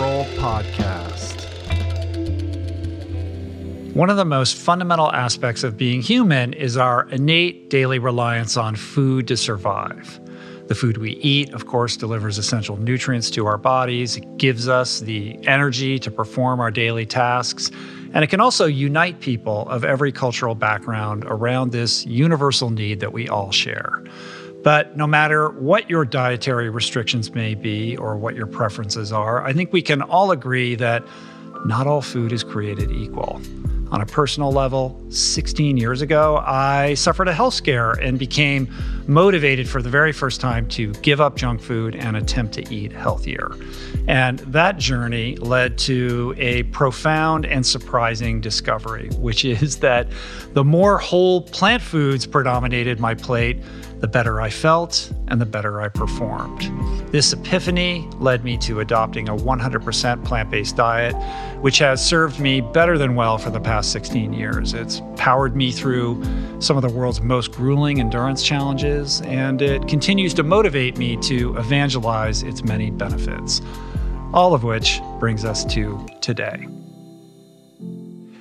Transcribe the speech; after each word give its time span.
Roll 0.00 0.24
podcast. 0.38 1.44
One 3.94 4.08
of 4.08 4.16
the 4.16 4.24
most 4.24 4.56
fundamental 4.56 5.12
aspects 5.12 5.62
of 5.62 5.76
being 5.76 6.00
human 6.00 6.54
is 6.54 6.78
our 6.78 7.06
innate 7.10 7.68
daily 7.68 7.98
reliance 7.98 8.56
on 8.56 8.76
food 8.76 9.28
to 9.28 9.36
survive. 9.36 10.18
The 10.68 10.74
food 10.74 10.96
we 10.96 11.16
eat, 11.16 11.52
of 11.52 11.66
course, 11.66 11.98
delivers 11.98 12.38
essential 12.38 12.78
nutrients 12.78 13.28
to 13.32 13.44
our 13.44 13.58
bodies. 13.58 14.16
It 14.16 14.38
gives 14.38 14.68
us 14.68 15.00
the 15.00 15.38
energy 15.46 15.98
to 15.98 16.10
perform 16.10 16.60
our 16.60 16.70
daily 16.70 17.04
tasks. 17.04 17.70
And 18.14 18.24
it 18.24 18.28
can 18.28 18.40
also 18.40 18.64
unite 18.64 19.20
people 19.20 19.68
of 19.68 19.84
every 19.84 20.12
cultural 20.12 20.54
background 20.54 21.26
around 21.26 21.72
this 21.72 22.06
universal 22.06 22.70
need 22.70 23.00
that 23.00 23.12
we 23.12 23.28
all 23.28 23.52
share. 23.52 24.02
But 24.62 24.96
no 24.96 25.06
matter 25.06 25.50
what 25.50 25.88
your 25.88 26.04
dietary 26.04 26.68
restrictions 26.68 27.34
may 27.34 27.54
be 27.54 27.96
or 27.96 28.16
what 28.16 28.34
your 28.36 28.46
preferences 28.46 29.12
are, 29.12 29.42
I 29.42 29.52
think 29.52 29.72
we 29.72 29.80
can 29.80 30.02
all 30.02 30.30
agree 30.30 30.74
that 30.74 31.02
not 31.64 31.86
all 31.86 32.02
food 32.02 32.32
is 32.32 32.44
created 32.44 32.90
equal. 32.90 33.40
On 33.90 34.00
a 34.00 34.06
personal 34.06 34.52
level, 34.52 35.00
16 35.10 35.76
years 35.76 36.00
ago, 36.00 36.36
I 36.46 36.94
suffered 36.94 37.26
a 37.26 37.32
health 37.32 37.54
scare 37.54 37.92
and 37.92 38.18
became 38.18 38.68
motivated 39.10 39.68
for 39.68 39.82
the 39.82 39.90
very 39.90 40.12
first 40.12 40.40
time 40.40 40.68
to 40.68 40.92
give 40.94 41.20
up 41.20 41.36
junk 41.36 41.60
food 41.60 41.96
and 41.96 42.16
attempt 42.16 42.54
to 42.54 42.74
eat 42.74 42.92
healthier. 42.92 43.50
And 44.06 44.38
that 44.40 44.78
journey 44.78 45.36
led 45.36 45.76
to 45.78 46.34
a 46.38 46.62
profound 46.64 47.44
and 47.44 47.66
surprising 47.66 48.40
discovery, 48.40 49.08
which 49.18 49.44
is 49.44 49.78
that 49.80 50.08
the 50.52 50.64
more 50.64 50.98
whole 50.98 51.42
plant 51.42 51.82
foods 51.82 52.26
predominated 52.26 53.00
my 53.00 53.14
plate, 53.14 53.60
the 54.00 54.08
better 54.08 54.40
I 54.40 54.48
felt 54.48 55.12
and 55.28 55.40
the 55.40 55.46
better 55.46 55.80
I 55.80 55.88
performed. 55.88 56.62
This 57.12 57.32
epiphany 57.32 58.08
led 58.18 58.44
me 58.44 58.56
to 58.58 58.80
adopting 58.80 59.28
a 59.28 59.36
100% 59.36 60.24
plant 60.24 60.50
based 60.50 60.76
diet, 60.76 61.14
which 61.60 61.78
has 61.78 62.04
served 62.04 62.40
me 62.40 62.60
better 62.60 62.96
than 62.96 63.14
well 63.14 63.36
for 63.36 63.50
the 63.50 63.60
past 63.60 63.92
16 63.92 64.32
years. 64.32 64.72
It's 64.72 65.02
powered 65.16 65.54
me 65.54 65.70
through 65.70 66.22
some 66.60 66.76
of 66.76 66.82
the 66.82 66.88
world's 66.88 67.20
most 67.20 67.52
grueling 67.52 68.00
endurance 68.00 68.42
challenges, 68.42 68.99
and 69.00 69.62
it 69.62 69.88
continues 69.88 70.34
to 70.34 70.42
motivate 70.42 70.98
me 70.98 71.16
to 71.22 71.56
evangelize 71.56 72.42
its 72.42 72.62
many 72.62 72.90
benefits. 72.90 73.62
All 74.34 74.52
of 74.52 74.62
which 74.62 75.00
brings 75.18 75.44
us 75.44 75.64
to 75.72 76.06
today. 76.20 76.68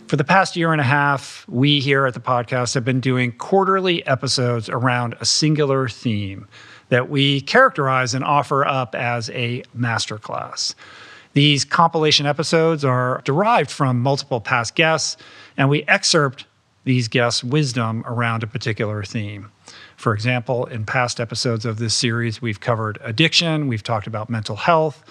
For 0.08 0.18
the 0.18 0.24
past 0.24 0.58
year 0.58 0.72
and 0.74 0.82
a 0.82 0.84
half, 0.84 1.46
we 1.48 1.80
here 1.80 2.06
at 2.06 2.14
the 2.14 2.20
podcast 2.20 2.74
have 2.74 2.84
been 2.84 3.00
doing 3.00 3.32
quarterly 3.32 4.06
episodes 4.06 4.68
around 4.68 5.16
a 5.22 5.26
singular 5.26 5.88
theme 5.88 6.48
that 6.90 7.10
we 7.10 7.40
characterize 7.42 8.14
and 8.14 8.26
offer 8.26 8.68
up 8.68 8.96
as 8.96 9.30
a 9.30 9.64
masterclass. 9.78 10.76
These 11.34 11.64
compilation 11.64 12.26
episodes 12.26 12.84
are 12.84 13.22
derived 13.24 13.72
from 13.72 14.02
multiple 14.02 14.42
past 14.42 14.76
guests, 14.76 15.16
and 15.56 15.70
we 15.70 15.84
excerpt 15.84 16.46
these 16.84 17.08
guests' 17.08 17.44
wisdom 17.44 18.04
around 18.06 18.44
a 18.44 18.48
particular 18.48 19.04
theme. 19.04 19.52
For 20.00 20.14
example, 20.14 20.66
in 20.68 20.86
past 20.86 21.20
episodes 21.20 21.66
of 21.66 21.78
this 21.78 21.94
series, 21.94 22.42
we've 22.42 22.62
covered 22.62 23.00
addiction, 23.02 23.68
we've 23.68 23.84
talked 23.84 24.08
about 24.08 24.30
mental 24.30 24.56
health, 24.56 25.04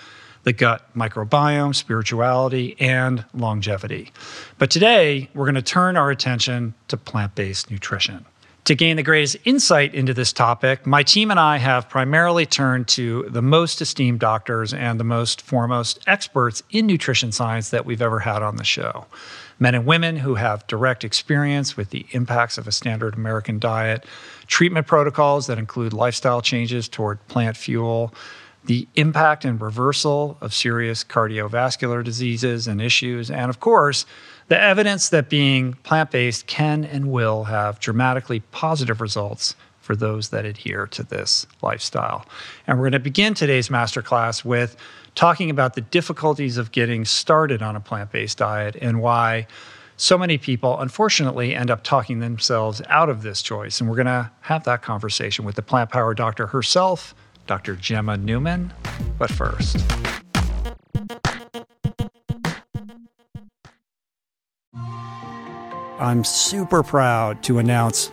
the 0.44 0.54
gut 0.54 0.82
microbiome, 0.96 1.74
spirituality, 1.74 2.74
and 2.80 3.22
longevity. 3.34 4.12
But 4.56 4.70
today, 4.70 5.28
we're 5.34 5.44
going 5.44 5.56
to 5.56 5.62
turn 5.62 5.98
our 5.98 6.10
attention 6.10 6.72
to 6.88 6.96
plant 6.96 7.34
based 7.34 7.70
nutrition. 7.70 8.24
To 8.64 8.74
gain 8.74 8.96
the 8.96 9.02
greatest 9.02 9.36
insight 9.44 9.94
into 9.94 10.14
this 10.14 10.32
topic, 10.32 10.86
my 10.86 11.02
team 11.02 11.30
and 11.30 11.38
I 11.38 11.58
have 11.58 11.90
primarily 11.90 12.46
turned 12.46 12.88
to 12.88 13.26
the 13.28 13.42
most 13.42 13.82
esteemed 13.82 14.20
doctors 14.20 14.72
and 14.72 14.98
the 14.98 15.04
most 15.04 15.42
foremost 15.42 15.98
experts 16.06 16.62
in 16.70 16.86
nutrition 16.86 17.30
science 17.30 17.68
that 17.70 17.84
we've 17.84 18.00
ever 18.00 18.20
had 18.20 18.42
on 18.42 18.56
the 18.56 18.64
show. 18.64 19.06
Men 19.58 19.74
and 19.74 19.86
women 19.86 20.16
who 20.16 20.36
have 20.36 20.66
direct 20.66 21.04
experience 21.04 21.76
with 21.76 21.90
the 21.90 22.06
impacts 22.12 22.58
of 22.58 22.66
a 22.66 22.72
standard 22.72 23.14
American 23.14 23.58
diet, 23.58 24.04
treatment 24.46 24.86
protocols 24.86 25.46
that 25.48 25.58
include 25.58 25.92
lifestyle 25.92 26.40
changes 26.40 26.88
toward 26.88 27.26
plant 27.28 27.56
fuel, 27.56 28.14
the 28.64 28.86
impact 28.94 29.44
and 29.44 29.60
reversal 29.60 30.36
of 30.40 30.52
serious 30.54 31.02
cardiovascular 31.02 32.04
diseases 32.04 32.66
and 32.66 32.80
issues, 32.82 33.30
and 33.30 33.48
of 33.50 33.60
course, 33.60 34.04
the 34.48 34.60
evidence 34.60 35.08
that 35.08 35.28
being 35.28 35.74
plant 35.84 36.10
based 36.10 36.46
can 36.46 36.84
and 36.84 37.10
will 37.10 37.44
have 37.44 37.80
dramatically 37.80 38.40
positive 38.50 39.00
results 39.00 39.56
for 39.80 39.96
those 39.96 40.28
that 40.28 40.44
adhere 40.44 40.86
to 40.86 41.02
this 41.02 41.46
lifestyle. 41.62 42.26
And 42.66 42.78
we're 42.78 42.84
going 42.84 42.92
to 42.92 42.98
begin 42.98 43.32
today's 43.32 43.70
masterclass 43.70 44.44
with 44.44 44.76
talking 45.18 45.50
about 45.50 45.74
the 45.74 45.80
difficulties 45.80 46.58
of 46.58 46.70
getting 46.70 47.04
started 47.04 47.60
on 47.60 47.74
a 47.74 47.80
plant 47.80 48.12
based 48.12 48.38
diet 48.38 48.76
and 48.80 49.02
why 49.02 49.48
so 49.96 50.16
many 50.16 50.38
people, 50.38 50.78
unfortunately, 50.78 51.56
end 51.56 51.72
up 51.72 51.82
talking 51.82 52.20
themselves 52.20 52.80
out 52.86 53.08
of 53.08 53.22
this 53.22 53.42
choice. 53.42 53.80
And 53.80 53.90
we're 53.90 53.96
going 53.96 54.06
to 54.06 54.30
have 54.42 54.62
that 54.62 54.80
conversation 54.80 55.44
with 55.44 55.56
the 55.56 55.62
plant 55.62 55.90
power 55.90 56.14
doctor 56.14 56.46
herself, 56.46 57.16
Dr. 57.48 57.74
Gemma 57.74 58.16
Newman. 58.16 58.72
But 59.18 59.32
first, 59.32 59.84
I'm 65.98 66.22
super 66.22 66.84
proud 66.84 67.42
to 67.42 67.58
announce 67.58 68.12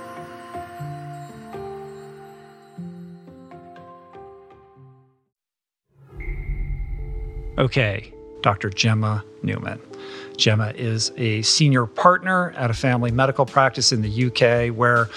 Okay, 7.61 8.11
Dr. 8.41 8.71
Gemma 8.71 9.23
Newman. 9.43 9.79
Gemma 10.35 10.73
is 10.75 11.11
a 11.15 11.43
senior 11.43 11.85
partner 11.85 12.55
at 12.57 12.71
a 12.71 12.73
family 12.73 13.11
medical 13.11 13.45
practice 13.45 13.91
in 13.91 14.01
the 14.01 14.25
UK, 14.25 14.75
where, 14.75 15.09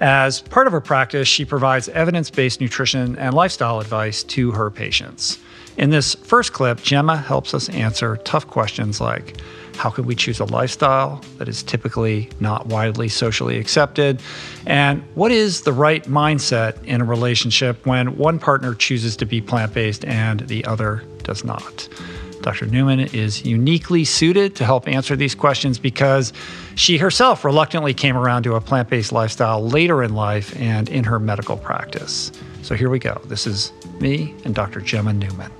as 0.00 0.40
part 0.40 0.66
of 0.66 0.72
her 0.72 0.80
practice, 0.80 1.28
she 1.28 1.44
provides 1.44 1.88
evidence 1.90 2.28
based 2.28 2.60
nutrition 2.60 3.16
and 3.18 3.34
lifestyle 3.34 3.78
advice 3.78 4.24
to 4.24 4.50
her 4.50 4.68
patients. 4.68 5.38
In 5.76 5.90
this 5.90 6.16
first 6.16 6.52
clip, 6.52 6.82
Gemma 6.82 7.16
helps 7.16 7.54
us 7.54 7.68
answer 7.68 8.16
tough 8.24 8.48
questions 8.48 9.00
like 9.00 9.40
how 9.76 9.88
can 9.88 10.04
we 10.04 10.14
choose 10.14 10.40
a 10.40 10.44
lifestyle 10.44 11.22
that 11.38 11.48
is 11.48 11.62
typically 11.62 12.28
not 12.40 12.66
widely 12.66 13.08
socially 13.08 13.58
accepted? 13.58 14.20
And 14.66 15.02
what 15.14 15.32
is 15.32 15.62
the 15.62 15.72
right 15.72 16.04
mindset 16.04 16.82
in 16.84 17.00
a 17.00 17.04
relationship 17.04 17.86
when 17.86 18.16
one 18.16 18.38
partner 18.38 18.74
chooses 18.74 19.16
to 19.16 19.24
be 19.24 19.40
plant 19.40 19.72
based 19.72 20.04
and 20.04 20.40
the 20.40 20.64
other 20.64 21.04
does 21.24 21.44
not? 21.44 21.88
Dr. 22.42 22.66
Newman 22.66 23.00
is 23.00 23.44
uniquely 23.44 24.04
suited 24.04 24.56
to 24.56 24.64
help 24.64 24.88
answer 24.88 25.14
these 25.14 25.34
questions 25.34 25.78
because 25.78 26.32
she 26.74 26.98
herself 26.98 27.44
reluctantly 27.44 27.94
came 27.94 28.16
around 28.16 28.42
to 28.42 28.54
a 28.54 28.60
plant 28.60 28.90
based 28.90 29.12
lifestyle 29.12 29.66
later 29.66 30.02
in 30.02 30.14
life 30.14 30.54
and 30.60 30.88
in 30.88 31.04
her 31.04 31.18
medical 31.18 31.56
practice. 31.56 32.32
So 32.62 32.74
here 32.74 32.90
we 32.90 32.98
go. 32.98 33.20
This 33.26 33.46
is 33.46 33.72
me 34.00 34.34
and 34.44 34.54
Dr. 34.54 34.80
Gemma 34.80 35.12
Newman. 35.12 35.52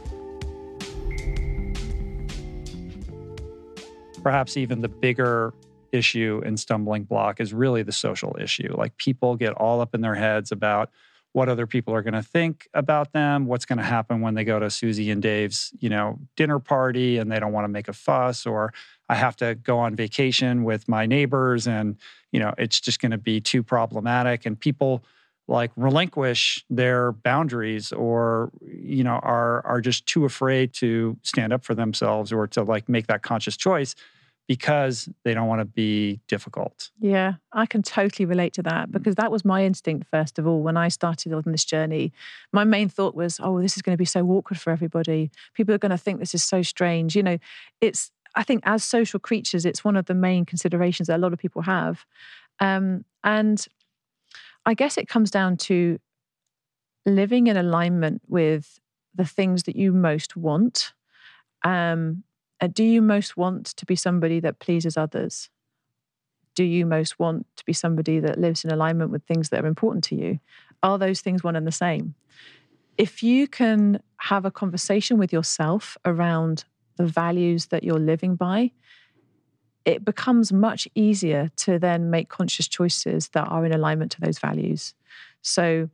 Perhaps 4.23 4.57
even 4.57 4.81
the 4.81 4.89
bigger 4.89 5.55
issue 5.93 6.43
and 6.45 6.59
stumbling 6.59 7.05
block 7.05 7.41
is 7.41 7.53
really 7.53 7.83
the 7.83 7.93
social 7.93 8.37
issue. 8.41 8.75
Like 8.77 8.97
people 8.97 9.37
get 9.37 9.53
all 9.53 9.81
up 9.81 9.95
in 9.95 10.01
their 10.01 10.15
heads 10.15 10.51
about 10.51 10.91
what 11.33 11.49
other 11.49 11.67
people 11.67 11.95
are 11.95 12.03
going 12.03 12.15
to 12.15 12.23
think 12.23 12.69
about 12.75 13.13
them, 13.13 13.47
what's 13.47 13.65
going 13.65 13.79
to 13.79 13.85
happen 13.85 14.21
when 14.21 14.35
they 14.35 14.45
go 14.45 14.59
to 14.59 14.69
Susie 14.69 15.11
and 15.11 15.23
Dave's, 15.23 15.73
you 15.81 15.89
know, 15.89 16.19
dinner 16.37 16.59
party 16.59 17.19
and 17.19 17.33
they 17.33 17.41
don't 17.41 17.53
want 17.53 17.65
to 17.65 17.69
make 17.69 17.89
a 17.89 17.93
fuss 17.93 18.45
or 18.47 18.73
I 19.09 19.15
have 19.15 19.37
to 19.37 19.55
go 19.55 19.79
on 19.79 19.97
vacation 19.97 20.65
with 20.65 20.89
my 20.89 21.07
neighbors 21.07 21.67
and, 21.67 21.97
you 22.33 22.41
know, 22.41 22.55
it's 22.59 22.81
just 22.81 23.01
going 23.01 23.13
to 23.13 23.19
be 23.19 23.41
too 23.41 23.63
problematic 23.63 24.45
and 24.45 24.59
people 24.59 25.05
like 25.49 25.71
relinquish 25.77 26.65
their 26.71 27.13
boundaries 27.13 27.93
or 27.93 28.51
you 28.63 29.03
know 29.03 29.19
are 29.23 29.65
are 29.67 29.81
just 29.81 30.07
too 30.07 30.25
afraid 30.25 30.73
to 30.73 31.17
stand 31.23 31.53
up 31.53 31.65
for 31.65 31.75
themselves 31.75 32.33
or 32.33 32.47
to 32.47 32.63
like 32.63 32.89
make 32.89 33.09
that 33.09 33.23
conscious 33.23 33.57
choice 33.57 33.95
because 34.49 35.09
they 35.25 35.35
don't 35.35 35.47
want 35.47 35.61
to 35.61 35.65
be 35.65 36.21
difficult. 36.29 36.91
Yeah, 36.99 37.35
I 37.53 37.67
can 37.67 37.83
totally 37.83 38.27
relate 38.27 38.53
to 38.55 38.63
that 38.65 38.91
because 38.91 39.15
that 39.15 39.31
was 39.31 39.45
my 39.45 39.65
instinct, 39.65 40.09
first 40.11 40.39
of 40.39 40.47
all, 40.47 40.63
when 40.63 40.77
I 40.77 40.89
started 40.89 41.33
on 41.33 41.45
this 41.47 41.65
journey. 41.65 42.13
My 42.53 42.65
main 42.65 42.89
thought 42.89 43.15
was, 43.15 43.39
oh, 43.43 43.61
this 43.61 43.77
is 43.77 43.83
going 43.83 43.95
to 43.95 43.99
be 43.99 44.05
so 44.05 44.27
awkward 44.27 44.61
for 44.61 44.71
everybody. 44.71 45.31
People 45.55 45.75
are 45.75 45.79
going 45.79 45.91
to 45.91 45.99
think 45.99 46.19
this 46.19 46.35
is 46.35 46.45
so 46.45 46.63
strange. 46.63 47.15
You 47.15 47.23
know, 47.23 47.39
it's, 47.81 48.11
I 48.35 48.43
think, 48.43 48.63
as 48.67 48.83
social 48.85 49.21
creatures, 49.21 49.65
it's 49.65 49.85
one 49.85 49.97
of 49.97 50.07
the 50.07 50.15
main 50.15 50.45
considerations 50.45 51.07
that 51.07 51.17
a 51.17 51.23
lot 51.23 51.33
of 51.33 51.39
people 51.39 51.63
have. 51.63 52.05
Um, 52.59 53.05
and 53.23 53.65
I 54.67 54.75
guess 54.75 54.99
it 54.99 55.09
comes 55.09 55.31
down 55.31 55.57
to 55.59 55.99
living 57.07 57.47
in 57.47 57.57
alignment 57.57 58.23
with 58.29 58.81
the 59.15 59.25
things 59.25 59.65
that 59.65 59.77
you 59.77 59.93
most 59.93 60.37
want. 60.37 60.93
Um, 61.65 62.25
Uh, 62.63 62.69
do 62.69 62.85
you 62.85 63.03
most 63.03 63.37
want 63.37 63.67
to 63.67 63.85
be 63.85 63.97
somebody 63.97 64.39
that 64.39 64.61
pleases 64.61 64.97
others? 64.97 65.51
Do 66.55 66.63
you 66.63 66.87
most 66.87 67.19
want 67.19 67.45
to 67.57 67.65
be 67.65 67.73
somebody 67.73 68.21
that 68.21 68.39
lives 68.39 68.65
in 68.65 68.71
alignment 68.71 69.11
with 69.11 69.25
things 69.25 69.49
that 69.49 69.65
are 69.65 69.67
important 69.67 70.05
to 70.05 70.15
you? 70.15 70.39
Are 70.81 70.97
those 70.97 71.21
things 71.21 71.43
one 71.43 71.57
and 71.57 71.67
the 71.67 71.73
same? 71.73 72.15
If 72.97 73.21
you 73.21 73.49
can 73.49 74.01
have 74.19 74.45
a 74.45 74.51
conversation 74.53 75.19
with 75.19 75.33
yourself 75.33 75.97
around 76.05 76.65
the 76.99 77.07
values 77.07 77.67
that 77.67 77.83
you're 77.83 77.99
living 77.99 78.37
by, 78.37 78.71
it 79.85 80.05
becomes 80.05 80.53
much 80.53 80.87
easier 80.95 81.51
to 81.57 81.81
then 81.81 82.11
make 82.11 82.29
conscious 82.29 82.69
choices 82.69 83.29
that 83.31 83.49
are 83.49 83.67
in 83.67 83.73
alignment 83.73 84.13
to 84.13 84.21
those 84.21 84.39
values. 84.39 84.95
So, 85.41 85.89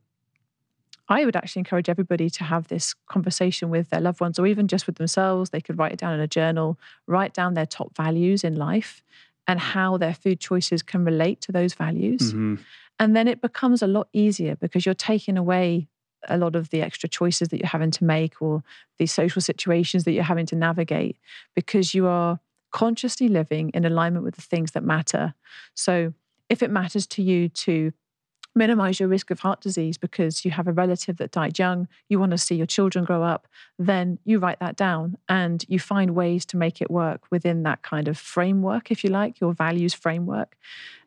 I 1.08 1.24
would 1.24 1.36
actually 1.36 1.60
encourage 1.60 1.88
everybody 1.88 2.28
to 2.30 2.44
have 2.44 2.68
this 2.68 2.94
conversation 3.08 3.70
with 3.70 3.88
their 3.90 4.00
loved 4.00 4.20
ones 4.20 4.38
or 4.38 4.46
even 4.46 4.68
just 4.68 4.86
with 4.86 4.96
themselves. 4.96 5.50
They 5.50 5.60
could 5.60 5.78
write 5.78 5.92
it 5.92 5.98
down 5.98 6.14
in 6.14 6.20
a 6.20 6.28
journal, 6.28 6.78
write 7.06 7.32
down 7.32 7.54
their 7.54 7.66
top 7.66 7.96
values 7.96 8.44
in 8.44 8.56
life 8.56 9.02
and 9.46 9.58
how 9.58 9.96
their 9.96 10.12
food 10.12 10.38
choices 10.38 10.82
can 10.82 11.04
relate 11.04 11.40
to 11.42 11.52
those 11.52 11.74
values. 11.74 12.32
Mm-hmm. 12.32 12.56
And 12.98 13.16
then 13.16 13.28
it 13.28 13.40
becomes 13.40 13.80
a 13.80 13.86
lot 13.86 14.08
easier 14.12 14.56
because 14.56 14.84
you're 14.84 14.94
taking 14.94 15.38
away 15.38 15.88
a 16.28 16.36
lot 16.36 16.56
of 16.56 16.70
the 16.70 16.82
extra 16.82 17.08
choices 17.08 17.48
that 17.48 17.58
you're 17.58 17.68
having 17.68 17.92
to 17.92 18.04
make 18.04 18.42
or 18.42 18.62
the 18.98 19.06
social 19.06 19.40
situations 19.40 20.04
that 20.04 20.12
you're 20.12 20.24
having 20.24 20.46
to 20.46 20.56
navigate 20.56 21.16
because 21.54 21.94
you 21.94 22.06
are 22.06 22.40
consciously 22.70 23.28
living 23.28 23.70
in 23.70 23.84
alignment 23.84 24.24
with 24.24 24.34
the 24.34 24.42
things 24.42 24.72
that 24.72 24.82
matter. 24.82 25.34
So 25.74 26.12
if 26.48 26.62
it 26.62 26.70
matters 26.70 27.06
to 27.06 27.22
you 27.22 27.48
to 27.48 27.92
minimize 28.58 29.00
your 29.00 29.08
risk 29.08 29.30
of 29.30 29.40
heart 29.40 29.60
disease 29.60 29.96
because 29.96 30.44
you 30.44 30.50
have 30.50 30.68
a 30.68 30.72
relative 30.72 31.16
that 31.16 31.30
died 31.30 31.58
young, 31.58 31.88
you 32.08 32.18
want 32.18 32.32
to 32.32 32.38
see 32.38 32.56
your 32.56 32.66
children 32.66 33.04
grow 33.04 33.22
up, 33.22 33.48
then 33.78 34.18
you 34.24 34.38
write 34.38 34.60
that 34.60 34.76
down 34.76 35.16
and 35.28 35.64
you 35.68 35.78
find 35.78 36.10
ways 36.10 36.44
to 36.46 36.56
make 36.56 36.82
it 36.82 36.90
work 36.90 37.22
within 37.30 37.62
that 37.62 37.82
kind 37.82 38.08
of 38.08 38.18
framework, 38.18 38.90
if 38.90 39.02
you 39.02 39.10
like, 39.10 39.40
your 39.40 39.54
values 39.54 39.94
framework. 39.94 40.56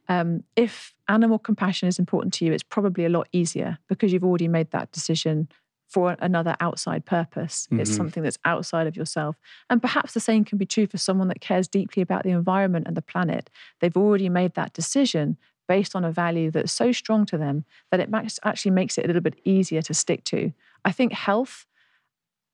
Um, 0.07 0.43
if 0.55 0.95
animal 1.07 1.37
compassion 1.37 1.87
is 1.87 1.99
important 1.99 2.33
to 2.35 2.45
you, 2.45 2.53
it's 2.53 2.63
probably 2.63 3.05
a 3.05 3.09
lot 3.09 3.27
easier 3.31 3.77
because 3.87 4.11
you've 4.11 4.23
already 4.23 4.47
made 4.47 4.71
that 4.71 4.91
decision 4.91 5.47
for 5.91 6.15
another 6.19 6.55
outside 6.61 7.05
purpose. 7.05 7.67
Mm-hmm. 7.67 7.81
It's 7.81 7.95
something 7.95 8.23
that's 8.23 8.39
outside 8.45 8.87
of 8.87 8.95
yourself. 8.95 9.35
And 9.69 9.81
perhaps 9.81 10.13
the 10.13 10.21
same 10.21 10.45
can 10.45 10.57
be 10.57 10.65
true 10.65 10.87
for 10.87 10.97
someone 10.97 11.27
that 11.27 11.41
cares 11.41 11.67
deeply 11.67 12.01
about 12.01 12.23
the 12.23 12.29
environment 12.29 12.87
and 12.87 12.95
the 12.95 13.01
planet. 13.01 13.49
They've 13.81 13.97
already 13.97 14.29
made 14.29 14.53
that 14.53 14.71
decision 14.73 15.37
based 15.71 15.95
on 15.95 16.03
a 16.03 16.11
value 16.11 16.51
that's 16.51 16.73
so 16.73 16.91
strong 16.91 17.25
to 17.25 17.37
them 17.37 17.63
that 17.91 18.01
it 18.01 18.09
actually 18.43 18.71
makes 18.71 18.97
it 18.97 19.05
a 19.05 19.07
little 19.07 19.21
bit 19.21 19.39
easier 19.45 19.81
to 19.81 19.93
stick 19.93 20.21
to. 20.25 20.51
I 20.83 20.91
think 20.91 21.13
health 21.13 21.65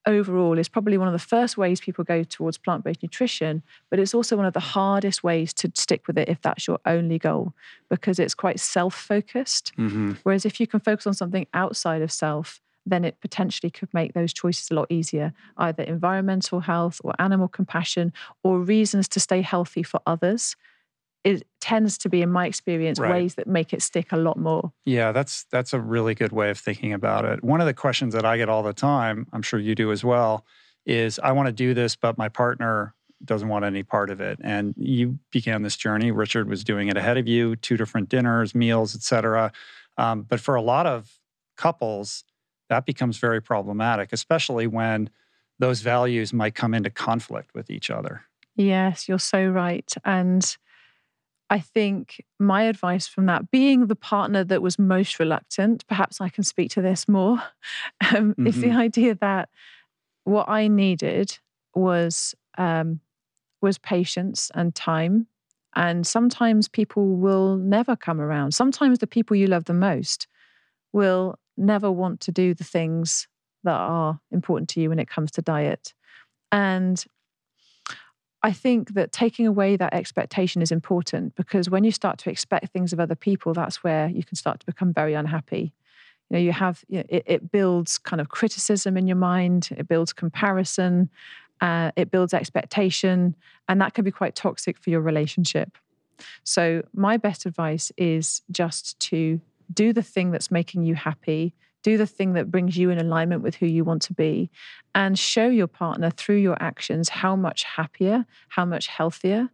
overall 0.05 0.59
is 0.59 0.69
probably 0.69 0.99
one 0.99 1.07
of 1.07 1.13
the 1.13 1.27
first 1.35 1.57
ways 1.57 1.81
people 1.81 2.03
go 2.03 2.21
towards 2.23 2.59
plant 2.59 2.83
based 2.83 3.01
nutrition, 3.01 3.63
but 3.89 3.97
it's 3.97 4.13
also 4.13 4.37
one 4.37 4.45
of 4.45 4.53
the 4.53 4.59
hardest 4.59 5.23
ways 5.23 5.51
to 5.55 5.71
stick 5.73 6.05
with 6.05 6.15
it 6.15 6.29
if 6.29 6.39
that's 6.43 6.67
your 6.67 6.77
only 6.85 7.17
goal 7.17 7.53
because 7.89 8.19
it's 8.19 8.35
quite 8.35 8.59
self 8.59 8.93
focused. 8.93 9.71
Mm-hmm. 9.79 10.11
Whereas 10.21 10.45
if 10.45 10.59
you 10.59 10.67
can 10.67 10.79
focus 10.79 11.07
on 11.07 11.15
something 11.15 11.47
outside 11.55 12.03
of 12.03 12.11
self, 12.11 12.61
then 12.85 13.03
it 13.03 13.19
potentially 13.19 13.71
could 13.71 13.91
make 13.95 14.13
those 14.13 14.31
choices 14.31 14.69
a 14.69 14.75
lot 14.75 14.91
easier, 14.91 15.33
either 15.57 15.81
environmental 15.81 16.59
health 16.59 17.01
or 17.03 17.13
animal 17.17 17.47
compassion 17.47 18.13
or 18.43 18.59
reasons 18.59 19.07
to 19.07 19.19
stay 19.19 19.41
healthy 19.41 19.81
for 19.81 20.01
others 20.05 20.55
it 21.27 21.45
tends 21.59 21.97
to 21.97 22.09
be 22.09 22.21
in 22.21 22.31
my 22.31 22.45
experience 22.45 23.00
right. 23.00 23.12
ways 23.12 23.35
that 23.35 23.47
make 23.47 23.74
it 23.74 23.81
stick 23.81 24.12
a 24.12 24.18
lot 24.18 24.38
more. 24.38 24.71
Yeah 24.85 25.12
that's 25.12 25.44
that's 25.51 25.74
a 25.74 25.79
really 25.79 26.15
good 26.15 26.31
way 26.31 26.50
of 26.50 26.57
thinking 26.57 26.94
about 26.94 27.25
it. 27.25 27.44
One 27.44 27.59
of 27.59 27.68
the 27.68 27.74
questions 27.74 28.13
that 28.13 28.25
i 28.25 28.38
get 28.38 28.50
all 28.50 28.63
the 28.63 28.74
time 28.74 29.27
i'm 29.33 29.41
sure 29.41 29.59
you 29.59 29.75
do 29.75 29.91
as 29.91 30.03
well 30.03 30.45
is 30.85 31.19
i 31.19 31.31
want 31.31 31.47
to 31.47 31.51
do 31.51 31.74
this 31.74 31.95
but 31.95 32.18
my 32.18 32.29
partner 32.29 32.94
doesn't 33.25 33.50
want 33.50 33.65
any 33.65 33.81
part 33.81 34.12
of 34.12 34.21
it. 34.21 34.38
And 34.44 34.75
you 34.77 35.18
began 35.31 35.63
this 35.63 35.75
journey. 35.75 36.12
Richard 36.12 36.47
was 36.47 36.63
doing 36.63 36.88
it 36.88 36.97
ahead 36.97 37.18
of 37.18 37.27
you 37.27 37.56
two 37.56 37.75
different 37.75 38.09
dinners 38.09 38.56
meals 38.56 38.95
etc 38.95 39.51
um, 39.97 40.21
but 40.21 40.39
for 40.39 40.56
a 40.56 40.62
lot 40.62 40.85
of 40.85 41.19
couples 41.57 42.24
that 42.69 42.85
becomes 42.85 43.18
very 43.18 43.41
problematic 43.41 44.13
especially 44.13 44.68
when 44.68 45.09
those 45.59 45.81
values 45.81 46.31
might 46.31 46.56
come 46.56 46.74
into 46.74 46.89
conflict 46.89 47.53
with 47.53 47.69
each 47.69 47.89
other. 47.89 48.21
Yes 48.56 49.09
you're 49.09 49.19
so 49.19 49.45
right. 49.47 49.94
And 50.06 50.57
I 51.49 51.59
think 51.59 52.23
my 52.39 52.63
advice 52.63 53.07
from 53.07 53.25
that, 53.27 53.51
being 53.51 53.88
the 53.88 53.95
partner 53.95 54.44
that 54.44 54.61
was 54.61 54.77
most 54.77 55.19
reluctant, 55.19 55.88
perhaps 55.88 56.19
I 56.19 56.29
can 56.29 56.44
speak 56.44 56.71
to 56.71 56.81
this 56.81 57.07
more, 57.07 57.41
um, 58.13 58.31
mm-hmm. 58.33 58.47
is 58.47 58.59
the 58.59 58.67
mm-hmm. 58.67 58.77
idea 58.77 59.15
that 59.15 59.49
what 60.23 60.49
I 60.49 60.67
needed 60.67 61.38
was 61.73 62.35
um, 62.57 62.99
was 63.61 63.77
patience 63.77 64.51
and 64.53 64.75
time. 64.75 65.27
And 65.75 66.05
sometimes 66.05 66.67
people 66.67 67.15
will 67.15 67.55
never 67.55 67.95
come 67.95 68.19
around. 68.19 68.53
Sometimes 68.53 69.00
the 69.00 69.07
people 69.07 69.35
you 69.35 69.47
love 69.47 69.65
the 69.65 69.73
most 69.73 70.27
will 70.91 71.38
never 71.55 71.91
want 71.91 72.19
to 72.21 72.31
do 72.31 72.53
the 72.53 72.63
things 72.63 73.27
that 73.63 73.75
are 73.75 74.19
important 74.31 74.69
to 74.69 74.81
you 74.81 74.89
when 74.89 75.00
it 75.00 75.09
comes 75.09 75.31
to 75.31 75.41
diet. 75.41 75.93
And 76.51 77.03
I 78.44 78.51
think 78.51 78.94
that 78.94 79.12
taking 79.12 79.48
away 79.48 79.75
that 79.78 79.94
expectation 79.94 80.62
is 80.62 80.72
important 80.72 81.36
because 81.36 81.69
when 81.69 81.84
you 81.84 81.92
start 81.92 82.19
to 82.19 82.30
expect 82.30 82.72
things 82.72 82.94
of 82.94 83.00
other 83.00 83.16
people, 83.16 83.54
that's 83.54 83.84
where 83.84 84.10
you 84.10 84.24
can 84.24 84.36
start 84.36 84.60
to 84.60 84.66
become 84.66 84.94
very 84.94 85.13
unhappy. 85.16 85.74
You 86.30 86.38
know, 86.38 86.39
you 86.39 86.51
have 86.51 86.84
you 86.88 87.00
know, 87.00 87.06
it, 87.10 87.24
it, 87.25 87.51
builds 87.51 87.98
kind 87.98 88.22
of 88.22 88.30
criticism 88.30 88.98
in 88.98 89.07
your 89.07 89.18
mind, 89.18 89.69
it 89.75 89.88
builds 89.88 90.13
comparison, 90.13 91.10
uh, 91.62 91.92
it 91.95 92.12
builds 92.12 92.34
expectation, 92.34 93.36
and 93.68 93.81
that 93.81 93.94
can 93.94 94.04
be 94.04 94.12
quite 94.12 94.36
toxic 94.36 94.78
for 94.78 94.89
your 94.89 95.01
relationship. 95.01 95.78
So, 96.44 96.84
my 96.94 97.18
best 97.18 97.45
advice 97.45 97.92
is 97.98 98.42
just 98.51 99.00
to 99.01 99.39
do 99.74 99.94
the 99.94 100.03
thing 100.03 100.32
that's 100.32 100.51
making 100.51 100.84
you 100.84 100.96
happy, 100.96 101.53
do 101.88 101.98
the 101.98 102.06
thing 102.06 102.34
that 102.34 102.51
brings 102.51 102.75
you 102.75 102.89
in 102.89 102.98
alignment 102.98 103.41
with 103.41 103.56
who 103.56 103.65
you 103.65 103.86
want 103.86 104.01
to 104.01 104.13
be 104.13 104.50
and 104.94 105.17
show 105.17 105.48
your 105.48 105.67
partner 105.67 106.10
through 106.10 106.36
your 106.36 106.62
actions 106.62 107.08
how 107.08 107.34
much 107.34 107.63
happier, 107.63 108.25
how 108.50 108.65
much 108.65 108.88
healthier, 108.88 109.50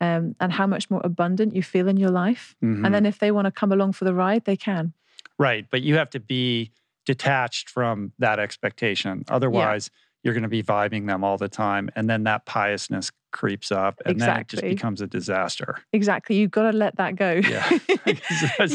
um, 0.00 0.34
and 0.40 0.50
how 0.50 0.66
much 0.66 0.88
more 0.88 1.02
abundant 1.04 1.54
you 1.54 1.62
feel 1.62 1.86
in 1.86 1.98
your 1.98 2.08
life. 2.08 2.56
Mm-hmm. 2.64 2.86
And 2.86 2.94
then 2.94 3.04
if 3.04 3.18
they 3.18 3.30
want 3.30 3.44
to 3.44 3.50
come 3.50 3.70
along 3.70 3.92
for 3.92 4.06
the 4.06 4.14
ride, 4.14 4.46
they 4.46 4.56
can. 4.56 4.94
Right. 5.38 5.66
But 5.70 5.82
you 5.82 5.96
have 5.96 6.08
to 6.10 6.20
be 6.20 6.72
detached 7.04 7.68
from 7.68 8.12
that 8.18 8.38
expectation. 8.38 9.24
Otherwise, 9.28 9.90
yeah 9.92 10.00
you're 10.24 10.32
going 10.34 10.42
to 10.42 10.48
be 10.48 10.62
vibing 10.62 11.06
them 11.06 11.22
all 11.22 11.36
the 11.36 11.48
time. 11.48 11.90
And 11.94 12.08
then 12.08 12.24
that 12.24 12.46
piousness 12.46 13.12
creeps 13.30 13.70
up 13.70 14.00
and 14.06 14.12
exactly. 14.12 14.32
then 14.32 14.40
it 14.40 14.48
just 14.48 14.62
becomes 14.62 15.00
a 15.02 15.06
disaster. 15.06 15.78
Exactly. 15.92 16.36
You've 16.36 16.50
got 16.50 16.70
to 16.70 16.76
let 16.76 16.96
that 16.96 17.14
go. 17.14 17.42
Yeah. 17.46 17.70
you 18.06 18.14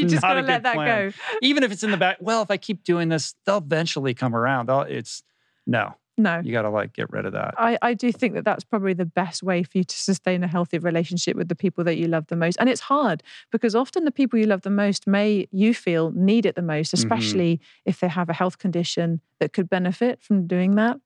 just 0.05 0.21
got 0.21 0.35
to 0.35 0.41
let 0.41 0.63
that 0.63 0.75
plan. 0.75 1.09
go. 1.09 1.17
Even 1.41 1.63
if 1.63 1.71
it's 1.71 1.83
in 1.83 1.91
the 1.91 1.97
back, 1.97 2.17
well, 2.21 2.43
if 2.43 2.51
I 2.51 2.57
keep 2.57 2.83
doing 2.83 3.09
this, 3.09 3.33
they'll 3.45 3.57
eventually 3.57 4.13
come 4.13 4.35
around. 4.35 4.69
They'll, 4.69 4.81
it's 4.81 5.23
no. 5.65 5.95
No. 6.19 6.41
You 6.43 6.51
got 6.51 6.63
to 6.63 6.69
like 6.69 6.93
get 6.93 7.09
rid 7.11 7.25
of 7.25 7.31
that. 7.31 7.55
I, 7.57 7.77
I 7.81 7.93
do 7.93 8.11
think 8.11 8.33
that 8.33 8.43
that's 8.43 8.65
probably 8.65 8.93
the 8.93 9.05
best 9.05 9.41
way 9.41 9.63
for 9.63 9.77
you 9.77 9.85
to 9.85 9.95
sustain 9.95 10.43
a 10.43 10.47
healthy 10.47 10.77
relationship 10.77 11.37
with 11.37 11.47
the 11.47 11.55
people 11.55 11.83
that 11.85 11.95
you 11.95 12.07
love 12.07 12.27
the 12.27 12.35
most. 12.35 12.57
And 12.59 12.69
it's 12.69 12.81
hard 12.81 13.23
because 13.51 13.73
often 13.73 14.03
the 14.03 14.11
people 14.11 14.37
you 14.37 14.45
love 14.45 14.61
the 14.61 14.69
most 14.69 15.07
may, 15.07 15.47
you 15.51 15.73
feel, 15.73 16.11
need 16.11 16.45
it 16.45 16.55
the 16.55 16.61
most, 16.61 16.93
mm-hmm. 16.93 17.05
especially 17.05 17.55
mm-hmm. 17.55 17.89
if 17.89 18.01
they 18.01 18.09
have 18.09 18.29
a 18.29 18.33
health 18.33 18.57
condition 18.57 19.21
that 19.39 19.53
could 19.53 19.69
benefit 19.69 20.21
from 20.21 20.45
doing 20.45 20.75
that 20.75 20.99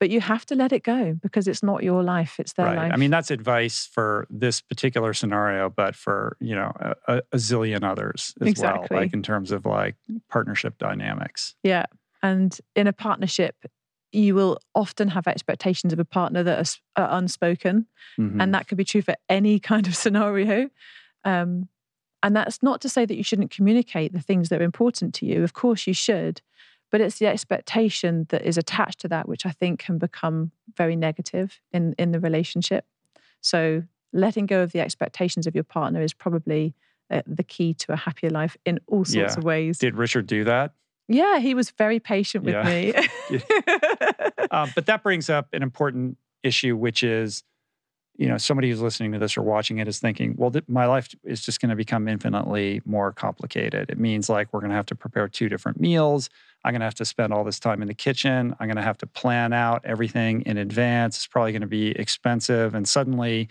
but 0.00 0.10
you 0.10 0.20
have 0.20 0.46
to 0.46 0.54
let 0.54 0.72
it 0.72 0.82
go 0.82 1.14
because 1.22 1.48
it's 1.48 1.62
not 1.62 1.82
your 1.82 2.02
life 2.02 2.38
it's 2.38 2.52
their 2.54 2.66
right. 2.66 2.76
life 2.76 2.92
i 2.92 2.96
mean 2.96 3.10
that's 3.10 3.30
advice 3.30 3.88
for 3.92 4.26
this 4.30 4.60
particular 4.60 5.12
scenario 5.12 5.68
but 5.68 5.94
for 5.94 6.36
you 6.40 6.54
know 6.54 6.72
a, 7.06 7.22
a 7.32 7.36
zillion 7.36 7.82
others 7.82 8.34
as 8.40 8.48
exactly. 8.48 8.88
well 8.90 9.02
like 9.02 9.12
in 9.12 9.22
terms 9.22 9.52
of 9.52 9.66
like 9.66 9.96
partnership 10.28 10.78
dynamics 10.78 11.54
yeah 11.62 11.86
and 12.22 12.58
in 12.74 12.86
a 12.86 12.92
partnership 12.92 13.56
you 14.10 14.34
will 14.34 14.58
often 14.74 15.08
have 15.08 15.26
expectations 15.26 15.92
of 15.92 15.98
a 15.98 16.04
partner 16.04 16.42
that 16.42 16.80
are, 16.96 17.02
are 17.04 17.18
unspoken 17.18 17.86
mm-hmm. 18.18 18.40
and 18.40 18.54
that 18.54 18.66
could 18.66 18.78
be 18.78 18.84
true 18.84 19.02
for 19.02 19.14
any 19.28 19.58
kind 19.60 19.86
of 19.86 19.94
scenario 19.94 20.68
um, 21.24 21.68
and 22.22 22.34
that's 22.34 22.62
not 22.62 22.80
to 22.80 22.88
say 22.88 23.04
that 23.04 23.16
you 23.16 23.22
shouldn't 23.22 23.50
communicate 23.50 24.12
the 24.12 24.20
things 24.20 24.48
that 24.48 24.60
are 24.60 24.64
important 24.64 25.14
to 25.14 25.26
you 25.26 25.44
of 25.44 25.52
course 25.52 25.86
you 25.86 25.94
should 25.94 26.40
but 26.90 27.00
it's 27.00 27.18
the 27.18 27.26
expectation 27.26 28.26
that 28.30 28.42
is 28.42 28.56
attached 28.58 29.00
to 29.00 29.08
that 29.08 29.28
which 29.28 29.44
i 29.46 29.50
think 29.50 29.78
can 29.80 29.98
become 29.98 30.50
very 30.76 30.96
negative 30.96 31.60
in 31.72 31.94
in 31.98 32.12
the 32.12 32.20
relationship 32.20 32.84
so 33.40 33.82
letting 34.12 34.46
go 34.46 34.62
of 34.62 34.72
the 34.72 34.80
expectations 34.80 35.46
of 35.46 35.54
your 35.54 35.64
partner 35.64 36.00
is 36.02 36.14
probably 36.14 36.74
uh, 37.10 37.22
the 37.26 37.42
key 37.42 37.74
to 37.74 37.92
a 37.92 37.96
happier 37.96 38.30
life 38.30 38.56
in 38.64 38.78
all 38.86 39.04
sorts 39.04 39.34
Yeah. 39.34 39.38
of 39.38 39.44
ways. 39.44 39.78
Did 39.78 39.96
Richard 39.96 40.26
do 40.26 40.44
that? 40.44 40.72
Yeah, 41.08 41.38
he 41.38 41.54
was 41.54 41.70
very 41.70 42.00
patient 42.00 42.44
with 42.44 42.54
Yeah. 42.54 42.62
me. 42.64 42.94
um, 44.50 44.70
but 44.74 44.86
that 44.86 45.02
brings 45.02 45.30
up 45.30 45.48
an 45.52 45.62
important 45.62 46.16
issue, 46.42 46.76
which 46.76 47.02
is, 47.02 47.42
you 48.16 48.26
know, 48.28 48.38
somebody 48.38 48.68
who's 48.70 48.80
listening 48.80 49.12
to 49.12 49.18
this 49.18 49.36
or 49.36 49.42
watching 49.42 49.78
it 49.78 49.88
is 49.88 49.98
thinking, 50.00 50.34
well, 50.36 50.50
th- 50.50 50.64
my 50.68 50.86
life 50.86 51.14
is 51.24 51.40
just 51.42 51.60
going 51.60 51.70
to 51.70 51.76
become 51.76 52.08
infinitely 52.08 52.80
more 52.84 53.12
complicated. 53.12 53.90
It 53.90 53.98
means 53.98 54.28
like 54.28 54.52
we're 54.52 54.60
going 54.60 54.70
to 54.70 54.76
have 54.76 54.86
to 54.86 54.94
prepare 54.94 55.28
two 55.28 55.48
different 55.48 55.80
meals. 55.80 56.28
I'm 56.64 56.72
going 56.72 56.80
to 56.80 56.86
have 56.86 56.94
to 56.96 57.04
spend 57.04 57.32
all 57.32 57.44
this 57.44 57.60
time 57.60 57.82
in 57.82 57.88
the 57.88 57.94
kitchen. 57.94 58.54
I'm 58.58 58.66
going 58.66 58.76
to 58.76 58.82
have 58.82 58.98
to 58.98 59.06
plan 59.06 59.52
out 59.52 59.82
everything 59.84 60.42
in 60.42 60.58
advance. 60.58 61.16
It's 61.16 61.26
probably 61.26 61.52
going 61.52 61.62
to 61.62 61.68
be 61.68 61.90
expensive. 61.90 62.74
And 62.74 62.88
suddenly, 62.88 63.48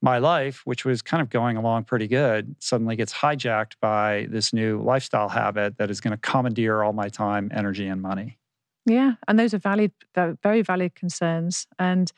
my 0.00 0.18
life, 0.18 0.62
which 0.64 0.84
was 0.84 1.02
kind 1.02 1.20
of 1.20 1.30
going 1.30 1.56
along 1.56 1.84
pretty 1.84 2.06
good, 2.06 2.56
suddenly 2.58 2.96
gets 2.96 3.12
hijacked 3.12 3.72
by 3.80 4.26
this 4.30 4.52
new 4.52 4.80
lifestyle 4.82 5.28
habit 5.28 5.78
that 5.78 5.90
is 5.90 6.00
going 6.00 6.12
to 6.12 6.18
commandeer 6.18 6.82
all 6.82 6.92
my 6.92 7.08
time, 7.08 7.50
energy, 7.54 7.86
and 7.86 8.00
money. 8.02 8.38
Yeah, 8.86 9.14
and 9.26 9.38
those 9.38 9.52
are 9.54 9.58
valid, 9.58 9.92
very 10.14 10.62
valid 10.62 10.94
concerns. 10.94 11.66
And 11.78 12.10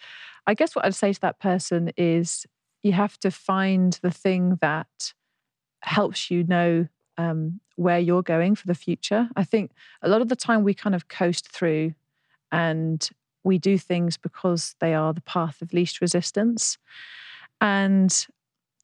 I 0.46 0.54
guess 0.54 0.76
what 0.76 0.84
I'd 0.84 0.94
say 0.94 1.12
to 1.12 1.20
that 1.20 1.40
person 1.40 1.90
is 1.96 2.46
you 2.82 2.92
have 2.92 3.18
to 3.20 3.30
find 3.30 3.98
the 4.02 4.10
thing 4.10 4.58
that 4.60 5.12
helps 5.82 6.30
you 6.30 6.44
know 6.44 6.86
um, 7.20 7.60
where 7.76 7.98
you're 7.98 8.22
going 8.22 8.54
for 8.54 8.66
the 8.66 8.74
future. 8.74 9.28
I 9.36 9.44
think 9.44 9.72
a 10.02 10.08
lot 10.08 10.22
of 10.22 10.28
the 10.28 10.36
time 10.36 10.64
we 10.64 10.74
kind 10.74 10.94
of 10.94 11.08
coast 11.08 11.48
through 11.48 11.94
and 12.50 13.08
we 13.44 13.58
do 13.58 13.78
things 13.78 14.16
because 14.16 14.74
they 14.80 14.94
are 14.94 15.12
the 15.12 15.20
path 15.22 15.60
of 15.62 15.72
least 15.72 16.00
resistance. 16.00 16.78
And 17.60 18.26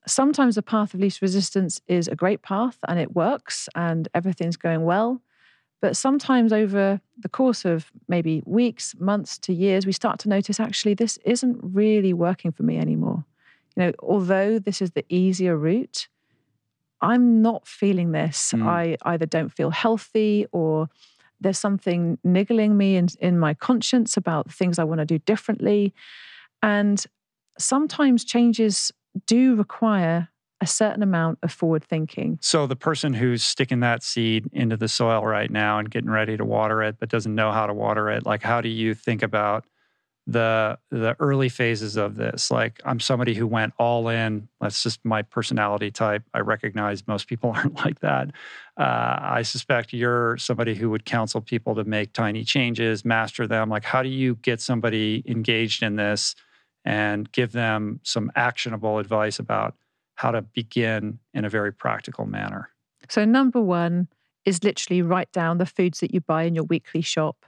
sometimes 0.07 0.55
the 0.55 0.63
path 0.63 0.93
of 0.93 1.01
least 1.01 1.23
resistance 1.23 1.81
is 1.89 2.09
a 2.09 2.17
great 2.17 2.43
path 2.43 2.79
and 2.87 2.99
it 2.99 3.15
works 3.15 3.69
and 3.75 4.09
everything's 4.15 4.57
going 4.57 4.85
well. 4.85 5.23
But 5.81 5.97
sometimes 5.97 6.53
over 6.53 7.01
the 7.19 7.29
course 7.29 7.65
of 7.65 7.91
maybe 8.09 8.43
weeks, 8.47 8.95
months 8.99 9.39
to 9.39 9.53
years, 9.53 9.87
we 9.87 9.93
start 9.93 10.19
to 10.21 10.29
notice 10.29 10.59
actually 10.61 10.95
this 10.95 11.19
isn't 11.25 11.59
really 11.63 12.13
working 12.13 12.53
for 12.53 12.63
me 12.63 12.79
anymore. 12.79 13.25
You 13.77 13.85
know, 13.85 13.93
although 14.01 14.59
this 14.59 14.81
is 14.81 14.93
the 14.93 15.05
easier 15.09 15.57
route, 15.57 16.09
I'm 17.01 17.43
not 17.43 17.67
feeling 17.67 18.13
this. 18.13 18.53
Mm. 18.55 18.67
I 18.67 18.97
either 19.03 19.27
don't 19.27 19.51
feel 19.51 19.71
healthy 19.71 20.47
or 20.53 20.89
there's 21.41 21.59
something 21.59 22.19
niggling 22.25 22.77
me 22.77 22.97
in, 22.97 23.09
in 23.21 23.39
my 23.39 23.55
conscience 23.55 24.17
about 24.17 24.51
things 24.51 24.79
I 24.79 24.85
want 24.85 25.01
to 25.01 25.05
do 25.05 25.19
differently. 25.19 25.95
And 26.63 27.05
sometimes 27.59 28.25
changes 28.25 28.93
do 29.27 29.55
require 29.55 30.29
a 30.61 30.67
certain 30.67 31.03
amount 31.03 31.39
of 31.43 31.53
forward 31.53 31.85
thinking. 31.85 32.39
So 32.41 32.67
the 32.67 32.77
person 32.77 33.13
who's 33.13 33.43
sticking 33.43 33.81
that 33.81 34.03
seed 34.03 34.49
into 34.53 34.77
the 34.77 34.89
soil 34.89 35.23
right 35.23 35.51
now 35.51 35.79
and 35.79 35.91
getting 35.91 36.09
ready 36.09 36.37
to 36.37 36.45
water 36.45 36.83
it 36.83 36.97
but 36.99 37.11
doesn't 37.11 37.35
know 37.35 37.53
how 37.53 37.67
to 37.67 37.75
water 37.75 38.09
it, 38.09 38.25
like 38.25 38.43
how 38.43 38.63
do 38.63 38.71
you 38.71 38.95
think 38.95 39.23
about 39.23 39.67
the 40.27 40.79
the 40.91 41.17
early 41.21 41.49
phases 41.49 41.97
of 41.97 42.17
this? 42.17 42.51
Like 42.51 42.81
I'm 42.85 43.01
somebody 43.01 43.35
who 43.35 43.47
went 43.47 43.75
all 43.79 44.09
in. 44.09 44.49
That's 44.61 44.83
just 44.83 45.05
my 45.05 45.23
personality 45.23 45.91
type. 45.91 46.23
I 46.35 46.41
recognize 46.41 47.07
most 47.07 47.29
people 47.29 47.51
aren't 47.55 47.77
like 47.77 48.01
that. 48.01 48.29
Uh, 48.79 49.19
I 49.21 49.43
suspect 49.43 49.93
you're 49.93 50.37
somebody 50.37 50.75
who 50.75 50.91
would 50.91 51.05
counsel 51.05 51.41
people 51.41 51.75
to 51.77 51.85
make 51.85 52.13
tiny 52.13 52.45
changes, 52.45 53.05
master 53.05 53.47
them. 53.47 53.71
Like 53.71 53.85
how 53.85 54.03
do 54.03 54.09
you 54.09 54.37
get 54.37 54.61
somebody 54.61 55.23
engaged 55.27 55.83
in 55.83 55.97
this 55.97 56.35
and 56.87 57.31
give 57.33 57.53
them 57.53 58.01
some 58.05 58.31
actionable 58.37 58.99
advice 58.99 59.39
about 59.39 59.75
how 60.15 60.31
to 60.31 60.41
begin 60.43 61.19
in 61.35 61.45
a 61.45 61.49
very 61.51 61.73
practical 61.73 62.25
manner. 62.25 62.71
So, 63.09 63.25
number 63.25 63.61
one 63.61 64.09
is 64.45 64.63
literally 64.63 65.03
write 65.03 65.31
down 65.33 65.59
the 65.59 65.67
foods 65.67 66.01
that 66.01 66.15
you 66.15 66.21
buy 66.21 66.45
in 66.45 66.55
your 66.55 66.65
weekly 66.65 67.03
shop. 67.03 67.45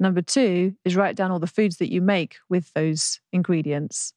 Number 0.00 0.22
two 0.22 0.74
is 0.84 0.96
write 0.96 1.14
down 1.14 1.30
all 1.30 1.38
the 1.38 1.46
foods 1.46 1.76
that 1.76 1.92
you 1.92 2.00
make 2.00 2.38
with 2.48 2.72
those 2.72 3.20
ingredients. 3.32 4.14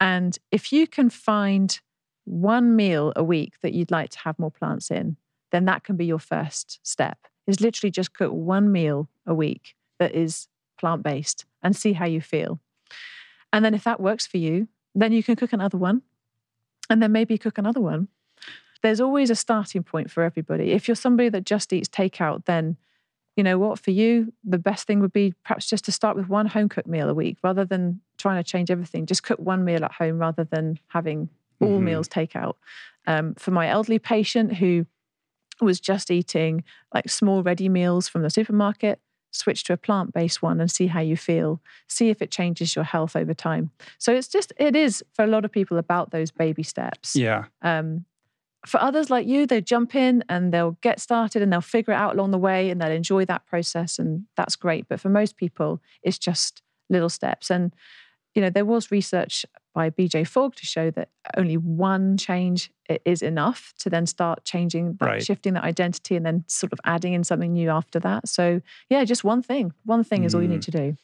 And 0.00 0.38
if 0.52 0.72
you 0.72 0.86
can 0.86 1.10
find 1.10 1.78
one 2.24 2.76
meal 2.76 3.12
a 3.16 3.24
week 3.24 3.54
that 3.60 3.74
you'd 3.74 3.90
like 3.90 4.10
to 4.10 4.20
have 4.20 4.38
more 4.38 4.52
plants 4.52 4.92
in, 4.92 5.16
then 5.50 5.64
that 5.64 5.82
can 5.82 5.96
be 5.96 6.06
your 6.06 6.20
first 6.20 6.78
step. 6.84 7.18
Is 7.48 7.60
literally 7.60 7.90
just 7.90 8.14
cook 8.14 8.32
one 8.32 8.72
meal 8.72 9.10
a 9.26 9.34
week 9.34 9.74
that 9.98 10.14
is 10.14 10.48
plant 10.78 11.02
based 11.02 11.44
and 11.62 11.76
see 11.76 11.92
how 11.92 12.06
you 12.06 12.20
feel. 12.20 12.60
And 13.52 13.64
then 13.64 13.74
if 13.74 13.84
that 13.84 14.00
works 14.00 14.26
for 14.26 14.38
you, 14.38 14.68
then 14.94 15.12
you 15.12 15.22
can 15.22 15.36
cook 15.36 15.52
another 15.52 15.76
one 15.76 16.02
and 16.88 17.02
then 17.02 17.12
maybe 17.12 17.36
cook 17.38 17.58
another 17.58 17.80
one. 17.80 18.08
There's 18.82 19.00
always 19.00 19.30
a 19.30 19.34
starting 19.34 19.82
point 19.82 20.10
for 20.10 20.22
everybody. 20.22 20.72
If 20.72 20.86
you're 20.86 20.94
somebody 20.94 21.28
that 21.30 21.44
just 21.44 21.72
eats 21.72 21.88
takeout, 21.88 22.44
then 22.44 22.76
you 23.36 23.42
know 23.42 23.58
what, 23.58 23.78
for 23.78 23.90
you, 23.90 24.32
the 24.44 24.58
best 24.58 24.86
thing 24.86 25.00
would 25.00 25.12
be 25.12 25.34
perhaps 25.44 25.66
just 25.66 25.84
to 25.86 25.92
start 25.92 26.16
with 26.16 26.28
one 26.28 26.46
home 26.46 26.68
cooked 26.68 26.88
meal 26.88 27.08
a 27.08 27.14
week 27.14 27.36
rather 27.42 27.64
than 27.64 28.00
trying 28.18 28.42
to 28.42 28.48
change 28.48 28.70
everything. 28.70 29.06
Just 29.06 29.22
cook 29.24 29.38
one 29.38 29.64
meal 29.64 29.84
at 29.84 29.92
home 29.92 30.18
rather 30.18 30.44
than 30.44 30.78
having 30.88 31.28
all 31.60 31.78
Mhm. 31.78 31.82
meals 31.84 32.08
takeout. 32.08 32.54
Um, 33.06 33.34
for 33.34 33.50
my 33.50 33.68
elderly 33.68 33.98
patient 33.98 34.54
who 34.54 34.86
was 35.60 35.80
just 35.80 36.10
eating 36.10 36.64
like 36.92 37.08
small 37.08 37.42
ready 37.42 37.68
meals 37.68 38.08
from 38.08 38.22
the 38.22 38.30
supermarket, 38.30 39.00
switch 39.30 39.64
to 39.64 39.72
a 39.72 39.76
plant 39.76 40.12
based 40.12 40.42
one 40.42 40.60
and 40.60 40.70
see 40.70 40.86
how 40.86 41.00
you 41.00 41.16
feel. 41.16 41.60
See 41.88 42.08
if 42.10 42.22
it 42.22 42.30
changes 42.30 42.74
your 42.76 42.84
health 42.84 43.16
over 43.16 43.34
time. 43.34 43.70
So 43.98 44.14
it's 44.14 44.28
just, 44.28 44.52
it 44.58 44.76
is 44.76 45.02
for 45.12 45.24
a 45.24 45.28
lot 45.28 45.44
of 45.44 45.50
people 45.50 45.76
about 45.76 46.10
those 46.12 46.30
baby 46.30 46.62
steps. 46.62 47.16
Yeah. 47.16 47.46
Um, 47.62 48.04
for 48.66 48.80
others 48.80 49.10
like 49.10 49.26
you, 49.26 49.46
they 49.46 49.60
jump 49.60 49.94
in 49.94 50.24
and 50.28 50.52
they'll 50.52 50.78
get 50.80 51.00
started 51.00 51.42
and 51.42 51.52
they'll 51.52 51.60
figure 51.60 51.92
it 51.92 51.96
out 51.96 52.14
along 52.14 52.30
the 52.30 52.38
way 52.38 52.70
and 52.70 52.80
they'll 52.80 52.90
enjoy 52.90 53.24
that 53.26 53.46
process 53.46 53.98
and 53.98 54.24
that's 54.36 54.56
great. 54.56 54.88
But 54.88 55.00
for 55.00 55.08
most 55.08 55.36
people, 55.36 55.80
it's 56.02 56.18
just 56.18 56.62
little 56.88 57.08
steps. 57.08 57.50
And 57.50 57.74
you 58.34 58.42
know, 58.42 58.50
there 58.50 58.64
was 58.64 58.90
research 58.90 59.46
by 59.74 59.90
BJ 59.90 60.26
Fogg 60.26 60.54
to 60.56 60.66
show 60.66 60.90
that 60.92 61.08
only 61.36 61.56
one 61.56 62.16
change 62.16 62.70
is 63.04 63.22
enough 63.22 63.72
to 63.78 63.90
then 63.90 64.06
start 64.06 64.44
changing, 64.44 64.96
that, 65.00 65.06
Right. 65.06 65.24
shifting 65.24 65.54
that 65.54 65.64
identity, 65.64 66.16
and 66.16 66.26
then 66.26 66.44
sort 66.48 66.72
of 66.72 66.80
adding 66.84 67.12
in 67.12 67.24
something 67.24 67.52
new 67.52 67.70
after 67.70 68.00
that. 68.00 68.28
So 68.28 68.60
yeah, 68.88 69.04
just 69.04 69.24
one 69.24 69.42
thing. 69.42 69.72
One 69.84 70.04
thing 70.04 70.24
is 70.24 70.34
all 70.34 70.42
you 70.42 70.48
need 70.48 70.62
mm. 70.62 70.64
to 70.64 70.70
do. 70.70 70.96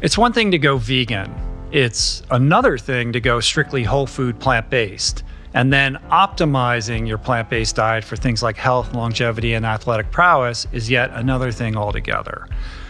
It's 0.00 0.16
one 0.16 0.32
thing 0.32 0.50
to 0.52 0.58
go 0.58 0.78
vegan, 0.78 1.34
it's 1.72 2.22
another 2.30 2.78
thing 2.78 3.12
to 3.12 3.20
go 3.20 3.40
strictly 3.40 3.82
whole 3.82 4.06
food 4.06 4.38
plant 4.38 4.70
based. 4.70 5.24
And 5.54 5.72
then 5.72 5.96
optimizing 6.10 7.08
your 7.08 7.18
plant 7.18 7.48
based 7.48 7.76
diet 7.76 8.04
for 8.04 8.16
things 8.16 8.42
like 8.42 8.56
health, 8.56 8.94
longevity, 8.94 9.54
and 9.54 9.64
athletic 9.64 10.10
prowess 10.10 10.66
is 10.72 10.90
yet 10.90 11.10
another 11.12 11.50
thing 11.52 11.76
altogether. 11.76 12.48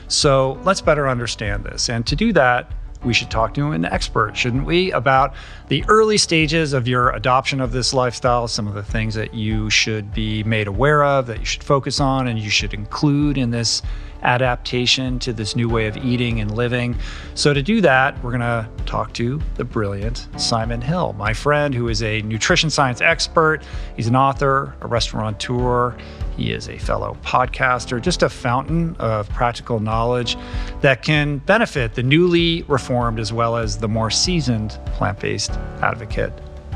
So 0.08 0.58
let's 0.64 0.80
better 0.80 1.08
understand 1.08 1.64
this. 1.64 1.88
And 1.88 2.06
to 2.06 2.16
do 2.16 2.32
that, 2.32 2.72
we 3.04 3.14
should 3.14 3.30
talk 3.30 3.54
to 3.54 3.70
an 3.72 3.84
expert, 3.84 4.36
shouldn't 4.36 4.66
we, 4.66 4.90
about 4.92 5.34
the 5.68 5.84
early 5.86 6.18
stages 6.18 6.72
of 6.72 6.88
your 6.88 7.10
adoption 7.10 7.60
of 7.60 7.70
this 7.70 7.94
lifestyle, 7.94 8.48
some 8.48 8.66
of 8.66 8.74
the 8.74 8.82
things 8.82 9.14
that 9.14 9.34
you 9.34 9.70
should 9.70 10.12
be 10.12 10.42
made 10.42 10.66
aware 10.66 11.04
of, 11.04 11.26
that 11.26 11.38
you 11.38 11.44
should 11.44 11.62
focus 11.62 12.00
on, 12.00 12.26
and 12.26 12.38
you 12.40 12.50
should 12.50 12.74
include 12.74 13.38
in 13.38 13.50
this 13.50 13.82
adaptation 14.22 15.18
to 15.20 15.32
this 15.32 15.54
new 15.54 15.68
way 15.68 15.86
of 15.86 15.96
eating 15.96 16.40
and 16.40 16.54
living. 16.54 16.96
So, 17.34 17.54
to 17.54 17.62
do 17.62 17.80
that, 17.82 18.22
we're 18.22 18.30
going 18.30 18.40
to 18.40 18.68
talk 18.86 19.12
to 19.14 19.40
the 19.56 19.64
brilliant 19.64 20.28
Simon 20.36 20.80
Hill, 20.80 21.14
my 21.14 21.32
friend 21.32 21.74
who 21.74 21.88
is 21.88 22.02
a 22.02 22.22
nutrition 22.22 22.70
science 22.70 23.00
expert. 23.00 23.62
He's 23.96 24.06
an 24.06 24.16
author, 24.16 24.74
a 24.80 24.86
restaurateur. 24.86 25.96
He 26.36 26.52
is 26.52 26.68
a 26.68 26.78
fellow 26.78 27.16
podcaster, 27.22 28.00
just 28.00 28.22
a 28.22 28.28
fountain 28.28 28.94
of 29.00 29.28
practical 29.30 29.80
knowledge 29.80 30.36
that 30.82 31.02
can 31.02 31.38
benefit 31.38 31.94
the 31.94 32.02
newly 32.02 32.62
reformed 32.62 33.18
as 33.18 33.32
well 33.32 33.56
as 33.56 33.78
the 33.78 33.88
more 33.88 34.10
seasoned 34.10 34.78
plant 34.86 35.18
based 35.18 35.52
advocate 35.82 36.32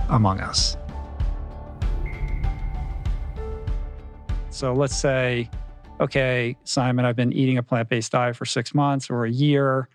among 0.08 0.40
us. 0.40 0.76
So 4.50 4.74
let's 4.74 4.96
say, 4.96 5.48
okay, 6.02 6.56
Simon, 6.64 7.04
I've 7.04 7.16
been 7.16 7.32
eating 7.32 7.58
a 7.58 7.62
plant 7.62 7.88
based 7.88 8.12
diet 8.12 8.36
for 8.36 8.44
six 8.44 8.74
months 8.74 9.08
or 9.08 9.24
a 9.24 9.30
year. 9.30 9.88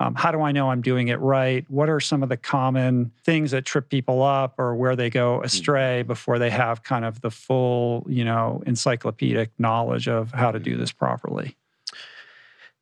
Um, 0.00 0.14
how 0.14 0.30
do 0.30 0.42
I 0.42 0.52
know 0.52 0.70
I'm 0.70 0.82
doing 0.82 1.08
it 1.08 1.20
right? 1.20 1.64
What 1.68 1.88
are 1.88 2.00
some 2.00 2.22
of 2.22 2.28
the 2.28 2.36
common 2.36 3.12
things 3.24 3.52
that 3.52 3.64
trip 3.64 3.88
people 3.88 4.22
up 4.22 4.54
or 4.58 4.74
where 4.74 4.96
they 4.96 5.08
go 5.08 5.40
astray 5.42 6.02
before 6.02 6.38
they 6.38 6.50
have 6.50 6.82
kind 6.82 7.04
of 7.04 7.20
the 7.20 7.30
full, 7.30 8.04
you 8.08 8.24
know, 8.24 8.62
encyclopedic 8.66 9.52
knowledge 9.58 10.08
of 10.08 10.32
how 10.32 10.50
to 10.50 10.58
do 10.58 10.76
this 10.76 10.92
properly? 10.92 11.56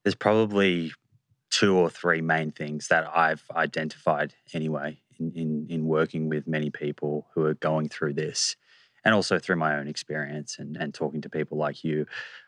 There's 0.03 0.15
probably 0.15 0.93
two 1.51 1.77
or 1.77 1.91
three 1.91 2.23
main 2.23 2.51
things 2.51 2.89
that 2.89 3.09
I've 3.15 3.45
identified 3.55 4.35
anyway 4.55 4.99
in, 5.21 5.33
in, 5.33 5.67
in 5.69 5.87
working 5.87 6.29
with 6.29 6.49
many 6.49 6.71
people 6.71 7.29
who 7.35 7.45
are 7.45 7.55
going 7.55 7.91
through 7.91 8.15
this 8.15 8.57
and 9.05 9.15
also 9.15 9.39
through 9.39 9.57
my 9.57 9.77
own 9.77 9.89
experience 9.89 10.57
and, 10.59 10.77
and 10.77 10.95
talking 10.95 11.21
to 11.23 11.29
people 11.29 11.59
like 11.59 11.85
you. 11.85 12.07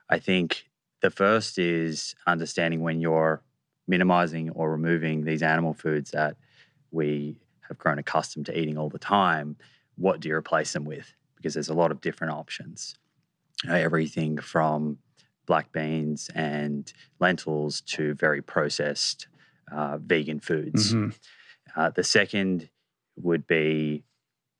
I 0.09 0.19
think 0.19 0.67
the 1.01 1.11
first 1.11 1.59
is 1.59 2.15
understanding 2.27 2.81
when 2.81 3.01
you're 3.01 3.43
minimizing 3.87 4.51
or 4.51 4.71
removing 4.71 5.25
these 5.25 5.43
animal 5.43 5.75
foods 5.75 6.11
that 6.13 6.37
we 6.91 7.41
have 7.69 7.79
grown 7.79 7.99
accustomed 7.99 8.47
to 8.47 8.59
eating 8.59 8.79
all 8.79 8.89
the 8.89 8.99
time, 8.99 9.57
what 9.97 10.21
do 10.21 10.29
you 10.29 10.35
replace 10.35 10.73
them 10.73 10.85
with? 10.85 11.15
Because 11.37 11.55
there's 11.55 11.69
a 11.69 11.75
lot 11.75 11.91
of 11.91 12.01
different 12.01 12.33
options. 12.33 12.95
You 13.63 13.71
know, 13.71 13.77
everything 13.77 14.39
from 14.39 14.99
black 15.47 15.73
beans 15.73 16.31
and 16.35 16.91
lentils 17.21 17.81
to 17.83 18.15
very 18.15 18.41
processed 18.43 19.29
uh, 19.71 19.99
vegan 19.99 20.41
foods. 20.41 20.95
Mhm. 20.95 21.15
Uh, 21.77 21.91
the 21.91 22.05
second 22.05 22.69
would 23.17 23.47
be 23.47 24.05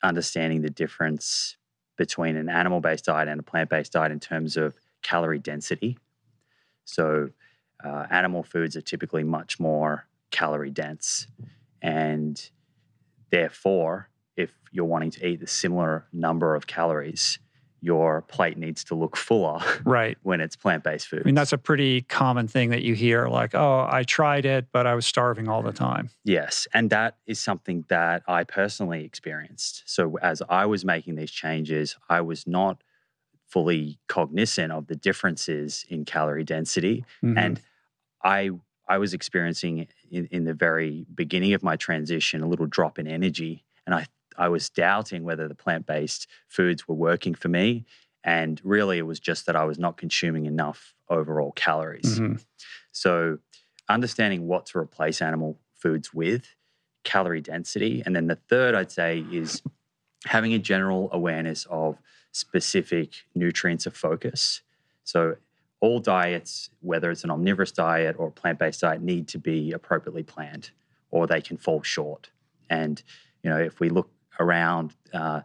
understanding 0.03 0.63
the 0.63 0.71
difference 0.71 1.57
between 1.97 2.37
an 2.37 2.49
animal 2.49 2.81
based 2.81 3.05
diet 3.07 3.29
and 3.29 3.41
a 3.41 3.43
plant 3.43 3.71
based 3.71 3.93
diet 3.93 4.13
in 4.13 4.21
terms 4.21 4.57
of 4.57 4.77
calorie 5.05 5.39
density. 5.39 5.97
So, 6.85 7.31
uh, 7.85 8.07
animal 8.11 8.43
foods 8.43 8.77
are 8.77 8.81
typically 8.83 9.23
much 9.23 9.61
more 9.61 10.07
calorie 10.33 10.71
dense. 10.71 11.29
And 11.81 12.41
therefore, 13.31 14.11
if 14.37 14.51
you're 14.73 14.85
wanting 14.85 15.11
to 15.13 15.27
eat 15.27 15.41
the 15.41 15.47
similar 15.47 16.07
number 16.13 16.55
of 16.55 16.67
calories, 16.67 17.39
your 17.81 18.23
plate 18.23 18.57
needs 18.57 18.83
to 18.85 18.95
look 18.95 19.15
fuller 19.17 19.61
Right. 19.85 20.17
when 20.23 20.41
it's 20.41 20.57
plant 20.57 20.83
based 20.83 21.07
food. 21.09 21.21
I 21.21 21.27
mean, 21.27 21.35
that's 21.35 21.53
a 21.53 21.59
pretty 21.59 22.01
common 22.03 22.49
thing 22.49 22.71
that 22.71 22.83
you 22.83 22.95
hear 22.95 23.29
like, 23.29 23.55
oh, 23.55 23.87
I 23.91 24.05
tried 24.05 24.47
it, 24.47 24.69
but 24.73 24.87
I 24.87 24.95
was 24.95 25.05
starving 25.05 25.49
all 25.49 25.63
the 25.63 25.73
time. 25.73 26.09
Yes. 26.25 26.67
And 26.73 26.89
that 26.91 27.19
is 27.27 27.39
something 27.39 27.85
that 27.89 28.23
I 28.27 28.45
personally 28.45 29.05
experienced. 29.05 29.83
So, 29.87 30.17
as 30.23 30.41
I 30.49 30.65
was 30.65 30.85
making 30.85 31.17
these 31.17 31.31
changes, 31.31 31.97
I 32.09 32.23
was 32.23 32.47
not 32.47 32.83
fully 33.55 34.01
cognizant 34.09 34.73
of 34.73 34.89
the 34.89 34.97
differences 34.97 35.85
in 35.89 36.05
calorie 36.05 36.43
density. 36.43 37.05
Mhm. 37.23 37.39
And 37.39 37.61
I, 38.25 38.51
I 38.89 38.99
was 38.99 39.15
experiencing 39.15 39.87
in, 40.11 40.27
in 40.33 40.43
the 40.45 40.55
very 40.55 41.07
beginning 41.15 41.55
of 41.55 41.63
my 41.63 41.77
transition 41.77 42.43
a 42.43 42.49
little 42.49 42.67
drop 42.67 42.99
in 42.99 43.07
energy. 43.07 43.65
And 43.87 43.95
I, 43.95 44.07
I 44.37 44.49
was 44.49 44.71
doubting 44.71 45.23
whether 45.23 45.47
the 45.47 45.55
plant 45.55 45.87
based 45.87 46.27
foods 46.49 46.89
were 46.89 46.97
working 46.97 47.33
for 47.37 47.49
me. 47.49 47.85
And 48.25 48.61
really, 48.65 48.99
it 48.99 49.07
was 49.07 49.21
just 49.21 49.47
that 49.47 49.55
I 49.55 49.65
was 49.67 49.79
not 49.79 49.99
consuming 49.99 50.47
enough 50.47 50.93
overall 51.09 51.53
calories. 51.53 52.19
Mhm. 52.19 52.45
So, 52.91 53.39
understanding 53.89 54.49
what 54.49 54.67
to 54.67 54.79
replace 54.79 55.23
animal 55.23 55.61
foods 55.77 56.13
with, 56.13 56.57
calorie 57.05 57.43
density. 57.43 58.03
And 58.05 58.17
then 58.17 58.27
the 58.27 58.41
third, 58.51 58.75
I'd 58.75 58.91
say, 58.91 59.25
is 59.31 59.63
having 60.25 60.55
a 60.55 60.59
general 60.59 61.09
awareness 61.13 61.67
of 61.71 61.99
specific 62.35 63.25
nutrients 63.35 63.87
of 63.87 63.97
focus. 63.97 64.61
So, 65.05 65.37
all 65.81 66.01
diets, 66.01 66.71
whether 66.81 67.11
it's 67.11 67.25
an 67.25 67.31
omnivorous 67.31 67.71
diet 67.73 68.17
or 68.19 68.29
a 68.29 68.31
plant 68.31 68.59
based 68.59 68.81
diet, 68.81 69.03
need 69.03 69.29
to 69.29 69.39
be 69.39 69.73
appropriately 69.73 70.23
planned 70.23 70.71
or 71.11 71.27
they 71.27 71.41
can 71.41 71.57
fall 71.59 71.83
short. 71.83 72.31
And, 72.71 73.03
you 73.43 73.51
know, 73.51 73.59
if 73.59 73.81
we 73.81 73.89
look 73.91 74.11
around, 74.41 74.95
uh, 75.13 75.43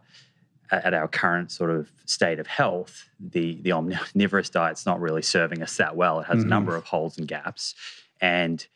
at 0.72 0.94
our 0.94 1.08
current 1.08 1.50
sort 1.50 1.70
of 1.70 1.90
state 2.06 2.38
of 2.38 2.46
health, 2.46 3.08
the 3.18 3.60
the 3.62 3.72
omnivorous 3.72 4.48
diet's 4.50 4.86
not 4.86 5.00
really 5.00 5.22
serving 5.22 5.62
us 5.62 5.76
that 5.76 5.96
well. 5.96 6.20
It 6.20 6.26
has 6.26 6.42
Mhm. 6.42 6.46
a 6.46 6.48
number 6.48 6.76
of 6.76 6.84
holes 6.84 7.18
and 7.18 7.26
gaps. 7.26 7.74
And 8.20 8.66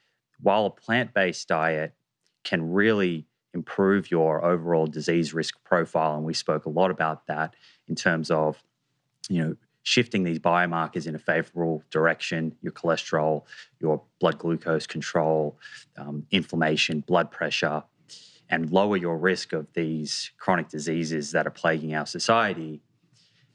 while 0.40 0.66
a 0.66 0.70
plant-based 0.70 1.46
diet 1.48 1.94
can 2.42 2.72
really 2.72 3.26
improve 3.54 4.10
your 4.10 4.44
overall 4.44 4.86
disease 4.88 5.32
risk 5.32 5.62
profile, 5.64 6.16
and 6.16 6.24
we 6.24 6.34
spoke 6.34 6.66
a 6.66 6.70
lot 6.70 6.90
about 6.90 7.26
that 7.28 7.54
in 7.88 7.94
terms 7.94 8.30
of, 8.30 8.62
you 9.28 9.42
know, 9.42 9.56
shifting 9.82 10.24
these 10.24 10.38
biomarkers 10.38 11.06
in 11.06 11.14
a 11.14 11.18
favorable 11.18 11.82
direction, 11.90 12.54
your 12.62 12.72
cholesterol, 12.72 13.44
your 13.80 14.02
blood 14.18 14.38
glucose 14.38 14.86
control, 14.86 15.58
um, 15.98 16.26
inflammation, 16.30 17.00
blood 17.00 17.30
pressure, 17.30 17.82
and 18.48 18.70
lower 18.70 18.96
your 18.96 19.18
risk 19.18 19.52
of 19.52 19.66
these 19.74 20.30
chronic 20.38 20.68
diseases 20.68 21.32
that 21.32 21.46
are 21.46 21.50
plaguing 21.50 21.94
our 21.94 22.06
society. 22.06 22.80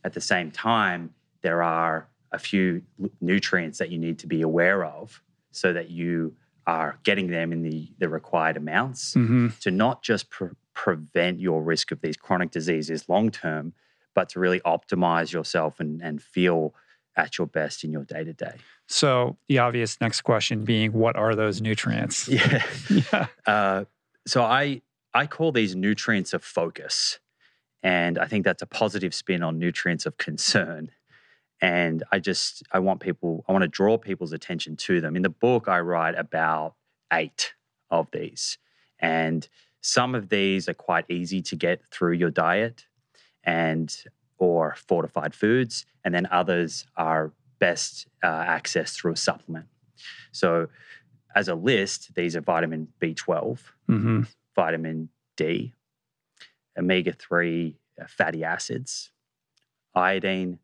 At 0.03 0.13
the 0.13 0.21
same 0.21 0.51
time, 0.51 1.13
there 1.41 1.63
are 1.63 2.07
a 2.31 2.37
few 2.39 2.83
nutrients 3.21 3.79
that 3.79 3.89
you 3.89 3.97
need 3.97 4.19
to 4.19 4.27
be 4.27 4.41
aware 4.43 4.85
of 4.85 5.21
so 5.51 5.73
that 5.73 5.89
you 5.89 6.35
are 6.67 6.99
getting 7.03 7.27
them 7.27 7.51
in 7.51 7.63
the, 7.63 7.89
the 7.97 8.07
required 8.07 8.55
amounts 8.55 9.15
Mhm. 9.15 9.57
to 9.61 9.71
not 9.71 10.03
just 10.03 10.29
pre- 10.29 10.49
prevent 10.73 11.39
your 11.39 11.63
risk 11.63 11.91
of 11.91 12.01
these 12.01 12.15
chronic 12.15 12.51
diseases 12.51 13.09
long 13.09 13.31
term, 13.31 13.73
but 14.19 14.27
to 14.27 14.37
really 14.37 14.59
optimize 14.65 15.31
yourself 15.31 15.79
and, 15.79 16.01
and 16.01 16.21
feel 16.21 16.75
at 17.15 17.37
your 17.37 17.47
best 17.47 17.85
in 17.85 17.91
your 17.93 18.03
day 18.03 18.21
to 18.21 18.33
day. 18.33 18.55
So, 18.85 19.37
the 19.47 19.59
obvious 19.59 19.95
next 20.01 20.23
question 20.23 20.65
being, 20.65 20.91
what 20.91 21.15
are 21.15 21.35
those 21.35 21.61
nutrients? 21.61 22.27
Yeah. 22.27 22.61
Yeah. 22.89 23.27
Uh, 23.45 23.85
so 24.27 24.43
I 24.43 24.81
I 25.13 25.25
call 25.25 25.53
these 25.53 25.73
nutrients 25.73 26.33
of 26.33 26.43
focus, 26.43 27.19
and 27.81 28.19
I 28.19 28.25
think 28.25 28.43
that's 28.43 28.61
a 28.61 28.65
positive 28.67 29.13
spin 29.13 29.41
on 29.41 29.57
nutrients 29.57 30.05
of 30.05 30.17
concern. 30.17 30.91
And 31.61 32.03
I 32.11 32.19
just 32.19 32.63
I 32.73 32.79
want 32.79 32.99
people 32.99 33.45
I 33.47 33.53
want 33.53 33.61
to 33.61 33.69
draw 33.69 33.97
people's 33.97 34.33
attention 34.33 34.75
to 34.87 34.99
them. 34.99 35.15
In 35.15 35.21
the 35.21 35.29
book, 35.29 35.69
I 35.69 35.79
write 35.79 36.15
about 36.17 36.75
eight 37.13 37.53
of 37.89 38.09
these, 38.11 38.57
and 38.99 39.47
some 39.81 40.13
of 40.13 40.27
these 40.27 40.67
are 40.67 40.73
quite 40.73 41.05
easy 41.09 41.41
to 41.43 41.55
get 41.55 41.81
through 41.89 42.15
your 42.15 42.31
diet, 42.31 42.85
and 43.43 44.03
or 44.37 44.75
fortified 44.75 45.35
foods, 45.35 45.85
and 46.03 46.13
then 46.13 46.27
others 46.31 46.85
are 46.95 47.33
best 47.59 48.07
uh, 48.23 48.27
accessed 48.27 48.95
through 48.95 49.13
a 49.13 49.17
supplement. 49.17 49.65
So 50.31 50.67
as 51.35 51.47
a 51.47 51.55
list, 51.55 52.15
these 52.15 52.35
are 52.35 52.41
vitamin 52.41 52.87
B12, 53.01 53.59
hmm 53.87 54.21
vitamin 54.55 55.09
D, 55.37 55.73
omega 56.77 57.13
3 57.13 57.77
fatty 58.07 58.43
acids, 58.43 59.11
iodine, 59.95 60.59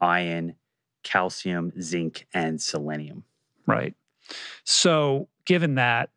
iron, 0.00 0.54
calcium, 1.02 1.72
zinc, 1.80 2.26
and 2.34 2.60
selenium. 2.60 3.24
Right. 3.66 3.94
So, 4.64 5.28
given 5.46 5.76
that, 5.76 6.10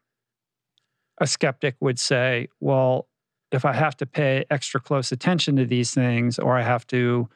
a 1.20 1.28
skeptic 1.28 1.76
would 1.80 2.00
say, 2.00 2.48
well, 2.60 3.08
if 3.52 3.66
I 3.66 3.74
have 3.74 3.98
to 3.98 4.06
pay 4.06 4.46
extra 4.50 4.80
close 4.80 5.12
attention 5.12 5.58
to 5.58 5.66
these 5.66 5.94
things, 5.94 6.40
or 6.40 6.58
I 6.58 6.62
have 6.62 6.88
to 6.88 7.30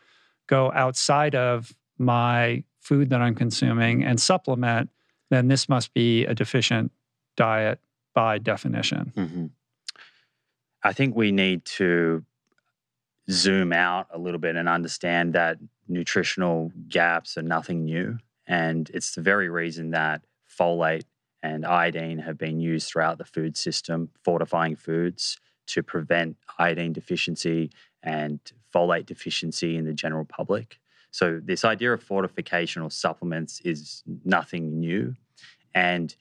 go 0.48 0.72
outside 0.72 1.36
of 1.36 1.76
my 1.98 2.64
food 2.80 3.10
that 3.10 3.22
I'm 3.22 3.36
consuming 3.36 4.04
and 4.04 4.20
supplement, 4.20 4.90
then 5.30 5.48
this 5.48 5.68
must 5.68 5.94
be 5.94 6.26
a 6.26 6.36
deficient 6.36 6.92
diet 7.36 7.80
by 8.14 8.38
definition. 8.38 9.12
Mm-hmm. 9.16 9.46
I 10.84 10.94
think 10.94 11.16
we 11.16 11.32
need 11.32 11.66
to 11.66 12.24
zoom 13.30 13.74
out 13.74 14.08
a 14.12 14.20
little 14.20 14.40
bit 14.40 14.56
and 14.56 14.70
understand 14.70 15.34
that 15.34 15.58
nutritional 15.88 16.72
gaps 16.88 17.38
are 17.38 17.42
nothing 17.42 17.86
new. 17.86 18.20
And 18.48 18.90
it's 18.94 19.16
the 19.16 19.22
very 19.22 19.50
reason 19.50 19.92
that 19.92 20.22
folate 20.60 21.06
and 21.42 21.66
iodine 21.66 22.20
have 22.20 22.38
been 22.38 22.60
used 22.60 22.88
throughout 22.88 23.18
the 23.18 23.26
food 23.26 23.58
system, 23.58 24.10
fortifying 24.24 24.76
foods 24.76 25.40
to 25.68 25.84
prevent 25.84 26.38
iodine 26.58 26.94
deficiency 26.94 27.72
and 28.04 28.40
folate 28.74 29.06
deficiency 29.06 29.78
in 29.78 29.86
the 29.86 29.94
general 29.94 30.26
public. 30.26 30.80
So, 31.12 31.40
this 31.44 31.64
idea 31.64 31.94
of 31.94 32.04
fortification 32.04 32.82
or 32.82 32.92
supplements 32.92 33.62
is 33.62 34.04
nothing 34.26 34.80
new. 34.80 35.16
And 35.74 36.14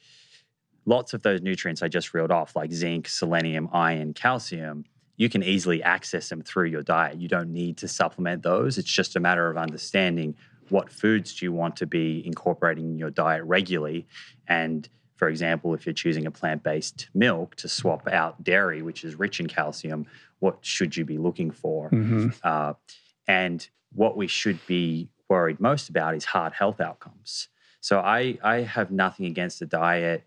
lots 0.87 1.15
of 1.15 1.23
those 1.23 1.43
nutrients 1.43 1.83
I 1.83 1.89
just 1.89 2.15
reeled 2.15 2.31
off, 2.31 2.55
like 2.55 2.73
zinc, 2.73 3.09
selenium, 3.09 3.69
iron, 3.73 4.15
calcium, 4.15 4.85
you 5.17 5.29
can 5.29 5.43
easily 5.43 5.83
access 5.83 6.29
them 6.29 6.43
through 6.43 6.67
your 6.67 6.83
diet. 6.83 7.21
You 7.21 7.29
don't 7.29 7.53
need 7.53 7.77
to 7.79 7.89
supplement 7.89 8.43
those. 8.43 8.79
It's 8.79 8.91
just 8.91 9.17
a 9.17 9.21
matter 9.21 9.49
of 9.49 9.57
understanding 9.57 10.37
what 10.71 10.91
foods 10.91 11.35
do 11.35 11.47
you 11.47 11.53
want 11.53 11.77
to 11.77 11.87
be 11.87 12.27
incorporating 12.27 12.91
in 12.91 12.99
your 12.99 13.11
diet 13.11 13.45
regularly. 13.45 14.07
And 14.49 14.89
for 15.25 15.31
example, 15.31 15.73
if 15.73 15.87
you're 15.87 15.95
choosing 15.95 16.27
a 16.27 16.31
plant 16.31 16.63
based 16.63 17.09
milk 17.15 17.55
to 17.55 17.67
swap 17.67 18.07
out 18.09 18.45
dairy, 18.45 18.83
which 18.83 19.05
is 19.05 19.19
rich 19.19 19.41
in 19.41 19.47
calcium, 19.47 20.05
what 20.41 20.59
should 20.61 20.99
you 20.99 21.07
be 21.07 21.17
looking 21.17 21.51
for? 21.51 21.89
hmm 21.89 22.29
Uh, 22.43 22.75
and 23.27 23.67
what 23.95 24.19
we 24.19 24.27
should 24.27 24.59
be 24.67 25.09
worried 25.31 25.61
most 25.61 25.89
about 25.89 26.15
is 26.15 26.27
heart 26.27 26.53
health 26.53 26.79
outcomes. 26.79 27.49
So 27.81 28.01
I, 28.01 28.37
I 28.43 28.57
have 28.77 28.91
nothing 28.91 29.25
against 29.25 29.63
a 29.63 29.67
diet 29.67 30.25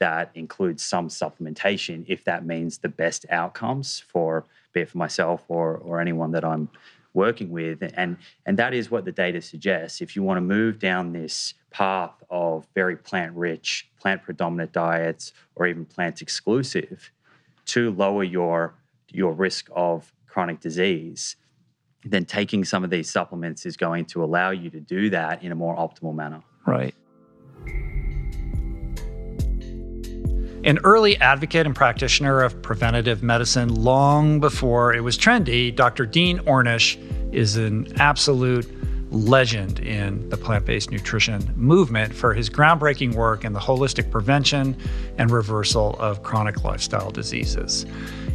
that 0.00 0.32
includes 0.34 0.82
some 0.82 1.06
supplementation 1.06 2.04
if 2.08 2.24
that 2.24 2.44
means 2.44 2.78
the 2.78 2.88
best 2.88 3.26
outcomes 3.30 4.00
for 4.00 4.46
be 4.72 4.80
it 4.80 4.88
for 4.88 4.98
myself 4.98 5.44
or 5.46 5.76
or 5.76 6.00
anyone 6.00 6.32
that 6.32 6.44
I'm 6.44 6.70
working 7.14 7.50
with. 7.50 7.82
And 7.94 8.16
and 8.46 8.58
that 8.58 8.74
is 8.74 8.90
what 8.90 9.04
the 9.04 9.12
data 9.12 9.40
suggests. 9.40 10.00
If 10.00 10.16
you 10.16 10.22
want 10.22 10.38
to 10.38 10.42
move 10.42 10.78
down 10.78 11.12
this 11.12 11.54
path 11.70 12.22
of 12.30 12.66
very 12.74 12.96
plant 12.96 13.34
rich, 13.34 13.88
plant 14.00 14.22
predominant 14.22 14.72
diets 14.72 15.32
or 15.54 15.66
even 15.66 15.84
plant 15.84 16.22
exclusive 16.22 17.10
to 17.66 17.92
lower 17.92 18.24
your 18.24 18.74
your 19.08 19.32
risk 19.32 19.68
of 19.74 20.12
chronic 20.26 20.60
disease, 20.60 21.36
then 22.04 22.24
taking 22.24 22.64
some 22.64 22.84
of 22.84 22.90
these 22.90 23.10
supplements 23.10 23.66
is 23.66 23.76
going 23.76 24.04
to 24.06 24.22
allow 24.22 24.50
you 24.50 24.70
to 24.70 24.80
do 24.80 25.10
that 25.10 25.42
in 25.42 25.52
a 25.52 25.54
more 25.54 25.76
optimal 25.76 26.14
manner. 26.14 26.42
Right. 26.66 26.94
An 30.62 30.78
early 30.84 31.16
advocate 31.16 31.64
and 31.64 31.74
practitioner 31.74 32.42
of 32.42 32.60
preventative 32.60 33.22
medicine 33.22 33.74
long 33.74 34.40
before 34.40 34.94
it 34.94 35.00
was 35.00 35.16
trendy, 35.16 35.74
Dr. 35.74 36.04
Dean 36.04 36.38
Ornish 36.40 36.98
is 37.32 37.56
an 37.56 37.90
absolute 37.98 38.70
legend 39.10 39.80
in 39.80 40.28
the 40.28 40.36
plant 40.36 40.66
based 40.66 40.90
nutrition 40.90 41.50
movement 41.56 42.14
for 42.14 42.34
his 42.34 42.50
groundbreaking 42.50 43.14
work 43.14 43.44
in 43.44 43.54
the 43.54 43.58
holistic 43.58 44.10
prevention 44.10 44.76
and 45.16 45.30
reversal 45.30 45.96
of 45.98 46.22
chronic 46.22 46.62
lifestyle 46.62 47.10
diseases. 47.10 47.86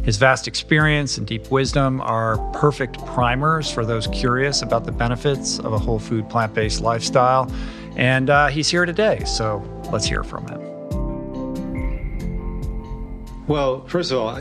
His 0.02 0.16
vast 0.16 0.48
experience 0.48 1.18
and 1.18 1.26
deep 1.28 1.50
wisdom 1.52 2.00
are 2.00 2.38
perfect 2.52 3.04
primers 3.06 3.70
for 3.70 3.84
those 3.84 4.08
curious 4.08 4.62
about 4.62 4.84
the 4.84 4.92
benefits 4.92 5.60
of 5.60 5.72
a 5.72 5.78
whole 5.78 6.00
food 6.00 6.28
plant 6.28 6.54
based 6.54 6.80
lifestyle. 6.80 7.50
And 7.94 8.30
uh, 8.30 8.48
he's 8.48 8.68
here 8.68 8.84
today, 8.84 9.22
so 9.24 9.58
let's 9.92 10.04
hear 10.04 10.24
from 10.24 10.46
him. 10.48 10.65
Well, 13.46 13.86
first 13.86 14.10
of 14.10 14.18
all, 14.18 14.40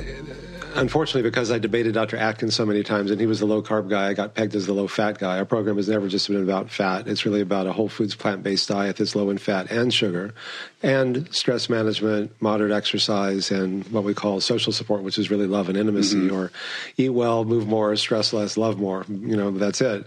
unfortunately, 0.75 1.29
because 1.29 1.51
I 1.51 1.59
debated 1.59 1.93
Dr. 1.93 2.17
Atkins 2.17 2.55
so 2.55 2.65
many 2.65 2.81
times 2.81 3.11
and 3.11 3.19
he 3.19 3.27
was 3.27 3.39
the 3.39 3.45
low 3.45 3.61
carb 3.61 3.87
guy, 3.89 4.07
I 4.07 4.13
got 4.13 4.33
pegged 4.33 4.55
as 4.55 4.65
the 4.65 4.73
low 4.73 4.87
fat 4.87 5.19
guy. 5.19 5.37
Our 5.37 5.45
program 5.45 5.77
has 5.77 5.87
never 5.87 6.07
just 6.07 6.27
been 6.27 6.41
about 6.41 6.71
fat. 6.71 7.07
It's 7.07 7.25
really 7.25 7.41
about 7.41 7.67
a 7.67 7.73
whole 7.73 7.87
foods 7.87 8.15
plant 8.15 8.41
based 8.41 8.67
diet 8.67 8.97
that's 8.97 9.15
low 9.15 9.29
in 9.29 9.37
fat 9.37 9.71
and 9.71 9.93
sugar, 9.93 10.33
and 10.81 11.33
stress 11.33 11.69
management, 11.69 12.31
moderate 12.41 12.71
exercise, 12.71 13.51
and 13.51 13.85
what 13.89 14.03
we 14.03 14.13
call 14.13 14.41
social 14.41 14.73
support, 14.73 15.03
which 15.03 15.17
is 15.17 15.29
really 15.29 15.47
love 15.47 15.69
and 15.69 15.77
intimacy, 15.77 16.17
mm-hmm. 16.17 16.35
or 16.35 16.51
eat 16.97 17.09
well, 17.09 17.45
move 17.45 17.67
more, 17.67 17.95
stress 17.95 18.33
less, 18.33 18.57
love 18.57 18.79
more. 18.79 19.05
You 19.07 19.37
know, 19.37 19.51
that's 19.51 19.81
it. 19.81 20.05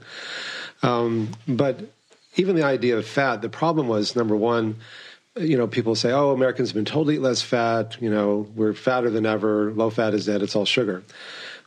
Um, 0.83 1.31
but 1.47 1.81
even 2.37 2.57
the 2.57 2.65
idea 2.65 2.97
of 2.99 3.07
fat, 3.07 3.43
the 3.43 3.49
problem 3.49 3.89
was 3.89 4.15
number 4.15 4.37
one, 4.37 4.77
you 5.41 5.57
know, 5.57 5.67
people 5.67 5.95
say, 5.95 6.13
oh, 6.13 6.31
Americans 6.31 6.71
have 6.71 6.75
been 6.75 6.85
told 6.85 7.09
to 7.09 7.13
eat 7.13 7.21
less 7.21 7.43
fat. 7.43 8.01
You 8.01 8.11
know, 8.11 8.47
we're 8.55 8.75
fatter 8.75 9.11
than 9.11 9.27
ever. 9.27 9.73
Low 9.73 9.91
fat 9.91 10.15
is 10.15 10.27
dead. 10.27 10.43
It's 10.43 10.57
all 10.57 10.65
sugar. 10.65 11.03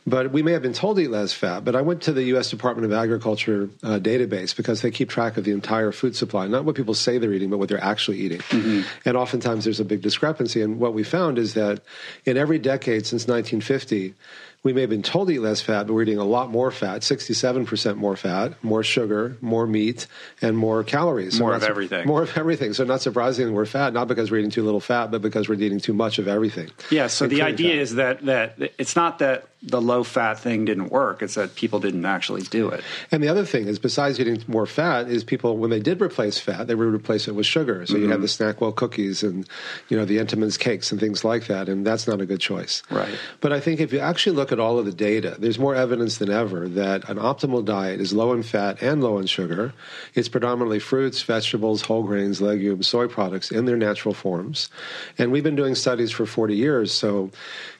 But 0.04 0.32
we 0.32 0.42
may 0.42 0.52
have 0.52 0.62
been 0.62 0.72
told 0.72 0.96
to 0.96 1.02
eat 1.02 1.10
less 1.10 1.32
fat. 1.32 1.64
But 1.64 1.76
I 1.76 1.82
went 1.82 2.02
to 2.02 2.12
the 2.12 2.24
U.S. 2.24 2.50
Department 2.50 2.86
of 2.86 2.92
Agriculture 2.92 3.70
uh, 3.84 4.00
database 4.00 4.56
because 4.56 4.82
they 4.82 4.90
keep 4.90 5.08
track 5.08 5.36
of 5.36 5.44
the 5.44 5.52
entire 5.52 5.92
food 5.92 6.16
supply, 6.16 6.48
not 6.48 6.64
what 6.64 6.74
people 6.74 6.94
say 6.94 7.18
they're 7.18 7.32
eating, 7.32 7.50
but 7.50 7.58
what 7.58 7.68
they're 7.68 7.82
actually 7.82 8.18
eating. 8.18 8.40
Mm-hmm. 8.40 8.80
And 9.04 9.16
oftentimes 9.16 9.64
there's 9.64 9.80
a 9.80 9.84
big 9.84 10.02
discrepancy. 10.02 10.60
And 10.60 10.80
what 10.80 10.92
we 10.92 11.04
found 11.04 11.38
is 11.38 11.54
that 11.54 11.82
in 12.24 12.36
every 12.36 12.58
decade 12.58 13.06
since 13.06 13.28
1950, 13.28 14.14
we 14.62 14.72
may 14.72 14.82
have 14.82 14.90
been 14.90 15.02
told 15.02 15.28
to 15.28 15.34
eat 15.34 15.40
less 15.40 15.60
fat, 15.60 15.86
but 15.86 15.94
we're 15.94 16.02
eating 16.02 16.18
a 16.18 16.24
lot 16.24 16.50
more 16.50 16.70
fat 16.70 17.00
67% 17.00 17.96
more 17.96 18.16
fat, 18.16 18.62
more 18.62 18.82
sugar, 18.82 19.36
more 19.40 19.66
meat, 19.66 20.06
and 20.40 20.56
more 20.56 20.84
calories. 20.84 21.38
So 21.38 21.44
more 21.44 21.54
of 21.54 21.64
everything. 21.64 22.06
More 22.06 22.22
of 22.22 22.36
everything. 22.36 22.72
So, 22.72 22.84
not 22.84 23.00
surprisingly, 23.00 23.52
we're 23.52 23.66
fat, 23.66 23.92
not 23.92 24.08
because 24.08 24.30
we're 24.30 24.38
eating 24.38 24.50
too 24.50 24.62
little 24.62 24.80
fat, 24.80 25.10
but 25.10 25.20
because 25.20 25.48
we're 25.48 25.60
eating 25.60 25.80
too 25.80 25.94
much 25.94 26.18
of 26.18 26.28
everything. 26.28 26.70
Yeah, 26.90 27.08
so 27.08 27.26
the 27.26 27.42
idea 27.42 27.72
fat. 27.72 27.78
is 27.78 27.94
that, 27.96 28.24
that 28.26 28.72
it's 28.78 28.94
not 28.94 29.18
that 29.18 29.48
the 29.62 29.80
low 29.80 30.02
fat 30.02 30.40
thing 30.40 30.64
didn't 30.64 30.88
work. 30.88 31.22
It's 31.22 31.36
that 31.36 31.54
people 31.54 31.78
didn't 31.78 32.04
actually 32.04 32.42
do 32.42 32.68
it. 32.70 32.82
And 33.12 33.22
the 33.22 33.28
other 33.28 33.44
thing 33.44 33.68
is, 33.68 33.78
besides 33.78 34.18
eating 34.18 34.42
more 34.48 34.66
fat, 34.66 35.08
is 35.08 35.22
people 35.22 35.56
when 35.56 35.70
they 35.70 35.78
did 35.78 36.02
replace 36.02 36.38
fat, 36.38 36.66
they 36.66 36.74
would 36.74 36.92
replace 36.92 37.28
it 37.28 37.34
with 37.36 37.46
sugar. 37.46 37.86
So 37.86 37.94
mm-hmm. 37.94 38.02
you 38.02 38.10
have 38.10 38.20
the 38.20 38.26
Snackwell 38.26 38.74
cookies 38.74 39.22
and 39.22 39.48
you 39.88 39.96
know 39.96 40.04
the 40.04 40.18
Entenmann's 40.18 40.58
cakes 40.58 40.90
and 40.90 41.00
things 41.00 41.24
like 41.24 41.46
that, 41.46 41.68
and 41.68 41.86
that's 41.86 42.08
not 42.08 42.20
a 42.20 42.26
good 42.26 42.40
choice. 42.40 42.82
Right. 42.90 43.16
But 43.40 43.52
I 43.52 43.60
think 43.60 43.80
if 43.80 43.92
you 43.92 44.00
actually 44.00 44.34
look 44.34 44.50
at 44.50 44.58
all 44.58 44.78
of 44.78 44.84
the 44.84 44.92
data, 44.92 45.36
there's 45.38 45.58
more 45.58 45.76
evidence 45.76 46.18
than 46.18 46.30
ever 46.30 46.68
that 46.68 47.08
an 47.08 47.18
optimal 47.18 47.64
diet 47.64 48.00
is 48.00 48.12
low 48.12 48.32
in 48.32 48.42
fat 48.42 48.82
and 48.82 49.02
low 49.02 49.18
in 49.18 49.26
sugar. 49.26 49.72
It's 50.14 50.28
predominantly 50.28 50.80
fruits, 50.80 51.22
vegetables, 51.22 51.82
whole 51.82 52.02
grains, 52.02 52.40
legumes, 52.42 52.88
soy 52.88 53.06
products 53.06 53.52
in 53.52 53.66
their 53.66 53.76
natural 53.76 54.14
forms, 54.14 54.70
and 55.18 55.30
we've 55.30 55.44
been 55.44 55.56
doing 55.56 55.76
studies 55.76 56.10
for 56.10 56.26
40 56.26 56.56
years. 56.56 56.92
So 56.92 57.30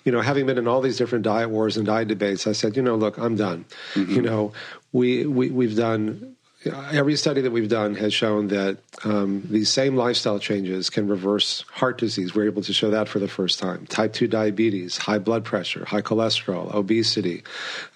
you 0.04 0.12
know, 0.12 0.20
having 0.20 0.46
been 0.46 0.58
in 0.58 0.66
all 0.68 0.80
these 0.80 0.96
different 0.96 1.24
diet 1.24 1.50
wars 1.50 1.76
and 1.76 1.86
diet 1.86 2.08
debates, 2.08 2.46
I 2.46 2.52
said, 2.52 2.76
you 2.76 2.82
know, 2.82 2.96
look, 2.96 3.18
I'm 3.18 3.36
done. 3.36 3.64
Mm-hmm. 3.94 4.12
You 4.12 4.22
know, 4.22 4.52
we, 4.92 5.26
we 5.26 5.50
we've 5.50 5.76
done 5.76 6.36
every 6.64 7.16
study 7.16 7.40
that 7.40 7.50
we've 7.50 7.68
done 7.68 7.94
has 7.96 8.14
shown 8.14 8.48
that 8.48 8.78
um, 9.04 9.42
these 9.50 9.68
same 9.68 9.96
lifestyle 9.96 10.38
changes 10.38 10.90
can 10.90 11.08
reverse 11.08 11.62
heart 11.70 11.98
disease. 11.98 12.34
We're 12.34 12.46
able 12.46 12.62
to 12.62 12.72
show 12.72 12.90
that 12.90 13.08
for 13.08 13.18
the 13.18 13.28
first 13.28 13.58
time. 13.58 13.86
Type 13.86 14.12
2 14.12 14.28
diabetes, 14.28 14.96
high 14.96 15.18
blood 15.18 15.44
pressure, 15.44 15.84
high 15.84 16.02
cholesterol, 16.02 16.72
obesity. 16.72 17.42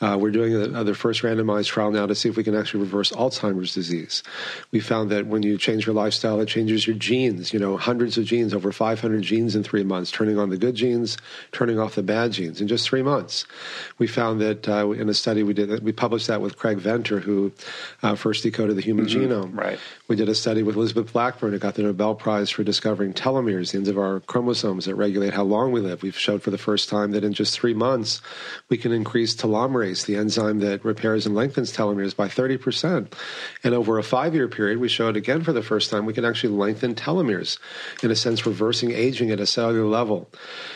Uh, 0.01 0.17
we're 0.21 0.31
doing 0.31 0.73
the 0.73 0.95
first 0.95 1.23
randomized 1.23 1.67
trial 1.67 1.91
now 1.91 2.07
to 2.07 2.15
see 2.15 2.29
if 2.29 2.37
we 2.37 2.45
can 2.45 2.57
actually 2.57 2.81
reverse 2.81 3.13
Alzheimer's 3.13 3.75
disease. 3.75 4.23
We 4.73 4.81
found 4.81 5.11
that 5.11 5.27
when 5.27 5.43
you 5.43 5.59
change 5.59 5.87
your 5.87 5.95
lifestyle, 5.95 6.41
it 6.41 6.47
changes 6.47 6.87
your 6.87 6.97
genes, 6.97 7.53
you 7.53 7.59
know, 7.59 7.77
hundreds 7.77 8.19
of 8.19 8.25
genes, 8.25 8.53
over 8.53 8.73
500 8.73 9.23
genes 9.23 9.55
in 9.55 9.63
three 9.63 9.85
months, 9.85 10.11
turning 10.11 10.39
on 10.39 10.51
the 10.51 10.57
good 10.57 10.75
genes, 10.75 11.19
turning 11.53 11.79
off 11.79 11.95
the 11.95 12.03
bad 12.03 12.33
genes 12.33 12.61
in 12.61 12.69
just 12.69 12.89
three 12.89 13.03
months. 13.03 13.47
We 13.99 14.07
found 14.07 14.41
that 14.41 14.69
uh, 14.69 14.91
in 14.91 15.09
a 15.09 15.15
study 15.15 15.43
we 15.43 15.55
did, 15.55 15.83
we 15.83 15.93
published 15.93 16.27
that 16.27 16.41
with 16.41 16.57
Craig 16.57 16.79
Venter, 16.79 17.21
who 17.21 17.53
uh, 18.03 18.15
first 18.15 18.43
decoded 18.57 18.77
the 18.77 18.83
human 18.83 19.05
mm-hmm. 19.05 19.33
genome. 19.33 19.57
Right. 19.57 19.79
We 20.09 20.17
did 20.17 20.29
a 20.29 20.35
study 20.35 20.63
with 20.63 20.77
Elizabeth 20.77 21.13
Blackburn, 21.13 21.53
who 21.53 21.59
got 21.59 21.75
the 21.75 21.83
Nobel 21.83 22.15
Prize 22.15 22.49
for 22.49 22.65
discovering 22.65 23.13
telomeres, 23.13 23.73
the 23.73 23.79
ends 23.79 23.89
of 23.89 23.99
our 23.99 24.21
chromosomes 24.21 24.87
that 24.87 24.95
regulate 24.95 25.35
how 25.35 25.43
long 25.43 25.73
we 25.73 25.81
live. 25.81 26.03
We've 26.03 26.17
showed 26.17 26.43
for 26.43 26.51
the 26.51 26.59
first 26.59 26.89
time 26.89 27.11
that 27.13 27.23
in 27.23 27.35
just 27.35 27.59
three 27.59 27.75
months, 27.75 28.23
we 28.71 28.79
can 28.79 28.93
increase 28.93 29.37
telomerase, 29.37 30.07
the 30.07 30.17
enzyme 30.17 30.61
that 30.61 30.85
repairs 30.85 31.27
and 31.27 31.35
lengthens 31.35 31.71
telomeres, 31.73 32.17
by 32.17 32.29
30%. 32.29 33.13
And 33.63 33.75
over 33.75 33.99
a 33.99 34.03
five 34.03 34.35
year 34.35 34.49
period, 34.49 34.79
we 34.79 34.89
showed 34.89 35.17
again 35.17 35.43
for 35.43 35.53
the 35.53 35.63
first 35.63 35.91
time 35.91 36.07
we 36.07 36.15
can 36.15 36.25
actually 36.25 36.55
lengthen 36.55 36.95
telomeres, 36.95 37.59
in 38.03 38.11
a 38.11 38.17
sense, 38.17 38.47
reversing 38.47 38.93
aging 38.93 39.31
at 39.31 39.41
a 39.41 39.47
cellular 39.47 39.87
level. 39.87 40.31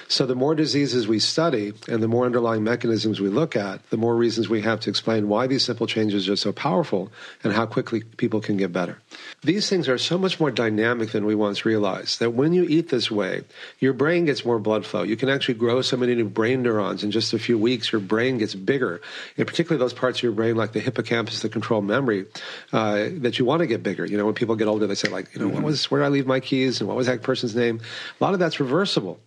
So 0.08 0.26
the 0.26 0.34
more 0.34 0.54
diseases 0.54 1.08
we 1.08 1.18
study 1.18 1.72
and 1.88 2.02
the 2.02 2.08
more 2.08 2.26
underlying 2.26 2.64
mechanisms 2.64 3.20
we 3.20 3.28
look 3.28 3.56
at, 3.56 3.88
the 3.90 3.96
more 3.96 4.16
reasons 4.16 4.48
we 4.48 4.60
have 4.62 4.80
to 4.80 4.90
explain 4.90 5.28
why 5.28 5.46
these 5.46 5.64
simple 5.64 5.86
changes 5.86 6.28
are 6.28 6.36
so 6.36 6.52
powerful 6.52 7.10
and 7.42 7.52
how 7.52 7.66
quickly 7.70 8.02
people 8.02 8.40
can 8.40 8.56
get 8.56 8.72
better. 8.72 8.98
These 9.42 9.68
things 9.70 9.88
are 9.88 9.96
so 9.96 10.18
much 10.18 10.38
more 10.38 10.50
dynamic 10.50 11.12
than 11.12 11.24
we 11.24 11.34
once 11.34 11.64
realized 11.64 12.20
that 12.20 12.30
when 12.30 12.52
you 12.52 12.64
eat 12.64 12.90
this 12.90 13.10
way, 13.10 13.42
your 13.78 13.92
brain 13.92 14.26
gets 14.26 14.44
more 14.44 14.58
blood 14.58 14.84
flow. 14.84 15.02
You 15.02 15.16
can 15.16 15.28
actually 15.28 15.54
grow 15.54 15.80
so 15.80 15.96
many 15.96 16.14
new 16.14 16.28
brain 16.28 16.62
neurons 16.62 17.04
in 17.04 17.10
just 17.10 17.32
a 17.32 17.38
few 17.38 17.56
weeks. 17.56 17.92
Your 17.92 18.00
brain 18.00 18.38
gets 18.38 18.54
bigger, 18.54 19.00
and 19.38 19.46
particularly 19.46 19.78
those 19.78 19.94
parts 19.94 20.18
of 20.18 20.22
your 20.22 20.32
brain 20.32 20.56
like 20.56 20.72
the 20.72 20.80
hippocampus 20.80 21.40
that 21.40 21.52
control 21.52 21.80
memory 21.80 22.26
uh, 22.72 23.08
that 23.18 23.38
you 23.38 23.44
want 23.44 23.60
to 23.60 23.66
get 23.66 23.82
bigger. 23.82 24.04
You 24.04 24.18
know, 24.18 24.26
when 24.26 24.34
people 24.34 24.56
get 24.56 24.68
older, 24.68 24.86
they 24.86 24.94
say 24.94 25.08
like, 25.08 25.34
you 25.34 25.40
know, 25.40 25.46
what 25.46 25.56
mm-hmm. 25.56 25.64
was 25.64 25.90
where 25.90 26.00
did 26.00 26.06
I 26.06 26.08
leave 26.08 26.26
my 26.26 26.40
keys 26.40 26.80
and 26.80 26.88
what 26.88 26.96
was 26.96 27.06
that 27.06 27.22
person's 27.22 27.56
name? 27.56 27.80
A 28.20 28.24
lot 28.24 28.34
of 28.34 28.40
that's 28.40 28.60
reversible. 28.60 29.20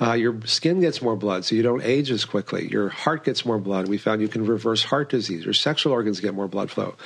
Uh, 0.00 0.12
your 0.12 0.40
skin 0.46 0.80
gets 0.80 1.02
more 1.02 1.16
blood, 1.16 1.44
so 1.44 1.54
you 1.54 1.62
don't 1.62 1.82
age 1.82 2.10
as 2.10 2.24
quickly. 2.24 2.68
Your 2.68 2.88
heart 2.88 3.24
gets 3.24 3.44
more 3.44 3.58
blood. 3.58 3.88
We 3.88 3.98
found 3.98 4.20
you 4.22 4.28
can 4.28 4.46
reverse 4.46 4.82
heart 4.82 5.10
disease. 5.10 5.44
Your 5.44 5.54
sexual 5.54 5.92
organs 5.92 6.20
get 6.20 6.34
more 6.34 6.48
blood 6.48 6.70
flow. 6.70 6.96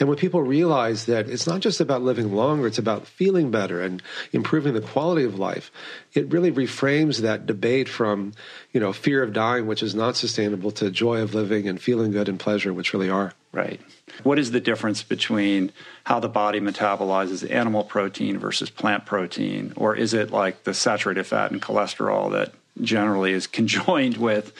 And 0.00 0.08
when 0.08 0.18
people 0.18 0.37
realize 0.42 1.06
that 1.06 1.28
it's 1.28 1.46
not 1.46 1.60
just 1.60 1.80
about 1.80 2.02
living 2.02 2.32
longer, 2.34 2.66
it's 2.66 2.78
about 2.78 3.06
feeling 3.06 3.50
better 3.50 3.80
and 3.80 4.02
improving 4.32 4.74
the 4.74 4.80
quality 4.80 5.24
of 5.24 5.38
life, 5.38 5.70
it 6.14 6.32
really 6.32 6.50
reframes 6.50 7.20
that 7.20 7.46
debate 7.46 7.88
from, 7.88 8.32
you 8.72 8.80
know, 8.80 8.92
fear 8.92 9.22
of 9.22 9.32
dying, 9.32 9.66
which 9.66 9.82
is 9.82 9.94
not 9.94 10.16
sustainable, 10.16 10.70
to 10.72 10.90
joy 10.90 11.20
of 11.20 11.34
living 11.34 11.68
and 11.68 11.80
feeling 11.80 12.10
good 12.10 12.28
and 12.28 12.38
pleasure, 12.38 12.72
which 12.72 12.92
really 12.92 13.10
are. 13.10 13.32
Right. 13.52 13.80
What 14.22 14.38
is 14.38 14.50
the 14.50 14.60
difference 14.60 15.02
between 15.02 15.72
how 16.04 16.20
the 16.20 16.28
body 16.28 16.60
metabolizes 16.60 17.48
animal 17.50 17.84
protein 17.84 18.38
versus 18.38 18.70
plant 18.70 19.06
protein? 19.06 19.72
Or 19.76 19.94
is 19.94 20.12
it 20.14 20.30
like 20.30 20.64
the 20.64 20.74
saturated 20.74 21.24
fat 21.24 21.50
and 21.50 21.62
cholesterol 21.62 22.30
that 22.32 22.52
generally 22.80 23.32
is 23.32 23.46
conjoined 23.58 24.16
with 24.16 24.52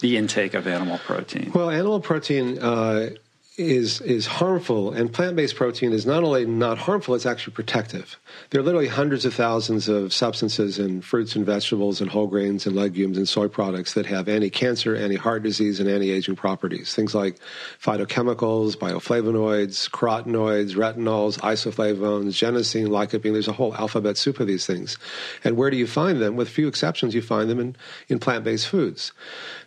the 0.00 0.16
intake 0.16 0.54
of 0.54 0.66
animal 0.66 0.98
protein? 0.98 1.50
Well, 1.54 1.70
animal 1.70 2.00
protein 2.00 2.58
uh, 2.58 3.10
is 3.58 4.00
is 4.00 4.26
harmful, 4.26 4.92
and 4.92 5.12
plant 5.12 5.34
based 5.34 5.56
protein 5.56 5.92
is 5.92 6.06
not 6.06 6.22
only 6.22 6.46
not 6.46 6.78
harmful; 6.78 7.14
it's 7.16 7.26
actually 7.26 7.54
protective. 7.54 8.18
There 8.50 8.60
are 8.60 8.64
literally 8.64 8.86
hundreds 8.86 9.24
of 9.24 9.34
thousands 9.34 9.88
of 9.88 10.12
substances 10.12 10.78
in 10.78 11.02
fruits 11.02 11.34
and 11.34 11.44
vegetables 11.44 12.00
and 12.00 12.08
whole 12.08 12.28
grains 12.28 12.66
and 12.66 12.76
legumes 12.76 13.18
and 13.18 13.28
soy 13.28 13.48
products 13.48 13.94
that 13.94 14.06
have 14.06 14.28
anti-cancer, 14.28 14.94
anti-heart 14.94 15.42
disease, 15.42 15.80
and 15.80 15.88
anti-aging 15.88 16.36
properties. 16.36 16.94
Things 16.94 17.14
like 17.14 17.38
phytochemicals, 17.82 18.76
bioflavonoids, 18.76 19.90
carotenoids, 19.90 20.76
retinols, 20.76 21.38
isoflavones, 21.40 22.28
genistein, 22.28 22.88
lycopene. 22.88 23.32
There's 23.32 23.48
a 23.48 23.52
whole 23.52 23.74
alphabet 23.74 24.16
soup 24.16 24.38
of 24.38 24.46
these 24.46 24.66
things. 24.66 24.98
And 25.42 25.56
where 25.56 25.70
do 25.70 25.76
you 25.76 25.88
find 25.88 26.22
them? 26.22 26.36
With 26.36 26.48
few 26.48 26.68
exceptions, 26.68 27.12
you 27.14 27.22
find 27.22 27.50
them 27.50 27.58
in, 27.58 27.76
in 28.08 28.20
plant-based 28.20 28.68
foods. 28.68 29.12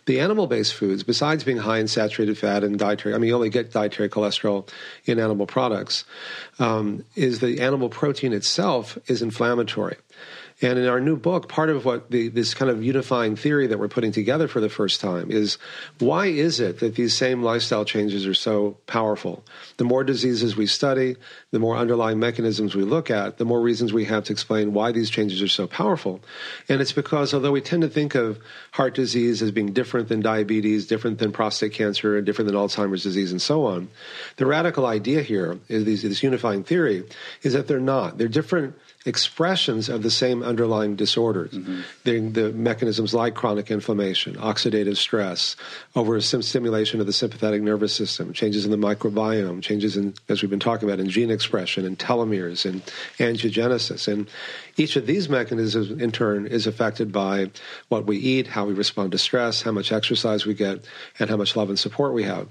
The 0.06 0.20
animal 0.20 0.46
based 0.46 0.74
foods, 0.74 1.04
besides 1.04 1.44
being 1.44 1.58
high 1.58 1.78
in 1.78 1.86
saturated 1.86 2.36
fat 2.36 2.64
and 2.64 2.78
dietary, 2.78 3.14
I 3.14 3.18
mean, 3.18 3.28
you 3.28 3.34
only 3.34 3.50
get 3.50 3.72
dietary 3.72 4.08
cholesterol 4.08 4.68
in 5.04 5.20
animal 5.20 5.46
products, 5.46 6.04
um, 6.58 7.04
is 7.14 7.38
the 7.38 7.60
animal 7.60 7.88
protein 7.88 8.32
itself 8.32 8.98
is 9.06 9.22
inflammatory. 9.22 9.96
And 10.62 10.78
in 10.78 10.86
our 10.86 11.00
new 11.00 11.16
book, 11.16 11.48
part 11.48 11.70
of 11.70 11.84
what 11.84 12.10
the, 12.10 12.28
this 12.28 12.54
kind 12.54 12.70
of 12.70 12.84
unifying 12.84 13.34
theory 13.34 13.66
that 13.66 13.78
we're 13.80 13.88
putting 13.88 14.12
together 14.12 14.46
for 14.46 14.60
the 14.60 14.68
first 14.68 15.00
time 15.00 15.30
is 15.30 15.58
why 15.98 16.26
is 16.26 16.60
it 16.60 16.78
that 16.78 16.94
these 16.94 17.14
same 17.14 17.42
lifestyle 17.42 17.84
changes 17.84 18.26
are 18.26 18.34
so 18.34 18.78
powerful? 18.86 19.44
The 19.78 19.84
more 19.84 20.04
diseases 20.04 20.56
we 20.56 20.68
study, 20.68 21.16
the 21.50 21.58
more 21.58 21.76
underlying 21.76 22.20
mechanisms 22.20 22.76
we 22.76 22.84
look 22.84 23.10
at, 23.10 23.38
the 23.38 23.44
more 23.44 23.60
reasons 23.60 23.92
we 23.92 24.04
have 24.04 24.24
to 24.24 24.32
explain 24.32 24.72
why 24.72 24.92
these 24.92 25.10
changes 25.10 25.42
are 25.42 25.48
so 25.48 25.66
powerful. 25.66 26.20
And 26.68 26.80
it's 26.80 26.92
because 26.92 27.34
although 27.34 27.52
we 27.52 27.60
tend 27.60 27.82
to 27.82 27.88
think 27.88 28.14
of 28.14 28.38
heart 28.70 28.94
disease 28.94 29.42
as 29.42 29.50
being 29.50 29.72
different 29.72 30.08
than 30.08 30.20
diabetes, 30.20 30.86
different 30.86 31.18
than 31.18 31.32
prostate 31.32 31.72
cancer, 31.72 32.16
and 32.16 32.24
different 32.24 32.46
than 32.46 32.56
Alzheimer's 32.56 33.02
disease, 33.02 33.32
and 33.32 33.42
so 33.42 33.66
on, 33.66 33.88
the 34.36 34.46
radical 34.46 34.86
idea 34.86 35.22
here 35.22 35.58
is 35.68 35.84
these, 35.84 36.02
this 36.02 36.22
unifying 36.22 36.62
theory 36.62 37.02
is 37.42 37.54
that 37.54 37.66
they're 37.66 37.80
not. 37.80 38.16
They're 38.16 38.28
different 38.28 38.76
expressions 39.04 39.88
of 39.88 40.02
the 40.02 40.10
same 40.10 40.42
underlying 40.42 40.94
disorders. 40.96 41.52
Mm-hmm. 41.52 41.80
The, 42.04 42.20
the, 42.20 42.52
mechanisms 42.52 43.12
like 43.12 43.34
chronic 43.34 43.70
inflammation, 43.70 44.36
oxidative 44.36 44.96
stress, 44.96 45.56
over 45.96 46.20
stimulation 46.20 47.00
of 47.00 47.06
the 47.06 47.12
sympathetic 47.12 47.62
nervous 47.62 47.92
system, 47.92 48.32
changes 48.32 48.64
in 48.64 48.70
the 48.70 48.76
microbiome, 48.76 49.62
changes 49.62 49.96
in, 49.96 50.14
as 50.28 50.42
we've 50.42 50.50
been 50.50 50.60
talking 50.60 50.88
about, 50.88 51.00
in 51.00 51.08
gene 51.08 51.30
expression 51.30 51.84
and 51.84 51.98
telomeres 51.98 52.64
and 52.64 52.82
angiogenesis. 53.18 54.06
And 54.06 54.28
each 54.76 54.96
of 54.96 55.06
these 55.06 55.28
mechanisms, 55.28 55.90
in 55.90 56.12
turn, 56.12 56.46
is 56.46 56.66
affected 56.66 57.12
by 57.12 57.50
what 57.88 58.06
we 58.06 58.16
eat, 58.18 58.46
how 58.46 58.66
we 58.66 58.72
respond 58.72 59.12
to 59.12 59.18
stress, 59.18 59.62
how 59.62 59.72
much 59.72 59.92
exercise 59.92 60.46
we 60.46 60.54
get, 60.54 60.84
and 61.18 61.28
how 61.28 61.36
much 61.36 61.56
love 61.56 61.68
and 61.68 61.78
support 61.78 62.14
we 62.14 62.22
have. 62.22 62.48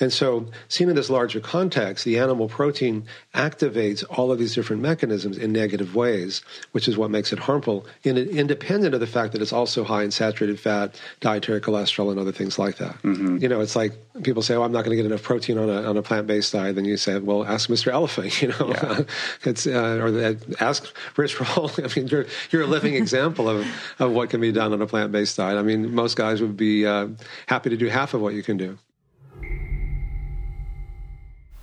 And 0.00 0.12
so, 0.12 0.46
seen 0.68 0.88
in 0.88 0.96
this 0.96 1.10
larger 1.10 1.40
context, 1.40 2.04
the 2.04 2.18
animal 2.18 2.48
protein 2.48 3.04
activates 3.34 4.04
all 4.10 4.32
of 4.32 4.38
these 4.38 4.54
different 4.54 4.82
mechanisms 4.82 5.38
in 5.38 5.52
negative 5.52 5.91
ways, 5.94 6.42
which 6.72 6.88
is 6.88 6.96
what 6.96 7.10
makes 7.10 7.32
it 7.32 7.38
harmful, 7.38 7.86
in, 8.04 8.16
independent 8.16 8.94
of 8.94 9.00
the 9.00 9.06
fact 9.06 9.32
that 9.32 9.42
it's 9.42 9.52
also 9.52 9.84
high 9.84 10.02
in 10.02 10.10
saturated 10.10 10.58
fat, 10.58 11.00
dietary 11.20 11.60
cholesterol, 11.60 12.10
and 12.10 12.18
other 12.18 12.32
things 12.32 12.58
like 12.58 12.76
that. 12.76 12.94
Mm-hmm. 13.02 13.38
You 13.38 13.48
know, 13.48 13.60
it's 13.60 13.76
like 13.76 13.92
people 14.22 14.42
say, 14.42 14.54
"Oh, 14.54 14.62
I'm 14.62 14.72
not 14.72 14.84
going 14.84 14.96
to 14.96 15.02
get 15.02 15.06
enough 15.06 15.22
protein 15.22 15.58
on 15.58 15.68
a 15.68 15.82
on 15.82 15.96
a 15.96 16.02
plant 16.02 16.26
based 16.26 16.52
diet." 16.52 16.76
Then 16.76 16.84
you 16.84 16.96
say, 16.96 17.18
"Well, 17.18 17.44
ask 17.44 17.68
Mr. 17.68 17.92
Elephant." 17.92 18.32
You 18.42 18.48
know, 18.48 18.68
yeah. 18.70 19.00
it's 19.44 19.68
uh, 19.68 20.00
or 20.02 20.10
the, 20.10 20.56
ask 20.58 20.92
Rich 21.16 21.38
Roll 21.40 21.70
I 21.78 21.88
mean, 21.94 22.08
you're 22.08 22.26
you're 22.50 22.62
a 22.62 22.66
living 22.66 22.94
example 22.94 23.48
of 23.48 23.64
of 24.00 24.10
what 24.10 24.30
can 24.30 24.40
be 24.40 24.50
done 24.50 24.72
on 24.72 24.82
a 24.82 24.86
plant 24.86 25.12
based 25.12 25.36
diet. 25.36 25.58
I 25.58 25.62
mean, 25.62 25.94
most 25.94 26.16
guys 26.16 26.40
would 26.40 26.56
be 26.56 26.84
uh, 26.86 27.08
happy 27.46 27.70
to 27.70 27.76
do 27.76 27.86
half 27.86 28.14
of 28.14 28.20
what 28.20 28.34
you 28.34 28.42
can 28.42 28.56
do. 28.56 28.78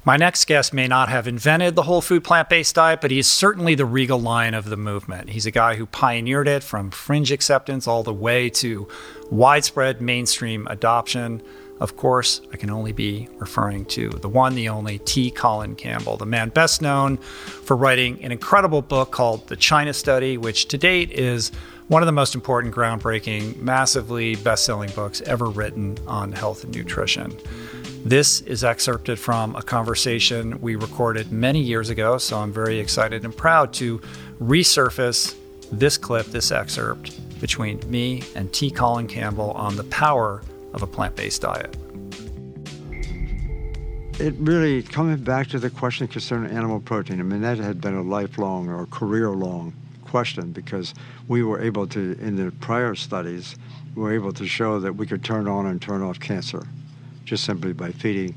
My 0.05 0.15
next 0.15 0.45
guest 0.45 0.73
may 0.73 0.87
not 0.87 1.09
have 1.09 1.27
invented 1.27 1.75
the 1.75 1.83
whole 1.83 2.01
food 2.01 2.23
plant 2.23 2.49
based 2.49 2.75
diet, 2.75 3.01
but 3.01 3.11
he's 3.11 3.27
certainly 3.27 3.75
the 3.75 3.85
regal 3.85 4.19
lion 4.19 4.53
of 4.53 4.65
the 4.65 4.77
movement. 4.77 5.29
He's 5.29 5.45
a 5.45 5.51
guy 5.51 5.75
who 5.75 5.85
pioneered 5.85 6.47
it 6.47 6.63
from 6.63 6.89
fringe 6.89 7.31
acceptance 7.31 7.85
all 7.85 8.01
the 8.01 8.13
way 8.13 8.49
to 8.51 8.87
widespread 9.29 10.01
mainstream 10.01 10.67
adoption. 10.67 11.41
Of 11.81 11.97
course, 11.97 12.41
I 12.51 12.57
can 12.57 12.69
only 12.69 12.93
be 12.93 13.27
referring 13.37 13.85
to 13.85 14.09
the 14.09 14.29
one, 14.29 14.55
the 14.55 14.69
only 14.69 14.99
T. 14.99 15.31
Colin 15.31 15.75
Campbell, 15.75 16.17
the 16.17 16.25
man 16.25 16.49
best 16.49 16.81
known 16.81 17.17
for 17.17 17.75
writing 17.75 18.23
an 18.23 18.31
incredible 18.31 18.81
book 18.81 19.11
called 19.11 19.47
The 19.47 19.55
China 19.57 19.93
Study, 19.93 20.37
which 20.37 20.69
to 20.69 20.77
date 20.77 21.11
is 21.11 21.51
one 21.87 22.01
of 22.01 22.05
the 22.05 22.13
most 22.13 22.35
important, 22.35 22.73
groundbreaking, 22.73 23.57
massively 23.57 24.35
best 24.35 24.63
selling 24.63 24.91
books 24.91 25.21
ever 25.21 25.45
written 25.45 25.97
on 26.07 26.31
health 26.31 26.63
and 26.63 26.73
nutrition. 26.73 27.35
This 28.05 28.39
is 28.41 28.63
excerpted 28.63 29.19
from 29.19 29.55
a 29.57 29.61
conversation 29.61 30.59
we 30.61 30.77
recorded 30.77 31.33
many 31.33 31.61
years 31.61 31.89
ago, 31.89 32.17
so 32.17 32.37
I'm 32.37 32.53
very 32.53 32.79
excited 32.79 33.25
and 33.25 33.35
proud 33.35 33.73
to 33.73 33.99
resurface 34.39 35.35
this 35.69 35.97
clip, 35.97 36.25
this 36.27 36.51
excerpt 36.51 37.39
between 37.41 37.79
me 37.91 38.23
and 38.35 38.51
T. 38.53 38.71
Colin 38.71 39.05
Campbell 39.05 39.51
on 39.51 39.75
the 39.75 39.83
power 39.85 40.41
of 40.73 40.81
a 40.81 40.87
plant 40.87 41.17
based 41.17 41.41
diet? 41.41 41.75
It 44.17 44.33
really, 44.37 44.81
coming 44.81 45.17
back 45.17 45.47
to 45.47 45.59
the 45.59 45.69
question 45.69 46.07
concerning 46.07 46.55
animal 46.55 46.79
protein, 46.79 47.19
I 47.19 47.23
mean, 47.23 47.41
that 47.41 47.57
had 47.57 47.81
been 47.81 47.95
a 47.95 48.01
lifelong 48.01 48.69
or 48.69 48.85
career 48.87 49.29
long 49.31 49.73
question 50.05 50.53
because 50.53 50.93
we 51.27 51.43
were 51.43 51.61
able 51.61 51.85
to, 51.87 52.17
in 52.21 52.37
the 52.37 52.49
prior 52.59 52.95
studies, 52.95 53.57
we 53.93 54.03
were 54.03 54.13
able 54.13 54.31
to 54.33 54.47
show 54.47 54.79
that 54.79 54.93
we 54.93 55.05
could 55.05 55.23
turn 55.23 55.49
on 55.49 55.65
and 55.65 55.81
turn 55.81 56.01
off 56.01 56.17
cancer 56.17 56.65
just 57.29 57.43
simply 57.43 57.73
by 57.73 57.91
feeding, 57.91 58.35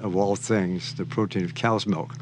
of 0.00 0.16
all 0.16 0.36
things, 0.36 0.94
the 0.94 1.04
protein 1.04 1.44
of 1.44 1.54
cow's 1.54 1.86
milk, 1.86 2.14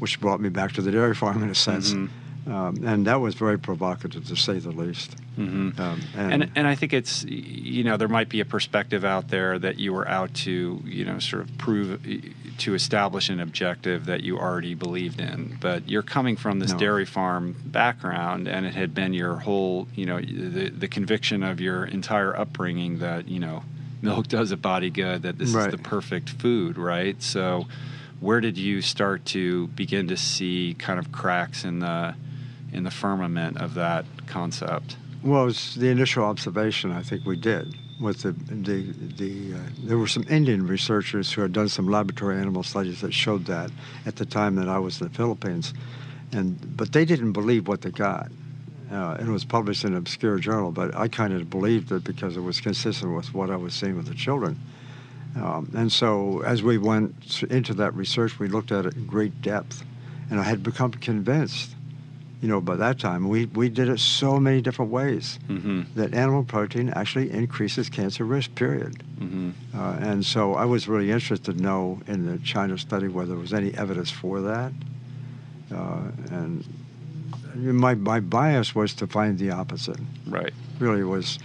which 0.00 0.20
brought 0.20 0.40
me 0.40 0.48
back 0.48 0.72
to 0.72 0.82
the 0.82 0.90
dairy 0.90 1.14
farm 1.14 1.42
in 1.42 1.50
a 1.50 1.54
sense. 1.54 1.92
Mm-hmm 1.92 2.18
um, 2.46 2.82
and 2.84 3.06
that 3.06 3.20
was 3.20 3.34
very 3.34 3.58
provocative 3.58 4.26
to 4.26 4.36
say 4.36 4.58
the 4.58 4.72
least. 4.72 5.16
Mm-hmm. 5.38 5.80
Um, 5.80 6.00
and, 6.16 6.42
and, 6.42 6.52
and 6.56 6.66
I 6.66 6.74
think 6.74 6.92
it's 6.92 7.24
you 7.24 7.84
know 7.84 7.96
there 7.96 8.08
might 8.08 8.28
be 8.28 8.40
a 8.40 8.44
perspective 8.44 9.04
out 9.04 9.28
there 9.28 9.58
that 9.58 9.78
you 9.78 9.92
were 9.92 10.06
out 10.08 10.34
to 10.34 10.82
you 10.84 11.04
know 11.04 11.18
sort 11.20 11.42
of 11.42 11.56
prove 11.56 12.02
to 12.58 12.74
establish 12.74 13.28
an 13.28 13.38
objective 13.38 14.06
that 14.06 14.22
you 14.22 14.38
already 14.38 14.74
believed 14.74 15.20
in, 15.20 15.56
but 15.60 15.88
you're 15.88 16.02
coming 16.02 16.36
from 16.36 16.58
this 16.58 16.72
no. 16.72 16.78
dairy 16.78 17.06
farm 17.06 17.54
background, 17.64 18.48
and 18.48 18.66
it 18.66 18.74
had 18.74 18.92
been 18.92 19.14
your 19.14 19.36
whole 19.36 19.86
you 19.94 20.04
know 20.04 20.20
the 20.20 20.68
the 20.70 20.88
conviction 20.88 21.44
of 21.44 21.60
your 21.60 21.84
entire 21.84 22.36
upbringing 22.36 22.98
that 22.98 23.28
you 23.28 23.38
know 23.38 23.62
milk 24.02 24.28
does 24.28 24.52
a 24.52 24.56
body 24.56 24.90
good, 24.90 25.22
that 25.22 25.38
this 25.38 25.50
right. 25.50 25.68
is 25.68 25.72
the 25.72 25.78
perfect 25.78 26.30
food, 26.30 26.76
right? 26.76 27.20
So. 27.22 27.66
Where 28.20 28.40
did 28.40 28.56
you 28.56 28.82
start 28.82 29.24
to 29.34 29.66
begin 29.66 30.06
to 30.06 30.16
see 30.16 30.76
kind 30.78 31.00
of 31.00 31.10
cracks 31.10 31.64
in 31.64 31.80
the 31.80 32.14
in 32.72 32.84
the 32.84 32.90
firmament 32.92 33.60
of 33.60 33.74
that 33.74 34.04
concept? 34.28 34.96
Well, 35.24 35.42
it 35.42 35.46
was 35.46 35.74
the 35.74 35.88
initial 35.88 36.24
observation 36.24 36.92
I 36.92 37.02
think 37.02 37.26
we 37.26 37.36
did 37.36 37.74
with 38.00 38.22
the 38.22 38.32
the, 38.32 38.92
the 39.16 39.54
uh, 39.54 39.58
there 39.84 39.98
were 39.98 40.06
some 40.06 40.24
Indian 40.28 40.66
researchers 40.66 41.32
who 41.32 41.42
had 41.42 41.52
done 41.52 41.68
some 41.68 41.88
laboratory 41.88 42.38
animal 42.38 42.62
studies 42.62 43.00
that 43.00 43.12
showed 43.12 43.46
that 43.46 43.70
at 44.06 44.16
the 44.16 44.26
time 44.26 44.56
that 44.56 44.68
I 44.68 44.78
was 44.78 45.00
in 45.00 45.08
the 45.08 45.14
Philippines, 45.14 45.74
and 46.32 46.76
but 46.76 46.92
they 46.92 47.04
didn't 47.04 47.32
believe 47.32 47.68
what 47.68 47.82
they 47.82 47.90
got. 47.90 48.30
Uh, 48.92 49.16
it 49.18 49.26
was 49.26 49.44
published 49.44 49.84
in 49.84 49.92
an 49.92 49.98
obscure 49.98 50.38
journal, 50.38 50.70
but 50.70 50.94
I 50.94 51.08
kind 51.08 51.32
of 51.32 51.48
believed 51.48 51.90
it 51.92 52.04
because 52.04 52.36
it 52.36 52.40
was 52.40 52.60
consistent 52.60 53.14
with 53.14 53.32
what 53.32 53.50
I 53.50 53.56
was 53.56 53.72
seeing 53.72 53.96
with 53.96 54.06
the 54.06 54.14
children. 54.14 54.60
Um, 55.34 55.70
and 55.74 55.90
so, 55.90 56.42
as 56.42 56.62
we 56.62 56.76
went 56.76 57.42
into 57.44 57.72
that 57.74 57.94
research, 57.94 58.38
we 58.38 58.48
looked 58.48 58.70
at 58.70 58.84
it 58.84 58.94
in 58.94 59.06
great 59.06 59.40
depth, 59.40 59.82
and 60.30 60.38
I 60.38 60.42
had 60.42 60.62
become 60.62 60.92
convinced 60.92 61.74
you 62.42 62.48
know, 62.48 62.60
by 62.60 62.74
that 62.74 62.98
time, 62.98 63.28
we, 63.28 63.46
we 63.46 63.68
did 63.68 63.88
it 63.88 64.00
so 64.00 64.40
many 64.40 64.60
different 64.60 64.90
ways 64.90 65.38
mm-hmm. 65.48 65.82
that 65.94 66.12
animal 66.12 66.42
protein 66.42 66.88
actually 66.90 67.30
increases 67.30 67.88
cancer 67.88 68.24
risk, 68.24 68.52
period. 68.56 69.00
Mm-hmm. 69.20 69.50
Uh, 69.72 69.92
and 70.00 70.26
so 70.26 70.54
I 70.54 70.64
was 70.64 70.88
really 70.88 71.12
interested 71.12 71.54
to 71.56 71.62
know 71.62 72.00
in 72.08 72.26
the 72.26 72.38
China 72.38 72.76
study 72.78 73.06
whether 73.06 73.28
there 73.28 73.38
was 73.38 73.54
any 73.54 73.72
evidence 73.74 74.10
for 74.10 74.40
that. 74.40 74.72
Uh, 75.72 76.00
and 76.32 76.64
my, 77.54 77.94
my 77.94 78.20
bias 78.20 78.74
was 78.74 78.94
to 78.94 79.06
find 79.06 79.38
the 79.38 79.50
opposite. 79.50 79.98
Right. 80.26 80.52
Really 80.78 81.04
was. 81.04 81.38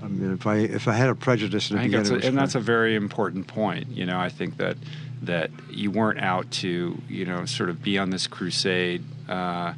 I 0.00 0.06
mean, 0.06 0.32
if 0.32 0.46
I 0.46 0.56
if 0.56 0.88
I 0.88 0.92
had 0.92 1.10
a 1.10 1.14
prejudice 1.14 1.70
in 1.70 1.76
the 1.76 1.82
beginning, 1.82 2.12
that's 2.12 2.24
a, 2.24 2.28
and 2.28 2.38
that's 2.38 2.54
a 2.54 2.60
very 2.60 2.94
important 2.94 3.46
point. 3.46 3.88
You 3.88 4.06
know, 4.06 4.18
I 4.18 4.28
think 4.28 4.56
that 4.58 4.76
that 5.22 5.50
you 5.68 5.90
weren't 5.90 6.20
out 6.20 6.50
to 6.52 7.00
you 7.08 7.24
know 7.24 7.44
sort 7.44 7.70
of 7.70 7.82
be 7.82 7.98
on 7.98 8.10
this 8.10 8.26
crusade. 8.26 9.04
Uh, 9.28 9.74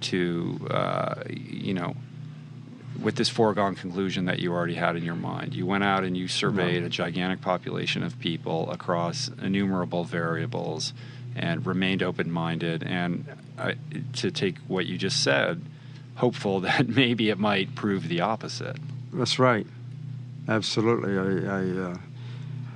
to, 0.00 0.66
uh, 0.70 1.14
you 1.28 1.74
know, 1.74 1.94
with 3.00 3.16
this 3.16 3.28
foregone 3.28 3.74
conclusion 3.74 4.24
that 4.26 4.38
you 4.38 4.52
already 4.52 4.74
had 4.74 4.96
in 4.96 5.04
your 5.04 5.14
mind. 5.14 5.54
You 5.54 5.66
went 5.66 5.84
out 5.84 6.04
and 6.04 6.16
you 6.16 6.28
surveyed 6.28 6.82
a 6.82 6.88
gigantic 6.88 7.40
population 7.40 8.02
of 8.02 8.18
people 8.18 8.70
across 8.70 9.28
innumerable 9.42 10.04
variables 10.04 10.94
and 11.36 11.64
remained 11.66 12.02
open 12.02 12.30
minded. 12.30 12.82
And 12.82 13.26
uh, 13.58 13.72
to 14.14 14.30
take 14.30 14.58
what 14.66 14.86
you 14.86 14.98
just 14.98 15.22
said, 15.22 15.62
hopeful 16.16 16.60
that 16.68 16.88
maybe 16.88 17.30
it 17.30 17.38
might 17.38 17.74
prove 17.74 18.08
the 18.08 18.20
opposite. 18.20 18.76
That's 19.12 19.38
right. 19.38 19.66
Absolutely. 20.48 21.18
I, 21.18 21.56
I 21.56 21.90
uh, 21.90 21.96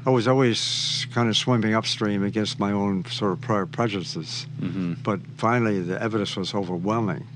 I 0.06 0.10
was 0.10 0.26
always 0.26 1.06
kind 1.12 1.28
of 1.28 1.36
swimming 1.36 1.74
upstream 1.74 2.24
against 2.24 2.58
my 2.58 2.72
own 2.72 3.04
sort 3.04 3.32
of 3.32 3.40
prior 3.42 3.66
prejudices. 3.66 4.46
Mm-hmm. 4.58 4.94
But 5.02 5.20
finally, 5.36 5.80
the 5.80 6.00
evidence 6.00 6.36
was 6.36 6.54
overwhelming 6.54 7.26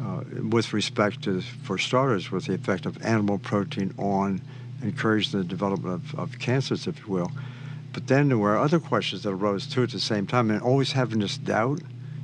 uh, 0.00 0.22
with 0.48 0.72
respect 0.72 1.22
to, 1.24 1.40
for 1.40 1.78
starters, 1.78 2.30
with 2.30 2.46
the 2.46 2.54
effect 2.54 2.86
of 2.86 3.04
animal 3.04 3.38
protein 3.38 3.92
on 3.98 4.40
encouraging 4.82 5.40
the 5.40 5.44
development 5.44 5.94
of, 5.94 6.18
of 6.18 6.38
cancers, 6.38 6.86
if 6.86 7.00
you 7.00 7.06
will. 7.08 7.32
But 7.92 8.06
then 8.06 8.28
there 8.28 8.38
were 8.38 8.56
other 8.56 8.80
questions 8.80 9.22
that 9.22 9.30
arose 9.30 9.66
too 9.66 9.82
at 9.82 9.90
the 9.90 10.00
same 10.00 10.26
time, 10.26 10.50
and 10.50 10.62
always 10.62 10.92
having 10.92 11.20
this 11.20 11.36
doubt, 11.36 11.80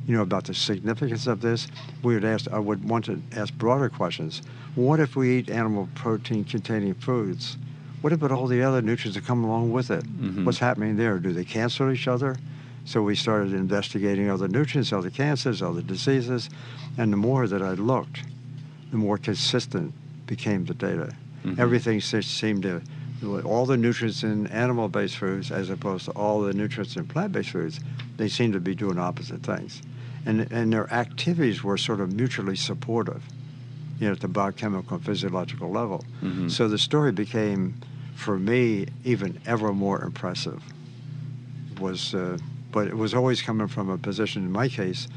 you 0.07 0.17
know, 0.17 0.23
about 0.23 0.45
the 0.45 0.55
significance 0.55 1.27
of 1.27 1.41
this. 1.43 1.69
We 2.03 2.15
would 2.15 2.25
ask, 2.25 2.51
I 2.51 2.59
would 2.59 2.89
want 2.89 3.05
to 3.07 3.21
ask 3.37 3.53
broader 3.55 3.89
questions. 3.91 4.43
What 4.75 5.01
if 5.01 5.17
we 5.17 5.39
eat 5.39 5.51
animal 5.51 5.89
protein 5.95 6.45
containing 6.45 6.95
foods? 6.95 7.59
What 8.01 8.13
about 8.13 8.33
all 8.33 8.47
the 8.47 8.63
other 8.63 8.81
nutrients 8.81 9.17
that 9.17 9.27
come 9.27 9.45
along 9.45 9.73
with 9.73 9.91
it? 9.91 10.05
Mm-hmm. 10.05 10.45
What's 10.45 10.59
happening 10.59 10.97
there? 10.97 11.19
Do 11.19 11.33
they 11.33 11.45
cancel 11.45 11.91
each 11.91 12.09
other? 12.09 12.37
So 12.85 13.03
we 13.03 13.17
started 13.17 13.53
investigating 13.53 14.31
other 14.31 14.49
nutrients, 14.49 14.93
other 14.93 15.11
cancers, 15.11 15.61
other 15.61 15.83
diseases, 15.83 16.49
and 16.97 17.13
the 17.13 17.19
more 17.19 17.47
that 17.47 17.61
I 17.61 17.73
looked, 17.73 18.23
the 18.91 18.97
more 18.97 19.19
consistent 19.19 19.93
became 20.27 20.65
the 20.65 20.73
data. 20.75 21.13
Mm-hmm. 21.45 21.61
Everything 21.61 22.01
seemed 22.01 22.63
to, 22.63 22.81
all 23.45 23.67
the 23.67 23.77
nutrients 23.77 24.23
in 24.23 24.47
animal 24.49 24.89
based 24.89 25.17
foods 25.17 25.51
as 25.51 25.71
opposed 25.71 26.05
to 26.07 26.13
all 26.13 26.41
the 26.41 26.53
nutrients 26.53 26.97
in 26.97 27.07
plant 27.07 27.33
based 27.33 27.51
foods, 27.51 27.81
they 28.17 28.29
seem 28.29 28.53
to 28.53 28.61
be 28.61 28.75
doing 28.75 28.99
opposite 28.99 29.43
things. 29.43 29.83
And, 30.27 30.51
and 30.53 30.73
their 30.73 30.93
activities 30.93 31.65
were 31.65 31.77
sort 31.77 32.01
of 32.01 32.13
mutually 32.13 32.57
supportive, 32.57 33.23
you 33.99 34.07
know, 34.07 34.13
at 34.13 34.21
the 34.21 34.29
biochemical 34.29 34.97
and 34.97 35.05
physiological 35.05 35.71
level. 35.71 36.05
Mm-hmm. 36.23 36.49
So 36.49 36.69
the 36.69 36.79
story 36.79 37.13
became, 37.13 37.81
for 38.15 38.39
me, 38.39 38.87
even 39.05 39.41
ever 39.47 39.73
more 39.73 40.03
impressive. 40.03 40.63
Was, 41.81 42.15
uh, 42.15 42.39
but 42.73 42.89
it 42.89 42.97
was 42.97 43.15
always 43.15 43.41
coming 43.41 43.69
from 43.69 43.89
a 43.89 43.99
position, 43.99 44.43
in 44.45 44.53
my 44.53 44.69
case, 44.69 45.09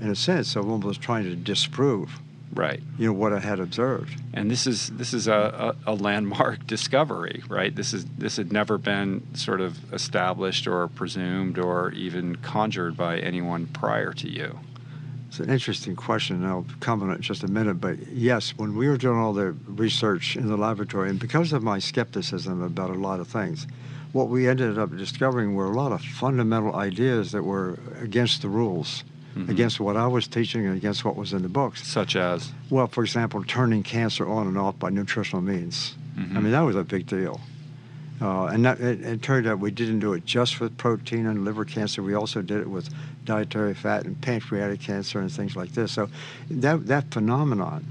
in 0.00 0.10
a 0.10 0.16
sense, 0.16 0.56
of 0.56 0.66
was 0.84 0.98
trying 0.98 1.24
to 1.24 1.34
disprove 1.34 2.20
right. 2.52 2.82
You 2.98 3.06
know 3.06 3.12
what 3.12 3.32
i 3.32 3.38
had 3.38 3.60
observed. 3.60 4.20
And 4.34 4.50
this 4.50 4.66
is 4.66 4.90
this 4.90 5.14
is 5.14 5.28
a, 5.28 5.74
a, 5.86 5.92
a, 5.92 5.94
landmark 5.94 6.66
discovery 6.66 7.42
right? 7.48 7.74
This 7.74 7.94
is 7.94 8.04
this 8.18 8.36
had 8.36 8.52
never 8.52 8.78
been 8.78 9.22
sort 9.34 9.60
of 9.60 9.92
established 9.92 10.66
or 10.66 10.88
presumed 10.88 11.58
or 11.58 11.92
even 11.92 12.36
conjured 12.36 12.96
by 12.96 13.18
anyone 13.18 13.66
prior 13.66 14.12
to 14.14 14.28
you. 14.28 14.58
It's 15.28 15.38
an 15.38 15.48
interesting 15.48 15.94
question 15.94 16.42
and 16.42 16.46
i'll 16.46 16.66
comment 16.80 17.10
on 17.10 17.14
it 17.14 17.16
in 17.18 17.22
just 17.22 17.44
a 17.44 17.48
minute 17.48 17.74
but 17.74 18.04
yes 18.08 18.50
when 18.56 18.74
we 18.74 18.88
were 18.88 18.96
doing 18.96 19.16
all 19.16 19.32
the 19.32 19.52
research 19.68 20.34
in 20.34 20.48
the 20.48 20.56
laboratory 20.56 21.08
and 21.08 21.20
because 21.20 21.52
of 21.52 21.62
my 21.62 21.78
skepticism 21.78 22.60
about 22.62 22.90
a 22.90 22.94
lot 22.94 23.20
of 23.20 23.28
things 23.28 23.68
what 24.10 24.28
we 24.28 24.48
ended 24.48 24.76
up 24.76 24.96
discovering 24.96 25.54
were 25.54 25.66
a 25.66 25.76
lot 25.76 25.92
of 25.92 26.02
fundamental 26.02 26.74
ideas 26.74 27.30
that 27.30 27.44
were 27.44 27.78
against 28.00 28.42
the 28.42 28.48
rules 28.48 29.04
mm-hmm. 29.34 29.50
against 29.50 29.80
what 29.80 29.96
I 29.96 30.06
was 30.06 30.26
teaching 30.26 30.66
and 30.66 30.76
against 30.76 31.04
what 31.04 31.16
was 31.16 31.32
in 31.32 31.42
the 31.42 31.48
books. 31.48 31.86
Such 31.86 32.16
as? 32.16 32.52
Well, 32.68 32.86
for 32.86 33.02
example, 33.02 33.42
turning 33.44 33.82
cancer 33.82 34.28
on 34.28 34.46
and 34.46 34.58
off 34.58 34.78
by 34.78 34.90
nutritional 34.90 35.42
means. 35.42 35.96
Mm-hmm. 36.16 36.36
I 36.36 36.40
mean, 36.40 36.52
that 36.52 36.60
was 36.60 36.76
a 36.76 36.84
big 36.84 37.06
deal. 37.06 37.40
Uh, 38.20 38.46
and 38.46 38.64
that, 38.66 38.80
it, 38.80 39.00
it, 39.00 39.22
turned 39.22 39.46
out 39.46 39.58
we 39.60 39.70
didn't 39.70 40.00
do 40.00 40.12
it 40.12 40.26
just 40.26 40.60
with 40.60 40.76
protein 40.76 41.26
and 41.26 41.42
liver 41.42 41.64
cancer. 41.64 42.02
We 42.02 42.12
also 42.12 42.42
did 42.42 42.60
it 42.60 42.68
with 42.68 42.90
dietary 43.24 43.72
fat 43.72 44.04
and 44.04 44.20
pancreatic 44.20 44.80
cancer 44.80 45.20
and 45.20 45.32
things 45.32 45.56
like 45.56 45.72
this. 45.72 45.92
So 45.92 46.10
that, 46.50 46.86
that 46.86 47.10
phenomenon 47.10 47.86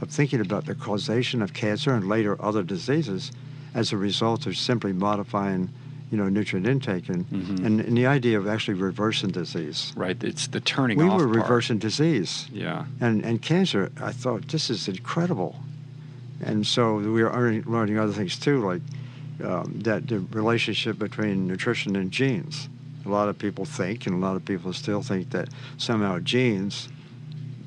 of 0.00 0.08
thinking 0.08 0.40
about 0.40 0.64
the 0.64 0.74
causation 0.74 1.42
of 1.42 1.52
cancer 1.52 1.92
and 1.92 2.08
later 2.08 2.40
other 2.42 2.62
diseases 2.62 3.30
as 3.74 3.92
a 3.92 3.96
result 3.98 4.46
of 4.46 4.56
simply 4.56 4.92
modifying 4.94 5.68
you 6.14 6.22
know, 6.22 6.28
nutrient 6.28 6.64
intake 6.64 7.08
and, 7.08 7.28
mm-hmm. 7.28 7.66
and, 7.66 7.80
and 7.80 7.96
the 7.96 8.06
idea 8.06 8.38
of 8.38 8.46
actually 8.46 8.74
reversing 8.74 9.32
disease. 9.32 9.92
Right. 9.96 10.22
It's 10.22 10.46
the 10.46 10.60
turning 10.60 10.96
we 10.96 11.06
off. 11.06 11.18
We 11.18 11.26
were 11.26 11.34
part. 11.34 11.42
reversing 11.42 11.78
disease. 11.78 12.46
Yeah. 12.52 12.84
And 13.00 13.24
and 13.24 13.42
cancer, 13.42 13.90
I 14.00 14.12
thought 14.12 14.46
this 14.46 14.70
is 14.70 14.86
incredible. 14.86 15.56
And 16.40 16.64
so 16.64 16.94
we 16.98 17.22
are 17.22 17.52
learning 17.66 17.98
other 17.98 18.12
things 18.12 18.38
too, 18.38 18.64
like 18.64 18.82
um, 19.42 19.80
that 19.80 20.06
the 20.06 20.20
relationship 20.20 21.00
between 21.00 21.48
nutrition 21.48 21.96
and 21.96 22.12
genes. 22.12 22.68
A 23.04 23.08
lot 23.08 23.28
of 23.28 23.36
people 23.36 23.64
think, 23.64 24.06
and 24.06 24.14
a 24.14 24.26
lot 24.26 24.36
of 24.36 24.44
people 24.44 24.72
still 24.72 25.02
think 25.02 25.30
that 25.30 25.48
somehow 25.78 26.20
genes 26.20 26.88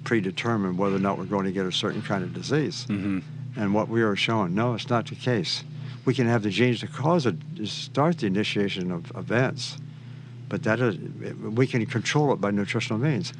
predetermine 0.05 0.77
whether 0.77 0.95
or 0.95 0.99
not 0.99 1.17
we're 1.17 1.25
going 1.25 1.43
to 1.43 1.51
get 1.51 1.65
a 1.65 1.71
certain 1.71 2.01
kind 2.01 2.23
of 2.23 2.33
disease. 2.33 2.85
Mm-hmm. 2.87 3.19
And 3.57 3.73
what 3.73 3.89
we 3.89 4.03
are 4.03 4.15
showing, 4.15 4.55
no, 4.55 4.73
it's 4.73 4.89
not 4.89 5.07
the 5.07 5.15
case 5.15 5.65
we 6.07 6.13
can 6.13 6.25
have 6.25 6.41
the 6.41 6.49
genes 6.49 6.79
to 6.79 6.87
cause 6.87 7.25
it, 7.25 7.35
start 7.65 8.19
the 8.19 8.27
initiation 8.27 8.93
of 8.93 9.11
events, 9.17 9.77
but 10.47 10.63
that 10.63 10.79
is, 10.79 10.97
we 11.41 11.67
can 11.67 11.85
control 11.85 12.31
it 12.31 12.39
by 12.39 12.49
nutritional 12.49 12.97
means. 12.97 13.33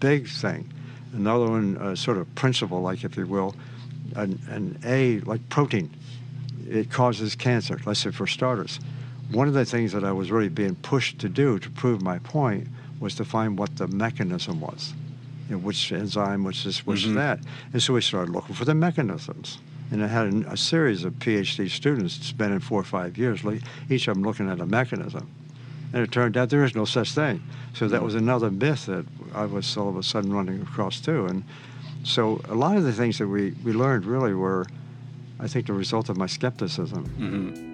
Big 0.00 0.28
thing. 0.28 0.70
Another 1.14 1.48
one, 1.48 1.78
uh, 1.78 1.96
sort 1.96 2.18
of 2.18 2.32
principle, 2.34 2.82
like 2.82 3.04
if 3.04 3.16
you 3.16 3.26
will, 3.26 3.56
an, 4.16 4.38
an 4.50 4.78
A, 4.84 5.20
like 5.20 5.48
protein, 5.48 5.88
it 6.68 6.90
causes 6.90 7.34
cancer, 7.34 7.80
let's 7.86 8.00
say 8.00 8.10
for 8.10 8.26
starters. 8.26 8.80
One 9.32 9.48
of 9.48 9.54
the 9.54 9.64
things 9.64 9.92
that 9.92 10.04
I 10.04 10.12
was 10.12 10.30
really 10.30 10.50
being 10.50 10.74
pushed 10.74 11.20
to 11.20 11.28
do 11.30 11.58
to 11.58 11.70
prove 11.70 12.02
my 12.02 12.18
point 12.18 12.68
was 13.00 13.14
to 13.14 13.24
find 13.24 13.58
what 13.58 13.78
the 13.78 13.88
mechanism 13.88 14.60
was. 14.60 14.92
You 15.48 15.56
know, 15.56 15.62
which 15.62 15.90
enzyme, 15.90 16.44
which 16.44 16.64
this, 16.64 16.84
which 16.86 17.04
mm-hmm. 17.04 17.14
that. 17.14 17.40
And 17.72 17.82
so 17.82 17.94
we 17.94 18.02
started 18.02 18.30
looking 18.30 18.54
for 18.54 18.66
the 18.66 18.74
mechanisms. 18.74 19.56
And 19.90 20.04
I 20.04 20.06
had 20.06 20.32
a, 20.32 20.52
a 20.52 20.56
series 20.56 21.04
of 21.04 21.14
PhD 21.14 21.68
students 21.68 22.14
spending 22.14 22.60
four 22.60 22.80
or 22.80 22.84
five 22.84 23.18
years, 23.18 23.42
each 23.88 24.08
of 24.08 24.14
them 24.14 24.22
looking 24.22 24.48
at 24.48 24.60
a 24.60 24.66
mechanism. 24.66 25.30
And 25.92 26.02
it 26.02 26.12
turned 26.12 26.36
out 26.36 26.50
there 26.50 26.64
is 26.64 26.76
no 26.76 26.84
such 26.84 27.12
thing. 27.12 27.42
So 27.74 27.88
that 27.88 28.02
was 28.02 28.14
another 28.14 28.50
myth 28.50 28.86
that 28.86 29.04
I 29.34 29.46
was 29.46 29.76
all 29.76 29.88
of 29.88 29.96
a 29.96 30.02
sudden 30.02 30.32
running 30.32 30.62
across 30.62 31.00
too. 31.00 31.26
And 31.26 31.42
so 32.04 32.40
a 32.48 32.54
lot 32.54 32.76
of 32.76 32.84
the 32.84 32.92
things 32.92 33.18
that 33.18 33.26
we, 33.26 33.50
we 33.64 33.72
learned 33.72 34.04
really 34.04 34.34
were, 34.34 34.66
I 35.40 35.48
think, 35.48 35.66
the 35.66 35.72
result 35.72 36.08
of 36.08 36.16
my 36.16 36.26
skepticism. 36.26 37.06
Mm-hmm. 37.18 37.70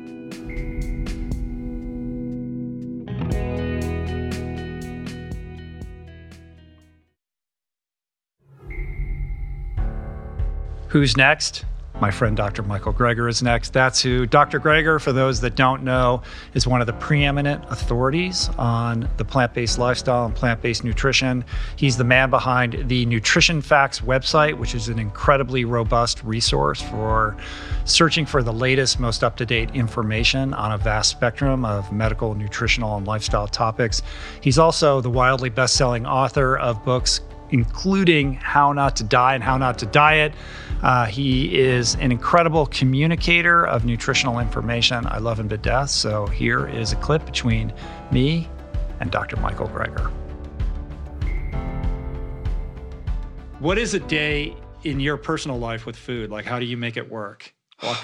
Who's 10.88 11.16
next? 11.16 11.66
My 11.98 12.11
friend 12.11 12.37
Dr. 12.37 12.62
Michael 12.62 12.92
Greger 12.92 13.26
is 13.26 13.42
next. 13.42 13.72
That's 13.72 14.02
who. 14.02 14.26
Dr. 14.26 14.61
Greger, 14.61 15.00
for 15.00 15.12
those 15.12 15.40
that 15.40 15.54
don't 15.54 15.82
know, 15.82 16.20
is 16.52 16.66
one 16.66 16.82
of 16.82 16.87
the 16.87 16.92
preeminent 16.92 17.64
authorities 17.70 18.50
on 18.59 19.09
the 19.16 19.24
plant 19.24 19.54
based 19.54 19.78
lifestyle 19.78 20.26
and 20.26 20.35
plant 20.35 20.61
based 20.61 20.85
nutrition. 20.85 21.42
He's 21.76 21.96
the 21.96 22.04
man 22.04 22.28
behind 22.28 22.87
the 22.87 23.06
Nutrition 23.06 23.62
Facts 23.62 24.02
website, 24.02 24.59
which 24.59 24.74
is 24.74 24.88
an 24.88 24.98
incredibly 24.98 25.64
robust 25.64 26.22
resource 26.22 26.82
for 26.82 27.35
searching 27.87 28.26
for 28.26 28.42
the 28.42 28.52
latest, 28.52 29.00
most 29.00 29.24
up 29.24 29.38
to 29.38 29.46
date 29.46 29.70
information 29.70 30.52
on 30.52 30.72
a 30.72 30.78
vast 30.78 31.09
spectrum 31.09 31.64
of 31.64 31.90
medical, 31.92 32.35
nutritional, 32.35 32.98
and 32.98 33.06
lifestyle 33.06 33.48
topics. 33.48 34.02
He's 34.42 34.59
also 34.59 35.00
the 35.00 35.11
wildly 35.11 35.48
best 35.48 35.76
selling 35.76 36.04
author 36.04 36.59
of 36.59 36.85
books 36.85 37.22
including 37.50 38.35
How 38.35 38.72
Not 38.72 38.96
to 38.96 39.04
Die 39.04 39.35
and 39.35 39.42
How 39.42 39.56
Not 39.56 39.78
to 39.78 39.87
Diet. 39.87 40.32
Uh, 40.83 41.07
he 41.07 41.59
is 41.59 41.95
an 41.97 42.12
incredible 42.12 42.67
communicator 42.67 43.67
of 43.67 43.85
nutritional 43.85 44.39
information. 44.39 45.07
I 45.07 45.19
love 45.19 45.41
him 45.41 45.49
to 45.49 45.57
death. 45.57 45.91
So 45.91 46.27
here 46.27 46.67
is 46.67 46.93
a 46.93 46.97
clip 46.97 47.25
between 47.25 47.73
me 48.11 48.49
and 49.01 49.11
Dr. 49.11 49.37
Michael 49.37 49.69
Greger. 49.69 50.11
What 53.59 53.79
is 53.79 53.95
a 53.95 54.01
day 54.01 54.55
in 54.85 55.01
your 55.01 55.17
personal 55.17 55.59
life 55.59 55.87
with 55.87 55.97
food? 55.97 56.31
Like, 56.31 56.45
how 56.45 56.59
do 56.59 56.67
you 56.67 56.77
make 56.77 56.97
it 56.97 57.11
work? 57.11 57.53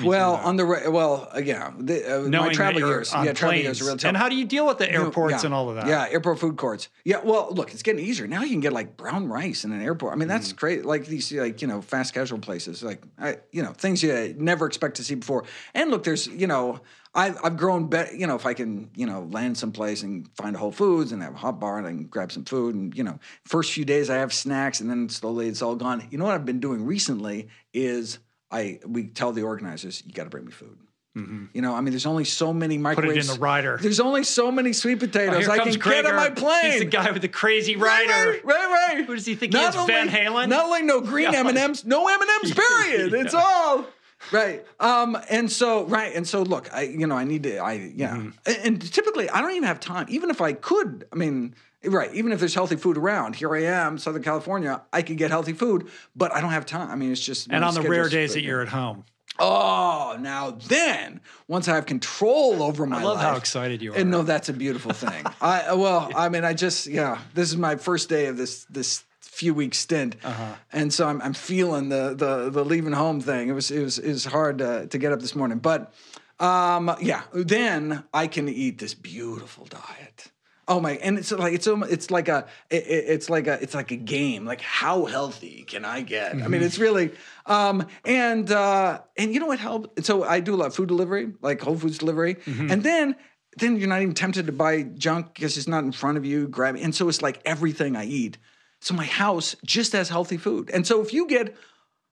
Well, 0.02 0.34
on 0.34 0.56
the 0.56 0.66
well, 0.66 1.28
again, 1.32 1.86
the, 1.86 2.26
uh, 2.26 2.28
my 2.28 2.52
travel 2.52 2.80
years, 2.80 3.10
yeah, 3.12 3.32
travel 3.32 3.58
years 3.58 3.80
are 3.80 3.86
real 3.86 3.96
tough. 3.96 4.08
And 4.08 4.16
how 4.16 4.28
do 4.28 4.36
you 4.36 4.44
deal 4.44 4.66
with 4.66 4.76
the 4.76 4.90
airports 4.90 5.16
you 5.16 5.22
know, 5.22 5.36
yeah, 5.38 5.46
and 5.46 5.54
all 5.54 5.68
of 5.70 5.76
that? 5.76 5.86
Yeah, 5.86 6.06
airport 6.10 6.40
food 6.40 6.58
courts. 6.58 6.90
Yeah, 7.04 7.20
well, 7.24 7.48
look, 7.50 7.72
it's 7.72 7.82
getting 7.82 8.04
easier 8.04 8.26
now. 8.26 8.42
You 8.42 8.50
can 8.50 8.60
get 8.60 8.74
like 8.74 8.98
brown 8.98 9.28
rice 9.28 9.64
in 9.64 9.72
an 9.72 9.80
airport. 9.80 10.12
I 10.12 10.16
mean, 10.16 10.28
that's 10.28 10.52
mm. 10.52 10.56
great. 10.56 10.84
Like 10.84 11.06
these, 11.06 11.32
like 11.32 11.62
you 11.62 11.68
know, 11.68 11.80
fast 11.80 12.12
casual 12.12 12.38
places, 12.38 12.82
like 12.82 13.02
I, 13.18 13.38
you 13.50 13.62
know, 13.62 13.72
things 13.72 14.02
you 14.02 14.34
never 14.38 14.66
expect 14.66 14.96
to 14.96 15.04
see 15.04 15.14
before. 15.14 15.44
And 15.72 15.90
look, 15.90 16.04
there's 16.04 16.26
you 16.26 16.46
know, 16.46 16.80
I've 17.14 17.38
I've 17.42 17.56
grown 17.56 17.88
better. 17.88 18.14
You 18.14 18.26
know, 18.26 18.36
if 18.36 18.44
I 18.44 18.52
can, 18.52 18.90
you 18.94 19.06
know, 19.06 19.22
land 19.30 19.56
someplace 19.56 20.02
and 20.02 20.28
find 20.36 20.54
a 20.54 20.58
Whole 20.58 20.72
Foods 20.72 21.12
and 21.12 21.22
have 21.22 21.34
a 21.34 21.38
hot 21.38 21.60
bar 21.60 21.78
and 21.78 21.86
I 21.86 21.90
can 21.90 22.04
grab 22.04 22.30
some 22.30 22.44
food 22.44 22.74
and 22.74 22.94
you 22.94 23.04
know, 23.04 23.18
first 23.46 23.72
few 23.72 23.86
days 23.86 24.10
I 24.10 24.16
have 24.16 24.34
snacks 24.34 24.80
and 24.80 24.90
then 24.90 25.08
slowly 25.08 25.48
it's 25.48 25.62
all 25.62 25.76
gone. 25.76 26.06
You 26.10 26.18
know 26.18 26.26
what 26.26 26.34
I've 26.34 26.44
been 26.44 26.60
doing 26.60 26.84
recently 26.84 27.48
is 27.72 28.18
I 28.52 28.80
we 28.86 29.06
tell 29.08 29.32
the 29.32 29.42
organizers, 29.42 30.02
you 30.06 30.12
got 30.12 30.24
to 30.24 30.30
bring 30.30 30.44
me 30.44 30.52
food. 30.52 30.78
Mm-hmm. 31.16 31.46
You 31.52 31.60
know, 31.60 31.74
I 31.74 31.82
mean, 31.82 31.92
there's 31.92 32.06
only 32.06 32.24
so 32.24 32.54
many 32.54 32.78
microwaves. 32.78 33.12
Put 33.12 33.18
it 33.18 33.28
in 33.28 33.34
the 33.34 33.40
rider. 33.40 33.78
There's 33.78 34.00
only 34.00 34.24
so 34.24 34.50
many 34.50 34.72
sweet 34.72 34.98
potatoes 34.98 35.46
oh, 35.46 35.52
I 35.52 35.58
can 35.58 35.78
get 35.78 36.06
on 36.06 36.16
my 36.16 36.30
plane. 36.30 36.72
He's 36.72 36.80
the 36.80 36.86
guy 36.86 37.10
with 37.10 37.20
the 37.20 37.28
crazy 37.28 37.76
rider. 37.76 38.30
Right, 38.30 38.44
right, 38.44 38.94
right. 38.94 39.04
Who 39.04 39.14
does 39.14 39.26
he 39.26 39.34
think 39.34 39.52
not 39.52 39.60
he 39.62 39.68
is? 39.68 39.76
Only, 39.76 39.92
Van 39.92 40.08
Halen? 40.08 40.48
Not 40.48 40.64
only 40.64 40.82
no 40.82 41.02
green 41.02 41.34
M 41.34 41.46
and 41.46 41.58
M's, 41.58 41.84
no 41.84 42.08
M 42.08 42.18
and 42.18 42.30
M's. 42.42 42.54
Period. 42.54 43.12
yeah. 43.12 43.20
It's 43.20 43.34
all 43.34 43.84
right. 44.32 44.64
Um, 44.80 45.18
and 45.28 45.52
so 45.52 45.84
right, 45.84 46.14
and 46.14 46.26
so 46.26 46.42
look, 46.42 46.72
I 46.72 46.82
you 46.82 47.06
know, 47.06 47.16
I 47.16 47.24
need 47.24 47.42
to, 47.42 47.58
I 47.58 47.92
yeah, 47.94 48.16
mm-hmm. 48.16 48.30
and, 48.46 48.56
and 48.64 48.92
typically 48.92 49.28
I 49.28 49.42
don't 49.42 49.50
even 49.50 49.64
have 49.64 49.80
time. 49.80 50.06
Even 50.08 50.30
if 50.30 50.40
I 50.40 50.52
could, 50.54 51.06
I 51.12 51.16
mean. 51.16 51.54
Right. 51.84 52.14
Even 52.14 52.32
if 52.32 52.38
there's 52.38 52.54
healthy 52.54 52.76
food 52.76 52.96
around, 52.96 53.36
here 53.36 53.54
I 53.54 53.62
am, 53.62 53.98
Southern 53.98 54.22
California. 54.22 54.82
I 54.92 55.02
can 55.02 55.16
get 55.16 55.30
healthy 55.30 55.52
food, 55.52 55.88
but 56.14 56.32
I 56.32 56.40
don't 56.40 56.50
have 56.50 56.64
time. 56.64 56.90
I 56.90 56.94
mean, 56.94 57.10
it's 57.10 57.24
just 57.24 57.48
and 57.50 57.64
on 57.64 57.74
the 57.74 57.82
rare 57.82 58.08
days 58.08 58.34
that 58.34 58.42
you're 58.42 58.62
at 58.62 58.68
home. 58.68 59.04
Oh, 59.38 60.16
now 60.20 60.50
then, 60.50 61.20
once 61.48 61.66
I 61.66 61.74
have 61.74 61.86
control 61.86 62.62
over 62.62 62.86
my 62.86 63.00
I 63.00 63.02
love 63.02 63.16
life, 63.16 63.26
how 63.26 63.36
excited 63.36 63.80
you 63.80 63.92
are. 63.92 63.96
And 63.96 64.10
no, 64.10 64.22
that's 64.22 64.48
a 64.48 64.52
beautiful 64.52 64.92
thing. 64.92 65.24
I 65.40 65.72
well, 65.74 66.10
I 66.16 66.28
mean, 66.28 66.44
I 66.44 66.52
just 66.52 66.86
yeah, 66.86 67.18
this 67.34 67.50
is 67.50 67.56
my 67.56 67.76
first 67.76 68.08
day 68.08 68.26
of 68.26 68.36
this 68.36 68.64
this 68.70 69.04
few 69.20 69.54
week 69.54 69.74
stint, 69.74 70.16
uh-huh. 70.22 70.54
and 70.72 70.92
so 70.92 71.08
I'm 71.08 71.20
I'm 71.22 71.32
feeling 71.32 71.88
the 71.88 72.14
the 72.14 72.50
the 72.50 72.64
leaving 72.64 72.92
home 72.92 73.20
thing. 73.20 73.48
It 73.48 73.52
was 73.52 73.70
it 73.70 73.82
was 73.82 73.98
it 73.98 74.10
was 74.10 74.24
hard 74.26 74.58
to, 74.58 74.86
to 74.86 74.98
get 74.98 75.12
up 75.12 75.20
this 75.20 75.34
morning, 75.34 75.58
but 75.58 75.94
um, 76.38 76.94
yeah, 77.00 77.22
then 77.32 78.04
I 78.12 78.26
can 78.26 78.48
eat 78.48 78.78
this 78.78 78.94
beautiful 78.94 79.64
diet 79.64 80.30
Oh 80.72 80.80
my! 80.80 80.92
And 80.92 81.18
it's 81.18 81.30
like 81.30 81.52
it's 81.52 81.66
it's 81.96 82.10
like 82.10 82.28
a 82.28 82.46
it, 82.70 82.84
it- 82.86 83.04
it's 83.14 83.28
like 83.28 83.46
a 83.46 83.62
it's 83.62 83.74
like 83.74 83.90
a 83.90 83.96
game. 83.96 84.46
Like 84.46 84.62
how 84.62 85.04
healthy 85.04 85.64
can 85.72 85.84
I 85.84 86.00
get? 86.00 86.42
I 86.42 86.48
mean, 86.48 86.62
it's 86.62 86.78
really 86.78 87.10
um 87.44 87.86
and 88.06 88.50
uh 88.50 89.00
and 89.18 89.34
you 89.34 89.40
know 89.40 89.48
what 89.52 89.58
helped? 89.58 90.04
So 90.06 90.24
I 90.24 90.40
do 90.40 90.54
a 90.54 90.58
lot 90.62 90.68
of 90.68 90.74
food 90.74 90.88
delivery, 90.88 91.24
like 91.42 91.60
Whole 91.60 91.76
Foods 91.76 91.98
delivery, 91.98 92.36
and 92.70 92.82
then 92.82 93.16
then 93.58 93.76
you're 93.76 93.88
not 93.94 94.00
even 94.00 94.14
tempted 94.14 94.46
to 94.46 94.52
buy 94.52 94.82
junk 95.06 95.34
because 95.34 95.58
it's 95.58 95.68
not 95.68 95.84
in 95.84 95.92
front 95.92 96.16
of 96.16 96.24
you. 96.24 96.48
Grab 96.48 96.76
and 96.76 96.94
so 96.94 97.08
it's 97.10 97.20
like 97.20 97.42
everything 97.44 97.94
I 97.94 98.06
eat. 98.06 98.38
So 98.80 98.94
my 98.94 99.04
house 99.04 99.54
just 99.66 99.92
has 99.92 100.08
healthy 100.08 100.38
food, 100.38 100.70
and 100.72 100.86
so 100.86 101.02
if 101.02 101.12
you 101.12 101.26
get 101.28 101.54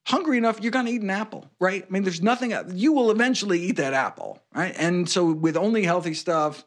hungry 0.07 0.37
enough, 0.39 0.61
you're 0.61 0.73
going 0.73 0.87
to 0.87 0.93
eat 0.93 1.03
an 1.03 1.11
apple, 1.11 1.43
right? 1.61 1.85
I 1.87 1.91
mean, 1.91 2.03
there's 2.05 2.23
nothing, 2.23 2.53
you 2.75 2.93
will 2.93 3.11
eventually 3.11 3.61
eat 3.61 3.77
that 3.77 3.93
apple, 3.93 4.43
right? 4.55 4.75
And 4.79 5.09
so 5.09 5.31
with 5.33 5.57
only 5.57 5.85
healthy 5.85 6.15
stuff, 6.15 6.65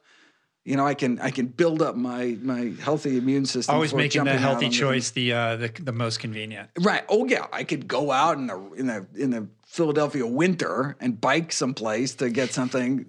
you 0.66 0.78
know, 0.78 0.88
I 0.88 0.93
can 0.93 1.20
I 1.20 1.30
can 1.30 1.47
build 1.47 1.82
up 1.82 1.95
my 1.95 2.38
my 2.41 2.74
healthy 2.80 3.18
immune 3.18 3.45
system. 3.45 3.76
Always 3.76 3.93
making 3.93 4.24
the 4.24 4.38
healthy 4.38 4.70
choice 4.70 5.11
the, 5.11 5.34
uh, 5.34 5.55
the 5.57 5.68
the 5.80 5.91
most 5.91 6.20
convenient. 6.20 6.70
Right. 6.80 7.03
Oh 7.09 7.26
yeah, 7.26 7.47
I 7.51 7.64
could 7.64 7.88
go 7.88 8.11
out 8.11 8.38
in 8.38 8.47
the 8.47 8.72
in 8.76 8.88
the 8.88 9.05
in 9.16 9.32
the 9.32 9.47
Philadelphia 9.66 10.26
winter 10.26 10.95
and 10.99 11.20
bike 11.20 11.51
someplace 11.51 12.16
to 12.16 12.30
get 12.30 12.53
something 12.53 13.05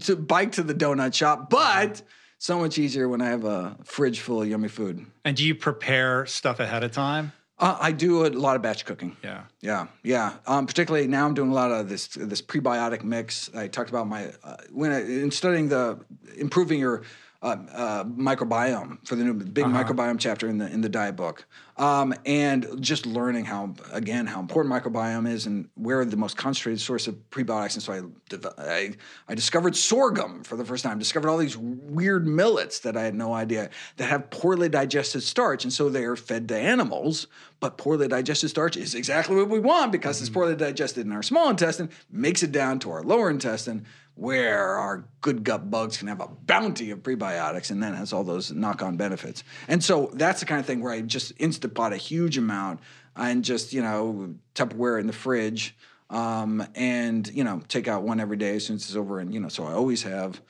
to 0.00 0.16
bike 0.16 0.52
to 0.52 0.62
the 0.62 0.74
donut 0.74 1.14
shop, 1.14 1.48
but 1.48 2.02
so 2.38 2.58
much 2.58 2.78
easier 2.78 3.08
when 3.08 3.22
I 3.22 3.26
have 3.26 3.44
a 3.44 3.76
fridge 3.84 4.20
full 4.20 4.42
of 4.42 4.48
yummy 4.48 4.68
food. 4.68 5.06
And 5.24 5.36
do 5.36 5.44
you 5.44 5.54
prepare 5.54 6.26
stuff 6.26 6.58
ahead 6.58 6.82
of 6.84 6.92
time? 6.92 7.32
Uh, 7.60 7.76
I 7.78 7.92
do 7.92 8.26
a 8.26 8.28
lot 8.28 8.56
of 8.56 8.62
batch 8.62 8.86
cooking. 8.86 9.16
Yeah. 9.22 9.42
Yeah, 9.60 9.88
yeah. 10.02 10.32
Um, 10.46 10.66
particularly 10.66 11.06
now, 11.06 11.26
I'm 11.26 11.34
doing 11.34 11.50
a 11.50 11.54
lot 11.54 11.70
of 11.70 11.90
this 11.90 12.08
this 12.08 12.40
prebiotic 12.40 13.04
mix. 13.04 13.50
I 13.54 13.68
talked 13.68 13.90
about 13.90 14.08
my 14.08 14.32
uh, 14.42 14.56
when 14.72 14.90
I, 14.90 15.00
in 15.02 15.30
studying 15.30 15.68
the 15.68 16.00
improving 16.36 16.80
your 16.80 17.02
uh, 17.42 17.56
uh, 17.72 18.04
microbiome 18.04 19.06
for 19.06 19.16
the 19.16 19.24
new 19.24 19.32
big 19.32 19.64
microbiome 19.64 20.18
chapter 20.18 20.46
in 20.46 20.58
the 20.58 20.70
in 20.70 20.82
the 20.82 20.90
diet 20.90 21.16
book, 21.16 21.46
um, 21.78 22.14
and 22.26 22.66
just 22.80 23.06
learning 23.06 23.46
how 23.46 23.74
again 23.92 24.26
how 24.26 24.40
important 24.40 24.74
microbiome 24.74 25.26
is 25.26 25.46
and 25.46 25.66
where 25.74 26.04
the 26.04 26.18
most 26.18 26.36
concentrated 26.36 26.80
source 26.80 27.08
of 27.08 27.14
prebiotics. 27.30 27.74
And 27.74 27.82
so 27.82 27.92
I 27.94 28.02
dev- 28.28 28.54
I, 28.58 28.90
I 29.26 29.34
discovered 29.34 29.74
sorghum 29.74 30.44
for 30.44 30.56
the 30.56 30.66
first 30.66 30.84
time. 30.84 30.98
Discovered 30.98 31.30
all 31.30 31.38
these 31.38 31.56
weird 31.56 32.26
millets 32.26 32.80
that 32.80 32.94
I 32.94 33.04
had 33.04 33.14
no 33.14 33.32
idea 33.32 33.70
that 33.96 34.04
have 34.04 34.28
poorly 34.28 34.68
digested 34.68 35.22
starch, 35.22 35.64
and 35.64 35.72
so 35.72 35.88
they 35.88 36.04
are 36.04 36.16
fed 36.16 36.46
to 36.48 36.58
animals. 36.58 37.26
But 37.58 37.78
poorly 37.78 38.08
digested 38.08 38.50
starch 38.50 38.76
is 38.76 38.94
exactly 38.94 39.36
what 39.36 39.48
we 39.48 39.60
want 39.60 39.92
because 39.92 40.20
it's 40.20 40.30
poorly 40.30 40.56
digested 40.56 41.06
in 41.06 41.12
our 41.12 41.22
small 41.22 41.48
intestine, 41.48 41.90
makes 42.10 42.42
it 42.42 42.52
down 42.52 42.78
to 42.80 42.90
our 42.90 43.02
lower 43.02 43.30
intestine, 43.30 43.86
where 44.14 44.76
our 44.76 45.04
good 45.20 45.44
gut 45.44 45.70
bugs 45.70 45.96
can 45.96 46.08
have 46.08 46.20
a 46.20 46.26
bounty 46.28 46.90
of 46.90 47.02
prebiotics 47.02 47.70
and 47.70 47.82
then 47.82 47.94
has 47.94 48.12
all 48.12 48.24
those 48.24 48.50
knock-on 48.52 48.96
benefits. 48.96 49.44
And 49.68 49.82
so 49.82 50.10
that's 50.12 50.40
the 50.40 50.46
kind 50.46 50.60
of 50.60 50.66
thing 50.66 50.82
where 50.82 50.92
I 50.92 51.00
just 51.00 51.36
Instapot 51.38 51.92
a 51.92 51.96
huge 51.96 52.36
amount 52.36 52.80
and 53.16 53.44
just, 53.44 53.72
you 53.72 53.82
know, 53.82 54.34
Tupperware 54.54 55.00
in 55.00 55.06
the 55.06 55.12
fridge 55.12 55.74
um, 56.10 56.66
and, 56.74 57.26
you 57.32 57.44
know, 57.44 57.62
take 57.68 57.88
out 57.88 58.02
one 58.02 58.20
every 58.20 58.36
day 58.36 58.56
as 58.56 58.66
soon 58.66 58.76
as 58.76 58.82
it's 58.82 58.96
over. 58.96 59.20
And, 59.20 59.32
you 59.32 59.40
know, 59.40 59.48
so 59.48 59.64
I 59.64 59.72
always 59.72 60.02
have 60.02 60.40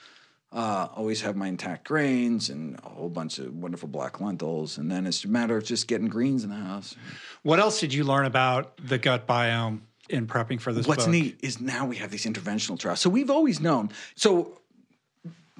uh, 0.52 0.88
always 0.96 1.20
have 1.20 1.36
my 1.36 1.46
intact 1.46 1.86
grains 1.86 2.50
and 2.50 2.76
a 2.82 2.88
whole 2.88 3.08
bunch 3.08 3.38
of 3.38 3.54
wonderful 3.54 3.88
black 3.88 4.20
lentils. 4.20 4.78
And 4.78 4.90
then 4.90 5.06
it's 5.06 5.24
a 5.24 5.28
matter 5.28 5.56
of 5.56 5.64
just 5.64 5.86
getting 5.86 6.08
greens 6.08 6.42
in 6.42 6.50
the 6.50 6.56
house. 6.56 6.96
What 7.42 7.60
else 7.60 7.78
did 7.78 7.94
you 7.94 8.02
learn 8.02 8.26
about 8.26 8.76
the 8.84 8.98
gut 8.98 9.28
biome 9.28 9.82
in 10.10 10.26
prepping 10.26 10.60
for 10.60 10.72
this 10.72 10.86
What's 10.86 11.04
book? 11.04 11.12
neat 11.12 11.40
is 11.42 11.60
now 11.60 11.86
we 11.86 11.96
have 11.96 12.10
these 12.10 12.26
interventional 12.26 12.78
trials. 12.78 13.00
So 13.00 13.10
we've 13.10 13.30
always 13.30 13.60
known. 13.60 13.90
So 14.14 14.58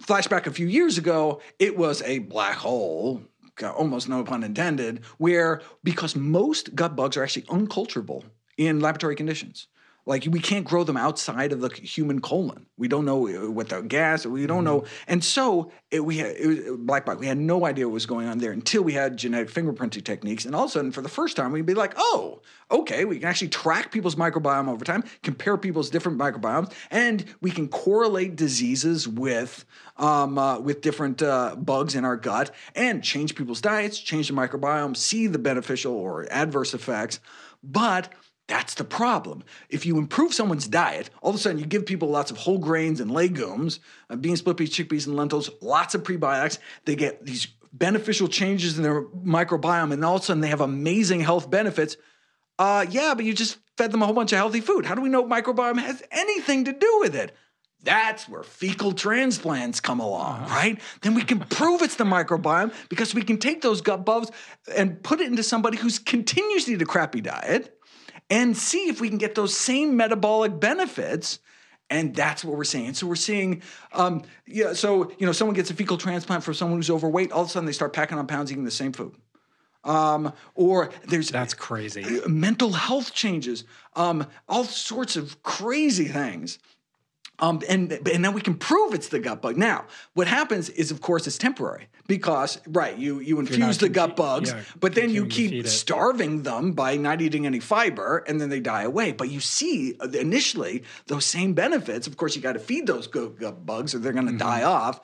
flashback 0.00 0.46
a 0.46 0.50
few 0.50 0.66
years 0.66 0.98
ago, 0.98 1.40
it 1.58 1.76
was 1.76 2.02
a 2.02 2.20
black 2.20 2.56
hole, 2.56 3.22
almost 3.62 4.08
no 4.08 4.24
pun 4.24 4.42
intended, 4.42 5.04
where 5.18 5.62
because 5.84 6.16
most 6.16 6.74
gut 6.74 6.96
bugs 6.96 7.16
are 7.16 7.22
actually 7.22 7.42
unculturable 7.42 8.24
in 8.56 8.80
laboratory 8.80 9.16
conditions. 9.16 9.68
Like 10.10 10.26
we 10.28 10.40
can't 10.40 10.64
grow 10.64 10.82
them 10.82 10.96
outside 10.96 11.52
of 11.52 11.60
the 11.60 11.72
human 11.72 12.20
colon. 12.20 12.66
We 12.76 12.88
don't 12.88 13.04
know 13.04 13.28
uh, 13.28 13.48
what 13.48 13.68
the 13.68 13.80
gas. 13.80 14.26
We 14.26 14.44
don't 14.44 14.64
know, 14.64 14.82
and 15.06 15.22
so 15.22 15.70
it, 15.92 16.04
we 16.04 16.16
had 16.18 16.34
it 16.34 16.46
was 16.48 16.58
black 16.78 17.06
bug. 17.06 17.20
We 17.20 17.28
had 17.28 17.38
no 17.38 17.64
idea 17.64 17.86
what 17.86 17.94
was 17.94 18.06
going 18.06 18.26
on 18.26 18.38
there 18.38 18.50
until 18.50 18.82
we 18.82 18.92
had 18.92 19.16
genetic 19.16 19.50
fingerprinting 19.50 20.02
techniques, 20.02 20.44
and 20.44 20.52
all 20.52 20.64
of 20.64 20.70
a 20.70 20.72
sudden, 20.72 20.90
for 20.90 21.00
the 21.00 21.08
first 21.08 21.36
time, 21.36 21.52
we'd 21.52 21.64
be 21.64 21.74
like, 21.74 21.94
"Oh, 21.96 22.42
okay, 22.72 23.04
we 23.04 23.20
can 23.20 23.28
actually 23.28 23.50
track 23.50 23.92
people's 23.92 24.16
microbiome 24.16 24.66
over 24.66 24.84
time, 24.84 25.04
compare 25.22 25.56
people's 25.56 25.90
different 25.90 26.18
microbiomes, 26.18 26.72
and 26.90 27.24
we 27.40 27.52
can 27.52 27.68
correlate 27.68 28.34
diseases 28.34 29.06
with 29.06 29.64
um, 29.96 30.38
uh, 30.38 30.58
with 30.58 30.80
different 30.80 31.22
uh, 31.22 31.54
bugs 31.54 31.94
in 31.94 32.04
our 32.04 32.16
gut, 32.16 32.50
and 32.74 33.04
change 33.04 33.36
people's 33.36 33.60
diets, 33.60 34.00
change 34.00 34.26
the 34.26 34.34
microbiome, 34.34 34.96
see 34.96 35.28
the 35.28 35.38
beneficial 35.38 35.94
or 35.94 36.26
adverse 36.32 36.74
effects, 36.74 37.20
but." 37.62 38.12
That's 38.50 38.74
the 38.74 38.82
problem. 38.82 39.44
If 39.68 39.86
you 39.86 39.96
improve 39.96 40.34
someone's 40.34 40.66
diet, 40.66 41.08
all 41.22 41.30
of 41.30 41.36
a 41.36 41.38
sudden 41.38 41.60
you 41.60 41.66
give 41.66 41.86
people 41.86 42.08
lots 42.08 42.32
of 42.32 42.36
whole 42.36 42.58
grains 42.58 42.98
and 42.98 43.08
legumes, 43.08 43.78
uh, 44.10 44.16
beans, 44.16 44.40
split 44.40 44.56
peas, 44.56 44.70
chickpeas, 44.70 45.06
and 45.06 45.14
lentils, 45.14 45.50
lots 45.60 45.94
of 45.94 46.02
prebiotics. 46.02 46.58
They 46.84 46.96
get 46.96 47.24
these 47.24 47.46
beneficial 47.72 48.26
changes 48.26 48.76
in 48.76 48.82
their 48.82 49.02
microbiome, 49.02 49.92
and 49.92 50.04
all 50.04 50.16
of 50.16 50.22
a 50.22 50.24
sudden 50.24 50.40
they 50.40 50.48
have 50.48 50.60
amazing 50.60 51.20
health 51.20 51.48
benefits. 51.48 51.96
Uh, 52.58 52.84
yeah, 52.90 53.14
but 53.14 53.24
you 53.24 53.34
just 53.34 53.58
fed 53.76 53.92
them 53.92 54.02
a 54.02 54.04
whole 54.04 54.16
bunch 54.16 54.32
of 54.32 54.38
healthy 54.38 54.60
food. 54.60 54.84
How 54.84 54.96
do 54.96 55.00
we 55.00 55.10
know 55.10 55.24
microbiome 55.24 55.78
has 55.78 56.02
anything 56.10 56.64
to 56.64 56.72
do 56.72 56.98
with 57.00 57.14
it? 57.14 57.32
That's 57.84 58.28
where 58.28 58.42
fecal 58.42 58.92
transplants 58.92 59.78
come 59.78 60.00
along, 60.00 60.48
right? 60.48 60.80
Then 61.02 61.14
we 61.14 61.22
can 61.22 61.38
prove 61.38 61.82
it's 61.82 61.94
the 61.94 62.04
microbiome 62.04 62.74
because 62.88 63.14
we 63.14 63.22
can 63.22 63.38
take 63.38 63.62
those 63.62 63.80
gut 63.80 64.04
bugs 64.04 64.32
and 64.76 65.00
put 65.04 65.20
it 65.20 65.28
into 65.28 65.44
somebody 65.44 65.78
who's 65.78 66.00
continuously 66.00 66.76
to 66.76 66.84
crappy 66.84 67.20
diet 67.20 67.79
and 68.30 68.56
see 68.56 68.88
if 68.88 69.00
we 69.00 69.08
can 69.08 69.18
get 69.18 69.34
those 69.34 69.56
same 69.56 69.96
metabolic 69.96 70.58
benefits. 70.58 71.40
And 71.90 72.14
that's 72.14 72.44
what 72.44 72.56
we're 72.56 72.62
seeing. 72.62 72.94
So 72.94 73.08
we're 73.08 73.16
seeing, 73.16 73.62
um, 73.92 74.22
yeah. 74.46 74.74
So 74.74 75.10
you 75.18 75.26
know, 75.26 75.32
someone 75.32 75.56
gets 75.56 75.70
a 75.70 75.74
fecal 75.74 75.98
transplant 75.98 76.44
from 76.44 76.54
someone 76.54 76.78
who's 76.78 76.88
overweight. 76.88 77.32
All 77.32 77.42
of 77.42 77.48
a 77.48 77.50
sudden, 77.50 77.66
they 77.66 77.72
start 77.72 77.92
packing 77.92 78.16
on 78.16 78.28
pounds 78.28 78.52
eating 78.52 78.64
the 78.64 78.70
same 78.70 78.92
food. 78.92 79.16
Um, 79.82 80.32
or 80.54 80.90
there's 81.08 81.30
That's 81.30 81.54
crazy. 81.54 82.20
mental 82.28 82.72
health 82.72 83.12
changes, 83.14 83.64
um, 83.96 84.26
all 84.48 84.64
sorts 84.64 85.16
of 85.16 85.42
crazy 85.42 86.04
things. 86.04 86.58
Um, 87.40 87.62
and 87.68 87.90
and 87.92 88.24
then 88.24 88.32
we 88.32 88.40
can 88.40 88.54
prove 88.54 88.94
it's 88.94 89.08
the 89.08 89.18
gut 89.18 89.40
bug. 89.40 89.56
Now, 89.56 89.86
what 90.14 90.26
happens 90.26 90.68
is, 90.68 90.90
of 90.90 91.00
course, 91.00 91.26
it's 91.26 91.38
temporary 91.38 91.88
because 92.06 92.60
right, 92.66 92.96
you 92.96 93.20
you 93.20 93.38
infuse 93.40 93.78
the 93.78 93.88
gut 93.88 94.14
bugs, 94.14 94.50
yeah, 94.50 94.62
but 94.78 94.94
then 94.94 95.10
you 95.10 95.22
continuing 95.22 95.30
to 95.30 95.56
feed 95.56 95.64
keep 95.64 95.66
starving 95.66 96.42
them 96.42 96.72
by 96.72 96.96
not 96.96 97.22
eating 97.22 97.46
any 97.46 97.60
fiber, 97.60 98.24
and 98.28 98.40
then 98.40 98.50
they 98.50 98.60
die 98.60 98.82
away. 98.82 99.12
But 99.12 99.30
you 99.30 99.40
see 99.40 99.96
uh, 100.00 100.08
initially 100.08 100.84
those 101.06 101.24
same 101.24 101.54
benefits. 101.54 102.06
Of 102.06 102.16
course, 102.16 102.36
you 102.36 102.42
got 102.42 102.52
to 102.52 102.60
feed 102.60 102.86
those 102.86 103.06
gut 103.06 103.38
gut 103.38 103.64
bugs, 103.64 103.94
or 103.94 103.98
they're 103.98 104.12
going 104.12 104.26
to 104.26 104.38
die 104.38 104.62
off. 104.62 105.00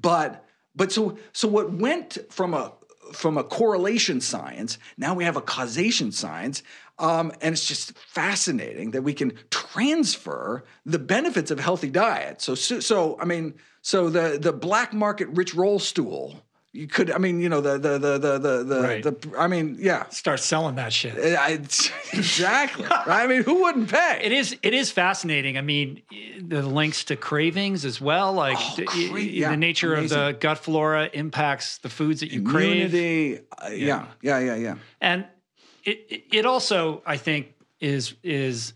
But 0.00 0.44
but 0.74 0.92
so 0.92 1.18
so 1.32 1.48
what 1.48 1.72
went 1.72 2.18
from 2.30 2.54
a 2.54 2.72
from 3.12 3.36
a 3.36 3.44
correlation 3.44 4.20
science, 4.20 4.78
now 4.96 5.14
we 5.14 5.24
have 5.24 5.36
a 5.36 5.40
causation 5.40 6.12
science. 6.12 6.62
Um, 7.00 7.32
and 7.40 7.54
it's 7.54 7.66
just 7.66 7.96
fascinating 7.98 8.90
that 8.92 9.02
we 9.02 9.14
can 9.14 9.32
transfer 9.50 10.64
the 10.84 10.98
benefits 10.98 11.50
of 11.50 11.58
healthy 11.58 11.90
diet. 11.90 12.40
So, 12.42 12.54
so, 12.54 12.78
so 12.80 13.18
I 13.20 13.24
mean, 13.24 13.54
so 13.82 14.10
the 14.10 14.38
the 14.40 14.52
black 14.52 14.92
market 14.92 15.28
Rich 15.28 15.54
Roll 15.54 15.78
stool, 15.78 16.42
you 16.72 16.86
could, 16.86 17.10
I 17.10 17.18
mean, 17.18 17.40
you 17.40 17.48
know, 17.48 17.60
the 17.62 17.78
the 17.78 17.98
the 17.98 18.18
the 18.18 18.64
the, 18.64 18.80
Right. 18.82 19.02
the 19.02 19.32
I 19.38 19.46
mean, 19.48 19.76
yeah, 19.80 20.08
Start 20.10 20.40
selling 20.40 20.74
that 20.76 20.92
shit. 20.92 21.14
I, 21.16 21.52
exactly. 22.12 22.86
I 22.90 23.26
mean, 23.26 23.42
who 23.44 23.62
wouldn't 23.62 23.88
pay? 23.90 24.20
It 24.22 24.32
is. 24.32 24.56
It 24.62 24.74
is 24.74 24.90
fascinating. 24.90 25.56
I 25.56 25.62
mean, 25.62 26.02
the 26.38 26.62
links 26.62 27.04
to 27.04 27.16
cravings 27.16 27.84
as 27.84 28.00
well. 28.00 28.32
Like 28.34 28.58
Oh, 28.60 28.74
the, 28.76 29.22
yeah, 29.22 29.50
the 29.50 29.56
nature 29.56 29.94
of 29.94 30.08
the 30.10 30.36
gut 30.38 30.58
flora 30.58 31.08
impacts 31.12 31.78
the 31.78 31.88
foods 31.88 32.20
that 32.20 32.30
you 32.30 32.42
crave, 32.42 32.94
Immunity. 32.94 33.38
Uh, 33.58 33.68
yeah, 33.70 34.06
yeah, 34.22 34.38
yeah, 34.38 34.54
yeah. 34.56 34.74
and 35.00 35.24
it 35.84 36.24
it- 36.32 36.46
also 36.46 37.02
I 37.06 37.16
think 37.16 37.54
is 37.80 38.14
is 38.22 38.72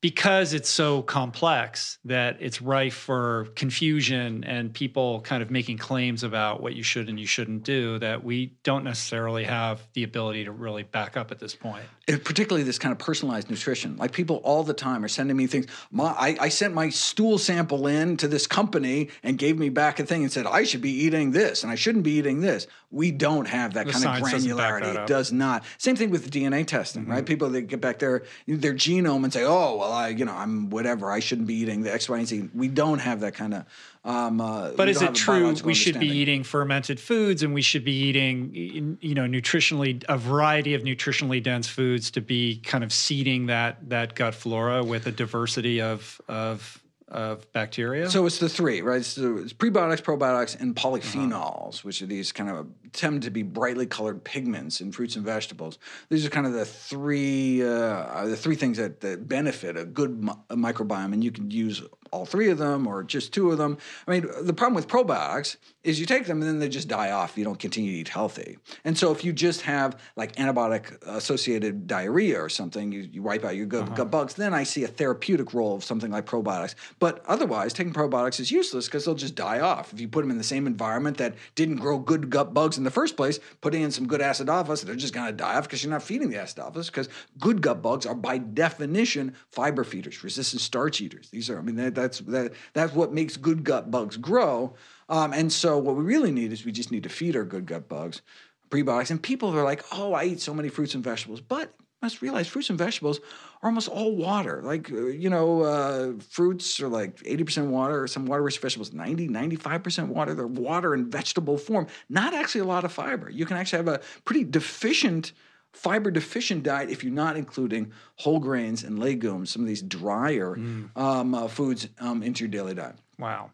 because 0.00 0.52
it's 0.54 0.68
so 0.68 1.02
complex 1.02 1.98
that 2.04 2.36
it's 2.40 2.62
rife 2.62 2.94
for 2.94 3.48
confusion 3.56 4.44
and 4.44 4.72
people 4.72 5.20
kind 5.22 5.42
of 5.42 5.50
making 5.50 5.76
claims 5.78 6.22
about 6.22 6.62
what 6.62 6.76
you 6.76 6.84
should 6.84 7.08
and 7.08 7.18
you 7.18 7.26
shouldn't 7.26 7.64
do 7.64 7.98
that 7.98 8.22
we 8.22 8.54
don't 8.62 8.84
necessarily 8.84 9.42
have 9.44 9.80
the 9.94 10.04
ability 10.04 10.44
to 10.44 10.52
really 10.52 10.84
back 10.84 11.16
up 11.16 11.32
at 11.32 11.40
this 11.40 11.54
point. 11.54 11.84
It- 12.08 12.24
particularly 12.24 12.64
this 12.64 12.78
kind 12.78 12.92
of 12.92 12.98
personalized 12.98 13.50
nutrition. 13.50 13.96
Like 13.96 14.12
people 14.12 14.36
all 14.36 14.64
the 14.64 14.74
time 14.74 15.04
are 15.04 15.08
sending 15.08 15.36
me 15.36 15.46
things. 15.46 15.66
My, 15.90 16.06
I, 16.06 16.36
I 16.40 16.48
sent 16.48 16.74
my 16.74 16.88
stool 16.88 17.38
sample 17.38 17.86
in 17.86 18.16
to 18.16 18.28
this 18.28 18.46
company 18.46 19.10
and 19.22 19.38
gave 19.38 19.58
me 19.58 19.68
back 19.68 20.00
a 20.00 20.04
thing 20.04 20.22
and 20.22 20.32
said 20.32 20.46
I 20.46 20.64
should 20.64 20.80
be 20.80 20.90
eating 20.90 21.32
this 21.32 21.62
and 21.62 21.70
I 21.70 21.74
shouldn't 21.74 22.04
be 22.04 22.12
eating 22.12 22.40
this. 22.40 22.66
We 22.90 23.10
don't 23.10 23.46
have 23.46 23.74
that 23.74 23.86
The 23.86 23.92
kind 23.92 24.04
of 24.04 24.10
science 24.18 24.32
doesn't 24.32 24.56
back 24.56 24.82
granularity. 24.82 25.02
It 25.02 25.06
does 25.06 25.30
not. 25.30 25.64
Same 25.76 25.94
thing 25.96 26.10
with 26.10 26.30
DNA 26.30 26.66
testing, 26.66 27.06
right? 27.06 27.18
Mm-hmm. 27.18 27.26
People 27.26 27.50
they 27.50 27.62
get 27.62 27.82
back 27.82 27.98
their 27.98 28.24
their 28.46 28.72
genome 28.72 29.24
and 29.24 29.32
say, 29.32 29.44
oh 29.44 29.76
well, 29.76 29.78
well, 29.78 29.92
I, 29.92 30.08
you 30.08 30.24
know, 30.24 30.32
I'm 30.32 30.70
whatever. 30.70 31.10
I 31.10 31.20
shouldn't 31.20 31.48
be 31.48 31.54
eating 31.54 31.82
the 31.82 31.92
X, 31.92 32.08
Y, 32.08 32.18
and 32.18 32.26
Z. 32.26 32.48
We 32.54 32.68
don't 32.68 33.00
have 33.00 33.20
that 33.20 33.34
kind 33.34 33.54
of. 33.54 33.64
Um, 34.08 34.40
uh, 34.40 34.70
but 34.70 34.88
is 34.88 35.02
it 35.02 35.14
true 35.14 35.54
we 35.64 35.74
should 35.74 36.00
be 36.00 36.08
eating 36.08 36.42
fermented 36.42 36.98
foods 36.98 37.42
and 37.42 37.52
we 37.52 37.60
should 37.60 37.84
be 37.84 37.92
eating, 37.92 38.96
you 39.02 39.14
know, 39.14 39.24
nutritionally 39.24 40.02
a 40.08 40.16
variety 40.16 40.72
of 40.72 40.80
nutritionally 40.80 41.42
dense 41.42 41.68
foods 41.68 42.10
to 42.12 42.22
be 42.22 42.56
kind 42.60 42.82
of 42.82 42.90
seeding 42.90 43.46
that 43.46 43.90
that 43.90 44.14
gut 44.14 44.34
flora 44.34 44.82
with 44.82 45.06
a 45.06 45.12
diversity 45.12 45.82
of 45.82 46.22
of 46.26 46.82
of 47.08 47.50
bacteria? 47.52 48.08
So 48.10 48.26
it's 48.26 48.38
the 48.38 48.48
three, 48.48 48.80
right? 48.82 49.04
So 49.04 49.38
it's 49.38 49.52
prebiotics, 49.52 50.02
probiotics, 50.02 50.58
and 50.60 50.74
polyphenols, 50.74 51.32
uh-huh. 51.32 51.80
which 51.82 52.02
are 52.02 52.06
these 52.06 52.32
kind 52.32 52.50
of 52.50 52.66
tend 52.92 53.22
to 53.22 53.30
be 53.30 53.42
brightly 53.42 53.86
colored 53.86 54.24
pigments 54.24 54.80
in 54.80 54.92
fruits 54.92 55.16
and 55.16 55.24
vegetables. 55.24 55.78
These 56.08 56.26
are 56.26 56.30
kind 56.30 56.46
of 56.46 56.52
the 56.52 56.64
three 56.64 57.62
uh, 57.62 58.26
the 58.26 58.36
three 58.36 58.56
things 58.56 58.78
that, 58.78 59.00
that 59.00 59.28
benefit 59.28 59.76
a 59.76 59.84
good 59.84 60.22
mi- 60.24 60.32
a 60.50 60.56
microbiome, 60.56 61.12
and 61.12 61.24
you 61.24 61.30
can 61.30 61.50
use 61.50 61.82
all 62.10 62.26
three 62.26 62.50
of 62.50 62.58
them 62.58 62.86
or 62.86 63.02
just 63.02 63.32
two 63.32 63.50
of 63.50 63.58
them. 63.58 63.78
I 64.06 64.10
mean, 64.12 64.28
the 64.42 64.52
problem 64.52 64.74
with 64.74 64.88
probiotics 64.88 65.56
is 65.88 65.98
you 65.98 66.04
take 66.04 66.26
them 66.26 66.42
and 66.42 66.48
then 66.48 66.58
they 66.58 66.68
just 66.68 66.86
die 66.86 67.10
off. 67.10 67.38
You 67.38 67.44
don't 67.44 67.58
continue 67.58 67.92
to 67.92 67.98
eat 67.98 68.08
healthy. 68.08 68.58
And 68.84 68.96
so 68.96 69.10
if 69.10 69.24
you 69.24 69.32
just 69.32 69.62
have 69.62 69.98
like 70.16 70.36
antibiotic 70.36 71.02
associated 71.06 71.86
diarrhea 71.86 72.38
or 72.38 72.50
something, 72.50 72.92
you, 72.92 73.08
you 73.10 73.22
wipe 73.22 73.42
out 73.42 73.56
your 73.56 73.64
gut, 73.64 73.84
uh-huh. 73.84 73.94
gut 73.94 74.10
bugs, 74.10 74.34
then 74.34 74.52
I 74.52 74.64
see 74.64 74.84
a 74.84 74.88
therapeutic 74.88 75.54
role 75.54 75.76
of 75.76 75.82
something 75.82 76.10
like 76.10 76.26
probiotics. 76.26 76.74
But 76.98 77.24
otherwise, 77.26 77.72
taking 77.72 77.94
probiotics 77.94 78.38
is 78.38 78.50
useless 78.50 78.86
because 78.86 79.06
they'll 79.06 79.14
just 79.14 79.34
die 79.34 79.60
off. 79.60 79.94
If 79.94 80.00
you 80.00 80.08
put 80.08 80.20
them 80.20 80.30
in 80.30 80.36
the 80.36 80.44
same 80.44 80.66
environment 80.66 81.16
that 81.16 81.34
didn't 81.54 81.76
grow 81.76 81.98
good 81.98 82.28
gut 82.28 82.52
bugs 82.52 82.76
in 82.76 82.84
the 82.84 82.90
first 82.90 83.16
place, 83.16 83.40
putting 83.62 83.82
in 83.82 83.90
some 83.90 84.06
good 84.06 84.20
acidophilus, 84.20 84.84
they're 84.84 84.94
just 84.94 85.14
going 85.14 85.26
to 85.26 85.32
die 85.32 85.56
off 85.56 85.64
because 85.64 85.82
you're 85.82 85.90
not 85.90 86.02
feeding 86.02 86.28
the 86.28 86.36
acidophilus 86.36 86.86
because 86.86 87.08
good 87.38 87.62
gut 87.62 87.80
bugs 87.80 88.04
are 88.04 88.14
by 88.14 88.36
definition 88.36 89.34
fiber 89.48 89.84
feeders, 89.84 90.22
resistant 90.22 90.60
starch 90.60 91.00
eaters. 91.00 91.30
These 91.30 91.48
are, 91.48 91.58
I 91.58 91.62
mean, 91.62 91.94
that's 91.94 92.18
that, 92.20 92.52
that's 92.74 92.92
what 92.92 93.12
makes 93.12 93.38
good 93.38 93.64
gut 93.64 93.90
bugs 93.90 94.18
grow. 94.18 94.74
Um, 95.08 95.32
and 95.32 95.52
so 95.52 95.78
what 95.78 95.96
we 95.96 96.04
really 96.04 96.30
need 96.30 96.52
is 96.52 96.64
we 96.64 96.72
just 96.72 96.92
need 96.92 97.02
to 97.04 97.08
feed 97.08 97.36
our 97.36 97.44
good 97.44 97.66
gut 97.66 97.88
bugs 97.88 98.22
prebiotics. 98.70 99.10
And 99.10 99.22
people 99.22 99.56
are 99.56 99.64
like, 99.64 99.84
oh, 99.92 100.12
I 100.12 100.24
eat 100.24 100.40
so 100.40 100.54
many 100.54 100.68
fruits 100.68 100.94
and 100.94 101.02
vegetables, 101.02 101.40
but 101.40 101.74
must 102.00 102.22
realize 102.22 102.46
fruits 102.46 102.70
and 102.70 102.78
vegetables 102.78 103.18
are 103.62 103.68
almost 103.68 103.88
all 103.88 104.14
water. 104.14 104.62
Like, 104.62 104.90
uh, 104.92 105.06
you 105.06 105.28
know, 105.28 105.62
uh, 105.62 106.12
fruits 106.30 106.80
are 106.80 106.88
like 106.88 107.16
80% 107.16 107.68
water, 107.68 108.06
some 108.06 108.26
water 108.26 108.42
rich 108.42 108.58
vegetables, 108.58 108.92
90, 108.92 109.28
95% 109.28 110.08
water. 110.08 110.34
They're 110.34 110.46
water 110.46 110.94
in 110.94 111.10
vegetable 111.10 111.58
form, 111.58 111.88
not 112.08 112.34
actually 112.34 112.60
a 112.60 112.66
lot 112.66 112.84
of 112.84 112.92
fiber. 112.92 113.28
You 113.30 113.46
can 113.46 113.56
actually 113.56 113.78
have 113.78 113.88
a 113.88 114.00
pretty 114.24 114.44
deficient 114.44 115.32
fiber 115.74 116.10
deficient 116.10 116.62
diet 116.62 116.88
if 116.88 117.04
you're 117.04 117.12
not 117.12 117.36
including 117.36 117.92
whole 118.16 118.40
grains 118.40 118.82
and 118.84 118.98
legumes, 118.98 119.50
some 119.50 119.62
of 119.62 119.68
these 119.68 119.82
drier 119.82 120.56
mm. 120.56 120.96
um, 120.96 121.34
uh, 121.34 121.46
foods 121.46 121.88
um, 122.00 122.22
into 122.22 122.44
your 122.44 122.50
daily 122.50 122.74
diet. 122.74 122.96
Wow. 123.18 123.50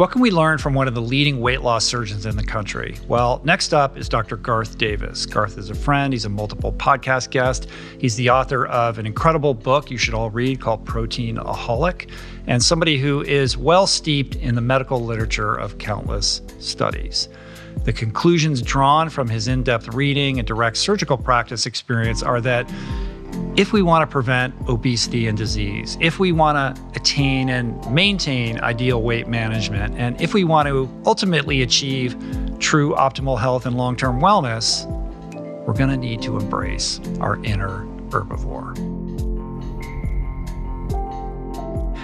What 0.00 0.12
can 0.12 0.22
we 0.22 0.30
learn 0.30 0.56
from 0.56 0.72
one 0.72 0.88
of 0.88 0.94
the 0.94 1.02
leading 1.02 1.42
weight 1.42 1.60
loss 1.60 1.84
surgeons 1.84 2.24
in 2.24 2.34
the 2.34 2.42
country? 2.42 2.96
Well, 3.06 3.42
next 3.44 3.74
up 3.74 3.98
is 3.98 4.08
Dr. 4.08 4.38
Garth 4.38 4.78
Davis. 4.78 5.26
Garth 5.26 5.58
is 5.58 5.68
a 5.68 5.74
friend, 5.74 6.14
he's 6.14 6.24
a 6.24 6.30
multiple 6.30 6.72
podcast 6.72 7.28
guest. 7.28 7.68
He's 7.98 8.16
the 8.16 8.30
author 8.30 8.64
of 8.64 8.98
an 8.98 9.04
incredible 9.04 9.52
book 9.52 9.90
you 9.90 9.98
should 9.98 10.14
all 10.14 10.30
read 10.30 10.58
called 10.58 10.86
Proteinaholic, 10.86 12.10
and 12.46 12.62
somebody 12.62 12.96
who 12.96 13.20
is 13.24 13.58
well 13.58 13.86
steeped 13.86 14.36
in 14.36 14.54
the 14.54 14.62
medical 14.62 15.04
literature 15.04 15.54
of 15.54 15.76
countless 15.76 16.40
studies. 16.60 17.28
The 17.84 17.92
conclusions 17.92 18.62
drawn 18.62 19.10
from 19.10 19.28
his 19.28 19.48
in 19.48 19.62
depth 19.62 19.88
reading 19.88 20.38
and 20.38 20.48
direct 20.48 20.78
surgical 20.78 21.18
practice 21.18 21.66
experience 21.66 22.22
are 22.22 22.40
that 22.40 22.66
if 23.56 23.72
we 23.72 23.82
want 23.82 24.08
to 24.08 24.10
prevent 24.10 24.54
obesity 24.68 25.26
and 25.26 25.36
disease, 25.36 25.98
if 26.00 26.18
we 26.18 26.32
want 26.32 26.56
to 26.56 26.82
attain 26.94 27.48
and 27.48 27.92
maintain 27.92 28.60
ideal 28.60 29.02
weight 29.02 29.26
management, 29.26 29.94
and 29.96 30.20
if 30.20 30.34
we 30.34 30.44
want 30.44 30.68
to 30.68 30.88
ultimately 31.04 31.62
achieve 31.62 32.16
true 32.60 32.94
optimal 32.94 33.38
health 33.38 33.66
and 33.66 33.76
long 33.76 33.96
term 33.96 34.20
wellness, 34.20 34.86
we're 35.66 35.74
going 35.74 35.90
to 35.90 35.96
need 35.96 36.22
to 36.22 36.36
embrace 36.36 37.00
our 37.20 37.42
inner 37.44 37.84
herbivore. 38.10 38.76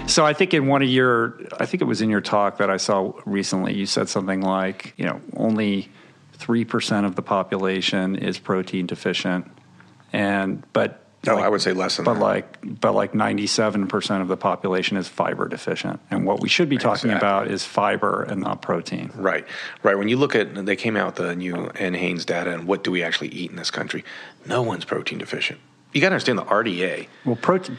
So 0.09 0.25
I 0.25 0.33
think 0.33 0.53
in 0.53 0.67
one 0.67 0.81
of 0.81 0.89
your, 0.89 1.39
I 1.59 1.65
think 1.65 1.81
it 1.81 1.85
was 1.85 2.01
in 2.01 2.09
your 2.09 2.21
talk 2.21 2.57
that 2.57 2.69
I 2.69 2.77
saw 2.77 3.13
recently, 3.25 3.73
you 3.73 3.85
said 3.85 4.09
something 4.09 4.41
like, 4.41 4.93
you 4.97 5.05
know, 5.05 5.21
only 5.35 5.89
3% 6.37 7.05
of 7.05 7.15
the 7.15 7.21
population 7.21 8.15
is 8.15 8.37
protein 8.37 8.85
deficient. 8.85 9.51
And, 10.13 10.63
but, 10.71 11.06
no, 11.27 11.35
like, 11.35 11.45
I 11.45 11.49
would 11.49 11.61
say 11.61 11.73
less 11.73 11.97
than 11.97 12.05
but 12.05 12.15
that. 12.15 12.19
like, 12.19 12.57
but 12.63 12.93
like 12.93 13.13
97% 13.13 14.21
of 14.21 14.27
the 14.27 14.37
population 14.37 14.97
is 14.97 15.07
fiber 15.07 15.47
deficient. 15.47 15.99
And 16.09 16.25
what 16.25 16.39
we 16.39 16.49
should 16.49 16.69
be 16.69 16.77
talking 16.77 17.11
exactly. 17.11 17.15
about 17.15 17.47
is 17.47 17.63
fiber 17.63 18.23
and 18.23 18.41
not 18.41 18.61
protein. 18.61 19.11
Right, 19.15 19.45
right. 19.83 19.97
When 19.97 20.07
you 20.07 20.17
look 20.17 20.35
at, 20.35 20.65
they 20.65 20.75
came 20.75 20.97
out 20.97 21.15
the 21.15 21.35
new 21.35 21.55
NHANES 21.55 22.25
data 22.25 22.53
and 22.53 22.67
what 22.67 22.83
do 22.83 22.91
we 22.91 23.03
actually 23.03 23.29
eat 23.29 23.51
in 23.51 23.57
this 23.57 23.71
country? 23.71 24.03
No 24.45 24.61
one's 24.61 24.85
protein 24.85 25.19
deficient 25.19 25.59
you 25.93 26.01
got 26.01 26.09
to 26.09 26.15
understand 26.15 26.37
the 26.37 26.45
RDA. 26.45 27.07
Well, 27.25 27.37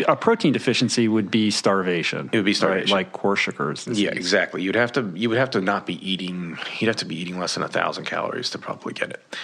a 0.09 0.17
protein 0.17 0.53
deficiency 0.53 1.09
would 1.09 1.31
be 1.31 1.51
starvation. 1.51 2.31
It 2.33 2.37
would 2.37 2.45
be 2.45 2.55
starvation, 2.55 2.95
right? 2.95 3.07
like 3.07 3.13
Korsaker's 3.13 3.85
disease. 3.85 4.03
Yeah, 4.03 4.11
exactly. 4.11 4.63
You'd 4.63 4.75
have 4.75 4.93
to 4.93 5.13
you 5.15 5.29
would 5.29 5.39
have 5.39 5.51
to 5.51 5.61
not 5.61 5.87
be 5.87 5.95
eating. 6.11 6.59
You'd 6.79 6.89
have 6.89 6.97
to 6.97 7.05
be 7.05 7.17
eating 7.17 7.39
less 7.39 7.55
than 7.55 7.63
a 7.63 7.69
thousand 7.69 8.07
calories 8.07 8.51
to 8.51 8.59
probably 8.59 8.95
get 8.95 9.11
it. 9.11 9.37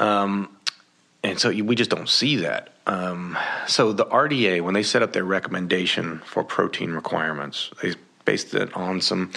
Um, 0.00 0.48
and 1.22 1.38
so 1.38 1.50
we 1.50 1.74
just 1.74 1.90
don't 1.90 2.08
see 2.08 2.36
that. 2.36 2.73
Um, 2.86 3.38
so 3.66 3.92
the 3.92 4.04
RDA, 4.06 4.60
when 4.60 4.74
they 4.74 4.82
set 4.82 5.02
up 5.02 5.12
their 5.12 5.24
recommendation 5.24 6.20
for 6.26 6.44
protein 6.44 6.92
requirements, 6.92 7.70
they 7.82 7.94
based 8.24 8.54
it 8.54 8.74
on 8.76 9.00
some 9.00 9.30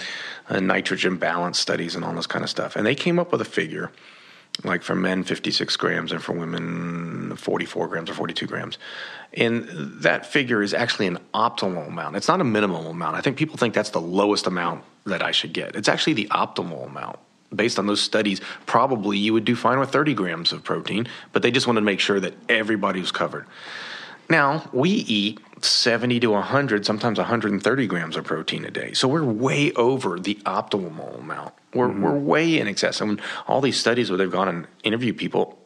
uh, 0.48 0.60
nitrogen 0.60 1.16
balance 1.16 1.58
studies 1.58 1.94
and 1.94 2.04
all 2.04 2.14
this 2.14 2.26
kind 2.26 2.42
of 2.42 2.50
stuff, 2.50 2.76
and 2.76 2.86
they 2.86 2.94
came 2.94 3.18
up 3.18 3.32
with 3.32 3.40
a 3.40 3.46
figure 3.46 3.90
like 4.64 4.82
for 4.82 4.94
men 4.94 5.22
56 5.22 5.76
grams 5.76 6.10
and 6.10 6.22
for 6.22 6.32
women 6.32 7.36
44 7.36 7.88
grams 7.88 8.10
or 8.10 8.14
42 8.14 8.46
grams. 8.46 8.78
And 9.34 9.68
that 10.02 10.26
figure 10.26 10.62
is 10.62 10.74
actually 10.74 11.06
an 11.06 11.18
optimal 11.32 11.86
amount. 11.86 12.16
It's 12.16 12.28
not 12.28 12.40
a 12.40 12.44
minimum 12.44 12.86
amount. 12.86 13.16
I 13.16 13.20
think 13.20 13.36
people 13.36 13.56
think 13.56 13.74
that's 13.74 13.90
the 13.90 14.00
lowest 14.00 14.46
amount 14.46 14.84
that 15.04 15.22
i 15.22 15.30
should 15.30 15.52
get. 15.52 15.76
It's 15.76 15.88
actually 15.88 16.14
the 16.14 16.26
optimal 16.26 16.86
amount 16.86 17.18
based 17.54 17.78
on 17.78 17.86
those 17.86 18.00
studies 18.00 18.40
probably 18.66 19.16
you 19.18 19.32
would 19.32 19.44
do 19.44 19.56
fine 19.56 19.78
with 19.78 19.90
30 19.90 20.14
grams 20.14 20.52
of 20.52 20.62
protein 20.64 21.06
but 21.32 21.42
they 21.42 21.50
just 21.50 21.66
wanted 21.66 21.80
to 21.80 21.86
make 21.86 22.00
sure 22.00 22.20
that 22.20 22.34
everybody 22.48 23.00
was 23.00 23.12
covered 23.12 23.46
now 24.28 24.68
we 24.72 24.90
eat 24.90 25.40
70 25.60 26.20
to 26.20 26.28
100 26.28 26.86
sometimes 26.86 27.18
130 27.18 27.86
grams 27.86 28.16
of 28.16 28.24
protein 28.24 28.64
a 28.64 28.70
day 28.70 28.92
so 28.92 29.08
we're 29.08 29.24
way 29.24 29.72
over 29.72 30.18
the 30.18 30.34
optimal 30.44 31.18
amount 31.18 31.54
we're, 31.74 31.88
mm-hmm. 31.88 32.02
we're 32.02 32.18
way 32.18 32.58
in 32.58 32.66
excess. 32.66 33.00
And 33.00 33.20
all 33.46 33.60
these 33.60 33.78
studies 33.78 34.10
where 34.10 34.16
they've 34.16 34.30
gone 34.30 34.48
and 34.48 34.66
interviewed 34.84 35.18
people, 35.18 35.58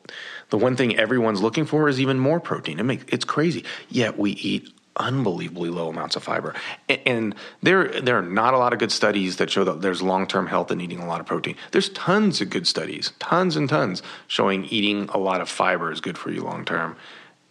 the 0.51 0.59
one 0.59 0.77
thing 0.77 0.97
everyone's 0.97 1.41
looking 1.41 1.65
for 1.65 1.89
is 1.89 2.01
even 2.01 2.19
more 2.19 2.41
protein. 2.41 2.81
It 2.81 2.85
makes, 2.85 3.05
it's 3.09 3.25
crazy. 3.25 3.65
Yet 3.89 4.19
we 4.19 4.33
eat 4.33 4.73
unbelievably 4.97 5.71
low 5.71 5.89
amounts 5.89 6.17
of 6.17 6.23
fiber. 6.23 6.55
And 6.89 7.35
there, 7.63 7.89
there 8.01 8.19
are 8.19 8.23
not 8.23 8.55
a 8.55 8.59
lot 8.59 8.73
of 8.73 8.79
good 8.79 8.93
studies 8.93 9.37
that 9.37 9.51
show 9.51 9.65
that 9.65 9.81
there's 9.81 10.03
long 10.03 10.27
term 10.27 10.47
health 10.47 10.71
in 10.71 10.81
eating 10.81 10.99
a 10.99 11.07
lot 11.07 11.21
of 11.21 11.27
protein. 11.27 11.57
There's 11.71 11.89
tons 11.91 12.41
of 12.41 12.51
good 12.51 12.67
studies, 12.67 13.13
tons 13.19 13.57
and 13.57 13.69
tons, 13.69 14.03
showing 14.27 14.65
eating 14.67 15.09
a 15.13 15.19
lot 15.19 15.41
of 15.41 15.49
fiber 15.49 15.91
is 15.91 16.01
good 16.01 16.19
for 16.19 16.31
you 16.31 16.43
long 16.43 16.65
term. 16.65 16.97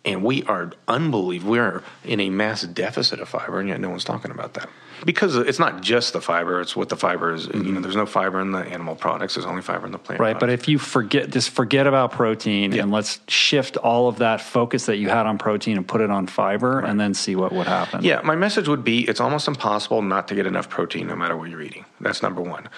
And 0.03 0.23
we 0.23 0.43
are 0.43 0.71
unbelievable. 0.87 1.51
We're 1.51 1.83
in 2.03 2.19
a 2.19 2.29
mass 2.29 2.63
deficit 2.63 3.19
of 3.19 3.29
fiber, 3.29 3.59
and 3.59 3.69
yet 3.69 3.79
no 3.79 3.89
one's 3.89 4.03
talking 4.03 4.31
about 4.31 4.55
that 4.55 4.67
because 5.05 5.35
it's 5.35 5.59
not 5.59 5.81
just 5.81 6.13
the 6.13 6.21
fiber; 6.21 6.61
it's 6.61 6.75
what 6.75 6.89
the 6.89 6.95
fiber 6.95 7.33
is. 7.33 7.47
Mm-hmm. 7.47 7.57
You 7.57 7.63
know, 7.63 7.69
mm-hmm. 7.71 7.81
there's 7.83 7.95
no 7.95 8.05
fiber 8.05 8.39
in 8.41 8.51
the 8.51 8.59
animal 8.59 8.95
products. 8.95 9.35
There's 9.35 9.45
only 9.45 9.61
fiber 9.61 9.85
in 9.85 9.91
the 9.91 9.97
plant. 9.97 10.19
Right, 10.19 10.31
products. 10.31 10.39
but 10.41 10.49
if 10.49 10.67
you 10.67 10.79
forget, 10.79 11.29
just 11.29 11.49
forget 11.51 11.87
about 11.87 12.11
protein, 12.11 12.71
yeah. 12.71 12.83
and 12.83 12.91
let's 12.91 13.19
shift 13.27 13.77
all 13.77 14.07
of 14.07 14.17
that 14.17 14.41
focus 14.41 14.85
that 14.87 14.97
you 14.97 15.09
had 15.09 15.25
on 15.25 15.37
protein 15.37 15.77
and 15.77 15.87
put 15.87 16.01
it 16.01 16.09
on 16.09 16.27
fiber, 16.27 16.77
right. 16.77 16.89
and 16.89 16.99
then 16.99 17.13
see 17.13 17.35
what 17.35 17.51
would 17.51 17.67
happen. 17.67 18.03
Yeah, 18.03 18.21
my 18.23 18.35
message 18.35 18.67
would 18.67 18.83
be: 18.83 19.07
it's 19.07 19.19
almost 19.19 19.47
impossible 19.47 20.01
not 20.01 20.27
to 20.29 20.35
get 20.35 20.45
enough 20.45 20.69
protein, 20.69 21.07
no 21.07 21.15
matter 21.15 21.35
what 21.35 21.49
you're 21.49 21.61
eating. 21.61 21.85
That's 21.99 22.21
number 22.21 22.41
one. 22.41 22.69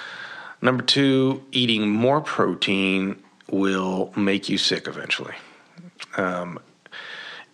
Number 0.61 0.83
two, 0.83 1.43
eating 1.51 1.89
more 1.89 2.21
protein 2.21 3.21
will 3.49 4.13
make 4.15 4.47
you 4.47 4.57
sick 4.57 4.87
eventually. 4.87 5.35
Um, 6.15 6.59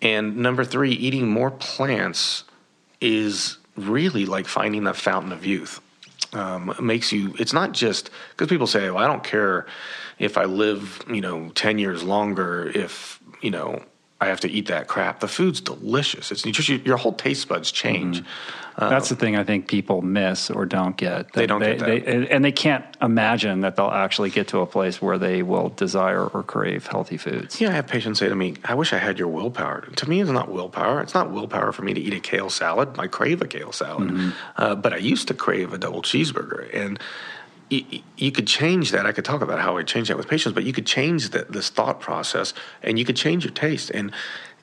and 0.02 0.38
number 0.38 0.64
three, 0.64 0.92
eating 0.92 1.28
more 1.28 1.52
plants 1.52 2.44
is 3.02 3.58
really 3.76 4.26
like 4.26 4.48
finding 4.48 4.84
that 4.86 4.96
fountain 4.96 5.32
of 5.32 5.46
youth. 5.46 5.82
Um, 6.32 6.76
makes 6.80 7.12
you, 7.12 7.34
it's 7.40 7.54
not 7.54 7.72
just 7.72 8.12
because 8.32 8.48
people 8.48 8.68
say, 8.68 8.90
well, 8.92 9.04
I 9.04 9.08
don't 9.08 9.24
care 9.24 9.66
if 10.20 10.38
I 10.38 10.46
live, 10.46 11.04
you 11.10 11.22
know, 11.22 11.50
10 11.50 11.80
years 11.80 12.04
longer, 12.04 12.72
if, 12.76 13.20
you 13.42 13.50
know, 13.50 13.84
I 14.22 14.28
have 14.28 14.42
to 14.42 14.50
eat 14.50 14.68
that 14.68 14.88
crap. 14.88 15.22
The 15.22 15.28
food's 15.28 15.62
delicious. 15.62 16.32
It's 16.32 16.46
nutritious. 16.46 16.86
Your 16.86 16.98
whole 16.98 17.14
taste 17.14 17.48
buds 17.48 17.72
change. 17.72 18.20
Mm-hmm. 18.20 18.84
Uh, 18.84 18.90
That's 18.90 19.10
the 19.10 19.16
thing 19.16 19.36
I 19.36 19.44
think 19.44 19.68
people 19.68 20.02
miss 20.02 20.50
or 20.50 20.66
don't 20.66 20.96
get. 20.96 21.34
They 21.34 21.46
don't 21.46 21.60
they, 21.60 21.76
get 21.76 21.80
that. 21.80 22.06
They, 22.06 22.30
and 22.30 22.46
they 22.46 22.52
can't 22.52 22.86
imagine 23.02 23.62
that 23.62 23.76
they'll 23.76 23.88
actually 23.88 24.30
get 24.30 24.50
to 24.50 24.60
a 24.60 24.66
place 24.66 25.02
where 25.02 25.18
they 25.18 25.42
will 25.42 25.70
desire 25.70 26.26
or 26.26 26.44
crave 26.44 26.88
healthy 26.88 27.18
foods. 27.18 27.60
Yeah, 27.60 27.70
I 27.70 27.74
have 27.74 27.88
patients 27.88 28.20
say 28.20 28.30
to 28.30 28.36
me, 28.36 28.56
I 28.64 28.76
wish 28.76 28.94
I 28.94 28.98
had 28.98 29.20
your 29.20 29.28
willpower. 29.28 29.82
To 29.82 30.10
me, 30.10 30.22
it's 30.22 30.30
not 30.30 30.50
willpower. 30.50 31.02
It's 31.02 31.14
not 31.14 31.32
willpower 31.32 31.74
for 31.74 31.82
me 31.82 31.94
to 31.94 32.00
eat 32.00 32.14
a 32.14 32.22
kale 32.22 32.50
salad. 32.50 32.98
I 32.98 33.08
crave 33.08 33.42
a 33.42 33.48
kale 33.48 33.74
salad. 33.74 34.10
Mm-hmm. 34.10 34.30
Uh, 34.56 34.76
but 34.76 34.94
I 34.94 34.98
used 34.98 35.28
to 35.28 35.34
crave 35.34 35.74
a 35.74 35.78
double 35.78 36.02
cheeseburger. 36.02 36.74
And 36.74 37.00
you, 37.70 38.02
you, 38.18 38.32
could 38.32 38.48
change 38.48 38.92
that. 38.92 39.06
I 39.06 39.12
could 39.12 39.26
talk 39.26 39.42
about 39.42 39.60
how 39.60 39.78
I 39.78 39.84
change 39.84 40.08
that 40.08 40.18
with 40.18 40.28
patients, 40.28 40.54
but 40.54 40.64
you 40.64 40.74
could 40.74 40.86
change 40.86 41.30
the, 41.30 41.46
this 41.50 41.70
thought 41.70 42.00
process 42.00 42.54
and 42.82 42.98
you 42.98 43.06
could 43.06 43.16
change 43.16 43.46
your 43.46 43.54
taste. 43.54 43.92
And 43.92 44.12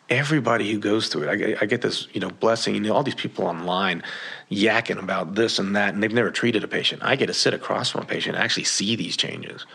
everybody 0.08 0.72
who 0.72 0.78
goes 0.78 1.08
through 1.08 1.24
it, 1.24 1.28
I 1.28 1.36
get, 1.36 1.62
I 1.62 1.66
get 1.66 1.82
this, 1.82 2.08
you 2.12 2.20
know, 2.20 2.30
blessing. 2.30 2.74
You 2.74 2.80
know, 2.80 2.94
all 2.94 3.02
these 3.02 3.14
people 3.14 3.46
online 3.46 4.02
yakking 4.50 4.98
about 4.98 5.34
this 5.34 5.58
and 5.58 5.76
that, 5.76 5.94
and 5.94 6.02
they've 6.02 6.12
never 6.12 6.30
treated 6.30 6.64
a 6.64 6.68
patient. 6.68 7.02
I 7.04 7.16
get 7.16 7.26
to 7.26 7.34
sit 7.34 7.54
across 7.54 7.90
from 7.90 8.02
a 8.02 8.06
patient 8.06 8.36
and 8.36 8.44
actually 8.44 8.64
see 8.64 8.96
these 8.96 9.16
changes. 9.16 9.66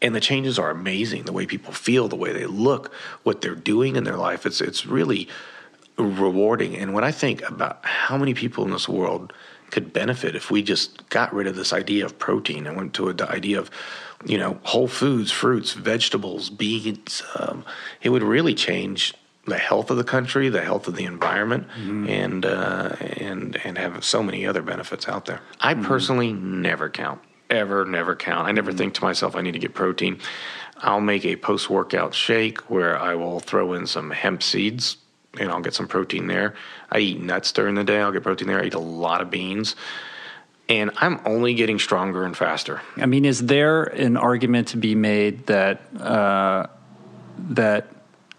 And 0.00 0.14
the 0.14 0.20
changes 0.20 0.58
are 0.58 0.70
amazing. 0.70 1.24
The 1.24 1.32
way 1.32 1.44
people 1.44 1.72
feel, 1.72 2.08
the 2.08 2.16
way 2.16 2.32
they 2.32 2.46
look, 2.46 2.94
what 3.24 3.40
they're 3.40 3.54
doing 3.54 3.96
in 3.96 4.04
their 4.04 4.16
life. 4.16 4.46
It's 4.46 4.60
it's 4.60 4.86
really 4.86 5.28
rewarding. 5.98 6.76
And 6.76 6.94
when 6.94 7.02
I 7.02 7.10
think 7.10 7.42
about 7.42 7.84
how 7.84 8.16
many 8.16 8.32
people 8.32 8.64
in 8.64 8.70
this 8.70 8.88
world– 8.88 9.32
could 9.70 9.92
benefit 9.92 10.34
if 10.34 10.50
we 10.50 10.62
just 10.62 11.08
got 11.10 11.32
rid 11.32 11.46
of 11.46 11.56
this 11.56 11.72
idea 11.72 12.04
of 12.04 12.18
protein 12.18 12.66
and 12.66 12.76
went 12.76 12.94
to 12.94 13.12
the 13.12 13.30
idea 13.30 13.58
of 13.58 13.70
you 14.24 14.38
know 14.38 14.58
whole 14.64 14.88
foods 14.88 15.30
fruits 15.30 15.72
vegetables 15.72 16.50
beans 16.50 17.22
um, 17.36 17.64
it 18.02 18.10
would 18.10 18.22
really 18.22 18.54
change 18.54 19.14
the 19.46 19.58
health 19.58 19.90
of 19.90 19.96
the 19.96 20.04
country 20.04 20.48
the 20.48 20.62
health 20.62 20.88
of 20.88 20.96
the 20.96 21.04
environment 21.04 21.66
mm-hmm. 21.68 22.08
and 22.08 22.44
uh, 22.44 22.96
and 23.00 23.56
and 23.64 23.78
have 23.78 24.04
so 24.04 24.22
many 24.22 24.46
other 24.46 24.62
benefits 24.62 25.08
out 25.08 25.26
there 25.26 25.40
i 25.60 25.74
mm-hmm. 25.74 25.84
personally 25.84 26.32
never 26.32 26.88
count 26.88 27.20
ever 27.50 27.84
never 27.84 28.16
count 28.16 28.48
i 28.48 28.52
never 28.52 28.70
mm-hmm. 28.70 28.78
think 28.78 28.94
to 28.94 29.04
myself 29.04 29.36
i 29.36 29.40
need 29.40 29.52
to 29.52 29.58
get 29.58 29.74
protein 29.74 30.18
i'll 30.78 31.00
make 31.00 31.24
a 31.24 31.36
post 31.36 31.70
workout 31.70 32.14
shake 32.14 32.58
where 32.70 32.98
i 32.98 33.14
will 33.14 33.40
throw 33.40 33.72
in 33.72 33.86
some 33.86 34.10
hemp 34.10 34.42
seeds 34.42 34.96
and 35.38 35.50
I'll 35.50 35.60
get 35.60 35.74
some 35.74 35.88
protein 35.88 36.26
there. 36.26 36.54
I 36.90 36.98
eat 36.98 37.20
nuts 37.20 37.52
during 37.52 37.74
the 37.74 37.84
day. 37.84 38.00
I'll 38.00 38.12
get 38.12 38.22
protein 38.22 38.48
there. 38.48 38.60
I 38.62 38.66
eat 38.66 38.74
a 38.74 38.78
lot 38.78 39.20
of 39.20 39.30
beans. 39.30 39.76
And 40.68 40.90
I'm 40.96 41.20
only 41.24 41.54
getting 41.54 41.78
stronger 41.78 42.24
and 42.24 42.36
faster. 42.36 42.82
I 42.96 43.06
mean, 43.06 43.24
is 43.24 43.46
there 43.46 43.84
an 43.84 44.16
argument 44.16 44.68
to 44.68 44.76
be 44.76 44.94
made 44.94 45.46
that 45.46 45.80
uh, 45.98 46.66
that 47.50 47.90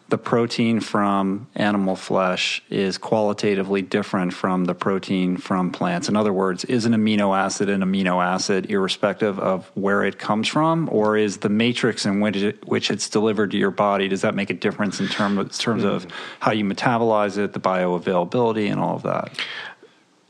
the 0.10 0.18
protein 0.18 0.80
from 0.80 1.48
animal 1.56 1.96
flesh 1.96 2.64
is 2.70 2.98
qualitatively 2.98 3.82
different 3.82 4.34
from 4.34 4.66
the 4.66 4.74
protein 4.74 5.38
from 5.38 5.72
plants. 5.72 6.10
In 6.10 6.16
other 6.16 6.34
words, 6.34 6.66
is 6.66 6.86
an 6.86 6.94
amino 6.94 7.38
acid 7.38 7.70
an 7.70 7.82
amino 7.82 8.24
acid 8.24 8.70
irrespective 8.72 9.40
of 9.40 9.70
where 9.76 10.04
it 10.04 10.18
comes 10.18 10.48
from, 10.48 10.90
or 10.92 11.18
is 11.18 11.38
the 11.38 11.50
matrix 11.50 12.06
in 12.06 12.20
which, 12.20 12.38
it, 12.38 12.68
which 12.68 12.90
it's 12.90 13.10
delivered 13.10 13.52
to 13.52 13.58
your 13.58 13.72
body, 13.72 14.08
does 14.08 14.22
that 14.22 14.36
make 14.36 14.50
a 14.50 14.54
difference 14.54 15.00
in 15.00 15.08
term, 15.08 15.48
terms 15.50 15.84
of 15.84 16.08
how 16.40 16.52
you 16.52 16.66
metabolize 16.66 17.38
it, 17.38 17.54
the 17.54 17.60
bioavailability, 17.60 18.72
and 18.72 18.80
all 18.80 18.96
of 18.96 19.04
that? 19.04 19.30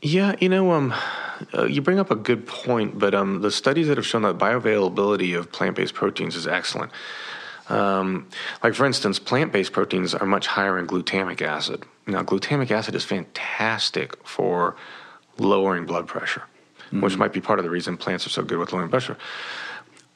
Yeah, 0.02 0.34
you 0.40 0.48
know, 0.48 0.72
um, 0.72 0.94
uh, 1.54 1.64
you 1.64 1.82
bring 1.82 1.98
up 1.98 2.10
a 2.10 2.16
good 2.16 2.46
point, 2.46 2.98
but 2.98 3.14
um, 3.14 3.42
the 3.42 3.50
studies 3.50 3.88
that 3.88 3.96
have 3.98 4.06
shown 4.06 4.22
that 4.22 4.38
bioavailability 4.38 5.38
of 5.38 5.52
plant 5.52 5.76
based 5.76 5.94
proteins 5.94 6.36
is 6.36 6.46
excellent. 6.46 6.90
Um, 7.70 8.28
like, 8.62 8.74
for 8.74 8.84
instance, 8.84 9.18
plant 9.18 9.52
based 9.52 9.72
proteins 9.72 10.14
are 10.14 10.26
much 10.26 10.46
higher 10.46 10.78
in 10.78 10.86
glutamic 10.86 11.40
acid. 11.40 11.84
Now, 12.06 12.22
glutamic 12.22 12.70
acid 12.70 12.94
is 12.94 13.04
fantastic 13.04 14.16
for 14.26 14.76
lowering 15.38 15.86
blood 15.86 16.06
pressure, 16.06 16.42
mm-hmm. 16.86 17.00
which 17.00 17.16
might 17.16 17.32
be 17.32 17.40
part 17.40 17.58
of 17.58 17.64
the 17.64 17.70
reason 17.70 17.96
plants 17.96 18.26
are 18.26 18.30
so 18.30 18.42
good 18.42 18.58
with 18.58 18.72
lowering 18.72 18.90
blood 18.90 19.02
pressure. 19.02 19.16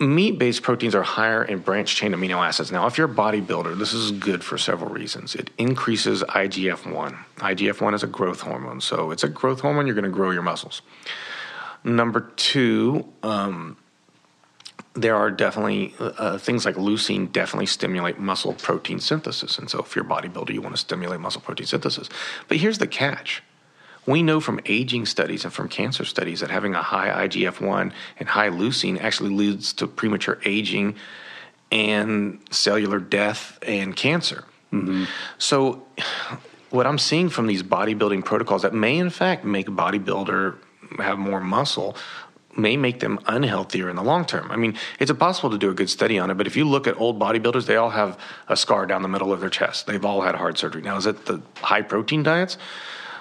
Meat 0.01 0.41
based 0.41 0.63
proteins 0.63 0.95
are 0.97 1.05
higher 1.05 1.45
in 1.45 1.61
branched 1.61 1.97
chain 1.97 2.13
amino 2.13 2.45
acids. 2.45 2.73
Now, 2.73 2.87
if 2.87 2.99
you're 2.99 3.11
a 3.11 3.15
bodybuilder, 3.15 3.79
this 3.79 3.93
is 3.93 4.11
good 4.11 4.43
for 4.43 4.59
several 4.59 4.91
reasons. 4.91 5.37
It 5.37 5.51
increases 5.57 6.25
IGF 6.25 6.93
1. 6.93 7.19
IGF 7.37 7.81
1 7.81 7.95
is 7.95 8.03
a 8.03 8.09
growth 8.09 8.41
hormone, 8.41 8.81
so 8.81 9.13
it's 9.13 9.23
a 9.23 9.29
growth 9.29 9.61
hormone, 9.61 9.87
you're 9.87 9.95
going 9.95 10.05
to 10.05 10.11
grow 10.11 10.33
your 10.33 10.43
muscles. 10.43 10.83
Number 11.85 12.33
two, 12.37 13.07
um, 13.23 13.77
there 14.95 15.17
are 15.17 15.31
definitely 15.31 15.95
uh, 15.99 16.39
things 16.39 16.65
like 16.65 16.77
leucine 16.77 17.31
definitely 17.31 17.67
stimulate 17.67 18.19
muscle 18.19 18.55
protein 18.55 19.01
synthesis. 19.01 19.59
And 19.59 19.69
so, 19.69 19.81
if 19.81 19.95
you're 19.97 20.05
a 20.05 20.09
bodybuilder, 20.09 20.55
you 20.55 20.63
want 20.63 20.75
to 20.75 20.81
stimulate 20.81 21.21
muscle 21.21 21.41
protein 21.41 21.67
synthesis. 21.67 22.09
But 22.49 22.59
here's 22.59 22.79
the 22.79 22.87
catch 22.87 23.43
we 24.07 24.23
know 24.23 24.41
from 24.41 24.61
aging 24.67 25.07
studies 25.07 25.45
and 25.45 25.53
from 25.53 25.69
cancer 25.69 26.05
studies 26.05 26.41
that 26.41 26.51
having 26.51 26.75
a 26.75 26.83
high 26.83 27.27
IGF 27.27 27.61
1 27.61 27.93
and 28.19 28.29
high 28.29 28.51
leucine 28.51 29.01
actually 29.01 29.31
leads 29.31 29.73
to 29.75 29.87
premature 29.87 30.39
aging 30.45 30.95
and 31.73 32.39
cellular 32.51 32.99
death 32.99 33.59
and 33.63 33.97
cancer. 33.97 34.45
Mm-hmm. 34.73 35.05
So, 35.39 35.87
what 36.71 36.87
I'm 36.87 36.99
seeing 36.99 37.29
from 37.29 37.47
these 37.47 37.63
bodybuilding 37.63 38.25
protocols 38.25 38.63
that 38.63 38.75
may, 38.75 38.99
in 38.99 39.11
fact, 39.11 39.45
make 39.45 39.69
a 39.69 39.73
bodybuilder 39.73 40.59
have 40.99 41.19
more 41.19 41.41
muscle 41.41 41.97
may 42.57 42.77
make 42.77 43.01
them 43.01 43.19
unhealthier 43.27 43.89
in 43.89 43.97
the 43.97 44.03
long 44.03 44.25
term. 44.25 44.51
I 44.51 44.57
mean, 44.57 44.77
it's 44.99 45.11
impossible 45.11 45.51
to 45.51 45.59
do 45.59 45.71
a 45.71 45.75
good 45.75 45.91
study 45.91 46.19
on 46.19 46.31
it, 46.31 46.35
but 46.35 46.47
if 46.47 46.57
you 46.57 46.65
look 46.65 46.87
at 46.87 46.99
old 47.01 47.19
bodybuilders, 47.19 47.67
they 47.67 47.77
all 47.77 47.91
have 47.91 48.19
a 48.49 48.57
scar 48.57 48.87
down 48.87 49.03
the 49.03 49.09
middle 49.09 49.33
of 49.33 49.41
their 49.41 49.51
chest. 49.51 49.87
They've 49.87 50.05
all 50.05 50.23
had 50.23 50.35
heart 50.35 50.59
surgery. 50.59 50.83
Now, 50.83 50.97
is 50.97 51.07
it 51.07 51.27
the 51.27 51.43
high 51.57 51.83
protein 51.83 52.23
diets 52.23 52.59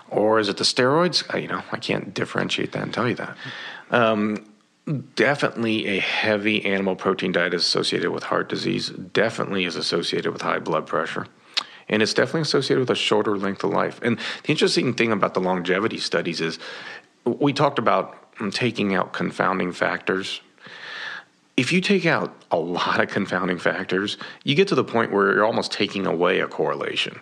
or 0.09 0.39
is 0.39 0.49
it 0.49 0.57
the 0.57 0.63
steroids? 0.63 1.23
I, 1.34 1.38
you 1.38 1.47
know, 1.47 1.63
I 1.71 1.77
can't 1.77 2.13
differentiate 2.13 2.71
that 2.73 2.84
and 2.84 2.93
tell 2.93 3.07
you 3.07 3.15
that. 3.15 3.38
Um, 3.91 4.45
definitely 5.15 5.88
a 5.88 5.99
heavy 5.99 6.65
animal 6.65 6.95
protein 6.95 7.31
diet 7.31 7.53
is 7.53 7.61
associated 7.63 8.11
with 8.11 8.23
heart 8.23 8.49
disease, 8.49 8.89
definitely 8.89 9.65
is 9.65 9.75
associated 9.75 10.31
with 10.31 10.41
high 10.41 10.59
blood 10.59 10.86
pressure. 10.86 11.27
And 11.89 12.01
it's 12.01 12.13
definitely 12.13 12.41
associated 12.41 12.79
with 12.79 12.89
a 12.89 12.95
shorter 12.95 13.38
length 13.38 13.63
of 13.63 13.71
life. 13.71 13.99
And 14.01 14.17
the 14.17 14.51
interesting 14.51 14.93
thing 14.93 15.11
about 15.11 15.34
the 15.34 15.41
longevity 15.41 15.97
studies 15.97 16.41
is 16.41 16.57
we 17.25 17.53
talked 17.53 17.79
about 17.79 18.22
taking 18.51 18.93
out 18.93 19.13
confounding 19.13 19.71
factors. 19.71 20.41
If 21.55 21.71
you 21.71 21.81
take 21.81 22.05
out 22.05 22.36
a 22.51 22.57
lot 22.57 22.99
of 22.99 23.09
confounding 23.09 23.59
factors, 23.59 24.17
you 24.43 24.55
get 24.55 24.67
to 24.69 24.75
the 24.75 24.84
point 24.84 25.11
where 25.11 25.34
you're 25.34 25.45
almost 25.45 25.71
taking 25.71 26.05
away 26.05 26.39
a 26.39 26.47
correlation. 26.47 27.19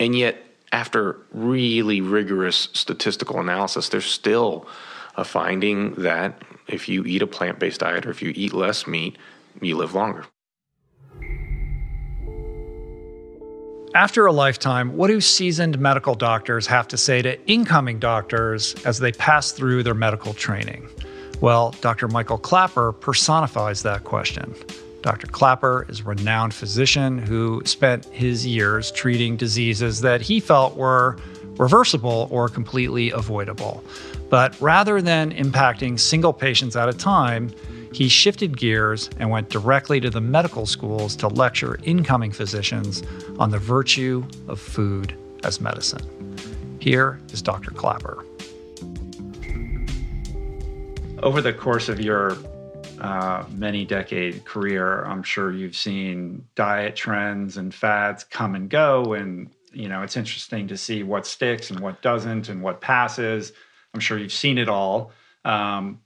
And 0.00 0.16
yet, 0.16 0.44
after 0.72 1.16
really 1.32 2.00
rigorous 2.00 2.68
statistical 2.72 3.40
analysis, 3.40 3.88
there's 3.88 4.06
still 4.06 4.66
a 5.16 5.24
finding 5.24 5.94
that 5.94 6.42
if 6.66 6.88
you 6.88 7.04
eat 7.04 7.22
a 7.22 7.26
plant 7.26 7.58
based 7.58 7.80
diet 7.80 8.06
or 8.06 8.10
if 8.10 8.22
you 8.22 8.32
eat 8.34 8.52
less 8.52 8.86
meat, 8.86 9.16
you 9.60 9.76
live 9.76 9.94
longer. 9.94 10.24
After 13.98 14.26
a 14.26 14.32
lifetime, 14.32 14.96
what 14.96 15.08
do 15.08 15.20
seasoned 15.20 15.76
medical 15.80 16.14
doctors 16.14 16.68
have 16.68 16.86
to 16.86 16.96
say 16.96 17.20
to 17.20 17.36
incoming 17.48 17.98
doctors 17.98 18.76
as 18.84 19.00
they 19.00 19.10
pass 19.10 19.50
through 19.50 19.82
their 19.82 19.92
medical 19.92 20.32
training? 20.34 20.88
Well, 21.40 21.74
Dr. 21.80 22.06
Michael 22.06 22.38
Klaper 22.38 22.92
personifies 22.92 23.82
that 23.82 24.04
question. 24.04 24.54
Dr. 25.02 25.26
Klaper 25.26 25.84
is 25.88 25.98
a 25.98 26.04
renowned 26.04 26.54
physician 26.54 27.18
who 27.18 27.60
spent 27.64 28.04
his 28.04 28.46
years 28.46 28.92
treating 28.92 29.36
diseases 29.36 30.00
that 30.02 30.20
he 30.20 30.38
felt 30.38 30.76
were 30.76 31.16
reversible 31.56 32.28
or 32.30 32.48
completely 32.48 33.10
avoidable. 33.10 33.82
But 34.30 34.54
rather 34.60 35.02
than 35.02 35.32
impacting 35.32 35.98
single 35.98 36.32
patients 36.32 36.76
at 36.76 36.88
a 36.88 36.92
time, 36.92 37.50
he 37.98 38.08
shifted 38.08 38.56
gears 38.56 39.10
and 39.18 39.28
went 39.28 39.50
directly 39.50 39.98
to 39.98 40.08
the 40.08 40.20
medical 40.20 40.66
schools 40.66 41.16
to 41.16 41.26
lecture 41.26 41.80
incoming 41.82 42.30
physicians 42.30 43.02
on 43.40 43.50
the 43.50 43.58
virtue 43.58 44.24
of 44.46 44.60
food 44.60 45.18
as 45.42 45.60
medicine. 45.60 46.36
Here 46.78 47.18
is 47.32 47.42
Dr. 47.42 47.72
Klaper. 47.72 48.24
Over 51.24 51.42
the 51.42 51.52
course 51.52 51.88
of 51.88 51.98
your 51.98 52.36
uh, 53.00 53.44
many 53.50 53.84
decade 53.84 54.44
career, 54.44 55.02
I'm 55.02 55.24
sure 55.24 55.50
you've 55.50 55.74
seen 55.74 56.46
diet 56.54 56.94
trends 56.94 57.56
and 57.56 57.74
fads 57.74 58.22
come 58.22 58.54
and 58.54 58.70
go. 58.70 59.14
And, 59.14 59.50
you 59.72 59.88
know, 59.88 60.02
it's 60.02 60.16
interesting 60.16 60.68
to 60.68 60.76
see 60.76 61.02
what 61.02 61.26
sticks 61.26 61.72
and 61.72 61.80
what 61.80 62.00
doesn't 62.00 62.48
and 62.48 62.62
what 62.62 62.80
passes. 62.80 63.52
I'm 63.92 63.98
sure 63.98 64.18
you've 64.18 64.32
seen 64.32 64.56
it 64.56 64.68
all. 64.68 65.10
Um, 65.44 65.98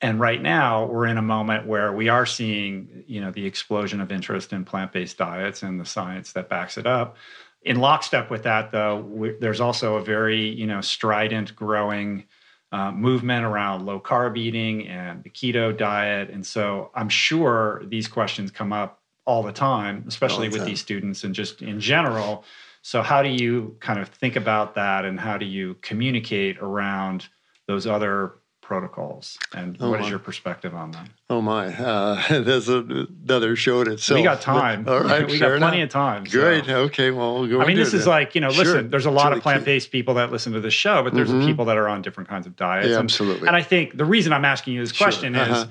and 0.00 0.20
right 0.20 0.40
now 0.40 0.86
we're 0.86 1.06
in 1.06 1.18
a 1.18 1.22
moment 1.22 1.66
where 1.66 1.92
we 1.92 2.08
are 2.08 2.26
seeing 2.26 3.04
you 3.06 3.20
know 3.20 3.30
the 3.30 3.46
explosion 3.46 4.00
of 4.00 4.12
interest 4.12 4.52
in 4.52 4.64
plant-based 4.64 5.18
diets 5.18 5.62
and 5.62 5.80
the 5.80 5.84
science 5.84 6.32
that 6.32 6.48
backs 6.48 6.78
it 6.78 6.86
up. 6.86 7.16
In 7.62 7.80
lockstep 7.80 8.30
with 8.30 8.44
that 8.44 8.72
though 8.72 9.00
we, 9.00 9.32
there's 9.40 9.60
also 9.60 9.96
a 9.96 10.02
very 10.02 10.48
you 10.48 10.66
know 10.66 10.80
strident 10.80 11.54
growing 11.56 12.24
uh, 12.70 12.92
movement 12.92 13.44
around 13.44 13.86
low 13.86 13.98
carb 13.98 14.36
eating 14.36 14.86
and 14.88 15.24
the 15.24 15.30
keto 15.30 15.76
diet. 15.76 16.30
And 16.30 16.46
so 16.46 16.90
i'm 16.94 17.08
sure 17.08 17.82
these 17.86 18.08
questions 18.08 18.50
come 18.50 18.72
up 18.72 19.00
all 19.24 19.42
the 19.42 19.52
time 19.52 20.04
especially 20.08 20.48
the 20.48 20.58
with 20.58 20.66
these 20.66 20.80
students 20.80 21.24
and 21.24 21.34
just 21.34 21.62
in 21.62 21.80
general. 21.80 22.44
So, 22.82 23.02
how 23.02 23.22
do 23.22 23.28
you 23.28 23.76
kind 23.80 23.98
of 23.98 24.08
think 24.08 24.36
about 24.36 24.74
that 24.76 25.04
and 25.04 25.18
how 25.18 25.36
do 25.36 25.44
you 25.44 25.76
communicate 25.82 26.58
around 26.58 27.28
those 27.66 27.86
other 27.86 28.34
protocols? 28.68 29.38
And 29.54 29.78
oh 29.80 29.90
what 29.90 30.02
is 30.02 30.10
your 30.10 30.18
perspective 30.18 30.74
on 30.74 30.90
them? 30.90 31.08
Oh, 31.30 31.40
my. 31.40 31.74
Uh, 31.74 32.22
there's 32.42 32.68
another 32.68 33.56
show 33.56 33.80
in 33.80 33.90
itself. 33.90 34.18
We 34.18 34.22
got 34.22 34.42
time. 34.42 34.86
All 34.86 35.00
right. 35.00 35.26
we 35.30 35.38
got 35.38 35.58
plenty 35.58 35.78
enough. 35.78 35.88
of 35.88 35.92
time. 35.92 36.24
Great. 36.24 36.68
Okay. 36.68 37.10
Well, 37.10 37.40
we'll 37.40 37.62
I 37.62 37.66
mean, 37.66 37.78
this 37.78 37.94
is 37.94 38.04
then. 38.04 38.10
like, 38.10 38.34
you 38.34 38.42
know, 38.42 38.48
listen, 38.48 38.64
sure. 38.64 38.82
there's 38.82 39.06
a 39.06 39.10
lot 39.10 39.32
of 39.32 39.42
plant 39.42 39.64
based 39.64 39.90
people 39.90 40.14
that 40.14 40.30
listen 40.30 40.52
to 40.52 40.60
this 40.60 40.74
show, 40.74 41.02
but 41.02 41.14
there's 41.14 41.30
mm-hmm. 41.30 41.46
people 41.46 41.64
that 41.64 41.78
are 41.78 41.88
on 41.88 42.02
different 42.02 42.28
kinds 42.28 42.46
of 42.46 42.56
diets. 42.56 42.88
Yeah, 42.88 42.96
and, 42.96 43.04
absolutely. 43.04 43.48
And 43.48 43.56
I 43.56 43.62
think 43.62 43.96
the 43.96 44.04
reason 44.04 44.34
I'm 44.34 44.44
asking 44.44 44.74
you 44.74 44.80
this 44.80 44.92
question 44.92 45.32
sure. 45.32 45.42
uh-huh. 45.42 45.66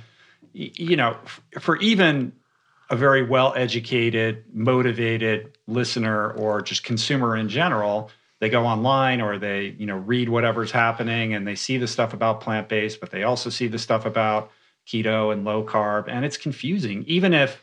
is, 0.55 0.79
you 0.79 0.97
know, 0.97 1.17
for 1.59 1.77
even 1.77 2.33
a 2.89 2.95
very 2.95 3.21
well 3.21 3.53
educated, 3.55 4.43
motivated 4.53 5.55
listener 5.67 6.31
or 6.31 6.63
just 6.63 6.83
consumer 6.83 7.37
in 7.37 7.47
general, 7.47 8.09
they 8.39 8.49
go 8.49 8.65
online 8.65 9.21
or 9.21 9.37
they, 9.37 9.75
you 9.77 9.85
know, 9.85 9.97
read 9.97 10.29
whatever's 10.29 10.71
happening 10.71 11.33
and 11.33 11.47
they 11.47 11.55
see 11.55 11.77
the 11.77 11.87
stuff 11.87 12.13
about 12.13 12.41
plant 12.41 12.69
based, 12.69 12.99
but 12.99 13.11
they 13.11 13.23
also 13.23 13.49
see 13.49 13.67
the 13.67 13.79
stuff 13.79 14.05
about 14.05 14.51
keto 14.87 15.33
and 15.33 15.43
low 15.43 15.63
carb. 15.63 16.05
And 16.07 16.23
it's 16.23 16.37
confusing. 16.37 17.03
Even 17.07 17.33
if 17.33 17.61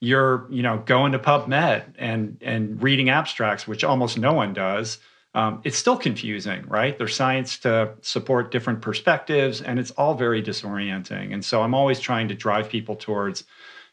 you're, 0.00 0.46
you 0.50 0.62
know, 0.62 0.78
going 0.78 1.12
to 1.12 1.18
PubMed 1.18 1.94
and 1.98 2.38
and 2.40 2.82
reading 2.82 3.10
abstracts, 3.10 3.66
which 3.66 3.84
almost 3.84 4.18
no 4.18 4.32
one 4.32 4.52
does, 4.52 4.98
um, 5.34 5.60
it's 5.64 5.76
still 5.76 5.96
confusing, 5.96 6.64
right? 6.68 6.96
There's 6.96 7.14
science 7.14 7.58
to 7.60 7.94
support 8.02 8.50
different 8.50 8.82
perspectives, 8.82 9.60
and 9.60 9.78
it's 9.78 9.90
all 9.92 10.14
very 10.14 10.42
disorienting. 10.42 11.32
And 11.32 11.44
so 11.44 11.62
I'm 11.62 11.74
always 11.74 12.00
trying 12.00 12.28
to 12.28 12.34
drive 12.34 12.68
people 12.68 12.96
towards 12.96 13.44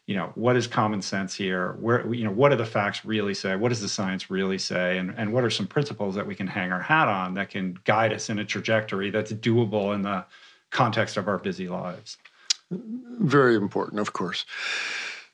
you 0.06 0.16
know 0.16 0.32
what 0.34 0.56
is 0.56 0.66
common 0.66 1.00
sense 1.00 1.34
here? 1.34 1.72
Where 1.80 2.12
you 2.12 2.24
know 2.24 2.30
what 2.30 2.50
do 2.50 2.56
the 2.56 2.66
facts 2.66 3.04
really 3.04 3.34
say? 3.34 3.56
What 3.56 3.68
does 3.68 3.80
the 3.80 3.88
science 3.88 4.30
really 4.30 4.58
say? 4.58 4.98
And, 4.98 5.14
and 5.16 5.32
what 5.32 5.44
are 5.44 5.50
some 5.50 5.66
principles 5.66 6.14
that 6.16 6.26
we 6.26 6.34
can 6.34 6.46
hang 6.46 6.72
our 6.72 6.82
hat 6.82 7.08
on 7.08 7.34
that 7.34 7.50
can 7.50 7.78
guide 7.84 8.12
us 8.12 8.28
in 8.28 8.38
a 8.38 8.44
trajectory 8.44 9.10
that's 9.10 9.32
doable 9.32 9.94
in 9.94 10.02
the 10.02 10.24
context 10.70 11.16
of 11.16 11.28
our 11.28 11.38
busy 11.38 11.68
lives? 11.68 12.18
Very 12.70 13.54
important 13.54 14.00
of 14.00 14.12
course. 14.12 14.44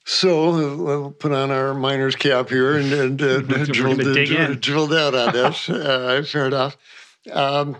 So 0.04 0.76
we'll 0.76 1.10
put 1.10 1.32
on 1.32 1.50
our 1.50 1.74
miner's 1.74 2.16
cap 2.16 2.48
here 2.48 2.78
and, 2.78 2.92
and 2.92 3.22
uh, 3.22 3.40
drill, 3.64 3.94
drill, 3.94 4.54
drill, 4.54 4.86
down 4.86 5.14
on 5.14 5.34
this. 5.34 5.68
Uh, 5.68 6.24
fair 6.26 6.46
enough. 6.46 6.78
Um, 7.30 7.76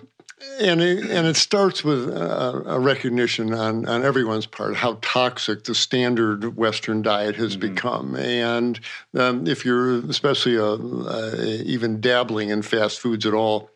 and 0.61 0.81
it, 0.81 1.11
and 1.11 1.27
it 1.27 1.37
starts 1.37 1.85
with 1.85 2.09
a, 2.09 2.63
a, 2.67 2.79
recognition 2.79 3.55
on, 3.55 3.89
on 3.89 4.05
everyone's 4.05 4.47
part 4.47 4.77
how 4.77 4.99
toxic 5.03 5.65
the 5.65 5.75
standard 5.75 6.57
Western 6.57 7.03
diet 7.03 7.37
has 7.37 7.57
mm-hmm. 7.57 7.75
become. 7.75 8.17
And 8.17 8.79
um, 9.15 9.47
if 9.47 9.65
you're 9.65 9.99
especially 10.07 10.57
a, 10.57 10.65
a, 10.65 11.63
even 11.63 12.01
dabbling 12.01 12.51
in 12.51 12.63
fast 12.63 13.01
foods 13.01 13.27
at 13.27 13.35
all, 13.35 13.71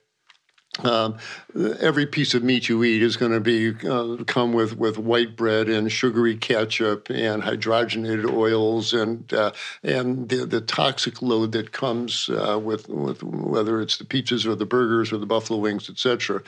um, 0.78 1.18
every 1.80 2.06
piece 2.06 2.32
of 2.32 2.42
meat 2.42 2.70
you 2.70 2.82
eat 2.82 3.02
is 3.02 3.18
going 3.18 3.32
to 3.32 3.40
be 3.40 3.74
uh, 3.86 4.24
come 4.24 4.54
with, 4.54 4.78
with 4.78 4.96
white 4.96 5.36
bread 5.36 5.68
and 5.68 5.92
sugary 5.92 6.34
ketchup 6.34 7.10
and 7.10 7.42
hydrogenated 7.42 8.32
oils 8.32 8.94
and 8.94 9.34
uh, 9.34 9.52
and 9.82 10.30
the, 10.30 10.46
the 10.46 10.62
toxic 10.62 11.20
load 11.20 11.52
that 11.52 11.72
comes 11.72 12.30
uh, 12.30 12.58
with 12.58 12.88
with 12.88 13.22
whether 13.22 13.82
it's 13.82 13.98
the 13.98 14.04
pizzas 14.04 14.46
or 14.46 14.54
the 14.54 14.64
burgers 14.64 15.12
or 15.12 15.18
the 15.18 15.26
buffalo 15.26 15.58
wings, 15.58 15.90
etc. 15.90 16.42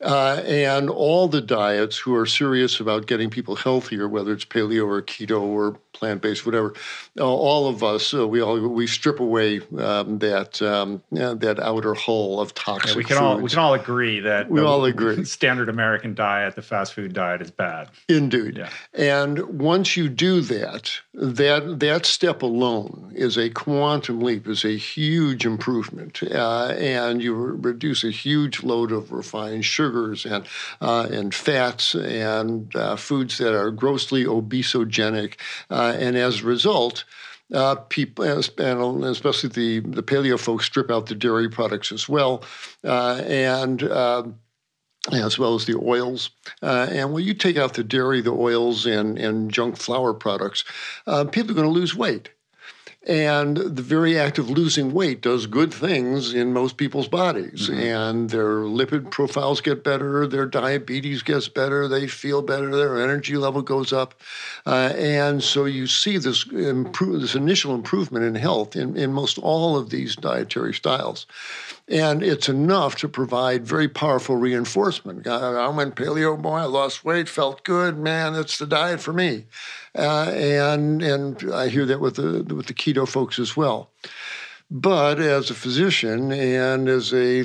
Uh, 0.00 0.40
and 0.46 0.88
all 0.88 1.26
the 1.26 1.40
diets 1.40 1.98
who 1.98 2.14
are 2.14 2.26
serious 2.26 2.78
about 2.78 3.06
getting 3.06 3.30
people 3.30 3.56
healthier, 3.56 4.06
whether 4.06 4.32
it's 4.32 4.44
paleo 4.44 4.86
or 4.86 5.02
keto 5.02 5.40
or 5.40 5.76
plant 5.96 6.22
based, 6.22 6.46
whatever, 6.46 6.74
uh, 7.18 7.24
all 7.24 7.68
of 7.68 7.82
us 7.82 8.12
we 8.12 8.40
all 8.40 8.60
we 8.60 8.86
strip 8.86 9.20
away 9.20 9.60
um, 9.78 10.18
that 10.18 10.60
um, 10.62 11.02
that 11.10 11.58
outer 11.60 11.94
hull 11.94 12.40
of 12.40 12.54
toxic. 12.54 12.90
Yeah, 12.90 12.96
we 12.96 13.04
can 13.04 13.16
foods. 13.16 13.20
all 13.20 13.36
we 13.38 13.50
can 13.50 13.58
all 13.58 13.74
agree 13.74 14.20
that 14.20 14.50
we 14.50 14.60
all 14.60 14.84
agree 14.84 15.24
standard 15.36 15.68
American 15.68 16.14
diet, 16.14 16.54
the 16.54 16.62
fast 16.62 16.94
food 16.94 17.12
diet, 17.12 17.40
is 17.40 17.50
bad. 17.50 17.88
Indeed. 18.08 18.58
Yeah. 18.58 18.70
And 18.94 19.60
once 19.60 19.96
you 19.96 20.08
do 20.08 20.40
that, 20.42 20.92
that 21.16 21.80
that 21.80 22.04
step 22.04 22.42
alone 22.42 23.10
is 23.14 23.38
a 23.38 23.48
quantum 23.48 24.20
leap, 24.20 24.46
is 24.46 24.64
a 24.64 24.76
huge 24.76 25.46
improvement, 25.46 26.22
uh, 26.22 26.74
and 26.78 27.22
you 27.22 27.34
reduce 27.34 28.04
a 28.04 28.10
huge 28.10 28.62
load 28.62 28.92
of 28.92 29.10
refined 29.10 29.64
sugars 29.64 30.26
and 30.26 30.46
uh, 30.82 31.08
and 31.10 31.34
fats 31.34 31.94
and 31.94 32.76
uh, 32.76 32.96
foods 32.96 33.38
that 33.38 33.54
are 33.54 33.70
grossly 33.70 34.24
obesogenic, 34.24 35.36
uh, 35.70 35.96
and 35.98 36.16
as 36.16 36.42
a 36.42 36.44
result 36.44 37.04
uh, 37.54 37.76
people, 37.76 38.24
and 38.24 39.04
especially 39.04 39.48
the, 39.48 39.80
the 39.88 40.02
paleo 40.02 40.38
folks, 40.38 40.66
strip 40.66 40.90
out 40.90 41.06
the 41.06 41.14
dairy 41.14 41.48
products 41.48 41.92
as 41.92 42.08
well, 42.08 42.42
uh, 42.84 43.22
and 43.24 43.84
uh, 43.84 44.24
as 45.12 45.38
well 45.38 45.54
as 45.54 45.66
the 45.66 45.78
oils. 45.78 46.30
Uh, 46.62 46.88
and 46.90 47.12
when 47.12 47.24
you 47.24 47.34
take 47.34 47.56
out 47.56 47.74
the 47.74 47.84
dairy, 47.84 48.20
the 48.20 48.32
oils, 48.32 48.86
and, 48.86 49.18
and 49.18 49.50
junk 49.50 49.76
flour 49.76 50.12
products, 50.12 50.64
uh, 51.06 51.24
people 51.24 51.52
are 51.52 51.54
going 51.54 51.66
to 51.66 51.72
lose 51.72 51.94
weight. 51.94 52.30
And 53.06 53.56
the 53.56 53.82
very 53.82 54.18
act 54.18 54.36
of 54.36 54.50
losing 54.50 54.92
weight 54.92 55.20
does 55.20 55.46
good 55.46 55.72
things 55.72 56.34
in 56.34 56.52
most 56.52 56.76
people's 56.76 57.06
bodies. 57.06 57.68
Mm-hmm. 57.68 57.80
And 57.80 58.30
their 58.30 58.62
lipid 58.62 59.12
profiles 59.12 59.60
get 59.60 59.84
better, 59.84 60.26
their 60.26 60.46
diabetes 60.46 61.22
gets 61.22 61.46
better, 61.46 61.86
they 61.86 62.08
feel 62.08 62.42
better, 62.42 62.74
their 62.74 63.00
energy 63.00 63.36
level 63.36 63.62
goes 63.62 63.92
up. 63.92 64.20
Uh, 64.66 64.92
and 64.96 65.40
so 65.40 65.66
you 65.66 65.86
see 65.86 66.18
this, 66.18 66.50
improve, 66.50 67.20
this 67.20 67.36
initial 67.36 67.76
improvement 67.76 68.24
in 68.24 68.34
health 68.34 68.74
in, 68.74 68.96
in 68.96 69.12
most 69.12 69.38
all 69.38 69.76
of 69.76 69.90
these 69.90 70.16
dietary 70.16 70.74
styles. 70.74 71.26
And 71.88 72.22
it's 72.22 72.48
enough 72.48 72.96
to 72.96 73.08
provide 73.08 73.64
very 73.64 73.88
powerful 73.88 74.34
reinforcement. 74.34 75.26
I 75.28 75.68
went 75.68 75.94
paleo, 75.94 76.40
boy, 76.40 76.56
I 76.56 76.64
lost 76.64 77.04
weight, 77.04 77.28
felt 77.28 77.62
good, 77.62 77.96
man, 77.96 78.34
it's 78.34 78.58
the 78.58 78.66
diet 78.66 79.00
for 79.00 79.12
me. 79.12 79.44
Uh, 79.94 80.30
and 80.34 81.00
and 81.00 81.54
I 81.54 81.68
hear 81.68 81.86
that 81.86 82.00
with 82.00 82.16
the 82.16 82.42
with 82.54 82.66
the 82.66 82.74
keto 82.74 83.08
folks 83.08 83.38
as 83.38 83.56
well. 83.56 83.90
But 84.68 85.20
as 85.20 85.48
a 85.48 85.54
physician 85.54 86.32
and 86.32 86.88
as 86.88 87.14
a 87.14 87.44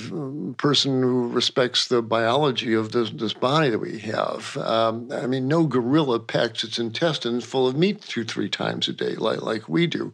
person 0.58 1.04
who 1.04 1.28
respects 1.28 1.88
the 1.88 2.02
biology 2.02 2.74
of 2.74 2.94
this, 2.94 3.12
this 3.12 3.34
body 3.34 3.70
that 3.70 3.78
we 3.78 4.00
have, 4.00 4.58
um, 4.58 5.12
I 5.12 5.28
mean, 5.28 5.48
no 5.48 5.68
gorilla 5.68 6.20
packs 6.20 6.64
its 6.64 6.80
intestines 6.80 7.46
full 7.46 7.68
of 7.68 7.78
meat 7.78 8.02
two, 8.02 8.24
three 8.24 8.50
times 8.50 8.88
a 8.88 8.94
day 8.94 9.16
like, 9.16 9.44
like 9.44 9.70
we 9.70 9.86
do. 9.86 10.12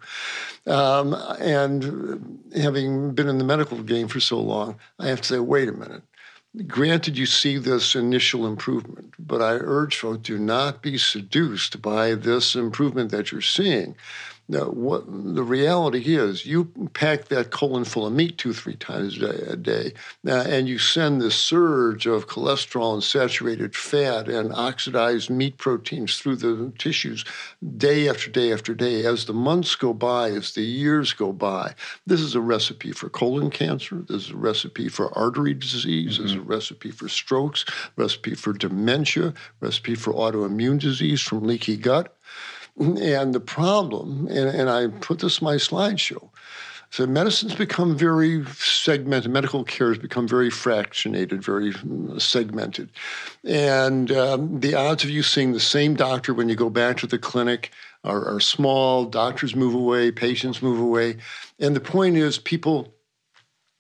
Um, 0.66 1.14
and 1.40 2.42
having 2.54 3.14
been 3.14 3.30
in 3.30 3.38
the 3.38 3.46
medical 3.46 3.82
game 3.84 4.10
for 4.10 4.20
so 4.20 4.42
long, 4.42 4.78
I 5.00 5.08
have 5.08 5.22
to 5.22 5.28
say, 5.28 5.40
wait 5.40 5.70
a 5.70 5.74
minute. 5.74 6.04
Granted, 6.66 7.18
you 7.18 7.26
see 7.26 7.58
this 7.58 7.96
initial 7.96 8.48
improvement, 8.48 9.14
but 9.20 9.42
I 9.42 9.54
urge 9.54 9.96
folks 9.96 10.24
do 10.24 10.38
not 10.38 10.82
be 10.82 10.98
seduced 10.98 11.82
by 11.82 12.16
this 12.16 12.56
improvement 12.56 13.12
that 13.12 13.32
you're 13.32 13.42
seeing 13.42 13.96
now, 14.50 14.70
what 14.70 15.04
the 15.08 15.44
reality 15.44 16.16
is, 16.16 16.46
you 16.46 16.66
pack 16.94 17.26
that 17.26 17.52
colon 17.52 17.84
full 17.84 18.08
of 18.08 18.14
meat 18.14 18.38
two, 18.38 18.54
three 18.54 18.78
times 18.78 19.22
a 19.22 19.58
day, 19.58 19.92
uh, 20.26 20.46
and 20.48 20.70
you 20.70 20.80
send 20.80 21.22
this 21.22 21.36
surge 21.36 22.06
of 22.06 22.28
cholesterol 22.28 22.94
and 22.94 23.04
saturated 23.04 23.76
fat 23.76 24.30
and 24.30 24.54
oxidized 24.54 25.30
meat 25.30 25.58
proteins 25.58 26.18
through 26.18 26.38
the 26.38 26.72
tissues 26.78 27.26
day 27.76 28.08
after 28.08 28.30
day 28.30 28.54
after 28.54 28.74
day. 28.74 29.06
As 29.06 29.26
the 29.26 29.34
months 29.34 29.76
go 29.76 29.94
by, 29.94 30.30
as 30.30 30.54
the 30.54 30.62
years 30.62 31.12
go 31.12 31.34
by, 31.34 31.76
this 32.06 32.22
is 32.22 32.34
a 32.34 32.42
recipe 32.42 32.94
for 32.94 33.10
colon 33.10 33.50
cancer. 33.50 34.06
This 34.08 34.28
is 34.28 34.32
a 34.32 34.38
recipe 34.38 34.88
for 34.88 35.16
artery 35.18 35.56
disease. 35.56 36.14
Mm-hmm. 36.14 36.24
This 36.24 36.32
is 36.32 36.38
a 36.38 36.42
recipe 36.42 36.92
for 36.92 37.10
strokes, 37.10 37.66
recipe 37.98 38.34
for 38.34 38.54
dementia, 38.54 39.34
recipe 39.60 39.96
for 39.96 40.14
autoimmune 40.14 40.80
disease 40.80 41.22
from 41.22 41.44
leaky 41.44 41.76
gut. 41.76 42.14
And 42.80 43.34
the 43.34 43.40
problem, 43.40 44.28
and, 44.28 44.50
and 44.50 44.70
I 44.70 44.88
put 44.88 45.20
this 45.20 45.40
in 45.42 45.46
my 45.46 45.56
slideshow, 45.56 46.30
so 46.90 47.06
medicine's 47.06 47.56
become 47.56 47.98
very 47.98 48.46
segmented. 48.46 49.32
Medical 49.32 49.64
care 49.64 49.90
has 49.90 49.98
become 49.98 50.28
very 50.28 50.50
fractionated, 50.50 51.44
very 51.44 51.74
segmented. 52.20 52.90
And 53.44 54.12
um, 54.12 54.60
the 54.62 54.74
odds 54.76 55.04
of 55.04 55.10
you 55.10 55.22
seeing 55.22 55.52
the 55.52 55.60
same 55.60 55.96
doctor 55.96 56.34
when 56.34 56.50
you 56.50 56.56
go 56.56 56.70
back 56.70 56.98
to 56.98 57.08
the 57.08 57.20
clinic 57.20 57.72
are, 58.04 58.26
are 58.36 58.40
small. 58.40 59.06
Doctors 59.06 59.56
move 59.56 59.74
away, 59.74 60.12
patients 60.12 60.62
move 60.62 60.80
away. 60.80 61.18
And 61.60 61.76
the 61.76 61.82
point 61.82 62.16
is, 62.16 62.38
people 62.38 62.94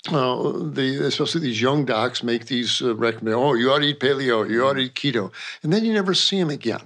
uh, 0.09 0.53
the, 0.71 1.05
especially 1.05 1.41
these 1.41 1.61
young 1.61 1.85
docs 1.85 2.23
make 2.23 2.45
these 2.45 2.81
uh, 2.81 2.95
recommendations. 2.95 3.43
Oh, 3.43 3.53
you 3.53 3.71
ought 3.71 3.79
to 3.79 3.87
eat 3.87 3.99
paleo. 3.99 4.49
You 4.49 4.65
ought 4.65 4.73
to 4.73 4.81
eat 4.81 4.93
keto, 4.93 5.31
and 5.63 5.73
then 5.73 5.83
you 5.83 5.93
never 5.93 6.13
see 6.13 6.39
them 6.39 6.49
again. 6.49 6.81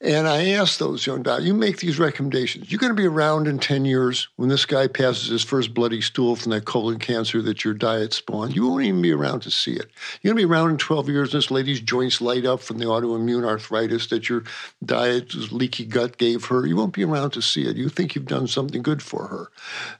And 0.00 0.28
I 0.28 0.50
asked 0.50 0.78
those 0.78 1.04
young 1.04 1.24
doctors, 1.24 1.44
you 1.44 1.54
make 1.54 1.78
these 1.78 1.98
recommendations. 1.98 2.70
You're 2.70 2.78
going 2.78 2.94
to 2.94 3.00
be 3.00 3.06
around 3.06 3.48
in 3.48 3.58
10 3.58 3.84
years 3.84 4.28
when 4.36 4.48
this 4.48 4.64
guy 4.64 4.86
passes 4.86 5.28
his 5.28 5.42
first 5.42 5.74
bloody 5.74 6.00
stool 6.00 6.36
from 6.36 6.52
that 6.52 6.66
colon 6.66 7.00
cancer 7.00 7.42
that 7.42 7.64
your 7.64 7.74
diet 7.74 8.12
spawned. 8.12 8.54
You 8.54 8.68
won't 8.68 8.84
even 8.84 9.02
be 9.02 9.10
around 9.10 9.40
to 9.40 9.50
see 9.50 9.72
it. 9.72 9.86
You're 10.22 10.34
going 10.34 10.40
to 10.40 10.48
be 10.48 10.52
around 10.52 10.70
in 10.70 10.76
12 10.76 11.08
years 11.08 11.34
and 11.34 11.42
this 11.42 11.50
lady's 11.50 11.80
joints 11.80 12.20
light 12.20 12.46
up 12.46 12.60
from 12.60 12.78
the 12.78 12.84
autoimmune 12.84 13.44
arthritis 13.44 14.06
that 14.06 14.28
your 14.28 14.44
diet's 14.84 15.50
leaky 15.50 15.84
gut 15.84 16.16
gave 16.16 16.44
her. 16.44 16.64
You 16.64 16.76
won't 16.76 16.94
be 16.94 17.04
around 17.04 17.32
to 17.32 17.42
see 17.42 17.66
it. 17.66 17.76
You 17.76 17.88
think 17.88 18.14
you've 18.14 18.24
done 18.24 18.46
something 18.46 18.82
good 18.82 19.02
for 19.02 19.26
her. 19.26 19.50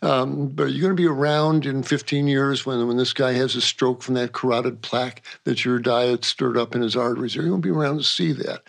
Um, 0.08 0.46
but 0.46 0.70
you're 0.70 0.82
going 0.82 0.96
to 0.96 1.02
be 1.02 1.08
around 1.08 1.66
in 1.66 1.82
15 1.82 2.28
years 2.28 2.64
when, 2.64 2.86
when 2.86 2.98
this 2.98 3.12
guy 3.12 3.32
has 3.32 3.56
a 3.56 3.60
stroke 3.60 4.02
from 4.02 4.14
that 4.14 4.32
carotid 4.32 4.80
plaque 4.80 5.22
that 5.42 5.64
your 5.64 5.80
diet 5.80 6.24
stirred 6.24 6.56
up 6.56 6.76
in 6.76 6.82
his 6.82 6.94
arteries. 6.94 7.34
You're 7.34 7.48
going 7.48 7.62
to 7.62 7.66
be 7.66 7.76
around 7.76 7.98
to 7.98 8.04
see 8.04 8.30
that. 8.34 8.62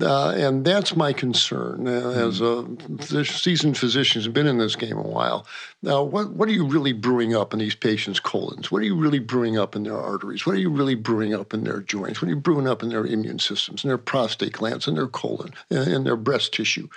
Uh, 0.00 0.30
and 0.30 0.53
that's 0.62 0.94
my 0.94 1.14
concern 1.14 1.88
uh, 1.88 2.10
as 2.10 2.42
a 2.42 2.66
seasoned 3.24 3.78
physician 3.78 4.20
who's 4.20 4.30
been 4.30 4.46
in 4.46 4.58
this 4.58 4.76
game 4.76 4.98
a 4.98 5.02
while. 5.02 5.46
Now, 5.82 6.02
what, 6.02 6.32
what 6.32 6.50
are 6.50 6.52
you 6.52 6.66
really 6.66 6.92
brewing 6.92 7.34
up 7.34 7.54
in 7.54 7.58
these 7.58 7.74
patients' 7.74 8.20
colons? 8.20 8.70
What 8.70 8.82
are 8.82 8.84
you 8.84 8.94
really 8.94 9.20
brewing 9.20 9.56
up 9.56 9.74
in 9.74 9.84
their 9.84 9.96
arteries? 9.96 10.44
What 10.44 10.54
are 10.54 10.58
you 10.58 10.68
really 10.68 10.94
brewing 10.94 11.32
up 11.32 11.54
in 11.54 11.64
their 11.64 11.80
joints? 11.80 12.20
What 12.20 12.28
are 12.28 12.34
you 12.34 12.40
brewing 12.40 12.68
up 12.68 12.82
in 12.82 12.90
their 12.90 13.06
immune 13.06 13.38
systems, 13.38 13.82
in 13.82 13.88
their 13.88 13.96
prostate 13.96 14.52
glands, 14.52 14.86
in 14.86 14.96
their 14.96 15.08
colon, 15.08 15.54
in 15.70 16.04
their 16.04 16.16
breast 16.16 16.52
tissue? 16.52 16.88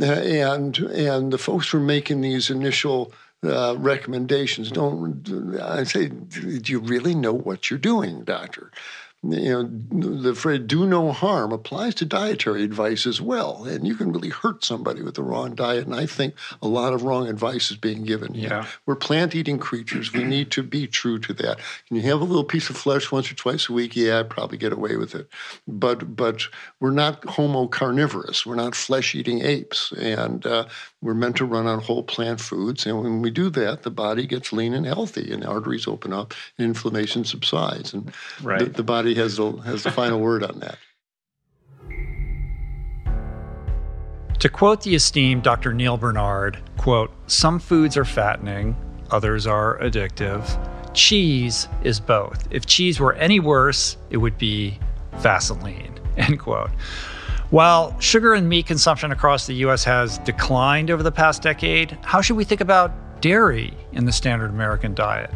Uh, 0.00 0.06
and, 0.06 0.78
and 0.78 1.32
the 1.32 1.38
folks 1.38 1.70
who 1.70 1.78
are 1.78 1.80
making 1.80 2.20
these 2.20 2.50
initial 2.50 3.12
uh, 3.44 3.76
recommendations 3.78 4.70
don't 4.72 5.30
I 5.62 5.84
say, 5.84 6.08
do 6.08 6.72
you 6.72 6.80
really 6.80 7.14
know 7.14 7.32
what 7.32 7.70
you're 7.70 7.78
doing, 7.78 8.24
doctor? 8.24 8.72
You 9.22 9.50
know, 9.90 10.20
the 10.20 10.34
phrase 10.34 10.60
do 10.66 10.86
no 10.86 11.10
harm 11.10 11.50
applies 11.50 11.94
to 11.96 12.04
dietary 12.04 12.62
advice 12.62 13.04
as 13.04 13.20
well. 13.20 13.64
And 13.64 13.84
you 13.84 13.96
can 13.96 14.12
really 14.12 14.28
hurt 14.28 14.64
somebody 14.64 15.02
with 15.02 15.16
the 15.16 15.24
wrong 15.24 15.56
diet. 15.56 15.86
And 15.86 15.94
I 15.94 16.06
think 16.06 16.34
a 16.62 16.68
lot 16.68 16.92
of 16.92 17.02
wrong 17.02 17.28
advice 17.28 17.72
is 17.72 17.76
being 17.76 18.04
given 18.04 18.34
here. 18.34 18.48
Yeah. 18.48 18.66
We're 18.86 18.94
plant 18.94 19.34
eating 19.34 19.58
creatures. 19.58 20.12
We 20.12 20.22
need 20.22 20.52
to 20.52 20.62
be 20.62 20.86
true 20.86 21.18
to 21.18 21.32
that. 21.34 21.58
Can 21.88 21.96
you 21.96 22.02
have 22.02 22.20
a 22.20 22.24
little 22.24 22.44
piece 22.44 22.70
of 22.70 22.76
flesh 22.76 23.10
once 23.10 23.30
or 23.30 23.34
twice 23.34 23.68
a 23.68 23.72
week? 23.72 23.96
Yeah, 23.96 24.20
I'd 24.20 24.30
probably 24.30 24.56
get 24.56 24.72
away 24.72 24.96
with 24.96 25.16
it. 25.16 25.28
But 25.66 26.14
but 26.14 26.42
we're 26.78 26.90
not 26.90 27.24
homo 27.24 27.66
carnivorous. 27.66 28.46
We're 28.46 28.54
not 28.54 28.76
flesh 28.76 29.16
eating 29.16 29.44
apes. 29.44 29.92
And 29.92 30.46
uh, 30.46 30.66
we're 31.00 31.14
meant 31.14 31.36
to 31.36 31.44
run 31.44 31.66
on 31.66 31.80
whole 31.80 32.02
plant 32.02 32.40
foods. 32.40 32.86
And 32.86 33.00
when 33.00 33.22
we 33.22 33.30
do 33.30 33.50
that, 33.50 33.82
the 33.82 33.90
body 33.90 34.26
gets 34.26 34.52
lean 34.52 34.74
and 34.74 34.84
healthy 34.84 35.32
and 35.32 35.44
arteries 35.44 35.86
open 35.86 36.12
up 36.12 36.34
and 36.58 36.66
inflammation 36.66 37.24
subsides. 37.24 37.94
And 37.94 38.12
right. 38.42 38.60
the, 38.60 38.66
the 38.66 38.82
body 38.82 39.14
has 39.14 39.36
the, 39.36 39.52
has 39.58 39.84
the 39.84 39.92
final 39.92 40.18
word 40.18 40.42
on 40.42 40.58
that. 40.60 40.78
To 44.40 44.48
quote 44.48 44.82
the 44.82 44.94
esteemed 44.94 45.42
Dr. 45.42 45.72
Neal 45.72 45.96
Barnard, 45.96 46.58
quote, 46.76 47.12
some 47.26 47.58
foods 47.58 47.96
are 47.96 48.04
fattening, 48.04 48.76
others 49.10 49.48
are 49.48 49.78
addictive. 49.80 50.46
Cheese 50.94 51.68
is 51.82 51.98
both. 51.98 52.46
If 52.50 52.66
cheese 52.66 53.00
were 53.00 53.14
any 53.14 53.40
worse, 53.40 53.96
it 54.10 54.18
would 54.18 54.38
be 54.38 54.78
Vaseline, 55.14 55.98
end 56.16 56.38
quote. 56.38 56.70
While 57.50 57.98
sugar 57.98 58.34
and 58.34 58.46
meat 58.46 58.66
consumption 58.66 59.10
across 59.10 59.46
the 59.46 59.54
US 59.54 59.82
has 59.84 60.18
declined 60.18 60.90
over 60.90 61.02
the 61.02 61.10
past 61.10 61.40
decade, 61.40 61.96
how 62.02 62.20
should 62.20 62.36
we 62.36 62.44
think 62.44 62.60
about 62.60 63.22
dairy 63.22 63.72
in 63.92 64.04
the 64.04 64.12
standard 64.12 64.50
American 64.50 64.94
diet? 64.94 65.30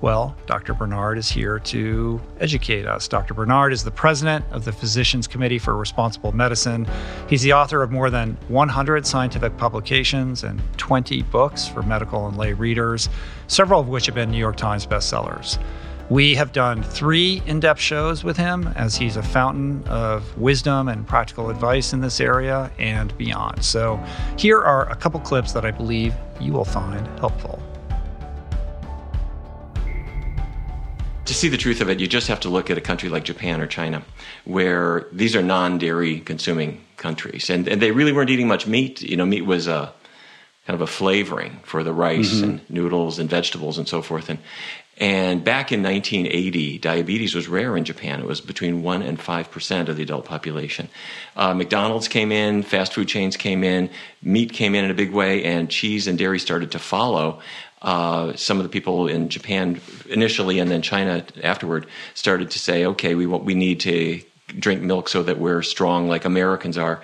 Well, 0.00 0.34
Dr. 0.46 0.72
Barnard 0.72 1.18
is 1.18 1.28
here 1.30 1.58
to 1.58 2.18
educate 2.40 2.86
us. 2.86 3.06
Dr. 3.06 3.34
Barnard 3.34 3.74
is 3.74 3.84
the 3.84 3.90
president 3.90 4.42
of 4.50 4.64
the 4.64 4.72
Physicians 4.72 5.26
Committee 5.26 5.58
for 5.58 5.76
Responsible 5.76 6.32
Medicine. 6.32 6.86
He's 7.28 7.42
the 7.42 7.52
author 7.52 7.82
of 7.82 7.90
more 7.90 8.08
than 8.08 8.38
100 8.48 9.06
scientific 9.06 9.58
publications 9.58 10.44
and 10.44 10.62
20 10.78 11.20
books 11.24 11.68
for 11.68 11.82
medical 11.82 12.26
and 12.26 12.38
lay 12.38 12.54
readers, 12.54 13.10
several 13.48 13.80
of 13.80 13.88
which 13.88 14.06
have 14.06 14.14
been 14.14 14.30
New 14.30 14.38
York 14.38 14.56
Times 14.56 14.86
bestsellers. 14.86 15.58
We 16.10 16.34
have 16.34 16.50
done 16.50 16.82
three 16.82 17.40
in 17.46 17.60
depth 17.60 17.80
shows 17.80 18.24
with 18.24 18.36
him 18.36 18.66
as 18.74 18.96
he's 18.96 19.16
a 19.16 19.22
fountain 19.22 19.84
of 19.86 20.36
wisdom 20.36 20.88
and 20.88 21.06
practical 21.06 21.50
advice 21.50 21.92
in 21.92 22.00
this 22.00 22.20
area 22.20 22.72
and 22.80 23.16
beyond. 23.16 23.64
So, 23.64 24.02
here 24.36 24.60
are 24.60 24.90
a 24.90 24.96
couple 24.96 25.20
clips 25.20 25.52
that 25.52 25.64
I 25.64 25.70
believe 25.70 26.12
you 26.40 26.52
will 26.52 26.64
find 26.64 27.06
helpful. 27.20 27.62
To 31.26 31.32
see 31.32 31.48
the 31.48 31.56
truth 31.56 31.80
of 31.80 31.88
it, 31.88 32.00
you 32.00 32.08
just 32.08 32.26
have 32.26 32.40
to 32.40 32.48
look 32.48 32.70
at 32.70 32.76
a 32.76 32.80
country 32.80 33.08
like 33.08 33.22
Japan 33.22 33.60
or 33.60 33.68
China, 33.68 34.02
where 34.44 35.06
these 35.12 35.36
are 35.36 35.44
non 35.44 35.78
dairy 35.78 36.18
consuming 36.18 36.84
countries. 36.96 37.48
And, 37.48 37.68
and 37.68 37.80
they 37.80 37.92
really 37.92 38.10
weren't 38.10 38.30
eating 38.30 38.48
much 38.48 38.66
meat. 38.66 39.00
You 39.00 39.16
know, 39.16 39.26
meat 39.26 39.42
was 39.42 39.68
a 39.68 39.92
kind 40.66 40.74
of 40.74 40.88
a 40.88 40.92
flavoring 40.92 41.58
for 41.64 41.82
the 41.82 41.92
rice 41.92 42.34
mm-hmm. 42.34 42.44
and 42.44 42.70
noodles 42.70 43.18
and 43.18 43.30
vegetables 43.30 43.78
and 43.78 43.88
so 43.88 44.02
forth. 44.02 44.28
And 44.28 44.38
and 45.00 45.42
back 45.42 45.72
in 45.72 45.82
1980, 45.82 46.76
diabetes 46.76 47.34
was 47.34 47.48
rare 47.48 47.74
in 47.74 47.84
Japan. 47.84 48.20
It 48.20 48.26
was 48.26 48.42
between 48.42 48.82
1% 48.82 49.08
and 49.08 49.18
5% 49.18 49.88
of 49.88 49.96
the 49.96 50.02
adult 50.02 50.26
population. 50.26 50.90
Uh, 51.34 51.54
McDonald's 51.54 52.06
came 52.06 52.30
in, 52.30 52.62
fast 52.62 52.92
food 52.92 53.08
chains 53.08 53.38
came 53.38 53.64
in, 53.64 53.88
meat 54.22 54.52
came 54.52 54.74
in 54.74 54.84
in 54.84 54.90
a 54.90 54.94
big 54.94 55.10
way, 55.10 55.42
and 55.44 55.70
cheese 55.70 56.06
and 56.06 56.18
dairy 56.18 56.38
started 56.38 56.72
to 56.72 56.78
follow. 56.78 57.40
Uh, 57.80 58.36
some 58.36 58.58
of 58.58 58.62
the 58.62 58.68
people 58.68 59.08
in 59.08 59.30
Japan 59.30 59.80
initially 60.10 60.58
and 60.58 60.70
then 60.70 60.82
China 60.82 61.24
afterward 61.42 61.86
started 62.12 62.50
to 62.50 62.58
say, 62.58 62.84
okay, 62.84 63.14
we, 63.14 63.24
we 63.24 63.54
need 63.54 63.80
to 63.80 64.20
drink 64.48 64.82
milk 64.82 65.08
so 65.08 65.22
that 65.22 65.38
we're 65.38 65.62
strong 65.62 66.08
like 66.08 66.26
Americans 66.26 66.76
are. 66.76 67.00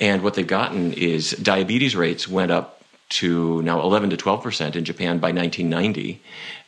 And 0.00 0.22
what 0.22 0.32
they've 0.32 0.46
gotten 0.46 0.94
is 0.94 1.32
diabetes 1.32 1.94
rates 1.94 2.26
went 2.26 2.50
up 2.50 2.74
to 3.10 3.62
now 3.62 3.82
11 3.82 4.10
to 4.10 4.16
12 4.16 4.42
percent 4.42 4.76
in 4.76 4.84
Japan 4.84 5.18
by 5.18 5.30
1990. 5.30 6.22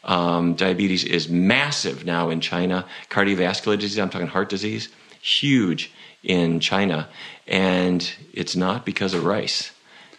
Um, 0.07 0.55
diabetes 0.55 1.05
is 1.05 1.29
massive 1.29 2.07
now 2.07 2.31
in 2.31 2.41
China. 2.41 2.87
Cardiovascular 3.11 3.79
disease, 3.79 3.99
I'm 3.99 4.09
talking 4.09 4.29
heart 4.29 4.49
disease, 4.49 4.89
huge 5.21 5.93
in 6.23 6.61
China. 6.61 7.09
And 7.47 8.09
it's 8.33 8.57
not 8.57 8.87
because 8.87 9.15
of 9.15 9.25
rice. 9.25 9.73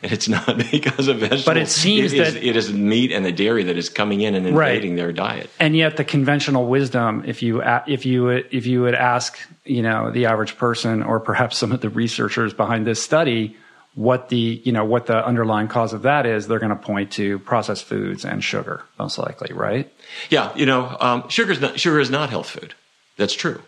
And 0.04 0.12
it's 0.12 0.30
not 0.30 0.58
because 0.72 1.08
of 1.08 1.18
vegetables. 1.18 1.46
But 1.46 1.58
it 1.58 1.70
seems 1.70 2.14
it 2.14 2.18
that 2.18 2.28
is, 2.28 2.36
it 2.36 2.56
is 2.56 2.72
meat 2.72 3.12
and 3.12 3.26
the 3.26 3.32
dairy 3.32 3.64
that 3.64 3.78
is 3.78 3.90
coming 3.90 4.22
in 4.22 4.36
and 4.36 4.46
invading 4.46 4.92
right. 4.92 4.98
their 4.98 5.12
diet. 5.12 5.50
And 5.60 5.76
yet, 5.76 5.98
the 5.98 6.04
conventional 6.04 6.68
wisdom, 6.68 7.24
if 7.26 7.42
you 7.42 7.64
if 7.88 8.06
you 8.06 8.30
if 8.30 8.68
you 8.68 8.82
would 8.82 8.94
ask, 8.94 9.40
you 9.66 9.82
know, 9.82 10.12
the 10.12 10.28
average 10.28 10.58
person 10.58 11.02
or 11.02 11.20
perhaps 11.20 11.58
some 11.58 11.72
of 11.72 11.82
the 11.82 11.90
researchers 11.90 12.54
behind 12.54 12.86
this 12.86 13.02
study, 13.02 13.58
what 13.98 14.30
the 14.30 14.62
you 14.64 14.72
know 14.72 14.86
what 14.86 15.08
the 15.08 15.26
underlying 15.26 15.68
cause 15.68 15.92
of 15.92 16.04
that 16.04 16.28
is, 16.28 16.48
they're 16.48 16.60
going 16.60 16.70
to 16.70 16.76
point 16.76 17.12
to 17.14 17.40
processed 17.40 17.84
foods 17.84 18.24
and 18.24 18.44
sugar, 18.44 18.84
most 19.00 19.18
likely, 19.18 19.52
right? 19.54 19.92
Yeah, 20.30 20.56
you 20.56 20.68
know, 20.68 20.96
um, 21.00 21.28
sugar 21.30 21.52
is 21.52 21.60
not 21.60 21.80
sugar 21.80 22.00
is 22.00 22.12
not 22.12 22.30
health 22.30 22.48
food. 22.48 22.76
That's 23.18 23.34
true. 23.34 23.60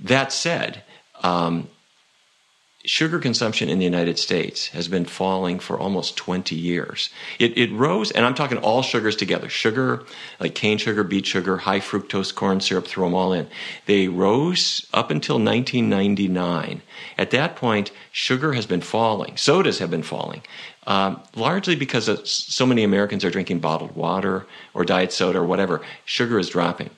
That 0.00 0.32
said, 0.32 0.82
um, 1.22 1.68
sugar 2.86 3.18
consumption 3.18 3.68
in 3.68 3.78
the 3.78 3.84
United 3.84 4.18
States 4.18 4.68
has 4.68 4.88
been 4.88 5.04
falling 5.04 5.58
for 5.58 5.78
almost 5.78 6.16
20 6.16 6.54
years. 6.54 7.10
It, 7.38 7.58
it, 7.58 7.72
rose, 7.72 8.10
and 8.12 8.24
I'm 8.24 8.34
talking 8.34 8.58
all 8.58 8.82
sugars 8.82 9.16
together 9.16 9.48
sugar, 9.48 10.04
like 10.40 10.54
cane 10.54 10.78
sugar, 10.78 11.02
beet 11.02 11.26
sugar, 11.26 11.58
high 11.58 11.80
fructose 11.80 12.34
corn 12.34 12.60
syrup, 12.60 12.86
throw 12.86 13.06
them 13.06 13.14
all 13.14 13.32
in. 13.32 13.48
They 13.86 14.08
rose 14.08 14.86
up 14.94 15.10
until 15.10 15.36
1999. 15.36 16.82
At 17.18 17.30
that 17.32 17.56
point, 17.56 17.90
sugar 18.12 18.52
has 18.52 18.66
been 18.66 18.80
falling, 18.80 19.36
sodas 19.36 19.80
have 19.80 19.90
been 19.90 20.02
falling. 20.02 20.42
Um, 20.86 21.20
largely 21.34 21.74
because 21.74 22.08
so 22.30 22.64
many 22.64 22.84
Americans 22.84 23.24
are 23.24 23.30
drinking 23.30 23.58
bottled 23.58 23.96
water 23.96 24.46
or 24.72 24.84
diet 24.84 25.12
soda 25.12 25.40
or 25.40 25.44
whatever, 25.44 25.82
sugar 26.04 26.38
is 26.38 26.48
dropping. 26.48 26.90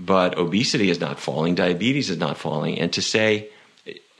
But 0.00 0.36
obesity 0.36 0.90
is 0.90 1.00
not 1.00 1.20
falling, 1.20 1.54
diabetes 1.54 2.10
is 2.10 2.18
not 2.18 2.36
falling. 2.36 2.78
And 2.78 2.92
to 2.92 3.00
say, 3.00 3.50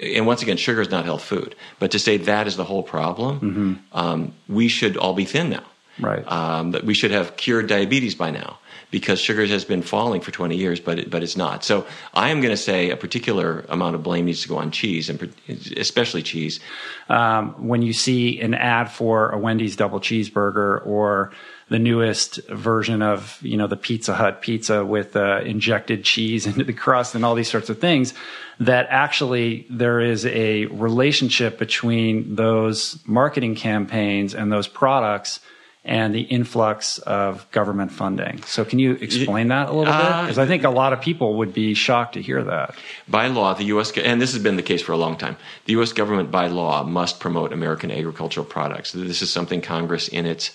and 0.01 0.27
once 0.27 0.43
again, 0.43 0.57
sugar 0.57 0.81
is 0.81 0.91
not 0.91 1.05
health 1.05 1.23
food. 1.23 1.55
But 1.79 1.91
to 1.93 1.99
say 1.99 2.17
that 2.19 2.47
is 2.47 2.57
the 2.57 2.65
whole 2.65 2.83
problem, 2.83 3.41
mm-hmm. 3.41 3.99
um, 3.99 4.35
we 4.49 4.69
should 4.69 4.97
all 4.97 5.15
be 5.15 5.25
thin 5.25 5.51
now. 5.51 5.65
Right. 5.99 6.31
Um, 6.31 6.73
that 6.73 6.85
we 6.85 6.93
should 6.93 7.11
have 7.11 7.37
cured 7.39 7.69
diabetes 7.69 8.15
by 8.15 8.31
now 8.31 8.59
because 8.91 9.19
sugar 9.19 9.47
has 9.47 9.65
been 9.65 9.83
falling 9.83 10.21
for 10.21 10.31
20 10.31 10.57
years, 10.57 10.79
but 10.79 10.99
it, 10.99 11.11
but 11.11 11.23
it's 11.23 11.37
not. 11.37 11.65
So 11.65 11.87
I 12.15 12.29
am 12.29 12.41
going 12.41 12.53
to 12.53 12.57
say 12.57 12.91
a 12.91 12.97
particular 12.97 13.65
amount 13.69 13.95
of 13.95 14.03
blame 14.03 14.27
needs 14.27 14.43
to 14.43 14.49
go 14.49 14.59
on 14.59 14.71
cheese, 14.71 15.09
and 15.09 15.35
especially 15.77 16.23
cheese. 16.23 16.61
Um, 17.09 17.67
when 17.67 17.83
you 17.83 17.93
see 17.93 18.41
an 18.41 18.55
ad 18.55 18.91
for 18.91 19.31
a 19.31 19.39
Wendy's 19.39 19.77
double 19.77 20.01
cheeseburger 20.01 20.87
or 20.87 21.33
the 21.69 21.79
newest 21.79 22.37
version 22.49 23.03
of 23.03 23.39
you 23.43 23.57
know 23.57 23.67
the 23.67 23.77
Pizza 23.77 24.15
Hut 24.15 24.41
pizza 24.41 24.85
with 24.85 25.17
uh, 25.17 25.41
injected 25.45 26.05
cheese 26.05 26.47
into 26.49 26.65
the 26.65 26.73
crust 26.73 27.15
and 27.15 27.25
all 27.25 27.35
these 27.35 27.51
sorts 27.51 27.71
of 27.71 27.79
things. 27.81 28.15
That 28.59 28.87
actually 28.89 29.67
there 29.69 30.01
is 30.01 30.25
a 30.27 30.67
relationship 30.67 31.59
between 31.59 32.37
those 32.37 32.99
marketing 33.07 33.55
campaigns 33.55 34.35
and 34.35 34.51
those 34.51 34.67
products 34.67 35.41
and 35.87 36.13
the 36.13 36.23
influx 36.23 36.99
of 36.99 37.49
government 37.53 37.93
funding. 37.93 38.43
So, 38.43 38.65
can 38.65 38.81
you 38.81 38.93
explain 38.93 39.49
that 39.49 39.69
a 39.69 39.73
little 39.73 39.93
bit? 39.93 40.23
Because 40.23 40.39
uh, 40.39 40.43
I 40.43 40.47
think 40.47 40.65
a 40.65 40.71
lot 40.71 40.93
of 40.93 41.01
people 41.01 41.37
would 41.37 41.55
be 41.55 41.75
shocked 41.75 42.15
to 42.15 42.23
hear 42.23 42.43
that. 42.43 42.75
By 43.07 43.29
law, 43.29 43.55
the 43.55 43.65
U.S. 43.65 43.93
and 43.97 44.21
this 44.21 44.33
has 44.33 44.43
been 44.43 44.57
the 44.57 44.63
case 44.63 44.83
for 44.83 44.93
a 44.93 44.97
long 44.97 45.17
time. 45.17 45.37
The 45.67 45.73
U.S. 45.75 45.93
government, 45.93 46.31
by 46.31 46.49
law, 46.49 46.83
must 46.83 47.21
promote 47.21 47.53
American 47.53 47.93
agricultural 47.93 48.45
products. 48.47 48.93
This 48.93 49.23
is 49.23 49.33
something 49.33 49.61
Congress, 49.61 50.09
in 50.09 50.27
its 50.27 50.51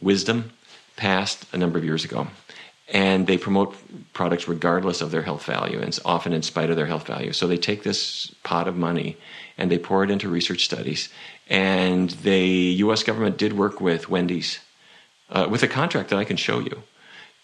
wisdom, 0.00 0.52
passed 0.96 1.44
a 1.52 1.58
number 1.58 1.78
of 1.78 1.84
years 1.84 2.04
ago. 2.04 2.28
And 2.88 3.26
they 3.26 3.36
promote 3.36 3.74
products 4.12 4.46
regardless 4.46 5.00
of 5.00 5.10
their 5.10 5.22
health 5.22 5.44
value, 5.44 5.80
and 5.80 5.98
often 6.04 6.32
in 6.32 6.42
spite 6.42 6.70
of 6.70 6.76
their 6.76 6.86
health 6.86 7.06
value. 7.06 7.32
So 7.32 7.48
they 7.48 7.56
take 7.56 7.82
this 7.82 8.32
pot 8.44 8.68
of 8.68 8.76
money 8.76 9.16
and 9.58 9.70
they 9.70 9.78
pour 9.78 10.04
it 10.04 10.10
into 10.10 10.28
research 10.28 10.64
studies 10.64 11.08
and 11.48 12.10
the 12.10 12.40
U.S. 12.78 13.02
government 13.02 13.36
did 13.36 13.52
work 13.52 13.80
with 13.80 14.08
Wendy's 14.08 14.60
uh, 15.30 15.46
with 15.50 15.62
a 15.62 15.68
contract 15.68 16.10
that 16.10 16.18
I 16.18 16.24
can 16.24 16.36
show 16.36 16.60
you 16.60 16.82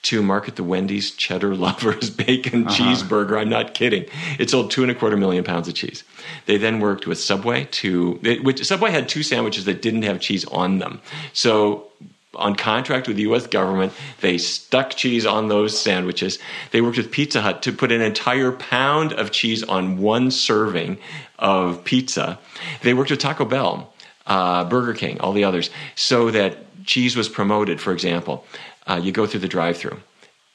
to 0.02 0.22
market 0.22 0.56
the 0.56 0.64
Wendy's 0.64 1.12
Cheddar 1.12 1.54
Lovers 1.56 2.10
Bacon 2.10 2.66
uh-huh. 2.66 2.76
Cheeseburger. 2.76 3.40
I'm 3.40 3.48
not 3.48 3.74
kidding. 3.74 4.06
It 4.38 4.50
sold 4.50 4.70
two 4.70 4.82
and 4.82 4.90
a 4.90 4.94
quarter 4.94 5.16
million 5.16 5.44
pounds 5.44 5.68
of 5.68 5.74
cheese. 5.74 6.02
They 6.46 6.56
then 6.56 6.80
worked 6.80 7.06
with 7.06 7.18
Subway 7.18 7.64
to, 7.72 8.14
which 8.42 8.64
Subway 8.64 8.90
had 8.90 9.08
two 9.08 9.22
sandwiches 9.22 9.64
that 9.66 9.82
didn't 9.82 10.02
have 10.02 10.20
cheese 10.20 10.44
on 10.46 10.78
them. 10.78 11.00
So 11.32 11.88
on 12.34 12.56
contract 12.56 13.08
with 13.08 13.16
the 13.16 13.24
US 13.24 13.46
government. 13.46 13.92
They 14.20 14.38
stuck 14.38 14.90
cheese 14.90 15.26
on 15.26 15.48
those 15.48 15.78
sandwiches. 15.78 16.38
They 16.70 16.80
worked 16.80 16.96
with 16.96 17.10
Pizza 17.10 17.42
Hut 17.42 17.62
to 17.62 17.72
put 17.72 17.92
an 17.92 18.00
entire 18.00 18.52
pound 18.52 19.12
of 19.12 19.30
cheese 19.30 19.62
on 19.62 19.98
one 19.98 20.30
serving 20.30 20.98
of 21.38 21.84
pizza. 21.84 22.38
They 22.82 22.94
worked 22.94 23.10
with 23.10 23.20
Taco 23.20 23.44
Bell 23.44 23.92
uh, 24.26 24.64
Burger 24.64 24.94
King, 24.94 25.20
all 25.20 25.32
the 25.32 25.44
others, 25.44 25.70
so 25.94 26.30
that 26.30 26.84
cheese 26.84 27.16
was 27.16 27.28
promoted. 27.28 27.80
For 27.80 27.92
example, 27.92 28.44
uh, 28.86 29.00
you 29.02 29.12
go 29.12 29.26
through 29.26 29.40
the 29.40 29.48
drive-through, 29.48 30.00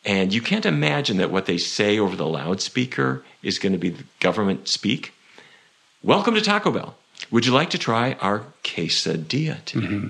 and 0.06 0.34
you 0.34 0.42
can't 0.42 0.66
imagine 0.66 1.18
that 1.18 1.32
what 1.32 1.46
they 1.46 1.58
say 1.58 2.00
over 2.00 2.16
the 2.16 2.28
loudspeaker 2.28 3.24
is 3.44 3.60
going 3.60 3.74
to 3.74 3.78
be 3.78 3.90
the 3.90 4.04
government 4.20 4.68
speak. 4.68 5.14
Welcome 6.04 6.36
to 6.36 6.42
Taco 6.42 6.72
Bell. 6.72 6.96
Would 7.32 7.46
you 7.46 7.52
like 7.52 7.72
to 7.72 7.78
try 7.78 8.14
our 8.14 8.44
quesadilla 8.64 9.64
today? 9.66 9.88
Mm-hmm. 9.88 10.08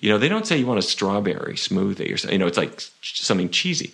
You 0.00 0.10
know, 0.10 0.18
they 0.18 0.28
don't 0.28 0.46
say 0.46 0.56
you 0.56 0.66
want 0.66 0.78
a 0.78 0.82
strawberry 0.82 1.54
smoothie 1.54 2.12
or 2.12 2.16
something. 2.16 2.32
You 2.32 2.38
know, 2.38 2.46
it's 2.46 2.58
like 2.58 2.82
something 3.02 3.50
cheesy. 3.50 3.92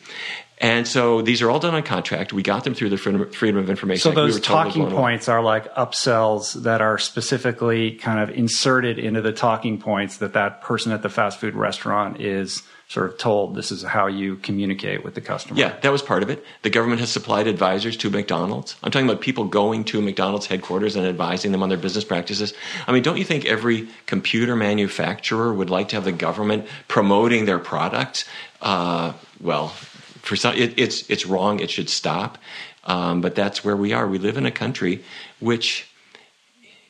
And 0.59 0.89
so 0.89 1.21
these 1.21 1.43
are 1.43 1.51
all 1.51 1.59
done 1.59 1.75
on 1.75 1.83
contract. 1.83 2.33
We 2.33 2.43
got 2.43 2.65
them 2.65 2.75
through 2.75 2.89
the 2.89 2.97
Freedom 2.97 3.59
of 3.59 3.69
Information. 3.69 4.01
So 4.01 4.13
those 4.13 4.37
we 4.37 4.41
talking 4.41 4.89
points 4.89 5.29
are 5.29 5.43
like 5.43 5.73
upsells 5.75 6.63
that 6.63 6.81
are 6.81 6.97
specifically 6.97 7.93
kind 7.97 8.21
of 8.21 8.35
inserted 8.35 8.99
into 8.99 9.21
the 9.21 9.33
talking 9.33 9.79
points 9.79 10.17
that 10.19 10.33
that 10.33 10.63
person 10.63 10.93
at 10.93 11.03
the 11.03 11.11
fast 11.11 11.41
food 11.41 11.55
restaurant 11.55 12.23
is 12.23 12.63
sort 12.89 13.11
of 13.11 13.19
told 13.19 13.57
this 13.57 13.73
is 13.73 13.83
how 13.83 14.07
you 14.07 14.37
communicate 14.37 15.03
with 15.03 15.15
the 15.15 15.21
customer. 15.21 15.59
Yeah, 15.59 15.77
that 15.81 15.91
was 15.91 16.03
part 16.03 16.23
of 16.23 16.31
it. 16.31 16.45
The 16.63 16.71
government 16.71 17.01
has 17.01 17.11
supplied 17.11 17.49
advisors 17.49 17.97
to 17.99 18.11
McDonald's. 18.11 18.77
I'm 18.83 18.93
talking 18.93 19.09
about 19.09 19.21
people 19.21 19.45
going 19.45 19.85
to 19.85 20.01
McDonald's 20.01 20.47
headquarters 20.47 20.95
and 20.95 21.05
advising 21.05 21.51
them 21.51 21.63
on 21.63 21.69
their 21.69 21.79
business 21.79 22.05
practices. 22.05 22.55
I 22.87 22.93
mean, 22.93 23.03
don't 23.03 23.17
you 23.17 23.25
think 23.25 23.45
every 23.45 23.89
computer 24.07 24.55
manufacturer 24.55 25.53
would 25.53 25.69
like 25.69 25.89
to 25.89 25.97
have 25.97 26.05
the 26.05 26.13
government 26.13 26.67
promoting 26.87 27.45
their 27.45 27.59
products? 27.59 28.25
Uh, 28.63 29.15
well, 29.41 29.69
for 29.69 30.37
some, 30.37 30.55
it, 30.55 30.79
it's 30.79 31.09
it's 31.11 31.27
wrong. 31.27 31.61
It 31.61 31.71
should 31.71 31.89
stop. 31.89 32.39
Um, 32.85 33.21
but 33.21 33.35
that's 33.35 33.65
where 33.65 33.77
we 33.77 33.93
are. 33.93 34.07
We 34.07 34.19
live 34.19 34.37
in 34.37 34.47
a 34.47 34.53
country 34.53 35.03
which, 35.41 35.89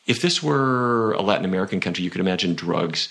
if 0.06 0.22
this 0.22 0.42
were 0.42 1.12
a 1.12 1.22
Latin 1.22 1.44
American 1.44 1.80
country, 1.80 2.04
you 2.04 2.10
could 2.10 2.20
imagine 2.20 2.54
drugs, 2.54 3.08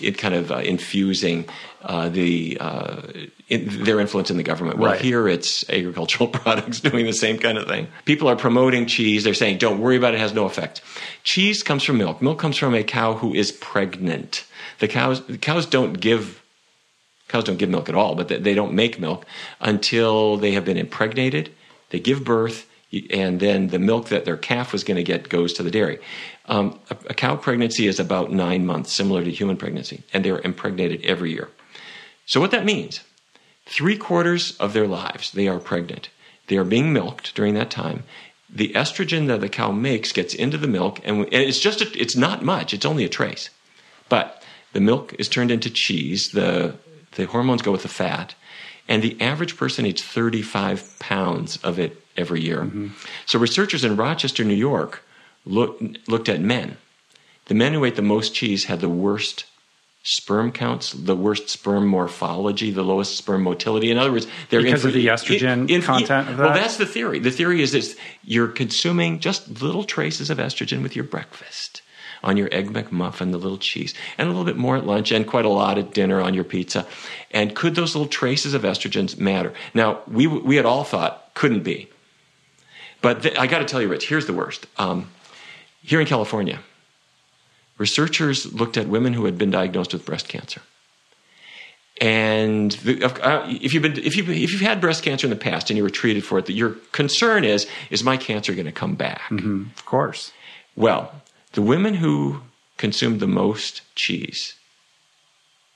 it 0.00 0.18
kind 0.18 0.34
of 0.34 0.50
uh, 0.50 0.56
infusing 0.56 1.44
uh, 1.82 2.08
the 2.08 2.58
uh, 2.60 3.02
in, 3.48 3.84
their 3.84 4.00
influence 4.00 4.30
in 4.30 4.36
the 4.36 4.42
government. 4.42 4.78
Well, 4.78 4.92
right. 4.92 5.00
here 5.00 5.28
it's 5.28 5.68
agricultural 5.70 6.28
products 6.40 6.80
doing 6.80 7.06
the 7.06 7.12
same 7.12 7.38
kind 7.38 7.58
of 7.58 7.68
thing. 7.68 7.88
People 8.04 8.28
are 8.28 8.36
promoting 8.36 8.86
cheese. 8.86 9.24
They're 9.24 9.34
saying, 9.34 9.58
"Don't 9.58 9.80
worry 9.80 9.96
about 9.96 10.14
it; 10.14 10.16
it 10.16 10.20
has 10.20 10.34
no 10.34 10.44
effect." 10.44 10.82
Cheese 11.22 11.62
comes 11.62 11.84
from 11.84 11.98
milk. 11.98 12.20
Milk 12.20 12.38
comes 12.38 12.56
from 12.56 12.74
a 12.74 12.82
cow 12.82 13.14
who 13.14 13.32
is 13.34 13.52
pregnant. 13.52 14.44
The 14.80 14.88
cows 14.88 15.24
the 15.26 15.38
cows 15.38 15.66
don't 15.66 16.00
give 16.00 16.42
cows 17.28 17.44
don't 17.44 17.56
give 17.56 17.70
milk 17.70 17.88
at 17.88 17.94
all, 17.94 18.14
but 18.14 18.28
they 18.28 18.54
don't 18.54 18.74
make 18.74 18.98
milk 18.98 19.24
until 19.60 20.36
they 20.36 20.52
have 20.52 20.64
been 20.64 20.76
impregnated. 20.76 21.52
They 21.90 22.00
give 22.00 22.24
birth, 22.24 22.68
and 23.10 23.40
then 23.40 23.68
the 23.68 23.78
milk 23.78 24.08
that 24.08 24.24
their 24.24 24.36
calf 24.36 24.72
was 24.72 24.84
going 24.84 24.96
to 24.96 25.02
get 25.02 25.28
goes 25.28 25.52
to 25.54 25.62
the 25.62 25.70
dairy. 25.70 25.98
Um, 26.46 26.80
a, 26.90 26.96
a, 27.10 27.14
cow 27.14 27.36
pregnancy 27.36 27.86
is 27.86 28.00
about 28.00 28.32
nine 28.32 28.66
months, 28.66 28.92
similar 28.92 29.22
to 29.22 29.30
human 29.30 29.56
pregnancy, 29.56 30.02
and 30.12 30.24
they're 30.24 30.40
impregnated 30.40 31.04
every 31.04 31.30
year. 31.32 31.50
So, 32.26 32.40
what 32.40 32.50
that 32.50 32.64
means 32.64 33.00
three 33.66 33.96
quarters 33.96 34.56
of 34.58 34.72
their 34.72 34.88
lives, 34.88 35.30
they 35.30 35.46
are 35.46 35.60
pregnant. 35.60 36.08
They 36.48 36.56
are 36.56 36.64
being 36.64 36.92
milked 36.92 37.34
during 37.34 37.54
that 37.54 37.70
time. 37.70 38.02
The 38.50 38.70
estrogen 38.70 39.28
that 39.28 39.40
the 39.40 39.48
cow 39.48 39.70
makes 39.70 40.12
gets 40.12 40.34
into 40.34 40.58
the 40.58 40.66
milk, 40.66 41.00
and, 41.04 41.20
and 41.24 41.32
it's 41.32 41.60
just 41.60 41.80
a, 41.80 42.00
it's 42.00 42.16
not 42.16 42.42
much. 42.42 42.74
It's 42.74 42.84
only 42.84 43.04
a 43.04 43.08
trace, 43.08 43.50
but 44.08 44.42
the 44.72 44.80
milk 44.80 45.14
is 45.18 45.28
turned 45.28 45.50
into 45.50 45.70
cheese. 45.70 46.30
The 46.32 46.74
the 47.12 47.26
hormones 47.26 47.62
go 47.62 47.72
with 47.72 47.82
the 47.82 47.88
fat, 47.88 48.34
and 48.88 49.02
the 49.02 49.20
average 49.20 49.56
person 49.56 49.86
eats 49.86 50.02
35 50.02 50.98
pounds 50.98 51.58
of 51.58 51.78
it 51.78 52.02
every 52.16 52.40
year. 52.40 52.62
Mm-hmm. 52.62 52.88
So 53.26 53.38
researchers 53.38 53.84
in 53.84 53.96
Rochester, 53.96 54.44
New 54.44 54.54
York, 54.54 55.04
look, 55.44 55.80
looked 56.08 56.28
at 56.28 56.40
men. 56.40 56.76
The 57.46 57.54
men 57.54 57.74
who 57.74 57.84
ate 57.84 57.96
the 57.96 58.02
most 58.02 58.34
cheese 58.34 58.64
had 58.64 58.80
the 58.80 58.88
worst 58.88 59.44
sperm 60.04 60.50
counts, 60.50 60.92
the 60.92 61.14
worst 61.14 61.48
sperm 61.48 61.86
morphology, 61.86 62.70
the 62.70 62.82
lowest 62.82 63.16
sperm 63.16 63.42
motility. 63.42 63.90
In 63.90 63.98
other 63.98 64.12
words, 64.12 64.26
they're 64.50 64.62
because 64.62 64.84
of 64.84 64.92
the 64.92 65.06
estrogen 65.06 65.64
in, 65.64 65.70
in, 65.70 65.82
content 65.82 66.28
of 66.28 66.36
that. 66.36 66.44
Well, 66.44 66.54
that's 66.54 66.76
the 66.76 66.86
theory. 66.86 67.18
The 67.18 67.30
theory 67.30 67.62
is 67.62 67.72
this: 67.72 67.96
you're 68.24 68.48
consuming 68.48 69.20
just 69.20 69.62
little 69.62 69.84
traces 69.84 70.30
of 70.30 70.38
estrogen 70.38 70.82
with 70.82 70.96
your 70.96 71.04
breakfast 71.04 71.82
on 72.24 72.36
your 72.36 72.48
egg 72.52 72.72
McMuffin, 72.72 73.32
the 73.32 73.38
little 73.38 73.58
cheese, 73.58 73.94
and 74.16 74.28
a 74.28 74.30
little 74.30 74.44
bit 74.44 74.56
more 74.56 74.76
at 74.76 74.86
lunch, 74.86 75.10
and 75.10 75.26
quite 75.26 75.44
a 75.44 75.48
lot 75.48 75.78
at 75.78 75.92
dinner 75.92 76.20
on 76.20 76.34
your 76.34 76.44
pizza. 76.44 76.86
And 77.32 77.54
could 77.54 77.74
those 77.74 77.94
little 77.94 78.08
traces 78.08 78.54
of 78.54 78.62
estrogens 78.62 79.18
matter? 79.18 79.52
Now, 79.74 80.02
we, 80.06 80.26
we 80.26 80.56
had 80.56 80.64
all 80.64 80.84
thought 80.84 81.30
couldn't 81.34 81.64
be. 81.64 81.88
But 83.00 83.22
th- 83.22 83.36
I 83.36 83.48
got 83.48 83.58
to 83.58 83.64
tell 83.64 83.82
you, 83.82 83.88
Rich, 83.88 84.08
here's 84.08 84.26
the 84.26 84.32
worst. 84.32 84.66
Um, 84.76 85.10
here 85.82 86.00
in 86.00 86.06
California, 86.06 86.60
researchers 87.78 88.52
looked 88.52 88.76
at 88.76 88.88
women 88.88 89.12
who 89.12 89.24
had 89.24 89.36
been 89.36 89.50
diagnosed 89.50 89.92
with 89.92 90.04
breast 90.04 90.28
cancer. 90.28 90.62
And 92.00 92.72
the, 92.72 93.04
uh, 93.04 93.46
if 93.48 93.74
you've 93.74 93.82
been 93.82 93.98
if 93.98 94.16
you 94.16 94.24
if 94.24 94.50
you've 94.52 94.60
had 94.60 94.80
breast 94.80 95.04
cancer 95.04 95.26
in 95.26 95.30
the 95.30 95.36
past 95.36 95.70
and 95.70 95.76
you 95.76 95.82
were 95.82 95.90
treated 95.90 96.24
for 96.24 96.38
it, 96.38 96.48
your 96.48 96.70
concern 96.90 97.44
is 97.44 97.66
is 97.90 98.02
my 98.02 98.16
cancer 98.16 98.54
going 98.54 98.66
to 98.66 98.72
come 98.72 98.94
back? 98.94 99.22
Mm-hmm. 99.30 99.66
Of 99.76 99.84
course. 99.84 100.32
Well, 100.74 101.22
the 101.52 101.62
women 101.62 101.94
who 101.94 102.40
consumed 102.76 103.20
the 103.20 103.26
most 103.26 103.82
cheese 103.94 104.54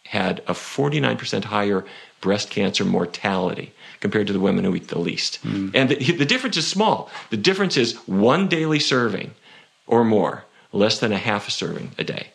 had 0.04 0.38
a 0.46 0.52
49% 0.52 1.44
higher 1.44 1.84
breast 2.20 2.50
cancer 2.50 2.84
mortality 2.84 3.72
compared 4.00 4.26
to 4.26 4.32
the 4.32 4.40
women 4.40 4.64
who 4.64 4.74
eat 4.74 4.88
the 4.88 4.98
least. 4.98 5.44
Mm. 5.44 5.72
And 5.74 5.90
the, 5.90 6.12
the 6.12 6.24
difference 6.24 6.56
is 6.56 6.66
small. 6.66 7.10
The 7.30 7.36
difference 7.36 7.76
is 7.76 7.94
one 8.06 8.48
daily 8.48 8.78
serving 8.78 9.32
or 9.86 10.04
more, 10.04 10.44
less 10.72 10.98
than 10.98 11.12
a 11.12 11.18
half 11.18 11.48
a 11.48 11.50
serving 11.50 11.92
a 11.98 12.04
day. 12.04 12.28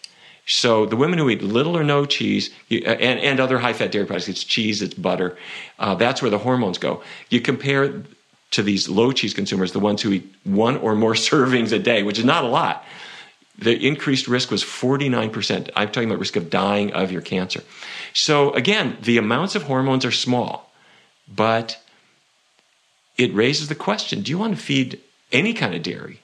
So 0.45 0.85
the 0.85 0.95
women 0.95 1.19
who 1.19 1.29
eat 1.29 1.43
little 1.43 1.77
or 1.77 1.83
no 1.83 2.05
cheese 2.05 2.49
uh, 2.71 2.75
and, 2.85 3.19
and 3.19 3.39
other 3.39 3.59
high 3.59 3.73
fat 3.73 3.91
dairy 3.91 4.05
products, 4.05 4.27
it's 4.27 4.43
cheese, 4.43 4.81
it's 4.81 4.93
butter, 4.93 5.37
uh, 5.79 5.95
that's 5.95 6.21
where 6.21 6.31
the 6.31 6.39
hormones 6.39 6.77
go. 6.77 7.03
You 7.29 7.41
compare 7.41 8.03
to 8.51 8.63
these 8.63 8.89
low 8.89 9.11
cheese 9.11 9.33
consumers, 9.33 9.71
the 9.71 9.79
ones 9.79 10.01
who 10.01 10.13
eat 10.13 10.35
one 10.43 10.77
or 10.77 10.95
more 10.95 11.13
servings 11.29 11.71
a 11.71 11.79
day, 11.79 12.03
which 12.03 12.19
is 12.19 12.25
not 12.25 12.43
a 12.43 12.47
lot 12.47 12.83
the 13.61 13.87
increased 13.87 14.27
risk 14.27 14.49
was 14.49 14.63
49%. 14.63 15.69
I'm 15.75 15.87
talking 15.89 16.09
about 16.09 16.19
risk 16.19 16.35
of 16.35 16.49
dying 16.49 16.91
of 16.93 17.11
your 17.11 17.21
cancer. 17.21 17.61
So 18.13 18.51
again, 18.53 18.97
the 19.01 19.17
amounts 19.17 19.55
of 19.55 19.63
hormones 19.63 20.03
are 20.03 20.11
small, 20.11 20.71
but 21.27 21.81
it 23.17 23.33
raises 23.33 23.69
the 23.69 23.75
question 23.75 24.23
do 24.23 24.31
you 24.31 24.37
want 24.37 24.55
to 24.55 24.61
feed 24.61 24.99
any 25.31 25.53
kind 25.53 25.75
of 25.75 25.83
dairy? 25.83 26.21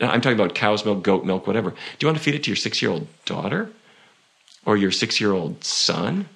I'm 0.00 0.20
talking 0.20 0.38
about 0.38 0.54
cow's 0.54 0.84
milk, 0.84 1.02
goat 1.02 1.24
milk, 1.24 1.46
whatever. 1.46 1.70
Do 1.70 1.76
you 2.00 2.08
want 2.08 2.18
to 2.18 2.24
feed 2.24 2.34
it 2.34 2.44
to 2.44 2.50
your 2.50 2.56
six 2.56 2.82
year 2.82 2.90
old 2.90 3.06
daughter 3.24 3.70
or 4.64 4.76
your 4.76 4.90
six 4.90 5.20
year 5.20 5.32
old 5.32 5.64
son? 5.64 6.28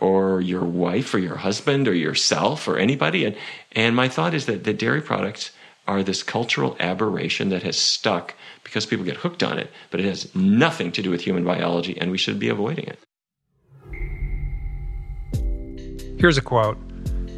Or 0.00 0.40
your 0.40 0.64
wife, 0.64 1.12
or 1.12 1.18
your 1.18 1.36
husband, 1.36 1.86
or 1.86 1.92
yourself, 1.92 2.66
or 2.66 2.78
anybody, 2.78 3.26
and 3.26 3.36
and 3.72 3.94
my 3.94 4.08
thought 4.08 4.32
is 4.32 4.46
that 4.46 4.64
the 4.64 4.72
dairy 4.72 5.02
products 5.02 5.50
are 5.86 6.02
this 6.02 6.22
cultural 6.22 6.76
aberration 6.80 7.50
that 7.50 7.64
has 7.64 7.76
stuck 7.76 8.34
because 8.64 8.86
people 8.86 9.04
get 9.04 9.16
hooked 9.16 9.42
on 9.42 9.58
it, 9.58 9.70
but 9.90 10.00
it 10.00 10.06
has 10.06 10.34
nothing 10.34 10.92
to 10.92 11.02
do 11.02 11.10
with 11.10 11.20
human 11.20 11.44
biology, 11.44 12.00
and 12.00 12.10
we 12.10 12.16
should 12.16 12.38
be 12.38 12.48
avoiding 12.48 12.86
it. 12.86 12.98
Here's 16.18 16.38
a 16.38 16.42
quote 16.42 16.78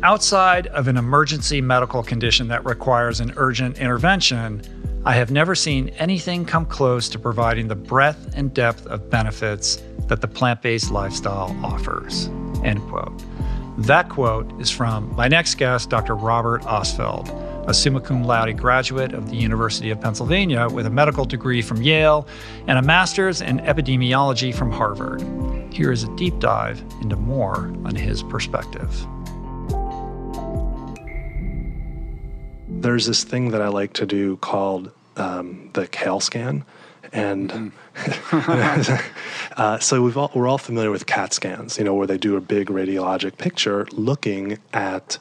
Outside 0.02 0.66
of 0.68 0.88
an 0.88 0.96
emergency 0.96 1.60
medical 1.60 2.02
condition 2.02 2.48
that 2.48 2.64
requires 2.64 3.20
an 3.20 3.32
urgent 3.36 3.78
intervention, 3.78 4.62
I 5.04 5.14
have 5.14 5.32
never 5.32 5.56
seen 5.56 5.88
anything 5.98 6.44
come 6.44 6.64
close 6.64 7.08
to 7.08 7.18
providing 7.18 7.66
the 7.66 7.74
breadth 7.74 8.34
and 8.36 8.54
depth 8.54 8.86
of 8.86 9.10
benefits 9.10 9.82
that 10.06 10.20
the 10.20 10.28
plant 10.28 10.62
based 10.62 10.92
lifestyle 10.92 11.56
offers. 11.64 12.28
End 12.62 12.80
quote. 12.82 13.20
That 13.78 14.08
quote 14.08 14.60
is 14.60 14.70
from 14.70 15.12
my 15.16 15.26
next 15.26 15.56
guest, 15.56 15.90
Dr. 15.90 16.14
Robert 16.14 16.62
Ostfeld, 16.62 17.28
a 17.68 17.74
summa 17.74 18.00
cum 18.00 18.22
laude 18.22 18.56
graduate 18.56 19.12
of 19.12 19.28
the 19.28 19.36
University 19.36 19.90
of 19.90 20.00
Pennsylvania 20.00 20.68
with 20.68 20.86
a 20.86 20.90
medical 20.90 21.24
degree 21.24 21.62
from 21.62 21.82
Yale 21.82 22.28
and 22.68 22.78
a 22.78 22.82
master's 22.82 23.40
in 23.40 23.58
epidemiology 23.58 24.54
from 24.54 24.70
Harvard. 24.70 25.20
Here 25.72 25.90
is 25.90 26.04
a 26.04 26.16
deep 26.16 26.38
dive 26.38 26.80
into 27.00 27.16
more 27.16 27.74
on 27.84 27.96
his 27.96 28.22
perspective. 28.22 29.04
There's 32.82 33.06
this 33.06 33.22
thing 33.22 33.52
that 33.52 33.62
I 33.62 33.68
like 33.68 33.92
to 33.94 34.06
do 34.06 34.38
called 34.38 34.90
um, 35.16 35.70
the 35.72 35.86
CAL 35.86 36.18
scan. 36.18 36.64
And 37.12 37.72
mm. 37.94 39.02
uh, 39.56 39.78
so 39.78 40.02
we've 40.02 40.16
all, 40.16 40.32
we're 40.34 40.48
all 40.48 40.58
familiar 40.58 40.90
with 40.90 41.06
CAT 41.06 41.32
scans, 41.32 41.78
you 41.78 41.84
know, 41.84 41.94
where 41.94 42.08
they 42.08 42.18
do 42.18 42.36
a 42.36 42.40
big 42.40 42.68
radiologic 42.68 43.38
picture 43.38 43.86
looking 43.92 44.58
at 44.72 45.16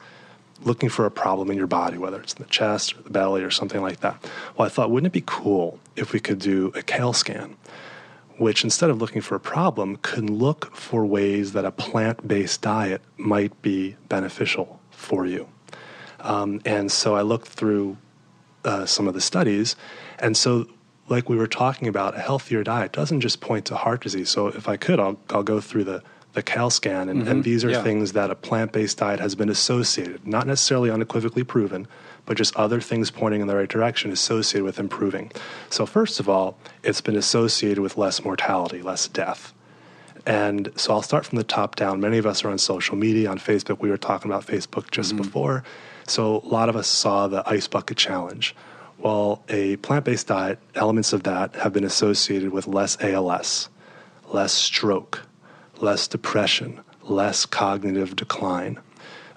looking 0.64 0.88
for 0.88 1.06
a 1.06 1.10
problem 1.10 1.52
in 1.52 1.56
your 1.56 1.68
body, 1.68 1.98
whether 1.98 2.20
it's 2.20 2.34
in 2.34 2.42
the 2.42 2.48
chest 2.48 2.96
or 2.96 3.02
the 3.02 3.10
belly 3.10 3.44
or 3.44 3.50
something 3.50 3.80
like 3.80 4.00
that. 4.00 4.16
Well, 4.56 4.66
I 4.66 4.68
thought, 4.68 4.90
wouldn't 4.90 5.08
it 5.08 5.12
be 5.12 5.24
cool 5.24 5.78
if 5.94 6.12
we 6.12 6.18
could 6.18 6.40
do 6.40 6.72
a 6.74 6.82
CAL 6.82 7.12
scan, 7.12 7.56
which 8.38 8.64
instead 8.64 8.90
of 8.90 9.00
looking 9.00 9.22
for 9.22 9.36
a 9.36 9.40
problem, 9.40 9.98
could 10.02 10.28
look 10.28 10.74
for 10.74 11.06
ways 11.06 11.52
that 11.52 11.64
a 11.64 11.70
plant 11.70 12.26
based 12.26 12.62
diet 12.62 13.02
might 13.18 13.60
be 13.62 13.96
beneficial 14.08 14.80
for 14.90 15.26
you. 15.26 15.46
Um, 16.22 16.60
and 16.64 16.90
so 16.90 17.14
I 17.14 17.22
looked 17.22 17.48
through 17.48 17.96
uh, 18.64 18.86
some 18.86 19.08
of 19.08 19.14
the 19.14 19.20
studies. 19.20 19.76
And 20.18 20.36
so, 20.36 20.66
like 21.08 21.28
we 21.28 21.36
were 21.36 21.48
talking 21.48 21.88
about, 21.88 22.16
a 22.16 22.20
healthier 22.20 22.62
diet 22.62 22.92
doesn't 22.92 23.20
just 23.20 23.40
point 23.40 23.66
to 23.66 23.76
heart 23.76 24.02
disease. 24.02 24.30
So, 24.30 24.48
if 24.48 24.68
I 24.68 24.76
could, 24.76 25.00
I'll, 25.00 25.18
I'll 25.30 25.42
go 25.42 25.60
through 25.60 25.84
the 25.84 26.02
the 26.32 26.42
CAL 26.42 26.70
scan, 26.70 27.10
and, 27.10 27.22
mm-hmm. 27.22 27.30
and 27.30 27.44
these 27.44 27.62
are 27.62 27.70
yeah. 27.70 27.82
things 27.82 28.12
that 28.12 28.30
a 28.30 28.34
plant 28.34 28.72
based 28.72 28.96
diet 28.98 29.20
has 29.20 29.34
been 29.34 29.50
associated, 29.50 30.26
not 30.26 30.46
necessarily 30.46 30.90
unequivocally 30.90 31.44
proven, 31.44 31.86
but 32.24 32.38
just 32.38 32.56
other 32.56 32.80
things 32.80 33.10
pointing 33.10 33.42
in 33.42 33.48
the 33.48 33.56
right 33.56 33.68
direction 33.68 34.10
associated 34.12 34.64
with 34.64 34.78
improving. 34.78 35.30
So, 35.68 35.84
first 35.84 36.20
of 36.20 36.28
all, 36.28 36.56
it's 36.82 37.00
been 37.00 37.16
associated 37.16 37.80
with 37.80 37.98
less 37.98 38.24
mortality, 38.24 38.80
less 38.80 39.08
death. 39.08 39.52
And 40.24 40.70
so 40.76 40.92
I'll 40.92 41.02
start 41.02 41.26
from 41.26 41.36
the 41.36 41.44
top 41.44 41.74
down. 41.74 42.00
Many 42.00 42.16
of 42.16 42.26
us 42.26 42.44
are 42.44 42.50
on 42.50 42.58
social 42.58 42.96
media, 42.96 43.28
on 43.28 43.38
Facebook. 43.38 43.80
We 43.80 43.90
were 43.90 43.96
talking 43.96 44.30
about 44.30 44.46
Facebook 44.46 44.90
just 44.92 45.14
mm-hmm. 45.14 45.22
before. 45.22 45.64
So 46.12 46.42
a 46.44 46.48
lot 46.48 46.68
of 46.68 46.76
us 46.76 46.88
saw 46.88 47.26
the 47.26 47.42
ice 47.48 47.66
bucket 47.66 47.96
challenge. 47.96 48.54
Well, 48.98 49.42
a 49.48 49.76
plant 49.76 50.04
based 50.04 50.26
diet, 50.26 50.58
elements 50.74 51.14
of 51.14 51.22
that 51.22 51.54
have 51.54 51.72
been 51.72 51.84
associated 51.84 52.50
with 52.50 52.66
less 52.66 52.98
ALS, 53.00 53.70
less 54.30 54.52
stroke, 54.52 55.22
less 55.80 56.06
depression, 56.06 56.80
less 57.02 57.46
cognitive 57.46 58.14
decline 58.14 58.78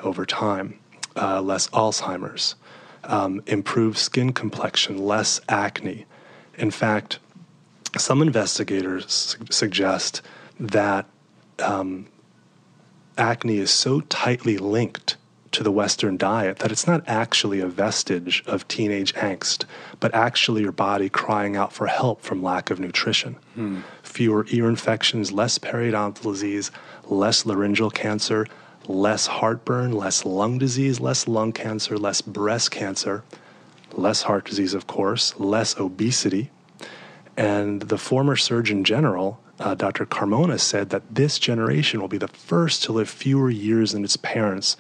over 0.02 0.26
time, 0.26 0.78
uh, 1.16 1.42
less 1.42 1.68
Alzheimer's, 1.70 2.56
um, 3.06 3.42
improved 3.48 3.98
skin 3.98 4.34
complexion, 4.34 4.98
less 4.98 5.40
acne. 5.48 6.06
In 6.58 6.72
fact, 6.72 7.20
some 7.98 8.22
investigators 8.22 9.10
su- 9.10 9.46
suggest 9.50 10.22
that 10.60 11.06
um, 11.60 12.08
acne 13.18 13.60
is 13.60 13.72
so 13.72 14.02
tightly 14.02 14.58
linked 14.58 15.16
to 15.56 15.64
the 15.64 15.72
Western 15.72 16.18
diet 16.18 16.60
that 16.60 16.72
it's 16.72 16.86
not 16.86 17.02
actually 17.08 17.62
a 17.62 17.68
vestige 17.68 18.44
of 18.46 18.68
teenage 18.68 19.14
angst, 19.16 19.64
but 20.02 20.14
actually 20.14 20.62
your 20.62 20.74
body 20.74 21.08
crying 21.08 21.56
out 21.56 21.72
for 21.72 21.88
help 21.88 22.22
from 22.22 22.44
lack 22.44 22.70
of 22.70 22.78
nutrition. 22.78 23.38
Hmm. 23.56 23.80
Fewer 24.04 24.46
ear 24.50 24.68
infections, 24.68 25.32
less 25.32 25.58
periodontal 25.58 26.24
disease, 26.24 26.72
less 27.06 27.46
laryngeal 27.46 27.90
cancer, 27.90 28.46
less 28.86 29.28
heartburn, 29.28 29.94
less 29.94 30.26
lung 30.26 30.58
disease, 30.58 31.00
less 31.00 31.26
lung 31.26 31.54
cancer, 31.54 31.98
less 31.98 32.22
breast 32.22 32.72
cancer, 32.72 33.24
less 33.94 34.24
heart 34.24 34.44
disease, 34.44 34.74
of 34.74 34.88
course, 34.88 35.40
less 35.40 35.78
obesity. 35.80 36.52
And 37.38 37.84
the 37.84 37.98
former 37.98 38.36
Surgeon 38.36 38.84
General, 38.84 39.40
uh, 39.62 39.74
Dr. 39.76 40.06
Carmona, 40.06 40.60
said 40.60 40.90
that 40.90 41.16
this 41.16 41.40
generation 41.40 42.02
will 42.02 42.10
be 42.10 42.18
the 42.18 42.28
first 42.28 42.84
to 42.84 42.92
live 42.92 43.10
fewer 43.10 43.50
years 43.50 43.94
than 43.94 44.04
its 44.04 44.18
parents 44.18 44.76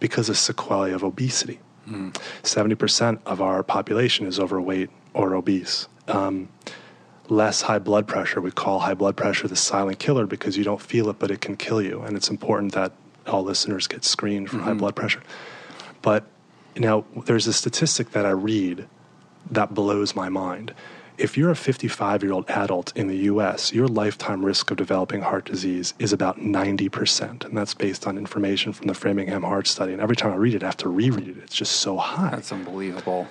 because 0.00 0.28
of 0.28 0.36
sequelae 0.36 0.92
of 0.92 1.02
obesity. 1.02 1.60
Mm. 1.88 2.14
70% 2.42 3.20
of 3.26 3.40
our 3.40 3.62
population 3.62 4.26
is 4.26 4.40
overweight 4.40 4.90
or 5.12 5.34
obese. 5.34 5.88
Um, 6.08 6.48
less 7.28 7.62
high 7.62 7.78
blood 7.78 8.06
pressure. 8.06 8.40
We 8.40 8.50
call 8.50 8.80
high 8.80 8.94
blood 8.94 9.16
pressure 9.16 9.48
the 9.48 9.56
silent 9.56 9.98
killer 9.98 10.26
because 10.26 10.56
you 10.56 10.64
don't 10.64 10.80
feel 10.80 11.08
it, 11.08 11.18
but 11.18 11.30
it 11.30 11.40
can 11.40 11.56
kill 11.56 11.80
you. 11.80 12.02
And 12.02 12.16
it's 12.16 12.28
important 12.28 12.72
that 12.72 12.92
all 13.26 13.42
listeners 13.42 13.86
get 13.86 14.04
screened 14.04 14.50
for 14.50 14.56
mm-hmm. 14.56 14.66
high 14.66 14.74
blood 14.74 14.96
pressure. 14.96 15.22
But 16.02 16.26
now, 16.76 17.04
there's 17.24 17.46
a 17.46 17.52
statistic 17.52 18.10
that 18.10 18.26
I 18.26 18.30
read 18.30 18.86
that 19.50 19.74
blows 19.74 20.16
my 20.16 20.28
mind 20.28 20.74
if 21.16 21.36
you're 21.38 21.50
a 21.50 21.56
55 21.56 22.22
year 22.22 22.32
old 22.32 22.48
adult 22.50 22.96
in 22.96 23.06
the 23.06 23.16
US, 23.16 23.72
your 23.72 23.86
lifetime 23.86 24.44
risk 24.44 24.70
of 24.70 24.76
developing 24.76 25.22
heart 25.22 25.44
disease 25.44 25.94
is 25.98 26.12
about 26.12 26.38
90%. 26.38 27.44
And 27.44 27.56
that's 27.56 27.74
based 27.74 28.06
on 28.06 28.18
information 28.18 28.72
from 28.72 28.86
the 28.86 28.94
Framingham 28.94 29.42
Heart 29.42 29.66
Study. 29.66 29.92
And 29.92 30.02
every 30.02 30.16
time 30.16 30.32
I 30.32 30.36
read 30.36 30.54
it, 30.54 30.62
I 30.62 30.66
have 30.66 30.76
to 30.78 30.88
reread 30.88 31.28
it. 31.28 31.38
It's 31.38 31.54
just 31.54 31.76
so 31.76 31.96
high. 31.96 32.30
That's 32.30 32.52
unbelievable. 32.52 33.28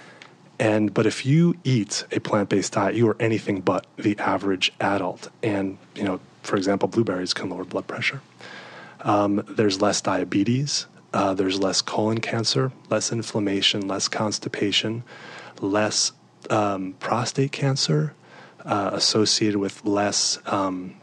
And 0.60 0.94
but 0.94 1.06
if 1.06 1.26
you 1.26 1.56
eat 1.64 2.06
a 2.12 2.20
plant-based 2.20 2.74
diet, 2.74 2.96
you 2.96 3.08
are 3.10 3.18
anything 3.20 3.62
but 3.62 3.86
the 3.98 4.18
average 4.20 4.72
adult. 4.80 5.30
And 5.42 5.78
you 5.96 6.04
know, 6.04 6.20
for 6.44 6.56
example, 6.56 6.88
blueberries 6.88 7.34
can 7.34 7.50
lower 7.50 7.66
blood 7.66 7.88
pressure. 7.88 8.22
Um, 9.02 9.44
there's 9.50 9.82
less 9.82 10.00
diabetes. 10.00 10.86
Uh, 11.14 11.34
there's 11.34 11.60
less 11.60 11.82
colon 11.82 12.20
cancer, 12.20 12.72
less 12.90 13.12
inflammation, 13.12 13.88
less 13.88 14.08
constipation, 14.08 15.04
less 15.60 16.12
um, 16.52 16.94
prostate 17.00 17.52
cancer 17.52 18.14
uh, 18.66 18.92
associated 18.94 19.60
with 19.60 19.84
less 19.86 20.40
um, 20.46 20.96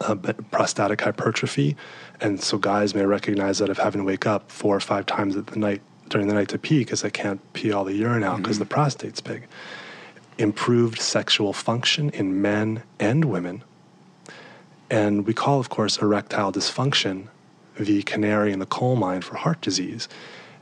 uh, 0.00 0.14
prostatic 0.50 1.00
hypertrophy. 1.00 1.76
And 2.20 2.42
so 2.42 2.58
guys 2.58 2.94
may 2.94 3.04
recognize 3.04 3.58
that 3.58 3.68
of 3.68 3.78
having 3.78 4.00
to 4.00 4.04
wake 4.04 4.26
up 4.26 4.50
four 4.50 4.76
or 4.76 4.80
five 4.80 5.06
times 5.06 5.36
at 5.36 5.48
the 5.48 5.58
night 5.58 5.82
during 6.08 6.28
the 6.28 6.34
night 6.34 6.48
to 6.48 6.58
pee 6.58 6.78
because 6.78 7.02
they 7.02 7.10
can't 7.10 7.40
pee 7.52 7.72
all 7.72 7.84
the 7.84 7.94
urine 7.94 8.22
out 8.22 8.38
because 8.38 8.56
mm-hmm. 8.56 8.64
the 8.64 8.66
prostate's 8.66 9.20
big. 9.20 9.46
Improved 10.38 11.00
sexual 11.00 11.52
function 11.52 12.10
in 12.10 12.40
men 12.40 12.82
and 13.00 13.24
women. 13.24 13.64
And 14.88 15.26
we 15.26 15.34
call, 15.34 15.58
of 15.58 15.68
course, 15.68 15.98
erectile 15.98 16.52
dysfunction 16.52 17.28
the 17.78 18.02
canary 18.04 18.52
in 18.52 18.58
the 18.58 18.66
coal 18.66 18.96
mine 18.96 19.20
for 19.20 19.36
heart 19.36 19.60
disease. 19.60 20.08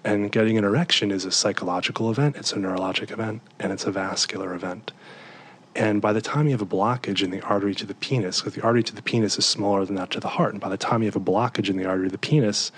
And 0.04 0.30
getting 0.30 0.58
an 0.58 0.64
erection 0.64 1.10
is 1.10 1.24
a 1.24 1.30
psychological 1.32 2.10
event, 2.10 2.36
it's 2.36 2.52
a 2.52 2.56
neurologic 2.56 3.10
event, 3.10 3.40
and 3.58 3.72
it's 3.72 3.86
a 3.86 3.90
vascular 3.90 4.54
event. 4.54 4.92
And 5.74 6.02
by 6.02 6.12
the 6.12 6.20
time 6.20 6.44
you 6.44 6.52
have 6.52 6.62
a 6.62 6.66
blockage 6.66 7.22
in 7.22 7.30
the 7.30 7.40
artery 7.40 7.74
to 7.76 7.86
the 7.86 7.94
penis, 7.94 8.40
because 8.40 8.54
the 8.54 8.62
artery 8.62 8.82
to 8.82 8.94
the 8.94 9.02
penis 9.02 9.38
is 9.38 9.46
smaller 9.46 9.84
than 9.84 9.96
that 9.96 10.10
to 10.10 10.20
the 10.20 10.28
heart, 10.28 10.52
and 10.52 10.60
by 10.60 10.68
the 10.68 10.76
time 10.76 11.02
you 11.02 11.06
have 11.06 11.16
a 11.16 11.20
blockage 11.20 11.70
in 11.70 11.76
the 11.78 11.86
artery 11.86 12.08
to 12.08 12.12
the 12.12 12.18
penis, 12.18 12.70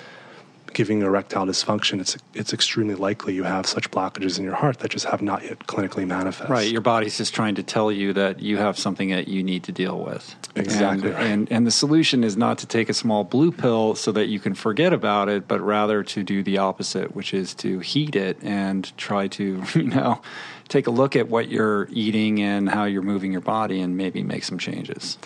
giving 0.77 1.01
erectile 1.01 1.47
dysfunction, 1.47 2.03
it's 2.03 2.19
it's 2.35 2.53
extremely 2.53 2.95
likely 2.95 3.33
you 3.33 3.45
have 3.45 3.67
such 3.67 3.91
blockages 3.91 4.39
in 4.39 4.45
your 4.45 4.55
heart 4.55 4.81
that 4.81 4.91
just 4.91 5.07
have 5.07 5.23
not 5.23 5.43
yet 5.43 5.61
clinically 5.61 6.07
manifest. 6.07 6.51
Right, 6.51 6.71
your 6.71 6.83
body's 6.83 7.17
just 7.17 7.35
trying 7.35 7.55
to 7.55 7.63
tell 7.63 7.91
you 7.91 8.13
that 8.13 8.41
you 8.41 8.59
have 8.59 8.79
something 8.79 9.09
that 9.09 9.27
you 9.27 9.43
need 9.43 9.63
to 9.65 9.73
deal 9.73 9.99
with. 9.99 10.35
Exactly. 10.55 11.13
And, 11.13 11.19
and, 11.19 11.51
and 11.51 11.67
the 11.67 11.71
solution 11.71 12.23
is 12.23 12.37
not 12.37 12.59
to 12.59 12.67
take 12.67 12.91
a 12.91 12.95
small 12.95 13.25
blue 13.25 13.53
pill 13.53 13.95
so 13.95 14.13
that 14.13 14.27
you 14.27 14.39
can 14.39 14.55
forget 14.55 14.93
about 14.93 15.31
it, 15.31 15.49
but 15.49 15.63
rather 15.63 16.03
to 16.03 16.23
do 16.23 16.43
the 16.43 16.59
opposite, 16.59 17.17
which 17.17 17.33
is 17.33 17.55
to 17.55 17.79
heat 17.79 18.15
it 18.15 18.37
and 18.43 18.95
try 18.99 19.29
to, 19.29 19.63
you 19.75 19.83
know, 19.85 20.21
take 20.69 20.87
a 20.87 20.91
look 20.91 21.17
at 21.17 21.31
what 21.31 21.49
you're 21.49 21.89
eating 21.91 22.43
and 22.43 22.69
how 22.69 22.85
you're 22.85 23.01
moving 23.01 23.33
your 23.33 23.41
body 23.41 23.81
and 23.81 23.97
maybe 23.97 24.23
make 24.23 24.45
some 24.45 24.59
changes. 24.59 25.17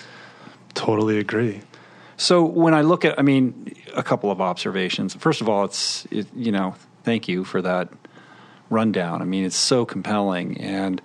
Totally 0.75 1.19
agree. 1.19 1.63
So 2.21 2.45
when 2.45 2.75
I 2.75 2.83
look 2.83 3.07
at, 3.07 3.19
I 3.19 3.23
mean, 3.23 3.75
a 3.95 4.03
couple 4.03 4.31
of 4.31 4.43
observations. 4.43 5.15
First 5.15 5.41
of 5.41 5.49
all, 5.49 5.65
it's 5.65 6.05
it, 6.11 6.27
you 6.37 6.53
know, 6.53 6.75
thank 7.03 7.29
you 7.29 7.45
for 7.45 7.63
that 7.63 7.89
rundown. 8.69 9.23
I 9.23 9.25
mean, 9.25 9.47
it's 9.47 9.57
so 9.57 9.87
compelling, 9.87 10.61
and 10.61 11.01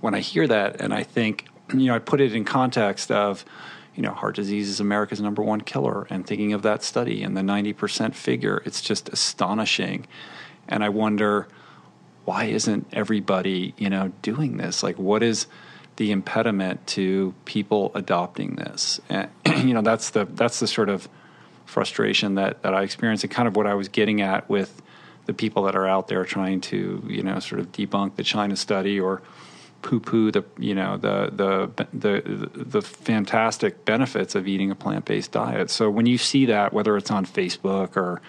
when 0.00 0.12
I 0.12 0.18
hear 0.18 0.44
that, 0.48 0.80
and 0.80 0.92
I 0.92 1.04
think, 1.04 1.46
you 1.72 1.86
know, 1.86 1.94
I 1.94 2.00
put 2.00 2.20
it 2.20 2.34
in 2.34 2.44
context 2.44 3.12
of, 3.12 3.44
you 3.94 4.02
know, 4.02 4.10
heart 4.10 4.34
disease 4.34 4.68
is 4.68 4.80
America's 4.80 5.20
number 5.20 5.40
one 5.40 5.60
killer, 5.60 6.04
and 6.10 6.26
thinking 6.26 6.52
of 6.52 6.62
that 6.62 6.82
study 6.82 7.22
and 7.22 7.36
the 7.36 7.44
ninety 7.44 7.72
percent 7.72 8.16
figure, 8.16 8.60
it's 8.64 8.82
just 8.82 9.08
astonishing, 9.10 10.04
and 10.66 10.82
I 10.82 10.88
wonder 10.88 11.46
why 12.24 12.46
isn't 12.46 12.88
everybody, 12.92 13.72
you 13.78 13.88
know, 13.88 14.10
doing 14.20 14.56
this? 14.56 14.82
Like, 14.82 14.98
what 14.98 15.22
is 15.22 15.46
the 15.96 16.12
impediment 16.12 16.86
to 16.86 17.34
people 17.44 17.90
adopting 17.94 18.56
this. 18.56 19.00
And, 19.08 19.28
you 19.46 19.74
know, 19.74 19.82
that's 19.82 20.10
the 20.10 20.24
that's 20.24 20.60
the 20.60 20.66
sort 20.66 20.88
of 20.88 21.08
frustration 21.64 22.36
that 22.36 22.62
that 22.62 22.74
I 22.74 22.82
experience, 22.82 23.22
and 23.22 23.30
kind 23.30 23.48
of 23.48 23.56
what 23.56 23.66
I 23.66 23.74
was 23.74 23.88
getting 23.88 24.20
at 24.20 24.48
with 24.48 24.82
the 25.26 25.34
people 25.34 25.64
that 25.64 25.74
are 25.74 25.86
out 25.86 26.08
there 26.08 26.24
trying 26.24 26.60
to, 26.60 27.04
you 27.08 27.22
know, 27.22 27.40
sort 27.40 27.60
of 27.60 27.72
debunk 27.72 28.14
the 28.16 28.22
China 28.22 28.54
study 28.56 29.00
or 29.00 29.22
poo-poo 29.82 30.32
the 30.32 30.44
you 30.58 30.74
know 30.74 30.96
the 30.96 31.30
the 31.32 31.86
the 31.92 32.50
the 32.54 32.82
fantastic 32.82 33.84
benefits 33.84 34.34
of 34.34 34.48
eating 34.48 34.70
a 34.70 34.74
plant-based 34.74 35.30
diet. 35.30 35.70
So 35.70 35.90
when 35.90 36.06
you 36.06 36.18
see 36.18 36.46
that, 36.46 36.72
whether 36.72 36.96
it's 36.96 37.10
on 37.10 37.24
Facebook 37.24 37.96
or 37.96 38.20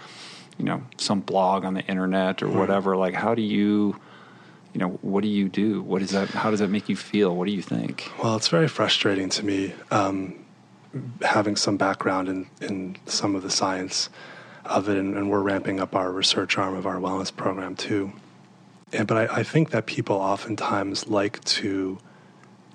you 0.57 0.65
know 0.65 0.83
some 0.97 1.21
blog 1.21 1.65
on 1.65 1.73
the 1.73 1.81
internet 1.81 2.43
or 2.43 2.47
hmm. 2.47 2.57
whatever, 2.57 2.95
like 2.95 3.13
how 3.13 3.35
do 3.35 3.41
you 3.41 3.99
you 4.77 4.83
know 4.83 4.99
what 5.01 5.23
do 5.23 5.27
you 5.27 5.49
do? 5.49 5.81
What 5.81 6.03
is 6.03 6.11
that? 6.11 6.29
How 6.29 6.51
does 6.51 6.59
that 6.59 6.69
make 6.69 6.87
you 6.87 6.95
feel? 6.95 7.35
What 7.35 7.47
do 7.47 7.51
you 7.51 7.63
think? 7.63 8.11
Well, 8.21 8.35
it's 8.35 8.47
very 8.47 8.67
frustrating 8.67 9.27
to 9.29 9.43
me 9.43 9.73
um, 9.89 10.45
having 11.23 11.55
some 11.55 11.77
background 11.77 12.29
in 12.29 12.47
in 12.61 12.95
some 13.07 13.33
of 13.33 13.41
the 13.41 13.49
science 13.49 14.09
of 14.65 14.87
it, 14.87 14.95
and, 14.95 15.17
and 15.17 15.31
we're 15.31 15.41
ramping 15.41 15.79
up 15.79 15.95
our 15.95 16.11
research 16.11 16.59
arm 16.59 16.75
of 16.75 16.85
our 16.85 16.97
wellness 16.97 17.35
program 17.35 17.75
too. 17.75 18.13
And, 18.93 19.07
but 19.07 19.31
I, 19.31 19.37
I 19.37 19.43
think 19.43 19.71
that 19.71 19.87
people 19.87 20.15
oftentimes 20.15 21.07
like 21.07 21.43
to 21.45 21.97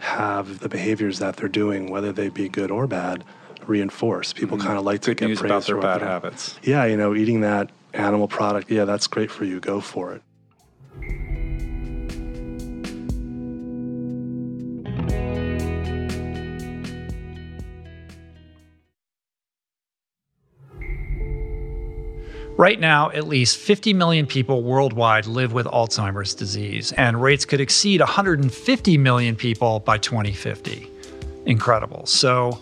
have 0.00 0.58
the 0.58 0.68
behaviors 0.68 1.20
that 1.20 1.36
they're 1.36 1.48
doing, 1.48 1.88
whether 1.88 2.10
they 2.10 2.30
be 2.30 2.48
good 2.48 2.72
or 2.72 2.88
bad, 2.88 3.22
reinforced. 3.64 4.34
People 4.34 4.58
mm-hmm. 4.58 4.66
kind 4.66 4.78
of 4.78 4.84
like 4.84 5.02
good 5.02 5.18
to 5.18 5.22
get 5.22 5.28
news 5.28 5.38
praise 5.38 5.50
about 5.50 5.66
their 5.66 5.80
bad 5.80 6.02
habits. 6.02 6.58
Yeah, 6.64 6.84
you 6.84 6.96
know, 6.96 7.14
eating 7.14 7.42
that 7.42 7.70
animal 7.94 8.26
product, 8.26 8.72
yeah, 8.72 8.86
that's 8.86 9.06
great 9.06 9.30
for 9.30 9.44
you. 9.44 9.60
Go 9.60 9.80
for 9.80 10.14
it. 10.14 10.22
Right 22.56 22.78
now, 22.78 23.10
at 23.10 23.26
least 23.26 23.56
50 23.56 23.94
million 23.94 24.26
people 24.26 24.62
worldwide 24.62 25.26
live 25.26 25.52
with 25.54 25.66
Alzheimer's 25.66 26.34
disease, 26.34 26.92
and 26.92 27.20
rates 27.20 27.46
could 27.46 27.60
exceed 27.60 28.00
150 28.00 28.98
million 28.98 29.36
people 29.36 29.80
by 29.80 29.96
2050. 29.96 30.88
Incredible. 31.46 32.04
So, 32.06 32.60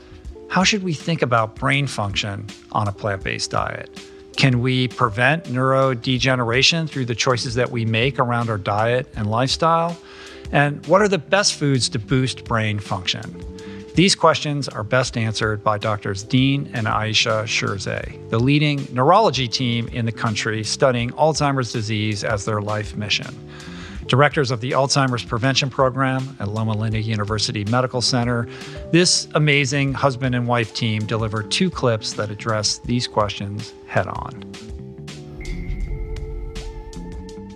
how 0.49 0.63
should 0.65 0.85
we 0.85 0.95
think 0.95 1.23
about 1.23 1.57
brain 1.57 1.87
function 1.87 2.47
on 2.73 2.87
a 2.87 2.93
plant 2.93 3.25
based 3.25 3.51
diet? 3.51 3.91
Can 4.37 4.61
we 4.61 4.89
prevent 4.89 5.45
neurodegeneration 5.45 6.89
through 6.89 7.07
the 7.07 7.15
choices 7.15 7.57
that 7.57 7.71
we 7.71 7.85
make 7.85 8.19
around 8.19 8.49
our 8.49 8.59
diet 8.59 9.13
and 9.17 9.29
lifestyle? 9.29 9.99
And 10.53 10.85
what 10.87 11.03
are 11.03 11.09
the 11.09 11.19
best 11.19 11.55
foods 11.55 11.89
to 11.91 11.99
boost 11.99 12.45
brain 12.45 12.79
function? 12.79 13.50
These 13.95 14.15
questions 14.15 14.69
are 14.69 14.85
best 14.85 15.17
answered 15.17 15.65
by 15.65 15.77
doctors 15.77 16.23
Dean 16.23 16.71
and 16.75 16.87
Ayesha 16.87 17.43
Sherzai, 17.45 18.31
the 18.31 18.39
leading 18.39 18.87
neurology 18.93 19.49
team 19.49 19.89
in 19.89 20.07
the 20.07 20.13
country 20.13 20.63
studying 20.63 21.11
Alzheimer's 21.11 21.73
disease 21.73 22.23
as 22.23 22.45
their 22.45 22.63
life 22.63 22.97
mission. 22.97 23.35
Directors 24.07 24.53
of 24.53 24.61
the 24.61 24.73
Alzheimer's 24.73 25.25
Prevention 25.25 25.71
Program 25.71 26.37
at 26.39 26.49
Loma 26.49 26.73
Linda 26.73 27.01
University 27.01 27.65
Medical 27.65 28.01
Center, 28.01 28.49
this 28.93 29.27
amazing 29.35 29.93
husband 29.93 30.37
and 30.37 30.47
wife 30.47 30.73
team 30.73 31.05
delivered 31.05 31.51
two 31.51 31.69
clips 31.69 32.13
that 32.13 32.31
address 32.31 32.79
these 32.79 33.09
questions 33.09 33.75
head 33.87 34.07
on. 34.07 34.80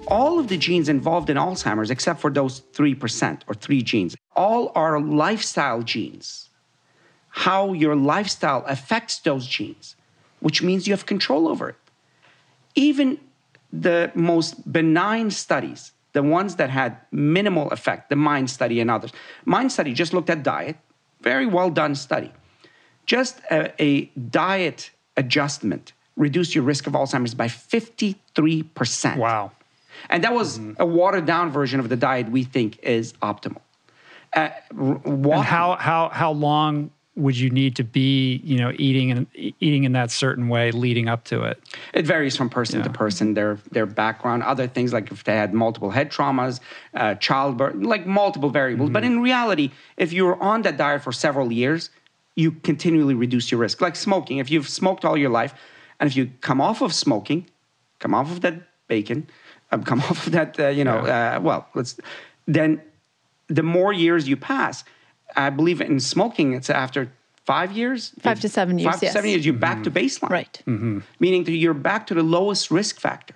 All 0.08 0.38
of 0.38 0.48
the 0.48 0.56
genes 0.56 0.88
involved 0.88 1.30
in 1.30 1.36
Alzheimer's, 1.36 1.90
except 1.90 2.20
for 2.20 2.30
those 2.30 2.60
3% 2.60 3.42
or 3.46 3.54
three 3.54 3.82
genes, 3.82 4.16
all 4.36 4.72
are 4.74 5.00
lifestyle 5.00 5.82
genes. 5.82 6.50
How 7.30 7.72
your 7.72 7.96
lifestyle 7.96 8.64
affects 8.66 9.18
those 9.18 9.46
genes, 9.46 9.96
which 10.40 10.62
means 10.62 10.86
you 10.86 10.92
have 10.92 11.06
control 11.06 11.48
over 11.48 11.70
it. 11.70 11.76
Even 12.74 13.18
the 13.72 14.12
most 14.14 14.72
benign 14.72 15.30
studies, 15.30 15.92
the 16.12 16.22
ones 16.22 16.56
that 16.56 16.70
had 16.70 16.96
minimal 17.10 17.70
effect, 17.70 18.08
the 18.08 18.16
MIND 18.16 18.48
study 18.48 18.80
and 18.80 18.90
others. 18.90 19.12
MIND 19.44 19.72
study 19.72 19.92
just 19.92 20.12
looked 20.12 20.30
at 20.30 20.42
diet, 20.42 20.76
very 21.20 21.46
well 21.46 21.70
done 21.70 21.94
study. 21.94 22.32
Just 23.06 23.40
a, 23.50 23.72
a 23.82 24.04
diet 24.30 24.90
adjustment 25.16 25.92
reduced 26.16 26.54
your 26.54 26.64
risk 26.64 26.86
of 26.86 26.92
Alzheimer's 26.92 27.34
by 27.34 27.48
53%. 27.48 29.16
Wow. 29.16 29.50
And 30.10 30.24
that 30.24 30.34
was 30.34 30.58
mm-hmm. 30.58 30.80
a 30.80 30.86
watered 30.86 31.26
down 31.26 31.50
version 31.50 31.80
of 31.80 31.88
the 31.88 31.96
diet 31.96 32.30
we 32.30 32.44
think 32.44 32.78
is 32.82 33.12
optimal. 33.14 33.60
Uh, 34.32 34.50
and 34.70 35.44
how, 35.44 35.76
how, 35.76 36.08
how 36.08 36.32
long 36.32 36.90
would 37.16 37.38
you 37.38 37.48
need 37.50 37.76
to 37.76 37.84
be, 37.84 38.40
you 38.44 38.58
know, 38.58 38.72
eating 38.76 39.10
and 39.10 39.26
eating 39.36 39.84
in 39.84 39.92
that 39.92 40.10
certain 40.10 40.48
way 40.48 40.72
leading 40.72 41.08
up 41.08 41.24
to 41.24 41.44
it? 41.44 41.62
It 41.92 42.06
varies 42.06 42.36
from 42.36 42.50
person 42.50 42.80
yeah. 42.80 42.84
to 42.84 42.90
person, 42.90 43.34
their 43.34 43.58
their 43.70 43.86
background, 43.86 44.42
other 44.42 44.66
things 44.66 44.92
like 44.92 45.10
if 45.12 45.22
they 45.24 45.36
had 45.36 45.54
multiple 45.54 45.90
head 45.90 46.10
traumas, 46.10 46.60
uh, 46.94 47.14
childbirth, 47.14 47.76
like 47.76 48.06
multiple 48.06 48.50
variables. 48.50 48.88
Mm-hmm. 48.88 48.94
But 48.94 49.04
in 49.04 49.20
reality, 49.20 49.70
if 49.96 50.12
you're 50.12 50.40
on 50.42 50.62
that 50.62 50.76
diet 50.76 51.02
for 51.02 51.12
several 51.12 51.52
years, 51.52 51.90
you 52.34 52.50
continually 52.50 53.14
reduce 53.14 53.50
your 53.52 53.60
risk. 53.60 53.80
Like 53.80 53.94
smoking, 53.94 54.38
if 54.38 54.50
you've 54.50 54.68
smoked 54.68 55.04
all 55.04 55.16
your 55.16 55.30
life, 55.30 55.54
and 56.00 56.10
if 56.10 56.16
you 56.16 56.32
come 56.40 56.60
off 56.60 56.82
of 56.82 56.92
smoking, 56.92 57.46
come 58.00 58.14
off 58.14 58.30
of 58.32 58.40
that 58.40 58.54
bacon, 58.88 59.28
um, 59.74 59.84
come 59.84 60.00
off 60.10 60.26
of 60.26 60.32
that, 60.32 60.58
uh, 60.58 60.68
you 60.68 60.84
know, 60.84 61.04
yeah. 61.06 61.36
uh, 61.36 61.40
well, 61.40 61.68
let's 61.74 61.98
then 62.46 62.80
the 63.48 63.62
more 63.62 63.92
years 63.92 64.28
you 64.28 64.36
pass, 64.36 64.84
I 65.36 65.50
believe 65.50 65.80
in 65.80 66.00
smoking, 66.00 66.54
it's 66.54 66.70
after 66.70 67.12
five 67.44 67.72
years, 67.72 68.12
five 68.20 68.40
to 68.40 68.48
seven 68.48 68.78
years, 68.78 68.92
five 68.92 69.00
to 69.00 69.10
seven 69.10 69.30
years, 69.30 69.44
you're 69.44 69.54
back 69.54 69.78
mm-hmm. 69.78 69.92
to 69.94 70.00
baseline, 70.00 70.30
right? 70.30 70.62
Mm-hmm. 70.66 71.00
Meaning 71.20 71.44
that 71.44 71.52
you're 71.52 71.74
back 71.74 72.06
to 72.08 72.14
the 72.14 72.22
lowest 72.22 72.70
risk 72.70 73.00
factor. 73.00 73.34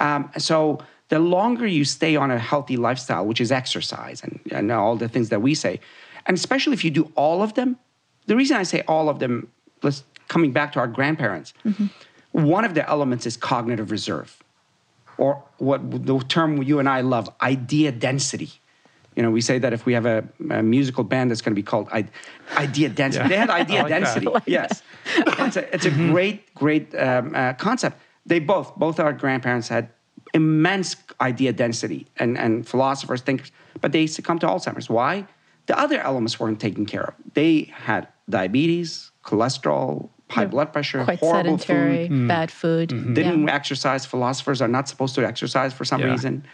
Um, 0.00 0.30
so 0.36 0.80
the 1.08 1.18
longer 1.18 1.66
you 1.66 1.84
stay 1.84 2.16
on 2.16 2.30
a 2.30 2.38
healthy 2.38 2.76
lifestyle, 2.76 3.24
which 3.24 3.40
is 3.40 3.50
exercise 3.50 4.22
and, 4.22 4.40
and 4.50 4.70
all 4.70 4.96
the 4.96 5.08
things 5.08 5.30
that 5.30 5.40
we 5.40 5.54
say, 5.54 5.80
and 6.26 6.36
especially 6.36 6.74
if 6.74 6.84
you 6.84 6.90
do 6.90 7.10
all 7.14 7.42
of 7.42 7.54
them, 7.54 7.78
the 8.26 8.36
reason 8.36 8.56
I 8.56 8.64
say 8.64 8.82
all 8.88 9.08
of 9.08 9.20
them, 9.20 9.48
let's 9.82 10.02
coming 10.28 10.52
back 10.52 10.72
to 10.72 10.80
our 10.80 10.88
grandparents, 10.88 11.54
mm-hmm. 11.64 11.86
one 12.32 12.64
of 12.64 12.74
the 12.74 12.86
elements 12.88 13.24
is 13.24 13.36
cognitive 13.36 13.90
reserve 13.90 14.42
or 15.18 15.42
what 15.58 16.06
the 16.06 16.18
term 16.20 16.62
you 16.62 16.78
and 16.78 16.88
I 16.88 17.00
love, 17.00 17.28
idea 17.40 17.92
density. 17.92 18.50
You 19.14 19.22
know, 19.22 19.30
we 19.30 19.40
say 19.40 19.58
that 19.58 19.72
if 19.72 19.86
we 19.86 19.94
have 19.94 20.04
a, 20.04 20.28
a 20.50 20.62
musical 20.62 21.02
band 21.02 21.30
that's 21.30 21.40
going 21.40 21.52
to 21.52 21.56
be 21.56 21.62
called 21.62 21.88
idea 22.56 22.90
density, 22.90 23.24
yeah. 23.24 23.28
they 23.28 23.36
had 23.36 23.50
idea 23.50 23.82
like 23.82 23.88
density. 23.88 24.26
Like 24.26 24.42
yes, 24.46 24.82
it's 25.16 25.56
a, 25.56 25.74
it's 25.74 25.86
a 25.86 25.90
mm-hmm. 25.92 26.12
great, 26.12 26.54
great 26.54 26.94
um, 26.94 27.34
uh, 27.34 27.54
concept. 27.54 27.98
They 28.26 28.40
both, 28.40 28.76
both 28.76 29.00
our 29.00 29.12
grandparents 29.12 29.68
had 29.68 29.88
immense 30.34 30.96
idea 31.20 31.52
density, 31.52 32.06
and, 32.18 32.36
and 32.36 32.68
philosophers, 32.68 33.22
thinkers, 33.22 33.52
but 33.80 33.92
they 33.92 34.06
succumbed 34.06 34.42
to 34.42 34.46
Alzheimer's. 34.46 34.90
Why? 34.90 35.26
The 35.66 35.78
other 35.78 35.98
elements 36.00 36.38
weren't 36.38 36.60
taken 36.60 36.84
care 36.84 37.04
of. 37.04 37.14
They 37.32 37.72
had 37.74 38.08
diabetes, 38.28 39.10
cholesterol, 39.24 40.10
high 40.30 40.42
yeah. 40.42 40.48
blood 40.48 40.72
pressure, 40.72 41.04
quite 41.04 41.20
horrible 41.20 41.58
sedentary, 41.58 42.08
food, 42.08 42.16
mm. 42.16 42.28
bad 42.28 42.50
food. 42.50 42.88
Mm-hmm. 42.90 43.14
Didn't 43.14 43.46
yeah. 43.46 43.54
exercise. 43.54 44.04
Philosophers 44.06 44.60
are 44.60 44.68
not 44.68 44.88
supposed 44.88 45.14
to 45.16 45.26
exercise 45.26 45.72
for 45.72 45.84
some 45.84 46.00
yeah. 46.00 46.10
reason, 46.10 46.44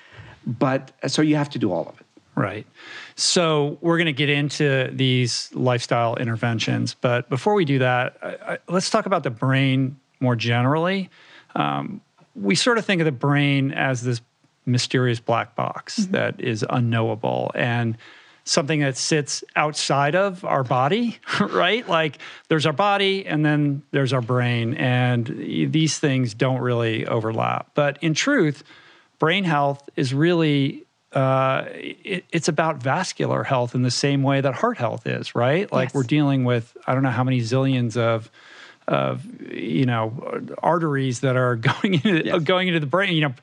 but 0.47 0.93
uh, 1.03 1.09
so 1.09 1.23
you 1.23 1.37
have 1.37 1.51
to 1.51 1.59
do 1.59 1.73
all 1.73 1.89
of 1.89 2.01
it. 2.01 2.07
Right. 2.35 2.67
So 3.15 3.77
we're 3.83 3.99
going 3.99 4.07
to 4.07 4.13
get 4.13 4.31
into 4.31 4.91
these 4.93 5.51
lifestyle 5.53 6.17
interventions, 6.17 6.95
but 6.95 7.29
before 7.29 7.53
we 7.55 7.67
do 7.67 7.79
that, 7.81 8.17
I, 8.23 8.55
I, 8.55 8.59
let's 8.69 8.89
talk 8.89 9.05
about 9.05 9.23
the 9.23 9.31
brain 9.31 9.99
more 10.21 10.35
generally. 10.35 11.11
Um, 11.55 12.01
we 12.35 12.55
sort 12.55 12.79
of 12.79 12.87
think 12.87 13.03
of 13.03 13.05
the 13.05 13.13
brain 13.13 13.73
as 13.73 14.03
this 14.03 14.23
mysterious 14.65 15.21
black 15.21 15.55
box 15.55 16.01
mm-hmm. 16.01 16.13
that 16.13 16.41
is 16.41 16.65
unknowable 16.71 17.51
and 17.55 17.99
something 18.45 18.81
that 18.81 18.97
sits 18.97 19.45
outside 19.57 20.15
of 20.15 20.45
our 20.45 20.65
body, 20.65 21.19
right? 21.41 21.89
Like 21.89 22.19
there's 22.49 22.67
our 22.67 22.73
body 22.73 23.27
and 23.27 23.45
then 23.45 23.83
there's 23.91 24.13
our 24.13 24.21
brain, 24.21 24.75
and 24.75 25.27
these 25.27 25.99
things 25.99 26.35
don't 26.35 26.61
really 26.61 27.07
overlap. 27.07 27.71
But 27.75 27.99
in 28.01 28.15
truth, 28.15 28.65
brain 29.19 29.45
health 29.45 29.89
is 29.97 30.13
really 30.13 30.85
uh, 31.13 31.67
it, 31.75 32.25
it's 32.31 32.49
about 32.49 32.83
vascular 32.83 33.43
health 33.43 33.75
in 33.75 33.83
the 33.83 33.91
same 33.91 34.23
way 34.23 34.41
that 34.41 34.55
heart 34.55 34.79
health 34.79 35.07
is, 35.07 35.35
right? 35.35 35.71
Like 35.71 35.91
yes. 35.91 35.95
we're 35.95 36.03
dealing 36.05 36.45
with 36.45 36.77
I 36.87 36.95
don't 36.95 37.03
know 37.03 37.11
how 37.11 37.25
many 37.25 37.41
zillions 37.41 37.97
of 37.97 38.31
of 38.89 39.25
you 39.53 39.87
know 39.87 40.43
arteries 40.59 41.21
that 41.21 41.37
are 41.37 41.57
going 41.83 41.95
into 41.95 42.25
yes. 42.25 42.43
going 42.43 42.69
into 42.69 42.81
the 42.81 42.87
brain. 42.87 43.15
You 43.15 43.29
know, 43.29 43.35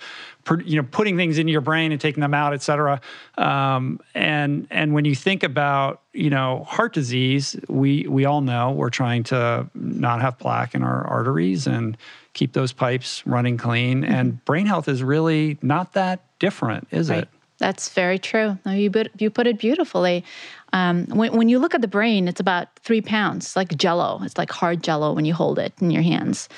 you 0.66 0.76
know, 0.82 0.88
putting 0.90 1.18
things 1.18 1.38
into 1.38 1.52
your 1.52 1.62
brain 1.62 1.92
and 1.92 2.00
taking 2.00 2.22
them 2.22 2.34
out, 2.34 2.54
et 2.54 2.62
cetera. 2.62 3.02
Um, 3.38 4.00
and 4.14 4.68
and 4.70 4.94
when 4.94 5.06
you 5.06 5.16
think 5.16 5.44
about 5.44 6.02
you 6.14 6.30
know 6.30 6.64
heart 6.68 6.94
disease, 6.94 7.56
we 7.68 8.08
we 8.08 8.26
all 8.26 8.42
know 8.42 8.72
we're 8.72 8.90
trying 8.90 9.24
to 9.26 9.70
not 9.76 10.22
have 10.22 10.38
plaque 10.38 10.76
in 10.76 10.84
our 10.84 11.06
arteries 11.08 11.68
and 11.68 11.98
keep 12.34 12.54
those 12.54 12.72
pipes 12.72 13.26
running 13.26 13.58
clean. 13.58 14.02
Mm-hmm. 14.02 14.14
And 14.14 14.46
brain 14.46 14.66
health 14.66 14.88
is 14.88 15.04
really 15.04 15.58
not 15.62 15.94
that 15.94 16.22
different, 16.40 16.88
is 16.92 17.10
right. 17.10 17.24
it? 17.24 17.30
That's 17.60 17.90
very 17.90 18.18
true. 18.18 18.58
No, 18.66 18.72
you 18.72 18.90
put, 18.90 19.12
you 19.20 19.30
put 19.30 19.46
it 19.46 19.60
beautifully. 19.60 20.24
Um, 20.74 21.06
when, 21.08 21.36
when 21.36 21.50
you 21.50 21.60
look 21.60 21.74
at 21.76 21.82
the 21.82 21.88
brain, 21.88 22.28
it's 22.28 22.40
about 22.40 22.68
three 22.80 23.02
pounds, 23.02 23.46
it's 23.48 23.56
like 23.56 23.76
jello. 23.78 24.20
It's 24.24 24.38
like 24.38 24.52
hard 24.52 24.84
jello 24.84 25.14
when 25.14 25.26
you 25.26 25.34
hold 25.34 25.60
it 25.60 25.74
in 25.82 25.92
your 25.92 26.04
hands. 26.04 26.50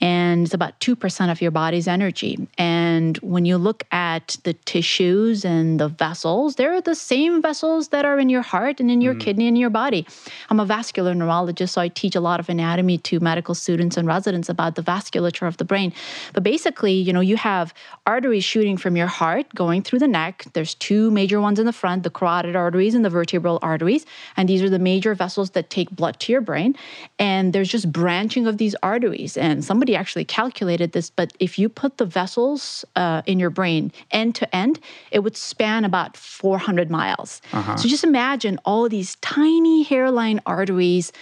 And 0.00 0.46
it's 0.46 0.54
about 0.54 0.80
2% 0.80 1.30
of 1.30 1.42
your 1.42 1.50
body's 1.50 1.86
energy. 1.86 2.48
And 2.56 3.18
when 3.18 3.44
you 3.44 3.58
look 3.58 3.84
at 3.92 4.38
the 4.44 4.54
tissues 4.54 5.44
and 5.44 5.78
the 5.78 5.88
vessels, 5.88 6.54
they're 6.54 6.80
the 6.80 6.94
same 6.94 7.42
vessels 7.42 7.88
that 7.88 8.06
are 8.06 8.18
in 8.18 8.30
your 8.30 8.40
heart 8.40 8.80
and 8.80 8.90
in 8.90 9.02
your 9.02 9.14
mm. 9.14 9.20
kidney 9.20 9.46
and 9.46 9.58
your 9.58 9.68
body. 9.68 10.06
I'm 10.48 10.58
a 10.58 10.64
vascular 10.64 11.14
neurologist, 11.14 11.74
so 11.74 11.82
I 11.82 11.88
teach 11.88 12.16
a 12.16 12.20
lot 12.20 12.40
of 12.40 12.48
anatomy 12.48 12.96
to 12.98 13.20
medical 13.20 13.54
students 13.54 13.98
and 13.98 14.08
residents 14.08 14.48
about 14.48 14.74
the 14.74 14.82
vasculature 14.82 15.46
of 15.46 15.58
the 15.58 15.66
brain. 15.66 15.92
But 16.32 16.42
basically, 16.42 16.94
you 16.94 17.12
know, 17.12 17.20
you 17.20 17.36
have 17.36 17.74
arteries 18.06 18.44
shooting 18.44 18.78
from 18.78 18.96
your 18.96 19.06
heart 19.06 19.54
going 19.54 19.82
through 19.82 19.98
the 19.98 20.08
neck. 20.08 20.46
There's 20.54 20.74
two 20.74 21.10
major 21.10 21.40
ones 21.42 21.58
in 21.58 21.66
the 21.66 21.72
front, 21.72 22.04
the 22.04 22.10
carotid 22.10 22.56
arteries 22.56 22.94
and 22.94 23.04
the 23.04 23.10
vertebral 23.10 23.58
arteries. 23.62 24.06
And 24.36 24.48
these 24.48 24.62
are 24.62 24.70
the 24.70 24.78
major 24.78 25.14
vessels 25.14 25.50
that 25.50 25.70
take 25.70 25.90
blood 25.90 26.18
to 26.20 26.32
your 26.32 26.40
brain. 26.40 26.76
And 27.18 27.52
there's 27.52 27.68
just 27.68 27.90
branching 27.90 28.46
of 28.46 28.58
these 28.58 28.74
arteries. 28.82 29.36
And 29.36 29.64
somebody 29.64 29.94
actually 29.96 30.24
calculated 30.24 30.92
this, 30.92 31.10
but 31.10 31.32
if 31.40 31.58
you 31.58 31.68
put 31.68 31.98
the 31.98 32.06
vessels 32.06 32.84
uh, 32.96 33.22
in 33.26 33.38
your 33.38 33.50
brain 33.50 33.92
end 34.10 34.34
to 34.36 34.56
end, 34.56 34.80
it 35.10 35.20
would 35.20 35.36
span 35.36 35.84
about 35.84 36.16
400 36.16 36.90
miles. 36.90 37.40
Uh-huh. 37.52 37.76
So 37.76 37.88
just 37.88 38.04
imagine 38.04 38.58
all 38.64 38.88
these 38.88 39.16
tiny 39.16 39.82
hairline 39.82 40.40
arteries 40.46 41.12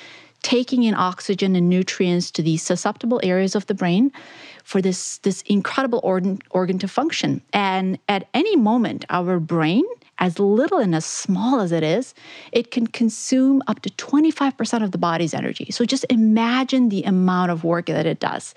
taking 0.43 0.85
in 0.85 0.95
oxygen 0.95 1.57
and 1.57 1.69
nutrients 1.69 2.31
to 2.33 2.43
these 2.43 2.63
susceptible 2.63 3.21
areas 3.23 3.55
of 3.55 3.67
the 3.67 3.75
brain 3.75 4.13
for 4.65 4.81
this, 4.81 5.19
this 5.19 5.43
incredible 5.43 6.01
organ, 6.05 6.39
organ 6.51 6.79
to 6.79 6.89
function. 6.89 7.43
And 7.53 7.99
at 8.09 8.29
any 8.35 8.57
moment, 8.57 9.05
our 9.11 9.41
brain 9.41 9.85
as 10.19 10.39
little 10.39 10.79
and 10.79 10.95
as 10.95 11.05
small 11.05 11.61
as 11.61 11.73
it 11.73 11.83
is, 11.83 12.15
it 12.53 12.71
can 12.71 12.87
consume 12.87 13.63
up 13.67 13.81
to 13.81 13.91
25% 13.91 14.83
of 14.83 14.91
the 14.91 14.99
body's 14.99 15.35
energy. 15.35 15.71
So 15.71 15.85
just 15.85 16.05
imagine 16.11 16.89
the 16.89 17.05
amount 17.05 17.51
of 17.51 17.65
work 17.65 17.87
that 17.87 18.07
it 18.07 18.21
does. 18.21 18.55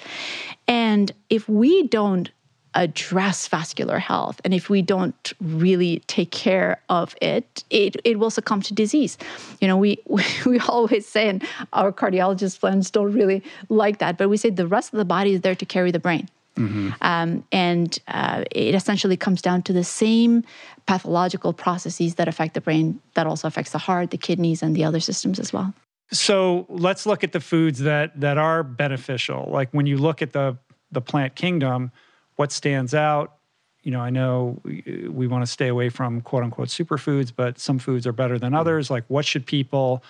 And 0.68 1.12
if 1.30 1.48
we 1.48 1.88
don't 1.88 2.32
address 2.74 3.48
vascular 3.50 4.00
health 4.00 4.40
and 4.46 4.54
if 4.54 4.70
we 4.70 4.82
don't 4.82 5.34
really 5.42 6.00
take 6.08 6.32
care 6.32 6.82
of 6.88 7.14
it 7.22 7.66
it, 7.70 7.98
it 8.06 8.18
will 8.18 8.30
succumb 8.30 8.62
to 8.62 8.74
disease 8.74 9.18
you 9.60 9.68
know 9.68 9.76
we, 9.76 9.98
we 10.08 10.24
we 10.46 10.58
always 10.60 11.06
say 11.06 11.28
and 11.28 11.46
our 11.74 11.92
cardiologist 11.92 12.58
friends 12.58 12.90
don't 12.90 13.12
really 13.12 13.44
like 13.68 13.98
that 13.98 14.18
but 14.18 14.30
we 14.30 14.38
say 14.38 14.50
the 14.50 14.66
rest 14.66 14.94
of 14.94 14.98
the 14.98 15.04
body 15.04 15.34
is 15.34 15.42
there 15.42 15.54
to 15.54 15.66
carry 15.66 15.92
the 15.92 16.00
brain 16.00 16.30
Mm-hmm. 16.58 16.90
Um, 17.02 17.44
and 17.52 17.98
uh, 18.08 18.44
it 18.52 18.76
essentially 18.76 19.18
comes 19.18 19.42
down 19.42 19.62
to 19.64 19.74
the 19.74 19.84
same 19.84 20.44
pathological 20.86 21.54
processes 21.54 22.16
that 22.16 22.28
affect 22.28 22.54
the 22.54 22.62
brain 22.62 23.00
that 23.14 23.26
also 23.26 23.48
affects 23.48 23.72
the 23.72 23.78
heart, 23.78 24.12
the 24.12 24.18
kidneys, 24.18 24.62
and 24.62 24.76
the 24.76 24.84
other 24.84 25.00
systems 25.00 25.40
as 25.40 25.54
well. 25.54 25.74
So 26.12 26.66
let's 26.68 27.06
look 27.06 27.24
at 27.24 27.32
the 27.32 27.40
foods 27.40 27.80
that 27.80 28.20
that 28.20 28.38
are 28.38 28.64
beneficial. 28.64 29.48
Like 29.50 29.70
when 29.72 29.86
you 29.86 29.98
look 29.98 30.22
at 30.22 30.34
the 30.34 30.58
the 30.92 31.02
plant 31.02 31.36
kingdom, 31.36 31.92
what 32.36 32.52
stands 32.52 32.94
out? 32.94 33.38
You 33.84 33.92
know, 33.92 34.02
I 34.02 34.10
know 34.10 34.60
we, 34.64 35.08
we 35.10 35.28
want 35.28 35.44
to 35.44 35.52
stay 35.52 35.70
away 35.70 35.88
from 35.90 36.22
quote 36.22 36.44
unquote 36.44 36.68
superfoods, 36.68 37.32
but 37.34 37.60
some 37.60 37.80
foods 37.80 38.06
are 38.06 38.12
better 38.12 38.38
than 38.38 38.54
others. 38.54 38.92
Like 38.92 39.06
what 39.08 39.26
should 39.26 39.46
people 39.46 40.04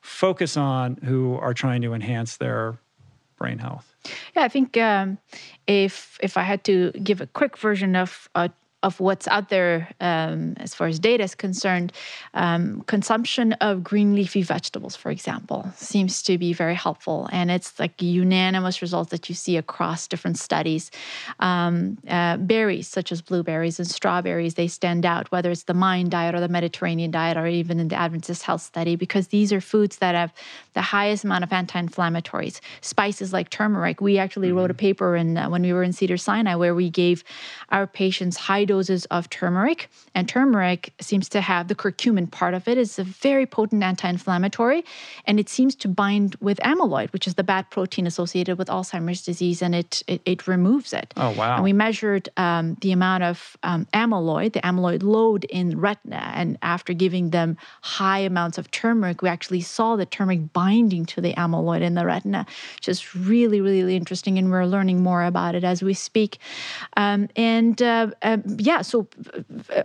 focus 0.00 0.56
on 0.56 0.96
who 1.04 1.36
are 1.36 1.52
trying 1.52 1.82
to 1.82 1.94
enhance 1.94 2.36
their 2.36 2.78
brain 3.36 3.58
health? 3.58 3.89
Yeah, 4.34 4.42
I 4.44 4.48
think 4.48 4.76
um, 4.76 5.18
if 5.66 6.18
if 6.22 6.36
I 6.36 6.42
had 6.42 6.64
to 6.64 6.90
give 6.92 7.20
a 7.20 7.26
quick 7.26 7.58
version 7.58 7.96
of 7.96 8.28
of 8.82 8.98
what's 8.98 9.28
out 9.28 9.50
there 9.50 9.88
um, 10.00 10.54
as 10.56 10.74
far 10.74 10.86
as 10.86 10.98
data 10.98 11.22
is 11.22 11.34
concerned, 11.34 11.92
um, 12.32 12.82
consumption 12.86 13.52
of 13.54 13.84
green 13.84 14.14
leafy 14.14 14.42
vegetables, 14.42 14.96
for 14.96 15.10
example, 15.10 15.70
seems 15.76 16.22
to 16.22 16.38
be 16.38 16.52
very 16.54 16.74
helpful. 16.74 17.28
And 17.30 17.50
it's 17.50 17.78
like 17.78 18.00
unanimous 18.00 18.80
results 18.80 19.10
that 19.10 19.28
you 19.28 19.34
see 19.34 19.58
across 19.58 20.06
different 20.06 20.38
studies. 20.38 20.90
Um, 21.40 21.98
uh, 22.08 22.38
berries, 22.38 22.88
such 22.88 23.12
as 23.12 23.20
blueberries 23.20 23.78
and 23.78 23.88
strawberries, 23.88 24.54
they 24.54 24.68
stand 24.68 25.04
out, 25.04 25.30
whether 25.30 25.50
it's 25.50 25.64
the 25.64 25.74
MIND 25.74 26.10
diet 26.10 26.34
or 26.34 26.40
the 26.40 26.48
Mediterranean 26.48 27.10
diet 27.10 27.36
or 27.36 27.46
even 27.46 27.80
in 27.80 27.88
the 27.88 27.96
Adventist 27.96 28.44
Health 28.44 28.62
Study, 28.62 28.96
because 28.96 29.28
these 29.28 29.52
are 29.52 29.60
foods 29.60 29.98
that 29.98 30.14
have 30.14 30.32
the 30.72 30.82
highest 30.82 31.24
amount 31.24 31.44
of 31.44 31.52
anti 31.52 31.80
inflammatories. 31.80 32.60
Spices 32.80 33.32
like 33.32 33.50
turmeric. 33.50 34.00
We 34.00 34.16
actually 34.16 34.48
mm-hmm. 34.48 34.56
wrote 34.56 34.70
a 34.70 34.74
paper 34.74 35.16
in, 35.16 35.36
uh, 35.36 35.50
when 35.50 35.62
we 35.62 35.72
were 35.74 35.82
in 35.82 35.92
Cedars-Sinai 35.92 36.54
where 36.54 36.74
we 36.74 36.88
gave 36.88 37.24
our 37.68 37.86
patients 37.86 38.36
high 38.38 38.64
doses 38.70 39.02
of 39.16 39.22
turmeric. 39.38 39.80
And 40.14 40.28
turmeric 40.28 40.82
seems 41.08 41.28
to 41.34 41.40
have 41.40 41.64
the 41.66 41.74
curcumin 41.82 42.26
part 42.30 42.54
of 42.58 42.62
it 42.68 42.76
is 42.84 42.98
a 42.98 43.04
very 43.26 43.46
potent 43.46 43.82
anti-inflammatory, 43.90 44.80
and 45.26 45.34
it 45.42 45.48
seems 45.56 45.74
to 45.82 45.88
bind 46.02 46.36
with 46.40 46.58
amyloid, 46.72 47.08
which 47.14 47.26
is 47.26 47.34
the 47.34 47.48
bad 47.54 47.64
protein 47.74 48.06
associated 48.06 48.54
with 48.58 48.68
Alzheimer's 48.68 49.22
disease, 49.30 49.58
and 49.66 49.74
it 49.74 49.92
it, 50.06 50.20
it 50.32 50.40
removes 50.54 50.90
it. 51.00 51.08
Oh 51.16 51.32
wow! 51.38 51.54
And 51.54 51.64
we 51.64 51.72
measured 51.86 52.24
um, 52.46 52.76
the 52.84 52.92
amount 52.98 53.22
of 53.30 53.36
um, 53.70 53.86
amyloid, 54.04 54.50
the 54.52 54.64
amyloid 54.70 55.02
load 55.02 55.42
in 55.60 55.66
retina, 55.86 56.22
and 56.40 56.48
after 56.74 56.92
giving 57.04 57.30
them 57.30 57.56
high 57.98 58.22
amounts 58.30 58.56
of 58.58 58.64
turmeric, 58.70 59.22
we 59.22 59.28
actually 59.36 59.62
saw 59.76 59.96
the 59.96 60.06
turmeric 60.06 60.52
binding 60.52 61.04
to 61.12 61.20
the 61.20 61.32
amyloid 61.44 61.82
in 61.88 61.94
the 61.94 62.04
retina, 62.12 62.42
which 62.76 62.88
is 62.88 63.00
really 63.30 63.60
really 63.60 63.96
interesting, 64.02 64.38
and 64.38 64.46
we're 64.52 64.70
learning 64.76 64.98
more 65.02 65.22
about 65.32 65.54
it 65.58 65.64
as 65.64 65.82
we 65.82 65.94
speak. 65.94 66.38
Um, 66.96 67.28
and 67.36 67.76
uh, 67.82 68.06
uh, 68.28 68.38
yeah, 68.60 68.82
so 68.82 69.08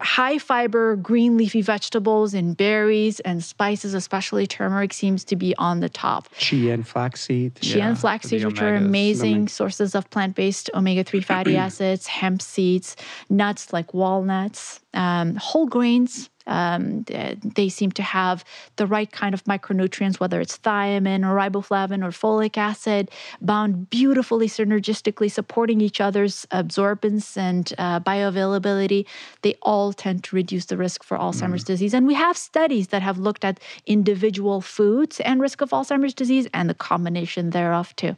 high 0.02 0.38
fiber 0.38 0.95
green 0.97 1.38
leafy 1.38 1.61
vegetables 1.61 2.34
and 2.34 2.57
berries 2.57 3.19
and 3.22 3.43
spices, 3.43 3.93
especially 3.93 4.45
turmeric, 4.45 4.93
seems 4.93 5.23
to 5.26 5.35
be 5.35 5.56
on 5.57 5.80
the 5.80 5.89
top. 5.89 6.27
Chia 6.38 6.73
and 6.73 6.88
flaxseed. 6.88 7.56
Chia 7.61 7.77
yeah, 7.77 7.88
and 7.89 7.99
flaxseed, 7.99 8.43
which 8.43 8.61
are 8.61 8.76
amazing 8.76 9.47
sources 9.47 9.95
of 9.95 10.10
plant 10.10 10.35
based 10.35 10.69
omega 10.73 11.03
3 11.03 11.22
fatty 11.22 11.57
acids, 11.65 12.07
hemp 12.07 12.41
seeds, 12.41 12.95
nuts 13.30 13.72
like 13.72 13.93
walnuts, 13.93 14.81
um, 14.93 15.35
whole 15.35 15.68
grains, 15.68 16.30
um, 16.48 17.04
they 17.04 17.70
seem 17.70 17.92
to 17.92 18.04
have 18.04 18.44
the 18.76 18.88
right 18.88 19.12
kind 19.12 19.34
of 19.34 19.44
micronutrients, 19.46 20.20
whether 20.20 20.40
it's 20.42 20.58
thiamine 20.58 21.26
or 21.26 21.36
riboflavin 21.36 22.04
or 22.04 22.10
folic 22.10 22.58
acid, 22.58 23.10
bound 23.42 23.90
beautifully 23.90 24.48
synergistically, 24.48 25.32
supporting 25.32 25.82
each 25.82 26.00
other's 26.02 26.46
absorbance 26.52 27.38
and 27.38 27.74
uh, 27.78 28.00
bioavailability. 28.00 29.06
They 29.42 29.56
all 29.62 29.94
tend 29.94 30.24
to 30.26 30.36
reduce 30.36 30.66
the 30.66 30.78
risk 30.78 31.04
for 31.04 31.18
Alzheimer's 31.18 31.64
mm. 31.64 31.68
disease. 31.68 31.94
And 31.94 32.08
we 32.08 32.14
have 32.14 32.38
studies 32.38 32.90
that 32.90 33.02
have 33.02 33.18
looked 33.18 33.44
at 33.44 33.60
individual 33.86 34.62
foods 34.62 35.20
and 35.22 35.42
risk 35.42 35.62
of 35.62 35.70
Alzheimer's 35.70 36.14
disease 36.14 36.48
and 36.54 36.70
the 36.70 36.74
combination 36.74 37.50
thereof, 37.52 37.96
too. 37.96 38.16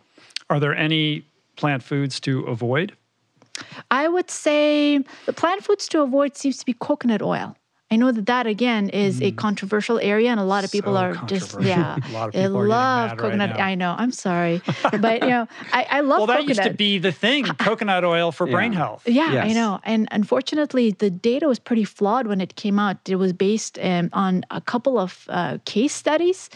Are 0.50 0.60
there 0.60 0.76
any 0.76 1.26
plant 1.56 1.84
foods 1.84 2.20
to 2.22 2.42
avoid? 2.42 2.94
I 3.90 4.08
would 4.08 4.30
say 4.30 5.04
the 5.26 5.34
plant 5.34 5.64
foods 5.64 5.88
to 5.90 6.02
avoid 6.02 6.38
seems 6.38 6.58
to 6.58 6.66
be 6.66 6.74
coconut 6.74 7.22
oil. 7.22 7.56
I 7.90 7.96
know 7.96 8.12
that 8.12 8.26
that 8.26 8.48
again 8.48 8.90
is 8.90 9.22
mm. 9.22 9.28
a 9.28 9.32
controversial 9.32 9.98
area, 10.00 10.30
and 10.30 10.42
a 10.42 10.44
lot 10.44 10.66
of 10.66 10.72
people 10.72 10.94
so 10.94 11.00
are 11.00 11.14
just 11.26 11.60
yeah. 11.62 11.98
a 12.10 12.12
lot 12.12 12.28
of 12.28 12.34
people 12.34 12.58
I 12.58 12.66
love 12.66 13.18
coconut. 13.18 13.52
Right 13.52 13.60
I 13.60 13.76
know. 13.76 13.96
I'm 13.98 14.12
sorry, 14.12 14.62
but 15.00 15.22
you 15.22 15.30
know, 15.30 15.48
I, 15.72 15.88
I 15.90 16.00
love. 16.02 16.20
Well, 16.20 16.28
that 16.28 16.40
coconut. 16.40 16.58
used 16.58 16.64
to 16.64 16.74
be 16.74 16.98
the 16.98 17.14
thing: 17.14 17.46
coconut 17.46 18.04
oil 18.04 18.34
for 18.34 18.46
yeah. 18.46 18.56
brain 18.56 18.74
health. 18.74 19.08
Yeah, 19.08 19.32
yes. 19.32 19.46
I 19.46 19.54
know. 19.54 19.80
And 19.86 20.10
unfortunately, 20.12 20.92
the 20.92 21.10
data 21.10 21.48
was 21.48 21.60
pretty 21.60 21.86
flawed 21.86 22.28
when 22.28 22.42
it 22.42 22.56
came 22.56 22.78
out. 22.78 22.98
It 23.08 23.16
was 23.16 23.32
based 23.32 23.80
um, 23.82 24.10
on 24.12 24.44
a 24.52 24.60
couple 24.60 25.00
of 25.00 25.26
uh, 25.30 25.60
case 25.64 25.94
studies, 25.94 26.50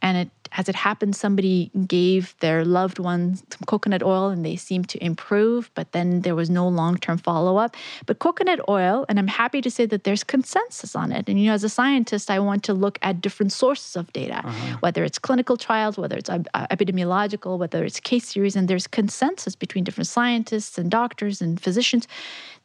and 0.00 0.16
it 0.16 0.30
as 0.52 0.68
it 0.68 0.74
happened, 0.74 1.16
somebody 1.16 1.70
gave 1.86 2.34
their 2.40 2.64
loved 2.64 2.98
one 2.98 3.36
some 3.36 3.64
coconut 3.66 4.02
oil 4.02 4.28
and 4.28 4.44
they 4.44 4.56
seemed 4.56 4.88
to 4.90 5.04
improve, 5.04 5.70
but 5.74 5.92
then 5.92 6.22
there 6.22 6.34
was 6.34 6.50
no 6.50 6.68
long 6.68 6.96
term 6.96 7.18
follow 7.18 7.56
up. 7.56 7.76
But 8.06 8.18
coconut 8.18 8.60
oil, 8.68 9.04
and 9.08 9.18
I'm 9.18 9.28
happy 9.28 9.60
to 9.60 9.70
say 9.70 9.86
that 9.86 10.04
there's 10.04 10.24
consensus 10.24 10.94
on 10.94 11.12
it. 11.12 11.28
And, 11.28 11.40
you 11.40 11.46
know, 11.46 11.54
as 11.54 11.64
a 11.64 11.68
scientist, 11.68 12.30
I 12.30 12.38
want 12.38 12.62
to 12.64 12.74
look 12.74 12.98
at 13.02 13.20
different 13.20 13.52
sources 13.52 13.96
of 13.96 14.12
data, 14.12 14.42
uh-huh. 14.44 14.76
whether 14.80 15.04
it's 15.04 15.18
clinical 15.18 15.56
trials, 15.56 15.98
whether 15.98 16.16
it's 16.16 16.30
uh, 16.30 16.38
epidemiological, 16.54 17.58
whether 17.58 17.84
it's 17.84 18.00
case 18.00 18.28
series, 18.28 18.56
and 18.56 18.68
there's 18.68 18.86
consensus 18.86 19.54
between 19.54 19.84
different 19.84 20.08
scientists 20.08 20.78
and 20.78 20.90
doctors 20.90 21.40
and 21.40 21.60
physicians 21.60 22.06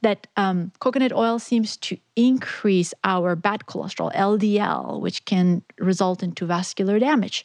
that 0.04 0.28
um, 0.38 0.72
coconut 0.80 1.12
oil 1.12 1.40
seems 1.40 1.76
to 1.78 1.98
increase 2.16 2.94
our 3.04 3.36
bad 3.36 3.62
cholesterol, 3.68 4.14
LDL, 4.14 5.00
which 5.02 5.26
can 5.26 5.64
result 5.80 6.22
into 6.22 6.46
vascular 6.46 7.00
damage. 7.00 7.44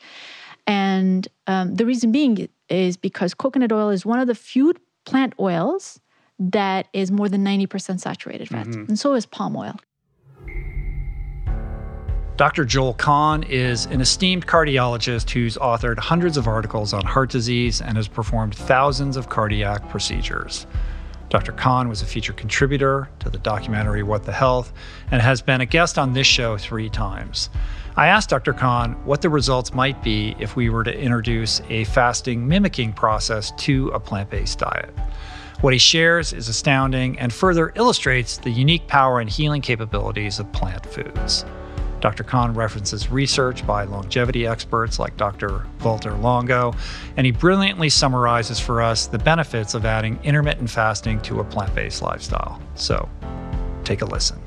And 0.69 1.27
um, 1.47 1.75
the 1.77 1.87
reason 1.87 2.13
being 2.13 2.47
is 2.69 2.99
because 2.99 3.33
coconut 3.33 3.73
oil 3.73 3.89
is 3.89 4.05
one 4.05 4.21
of 4.21 4.27
the 4.29 4.35
few 4.35 4.75
plant 5.07 5.33
oils 5.41 5.99
that 6.39 6.87
is 6.93 7.11
more 7.11 7.29
than 7.29 7.43
90% 7.43 7.99
saturated 7.99 8.49
fat, 8.49 8.67
mm-hmm. 8.67 8.85
and 8.89 8.99
so 8.99 9.15
is 9.15 9.27
palm 9.27 9.57
oil. 9.57 9.75
Dr. 12.37 12.65
Joel 12.65 12.95
Kahn 12.95 13.43
is 13.45 13.87
an 13.87 14.01
esteemed 14.01 14.47
cardiologist 14.47 15.31
who's 15.31 15.57
authored 15.57 15.99
hundreds 15.99 16.37
of 16.37 16.47
articles 16.47 16.93
on 16.93 17.05
heart 17.05 17.31
disease 17.31 17.81
and 17.81 17.97
has 17.97 18.07
performed 18.07 18.55
thousands 18.55 19.17
of 19.17 19.29
cardiac 19.29 19.89
procedures. 19.89 20.67
Dr. 21.31 21.53
Kahn 21.53 21.89
was 21.89 22.01
a 22.01 22.07
featured 22.07 22.39
contributor 22.39 23.11
to 23.19 23.29
the 23.29 23.39
documentary 23.39 24.03
What 24.03 24.25
the 24.25 24.33
Health 24.33 24.73
and 25.11 25.21
has 25.21 25.43
been 25.43 25.61
a 25.61 25.67
guest 25.67 25.99
on 25.99 26.15
this 26.15 26.27
show 26.27 26.57
three 26.57 26.89
times. 26.89 27.51
I 27.97 28.07
asked 28.07 28.31
Dr. 28.31 28.55
Kahn 28.55 28.93
what 29.05 29.21
the 29.21 29.29
results 29.29 29.75
might 29.75 30.03
be 30.03 30.35
if 30.39 30.57
we 30.57 30.71
were 30.71 30.85
to 30.85 30.99
introduce 30.99 31.61
a 31.69 31.85
fasting 31.85 32.49
mimicking 32.49 32.95
process 32.95 33.53
to 33.59 33.89
a 33.89 34.01
plant 34.01 34.31
based 34.31 34.61
diet. 34.61 34.95
What 35.61 35.73
he 35.73 35.79
shares 35.79 36.33
is 36.33 36.49
astounding 36.49 37.19
and 37.19 37.33
further 37.33 37.73
illustrates 37.75 38.39
the 38.39 38.51
unique 38.51 38.87
power 38.87 39.21
and 39.21 39.29
healing 39.29 39.61
capabilities 39.61 40.39
of 40.39 40.51
plant 40.53 40.87
foods. 40.87 41.45
Dr. 42.01 42.25
Kahn 42.25 42.55
references 42.55 43.11
research 43.11 43.67
by 43.67 43.85
longevity 43.85 44.47
experts 44.47 44.99
like 44.99 45.17
Dr. 45.17 45.67
Valter 45.79 46.21
Longo, 46.21 46.75
and 47.17 47.27
he 47.27 47.33
brilliantly 47.33 47.89
summarizes 47.89 48.61
for 48.61 48.81
us 48.81 49.07
the 49.07 49.19
benefits 49.19 49.75
of 49.75 49.85
adding 49.85 50.19
intermittent 50.23 50.71
fasting 50.71 51.21
to 51.23 51.41
a 51.41 51.45
plant 51.45 51.75
based 51.75 52.03
lifestyle. 52.03 52.61
So, 52.75 53.09
take 53.85 54.03
a 54.03 54.07
listen 54.07 54.41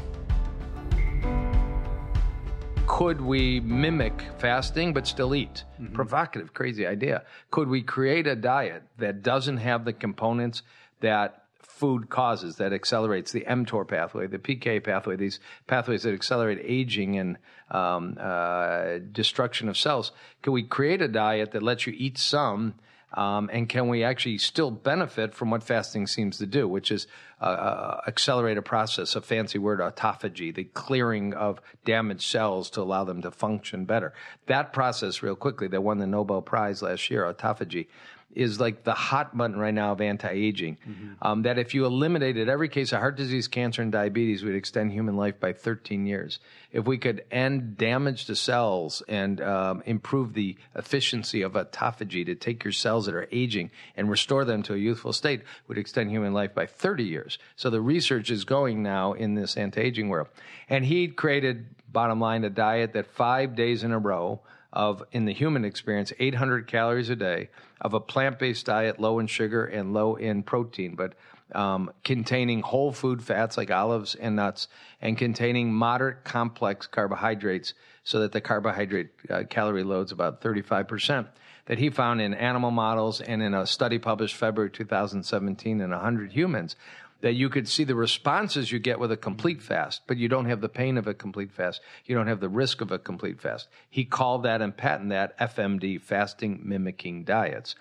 could 3.01 3.21
we 3.21 3.59
mimic 3.61 4.21
fasting 4.37 4.93
but 4.93 5.07
still 5.07 5.33
eat? 5.33 5.63
Mm-hmm. 5.81 5.95
Provocative, 5.95 6.53
crazy 6.53 6.85
idea. 6.85 7.23
Could 7.49 7.67
we 7.67 7.81
create 7.81 8.27
a 8.27 8.35
diet 8.35 8.83
that 8.99 9.23
doesn't 9.23 9.57
have 9.57 9.85
the 9.85 9.93
components 9.93 10.61
that 10.99 11.40
food 11.81 12.11
causes 12.11 12.57
that 12.57 12.73
accelerates 12.73 13.31
the 13.31 13.41
mTOR 13.41 13.87
pathway, 13.87 14.27
the 14.27 14.37
PK 14.37 14.83
pathway, 14.83 15.15
these 15.15 15.39
pathways 15.65 16.03
that 16.03 16.13
accelerate 16.13 16.59
aging 16.63 17.17
and 17.17 17.39
um, 17.71 18.17
uh, 18.19 18.99
destruction 19.11 19.67
of 19.67 19.75
cells? 19.75 20.11
Can 20.43 20.53
we 20.53 20.61
create 20.61 21.01
a 21.01 21.07
diet 21.07 21.53
that 21.53 21.63
lets 21.63 21.87
you 21.87 21.93
eat 21.97 22.19
some 22.19 22.75
um, 23.13 23.49
and 23.51 23.67
can 23.67 23.87
we 23.87 24.03
actually 24.03 24.37
still 24.37 24.71
benefit 24.71 25.33
from 25.33 25.49
what 25.49 25.63
fasting 25.63 26.07
seems 26.07 26.37
to 26.37 26.45
do, 26.45 26.67
which 26.67 26.91
is 26.91 27.07
uh, 27.41 27.45
uh, 27.45 28.01
accelerate 28.07 28.57
a 28.57 28.61
process, 28.61 29.15
a 29.15 29.21
fancy 29.21 29.57
word, 29.57 29.79
autophagy, 29.79 30.53
the 30.53 30.63
clearing 30.63 31.33
of 31.33 31.59
damaged 31.83 32.23
cells 32.23 32.69
to 32.69 32.81
allow 32.81 33.03
them 33.03 33.21
to 33.23 33.31
function 33.31 33.85
better. 33.85 34.13
That 34.45 34.71
process, 34.71 35.21
real 35.21 35.35
quickly, 35.35 35.67
that 35.69 35.81
won 35.81 35.97
the 35.97 36.07
Nobel 36.07 36.41
Prize 36.41 36.81
last 36.81 37.09
year, 37.09 37.23
autophagy, 37.25 37.87
is 38.33 38.59
like 38.59 38.83
the 38.83 38.93
hot 38.93 39.35
button 39.35 39.57
right 39.57 39.73
now 39.73 39.91
of 39.91 40.01
anti-aging. 40.01 40.77
Mm-hmm. 40.77 41.11
Um, 41.21 41.41
that 41.43 41.57
if 41.57 41.73
you 41.73 41.85
eliminated 41.85 42.49
every 42.49 42.69
case 42.69 42.91
of 42.91 42.99
heart 42.99 43.17
disease, 43.17 43.47
cancer, 43.47 43.81
and 43.81 43.91
diabetes, 43.91 44.43
we'd 44.43 44.55
extend 44.55 44.91
human 44.91 45.17
life 45.17 45.39
by 45.39 45.53
13 45.53 46.05
years. 46.05 46.39
If 46.71 46.85
we 46.85 46.97
could 46.97 47.23
end 47.31 47.77
damage 47.77 48.25
to 48.25 48.35
cells 48.35 49.03
and 49.07 49.41
um, 49.41 49.83
improve 49.85 50.33
the 50.33 50.57
efficiency 50.75 51.41
of 51.41 51.53
autophagy 51.53 52.25
to 52.25 52.35
take 52.35 52.63
your 52.63 52.71
cells 52.71 53.05
that 53.05 53.15
are 53.15 53.27
aging 53.31 53.71
and 53.97 54.09
restore 54.09 54.45
them 54.45 54.63
to 54.63 54.73
a 54.73 54.77
youthful 54.77 55.13
state, 55.13 55.41
would 55.67 55.77
extend 55.77 56.09
human 56.09 56.33
life 56.33 56.53
by 56.53 56.65
30 56.65 57.03
years. 57.03 57.37
So 57.55 57.69
the 57.69 57.81
research 57.81 58.31
is 58.31 58.45
going 58.45 58.81
now 58.81 59.13
in 59.13 59.35
this 59.35 59.57
anti-aging 59.57 60.09
world. 60.09 60.27
And 60.69 60.85
he 60.85 61.07
created, 61.09 61.65
bottom 61.91 62.19
line, 62.19 62.43
a 62.45 62.49
diet 62.49 62.93
that 62.93 63.07
five 63.07 63.55
days 63.55 63.83
in 63.83 63.91
a 63.91 63.99
row 63.99 64.39
of, 64.71 65.03
in 65.11 65.25
the 65.25 65.33
human 65.33 65.65
experience, 65.65 66.13
800 66.17 66.67
calories 66.67 67.09
a 67.09 67.15
day 67.15 67.49
of 67.81 67.93
a 67.93 67.99
plant 67.99 68.39
based 68.39 68.67
diet, 68.67 68.99
low 68.99 69.19
in 69.19 69.27
sugar 69.27 69.65
and 69.65 69.93
low 69.93 70.15
in 70.15 70.43
protein, 70.43 70.95
but 70.95 71.15
um, 71.53 71.91
containing 72.03 72.61
whole 72.61 72.91
food 72.91 73.21
fats 73.21 73.57
like 73.57 73.71
olives 73.71 74.15
and 74.15 74.35
nuts, 74.35 74.67
and 75.01 75.17
containing 75.17 75.73
moderate 75.73 76.23
complex 76.23 76.87
carbohydrates 76.87 77.73
so 78.03 78.19
that 78.19 78.31
the 78.31 78.41
carbohydrate 78.41 79.09
uh, 79.29 79.43
calorie 79.49 79.83
load's 79.83 80.11
about 80.11 80.41
35%. 80.41 81.27
That 81.65 81.77
he 81.77 81.89
found 81.89 82.21
in 82.21 82.33
animal 82.33 82.71
models 82.71 83.21
and 83.21 83.41
in 83.41 83.53
a 83.53 83.67
study 83.67 83.99
published 83.99 84.35
February 84.35 84.71
2017 84.71 85.79
in 85.79 85.89
100 85.91 86.31
humans 86.31 86.75
that 87.21 87.33
you 87.33 87.49
could 87.49 87.67
see 87.67 87.83
the 87.83 87.95
responses 87.95 88.71
you 88.71 88.79
get 88.79 88.99
with 88.99 89.11
a 89.11 89.17
complete 89.17 89.61
fast, 89.61 90.01
but 90.07 90.17
you 90.17 90.27
don't 90.27 90.45
have 90.45 90.61
the 90.61 90.69
pain 90.69 90.97
of 90.97 91.07
a 91.07 91.13
complete 91.13 91.51
fast. 91.51 91.81
You 92.05 92.15
don't 92.15 92.27
have 92.27 92.39
the 92.39 92.49
risk 92.49 92.81
of 92.81 92.91
a 92.91 92.99
complete 92.99 93.39
fast. 93.39 93.67
He 93.89 94.05
called 94.05 94.43
that 94.43 94.61
and 94.61 94.75
patented 94.75 95.11
that 95.11 95.37
FMD, 95.37 96.01
fasting 96.01 96.61
mimicking 96.63 97.23
diets. 97.23 97.75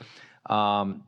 Um, 0.47 1.05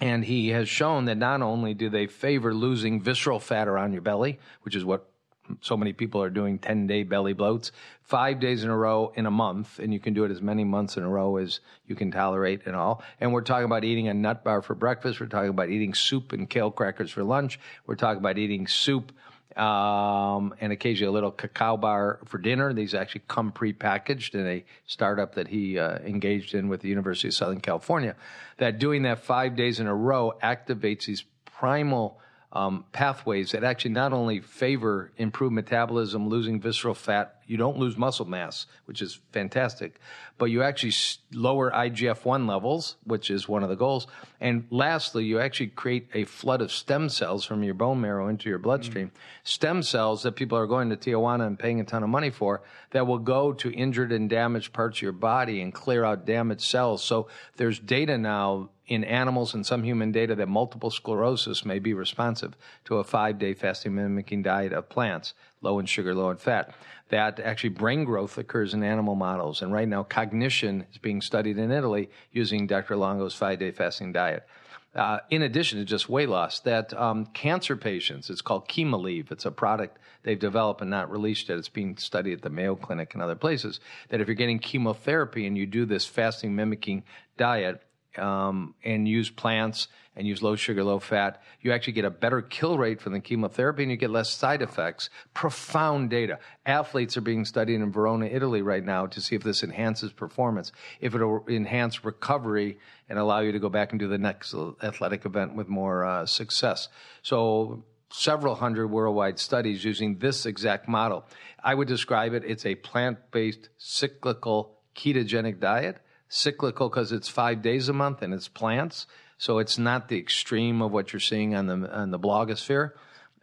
and 0.00 0.24
he 0.24 0.48
has 0.50 0.68
shown 0.68 1.06
that 1.06 1.16
not 1.16 1.42
only 1.42 1.74
do 1.74 1.88
they 1.90 2.06
favor 2.06 2.54
losing 2.54 3.00
visceral 3.00 3.40
fat 3.40 3.68
around 3.68 3.92
your 3.92 4.02
belly, 4.02 4.38
which 4.62 4.76
is 4.76 4.84
what 4.84 5.10
so 5.60 5.76
many 5.76 5.92
people 5.92 6.22
are 6.22 6.30
doing 6.30 6.58
10 6.58 6.86
day 6.86 7.02
belly 7.02 7.34
bloats 7.34 7.70
five 8.02 8.40
days 8.40 8.64
in 8.64 8.70
a 8.70 8.76
row 8.76 9.12
in 9.14 9.26
a 9.26 9.30
month 9.30 9.78
and 9.78 9.92
you 9.92 10.00
can 10.00 10.14
do 10.14 10.24
it 10.24 10.30
as 10.30 10.40
many 10.40 10.64
months 10.64 10.96
in 10.96 11.02
a 11.02 11.08
row 11.08 11.36
as 11.36 11.60
you 11.86 11.94
can 11.94 12.10
tolerate 12.10 12.62
and 12.66 12.74
all 12.74 13.02
and 13.20 13.32
we're 13.32 13.42
talking 13.42 13.64
about 13.64 13.84
eating 13.84 14.08
a 14.08 14.14
nut 14.14 14.44
bar 14.44 14.62
for 14.62 14.74
breakfast 14.74 15.20
we're 15.20 15.26
talking 15.26 15.50
about 15.50 15.68
eating 15.68 15.94
soup 15.94 16.32
and 16.32 16.48
kale 16.50 16.70
crackers 16.70 17.10
for 17.10 17.24
lunch 17.24 17.58
we're 17.86 17.94
talking 17.94 18.18
about 18.18 18.38
eating 18.38 18.66
soup 18.66 19.12
um, 19.58 20.54
and 20.60 20.72
occasionally 20.72 21.08
a 21.08 21.12
little 21.12 21.32
cacao 21.32 21.76
bar 21.76 22.20
for 22.24 22.38
dinner. 22.38 22.72
These 22.72 22.94
actually 22.94 23.22
come 23.26 23.50
pre-packaged 23.50 24.36
in 24.36 24.46
a 24.46 24.64
startup 24.86 25.34
that 25.34 25.48
he 25.48 25.78
uh, 25.78 25.98
engaged 25.98 26.54
in 26.54 26.68
with 26.68 26.80
the 26.80 26.88
University 26.88 27.28
of 27.28 27.34
Southern 27.34 27.60
California. 27.60 28.14
That 28.58 28.78
doing 28.78 29.02
that 29.02 29.24
five 29.24 29.56
days 29.56 29.80
in 29.80 29.88
a 29.88 29.94
row 29.94 30.32
activates 30.42 31.06
these 31.06 31.24
primal 31.44 32.20
um, 32.52 32.84
pathways 32.92 33.52
that 33.52 33.64
actually 33.64 33.92
not 33.92 34.12
only 34.12 34.40
favor 34.40 35.12
improved 35.16 35.54
metabolism, 35.54 36.28
losing 36.28 36.60
visceral 36.60 36.94
fat, 36.94 37.37
you 37.48 37.56
don't 37.56 37.78
lose 37.78 37.96
muscle 37.96 38.26
mass, 38.26 38.66
which 38.84 39.00
is 39.00 39.20
fantastic, 39.32 39.98
but 40.36 40.46
you 40.46 40.62
actually 40.62 40.92
lower 41.32 41.70
IGF 41.70 42.24
1 42.24 42.46
levels, 42.46 42.96
which 43.04 43.30
is 43.30 43.48
one 43.48 43.62
of 43.62 43.70
the 43.70 43.74
goals. 43.74 44.06
And 44.38 44.66
lastly, 44.70 45.24
you 45.24 45.40
actually 45.40 45.68
create 45.68 46.08
a 46.12 46.24
flood 46.24 46.60
of 46.60 46.70
stem 46.70 47.08
cells 47.08 47.44
from 47.46 47.62
your 47.62 47.74
bone 47.74 48.00
marrow 48.02 48.28
into 48.28 48.50
your 48.50 48.58
bloodstream. 48.58 49.08
Mm-hmm. 49.08 49.16
Stem 49.44 49.82
cells 49.82 50.22
that 50.22 50.36
people 50.36 50.58
are 50.58 50.66
going 50.66 50.90
to 50.90 50.96
Tijuana 50.96 51.46
and 51.46 51.58
paying 51.58 51.80
a 51.80 51.84
ton 51.84 52.02
of 52.02 52.10
money 52.10 52.30
for 52.30 52.62
that 52.90 53.06
will 53.06 53.18
go 53.18 53.52
to 53.54 53.72
injured 53.72 54.12
and 54.12 54.28
damaged 54.28 54.74
parts 54.74 54.98
of 54.98 55.02
your 55.02 55.12
body 55.12 55.62
and 55.62 55.72
clear 55.72 56.04
out 56.04 56.26
damaged 56.26 56.62
cells. 56.62 57.02
So 57.02 57.28
there's 57.56 57.78
data 57.78 58.18
now 58.18 58.68
in 58.88 59.04
animals 59.04 59.54
and 59.54 59.64
some 59.64 59.84
human 59.84 60.10
data 60.10 60.34
that 60.34 60.48
multiple 60.48 60.90
sclerosis 60.90 61.64
may 61.64 61.78
be 61.78 61.92
responsive 61.92 62.56
to 62.86 62.96
a 62.96 63.04
five 63.04 63.38
day 63.38 63.54
fasting 63.54 63.94
mimicking 63.94 64.42
diet 64.42 64.72
of 64.72 64.88
plants, 64.88 65.34
low 65.60 65.78
in 65.78 65.86
sugar, 65.86 66.14
low 66.14 66.30
in 66.30 66.36
fat. 66.36 66.74
That 67.08 67.40
actually 67.40 67.70
brain 67.70 68.04
growth 68.04 68.36
occurs 68.36 68.74
in 68.74 68.82
animal 68.82 69.14
models. 69.14 69.62
And 69.62 69.72
right 69.72 69.88
now, 69.88 70.02
cognition 70.02 70.86
is 70.92 70.98
being 70.98 71.20
studied 71.20 71.58
in 71.58 71.70
Italy 71.70 72.10
using 72.32 72.66
Dr. 72.66 72.96
Longo's 72.96 73.34
five 73.34 73.58
day 73.58 73.70
fasting 73.70 74.12
diet. 74.12 74.46
Uh, 74.94 75.18
in 75.30 75.42
addition 75.42 75.78
to 75.78 75.84
just 75.84 76.08
weight 76.08 76.28
loss, 76.28 76.60
that 76.60 76.92
um, 76.94 77.26
cancer 77.26 77.76
patients, 77.76 78.30
it's 78.30 78.40
called 78.40 78.68
Chemolieve. 78.68 79.30
It's 79.30 79.44
a 79.44 79.50
product 79.50 79.98
they've 80.22 80.38
developed 80.38 80.80
and 80.80 80.90
not 80.90 81.10
released 81.10 81.48
yet. 81.48 81.58
It's 81.58 81.68
being 81.68 81.96
studied 81.98 82.32
at 82.32 82.42
the 82.42 82.50
Mayo 82.50 82.74
Clinic 82.74 83.14
and 83.14 83.22
other 83.22 83.34
places. 83.34 83.80
That 84.08 84.20
if 84.20 84.26
you're 84.26 84.34
getting 84.34 84.58
chemotherapy 84.58 85.46
and 85.46 85.56
you 85.56 85.66
do 85.66 85.84
this 85.84 86.06
fasting 86.06 86.56
mimicking 86.56 87.04
diet, 87.36 87.82
um, 88.18 88.74
and 88.84 89.06
use 89.06 89.30
plants 89.30 89.88
and 90.18 90.26
use 90.26 90.42
low 90.42 90.56
sugar, 90.56 90.82
low 90.82 90.98
fat, 90.98 91.40
you 91.60 91.72
actually 91.72 91.92
get 91.92 92.04
a 92.04 92.10
better 92.10 92.42
kill 92.42 92.76
rate 92.76 93.00
from 93.00 93.12
the 93.12 93.20
chemotherapy 93.20 93.84
and 93.84 93.92
you 93.92 93.96
get 93.96 94.10
less 94.10 94.28
side 94.28 94.62
effects. 94.62 95.10
Profound 95.32 96.10
data. 96.10 96.40
Athletes 96.66 97.16
are 97.16 97.20
being 97.20 97.44
studied 97.44 97.76
in 97.76 97.92
Verona, 97.92 98.26
Italy 98.26 98.60
right 98.60 98.84
now 98.84 99.06
to 99.06 99.20
see 99.20 99.36
if 99.36 99.44
this 99.44 99.62
enhances 99.62 100.12
performance, 100.12 100.72
if 101.00 101.14
it'll 101.14 101.44
enhance 101.48 102.04
recovery 102.04 102.78
and 103.08 103.16
allow 103.16 103.38
you 103.38 103.52
to 103.52 103.60
go 103.60 103.68
back 103.68 103.92
and 103.92 104.00
do 104.00 104.08
the 104.08 104.18
next 104.18 104.52
athletic 104.82 105.24
event 105.24 105.54
with 105.54 105.68
more 105.68 106.04
uh, 106.04 106.26
success. 106.26 106.88
So 107.22 107.84
several 108.10 108.56
hundred 108.56 108.88
worldwide 108.88 109.38
studies 109.38 109.84
using 109.84 110.18
this 110.18 110.46
exact 110.46 110.88
model. 110.88 111.24
I 111.62 111.74
would 111.74 111.88
describe 111.88 112.32
it, 112.32 112.42
it's 112.44 112.66
a 112.66 112.74
plant-based 112.74 113.68
cyclical 113.78 114.78
ketogenic 114.96 115.60
diet 115.60 115.98
cyclical 116.28 116.88
because 116.88 117.12
it's 117.12 117.28
five 117.28 117.62
days 117.62 117.88
a 117.88 117.92
month 117.92 118.22
and 118.22 118.34
it's 118.34 118.48
plants. 118.48 119.06
So 119.38 119.58
it's 119.58 119.78
not 119.78 120.08
the 120.08 120.18
extreme 120.18 120.82
of 120.82 120.92
what 120.92 121.12
you're 121.12 121.20
seeing 121.20 121.54
on 121.54 121.66
the 121.66 121.96
on 121.96 122.10
the 122.10 122.18
blogosphere. 122.18 122.92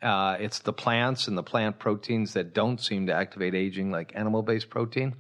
Uh, 0.02 0.38
it's 0.40 0.60
the 0.60 0.74
plants 0.74 1.28
and 1.28 1.38
the 1.38 1.44
plant 1.44 1.80
proteins 1.80 2.34
that 2.34 2.53
don't 2.53 2.80
seem 2.80 3.07
to 3.07 3.14
activate 3.14 3.56
aging, 3.56 3.91
like 3.91 4.12
animal-based 4.14 4.70
protein. 4.70 5.16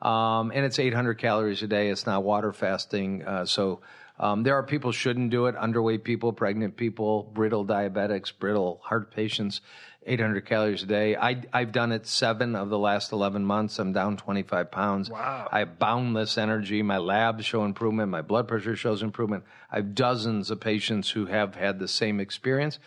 Um, 0.00 0.50
and 0.54 0.64
it's 0.64 0.78
800 0.78 1.14
calories 1.18 1.62
a 1.62 1.66
day. 1.66 1.90
It's 1.90 2.06
not 2.06 2.22
water 2.22 2.52
fasting. 2.52 3.22
Uh, 3.22 3.44
so 3.44 3.80
um, 4.18 4.42
there 4.44 4.54
are 4.54 4.62
people 4.62 4.92
shouldn't 4.92 5.30
do 5.30 5.46
it: 5.46 5.56
underweight 5.56 6.04
people, 6.04 6.32
pregnant 6.32 6.76
people, 6.76 7.24
brittle 7.34 7.66
diabetics, 7.66 8.32
brittle 8.38 8.80
heart 8.84 9.10
patients. 9.10 9.60
800 10.06 10.46
calories 10.46 10.82
a 10.82 10.86
day. 10.86 11.14
I, 11.14 11.42
I've 11.52 11.72
done 11.72 11.92
it 11.92 12.06
seven 12.06 12.56
of 12.56 12.70
the 12.70 12.78
last 12.78 13.12
11 13.12 13.44
months. 13.44 13.78
I'm 13.78 13.92
down 13.92 14.16
25 14.16 14.70
pounds. 14.70 15.10
Wow. 15.10 15.48
I 15.52 15.58
have 15.60 15.78
boundless 15.78 16.38
energy. 16.38 16.82
My 16.82 16.96
labs 16.96 17.44
show 17.44 17.64
improvement. 17.64 18.10
My 18.10 18.22
blood 18.22 18.48
pressure 18.48 18.76
shows 18.76 19.02
improvement. 19.02 19.44
I 19.70 19.76
have 19.76 19.94
dozens 19.94 20.50
of 20.50 20.60
patients 20.60 21.10
who 21.10 21.26
have 21.26 21.54
had 21.54 21.78
the 21.78 21.88
same 21.88 22.18
experience. 22.18 22.78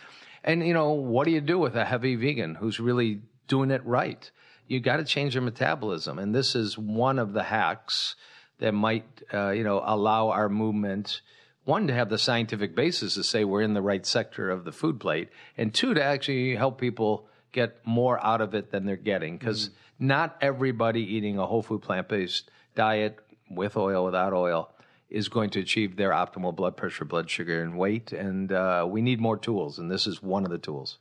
And, 0.44 0.66
you 0.66 0.74
know, 0.74 0.92
what 0.92 1.26
do 1.26 1.32
you 1.32 1.42
do 1.42 1.60
with 1.60 1.76
a 1.76 1.86
heavy 1.86 2.16
vegan 2.16 2.56
who's 2.56 2.80
really 2.80 3.22
doing 3.48 3.70
it 3.70 3.86
right? 3.86 4.30
You 4.68 4.80
got 4.80 4.98
to 4.98 5.06
change 5.06 5.36
your 5.36 5.44
metabolism. 5.44 6.18
And 6.18 6.34
this 6.34 6.56
is 6.56 6.78
one 6.78 7.20
of 7.20 7.34
the 7.34 7.44
hacks 7.44 8.16
that 8.58 8.72
might, 8.72 9.06
uh, 9.32 9.52
you 9.52 9.64
know, 9.64 9.84
allow 9.86 10.30
our 10.30 10.50
movement 10.50 11.22
one 11.66 11.88
to 11.88 11.94
have 11.94 12.10
the 12.10 12.18
scientific 12.18 12.76
basis 12.76 13.16
to 13.16 13.24
say 13.24 13.44
we're 13.44 13.62
in 13.62 13.74
the 13.74 13.82
right 13.82 14.06
sector 14.06 14.50
of 14.50 14.66
the 14.66 14.72
food 14.72 15.00
plate, 15.00 15.30
and 15.58 15.74
two 15.74 15.94
to 15.94 16.04
actually 16.04 16.56
help 16.56 16.80
people 16.80 17.28
get 17.52 17.86
more 17.86 18.24
out 18.26 18.42
of 18.42 18.54
it 18.54 18.72
than 18.72 18.86
they're 18.86 18.96
getting 18.96 19.38
because 19.38 19.70
mm-hmm. 19.70 20.08
not 20.08 20.38
everybody 20.42 21.02
eating 21.02 21.38
a 21.38 21.46
whole 21.46 21.62
food 21.62 21.82
plant 21.82 22.10
based 22.10 22.50
diet 22.76 23.20
with 23.50 23.78
oil 23.78 24.04
without 24.06 24.34
oil 24.34 24.70
is 25.10 25.30
going 25.30 25.52
to 25.52 25.60
achieve 25.60 25.96
their 25.96 26.10
optimal 26.10 26.56
blood 26.56 26.76
pressure, 26.76 27.06
blood 27.06 27.30
sugar, 27.30 27.62
and 27.62 27.78
weight. 27.78 28.12
And 28.12 28.52
uh, 28.52 28.86
we 28.90 29.02
need 29.02 29.22
more 29.22 29.38
tools, 29.38 29.78
and 29.78 29.90
this 29.90 30.08
is 30.08 30.24
one 30.24 30.44
of 30.44 30.50
the 30.50 30.58
tools. 30.58 30.98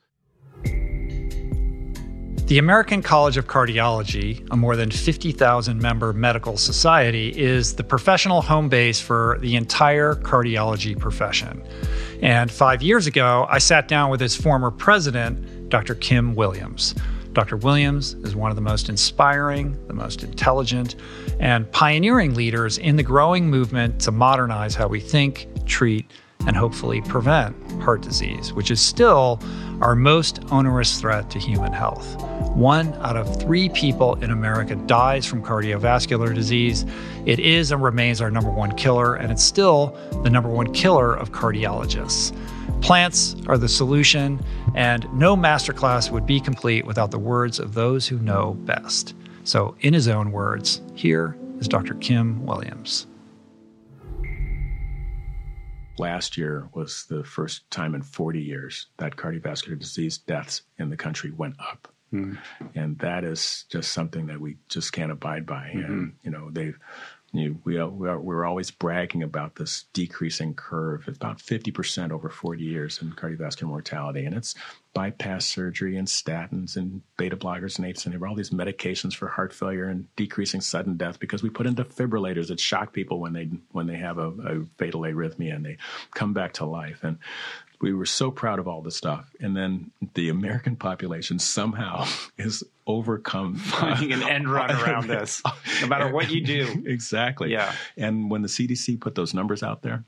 The 2.46 2.58
American 2.58 3.02
College 3.02 3.36
of 3.36 3.46
Cardiology, 3.46 4.46
a 4.50 4.56
more 4.56 4.74
than 4.74 4.90
50,000 4.90 5.80
member 5.80 6.12
medical 6.12 6.58
society, 6.58 7.28
is 7.28 7.74
the 7.74 7.84
professional 7.84 8.42
home 8.42 8.68
base 8.68 9.00
for 9.00 9.38
the 9.40 9.54
entire 9.54 10.16
cardiology 10.16 10.98
profession. 10.98 11.62
And 12.20 12.50
five 12.50 12.82
years 12.82 13.06
ago, 13.06 13.46
I 13.48 13.58
sat 13.58 13.86
down 13.86 14.10
with 14.10 14.20
its 14.20 14.34
former 14.34 14.72
president, 14.72 15.70
Dr. 15.70 15.94
Kim 15.94 16.34
Williams. 16.34 16.94
Dr. 17.32 17.56
Williams 17.56 18.14
is 18.24 18.34
one 18.34 18.50
of 18.50 18.56
the 18.56 18.62
most 18.62 18.88
inspiring, 18.88 19.78
the 19.86 19.94
most 19.94 20.22
intelligent, 20.22 20.96
and 21.38 21.70
pioneering 21.72 22.34
leaders 22.34 22.76
in 22.76 22.96
the 22.96 23.02
growing 23.02 23.48
movement 23.48 24.00
to 24.02 24.12
modernize 24.12 24.74
how 24.74 24.88
we 24.88 25.00
think, 25.00 25.48
treat, 25.64 26.10
and 26.46 26.56
hopefully 26.56 27.00
prevent 27.02 27.56
heart 27.82 28.02
disease, 28.02 28.52
which 28.52 28.70
is 28.70 28.80
still 28.80 29.40
our 29.80 29.94
most 29.94 30.40
onerous 30.50 31.00
threat 31.00 31.30
to 31.30 31.38
human 31.38 31.72
health. 31.72 32.20
One 32.54 32.92
out 32.94 33.16
of 33.16 33.40
three 33.40 33.68
people 33.68 34.14
in 34.16 34.30
America 34.30 34.76
dies 34.76 35.26
from 35.26 35.42
cardiovascular 35.42 36.34
disease. 36.34 36.84
It 37.26 37.38
is 37.40 37.72
and 37.72 37.82
remains 37.82 38.20
our 38.20 38.30
number 38.30 38.50
one 38.50 38.76
killer, 38.76 39.16
and 39.16 39.32
it's 39.32 39.42
still 39.42 39.96
the 40.22 40.30
number 40.30 40.48
one 40.48 40.72
killer 40.72 41.14
of 41.14 41.32
cardiologists. 41.32 42.36
Plants 42.80 43.36
are 43.46 43.58
the 43.58 43.68
solution, 43.68 44.40
and 44.74 45.06
no 45.12 45.36
masterclass 45.36 46.10
would 46.10 46.26
be 46.26 46.40
complete 46.40 46.84
without 46.84 47.10
the 47.10 47.18
words 47.18 47.58
of 47.58 47.74
those 47.74 48.06
who 48.06 48.18
know 48.18 48.54
best. 48.60 49.14
So, 49.44 49.74
in 49.80 49.94
his 49.94 50.08
own 50.08 50.30
words, 50.30 50.80
here 50.94 51.36
is 51.58 51.66
Dr. 51.66 51.94
Kim 51.94 52.44
Williams 52.44 53.06
last 55.98 56.36
year 56.36 56.68
was 56.72 57.06
the 57.08 57.24
first 57.24 57.70
time 57.70 57.94
in 57.94 58.02
40 58.02 58.40
years 58.40 58.86
that 58.96 59.16
cardiovascular 59.16 59.78
disease 59.78 60.18
deaths 60.18 60.62
in 60.78 60.90
the 60.90 60.96
country 60.96 61.30
went 61.30 61.56
up. 61.60 61.88
Mm. 62.12 62.38
And 62.74 62.98
that 62.98 63.24
is 63.24 63.64
just 63.70 63.92
something 63.92 64.26
that 64.26 64.40
we 64.40 64.58
just 64.68 64.92
can't 64.92 65.12
abide 65.12 65.46
by. 65.46 65.72
Mm-hmm. 65.74 65.92
And, 65.92 66.12
you 66.22 66.30
know, 66.30 66.50
they've, 66.50 66.78
you, 67.32 67.58
we, 67.64 67.78
are, 67.78 67.88
we 67.88 68.08
are, 68.08 68.20
we're 68.20 68.44
always 68.44 68.70
bragging 68.70 69.22
about 69.22 69.56
this 69.56 69.86
decreasing 69.94 70.54
curve. 70.54 71.04
It's 71.08 71.16
about 71.16 71.38
50% 71.38 72.12
over 72.12 72.28
40 72.28 72.62
years 72.62 73.00
in 73.00 73.12
cardiovascular 73.12 73.68
mortality. 73.68 74.26
And 74.26 74.36
it's 74.36 74.54
bypass 74.94 75.46
surgery 75.46 75.96
and 75.96 76.06
statins 76.06 76.76
and 76.76 77.02
beta 77.16 77.36
blockers 77.36 77.78
and 77.78 77.86
ACE 77.86 78.04
inhibitors, 78.04 78.28
all 78.28 78.34
these 78.34 78.50
medications 78.50 79.14
for 79.14 79.28
heart 79.28 79.52
failure 79.52 79.88
and 79.88 80.14
decreasing 80.16 80.60
sudden 80.60 80.96
death 80.96 81.18
because 81.18 81.42
we 81.42 81.50
put 81.50 81.66
in 81.66 81.74
defibrillators 81.74 82.48
that 82.48 82.60
shock 82.60 82.92
people 82.92 83.18
when 83.18 83.32
they 83.32 83.48
when 83.70 83.86
they 83.86 83.96
have 83.96 84.18
a, 84.18 84.28
a 84.28 84.64
fatal 84.78 85.02
arrhythmia 85.02 85.54
and 85.54 85.64
they 85.64 85.76
come 86.14 86.32
back 86.32 86.54
to 86.54 86.66
life. 86.66 87.00
And 87.02 87.18
we 87.80 87.92
were 87.92 88.06
so 88.06 88.30
proud 88.30 88.58
of 88.58 88.68
all 88.68 88.80
this 88.80 88.96
stuff. 88.96 89.28
And 89.40 89.56
then 89.56 89.90
the 90.14 90.28
American 90.28 90.76
population 90.76 91.38
somehow 91.38 92.06
is 92.38 92.62
overcome 92.86 93.54
finding 93.56 94.12
an 94.12 94.22
end 94.22 94.48
run 94.48 94.70
around 94.70 95.08
this, 95.08 95.42
no 95.80 95.88
matter 95.88 96.12
what 96.12 96.30
you 96.30 96.42
do. 96.42 96.84
exactly. 96.86 97.50
Yeah. 97.50 97.74
And 97.96 98.30
when 98.30 98.42
the 98.42 98.48
CDC 98.48 99.00
put 99.00 99.14
those 99.14 99.34
numbers 99.34 99.62
out 99.62 99.82
there, 99.82 100.04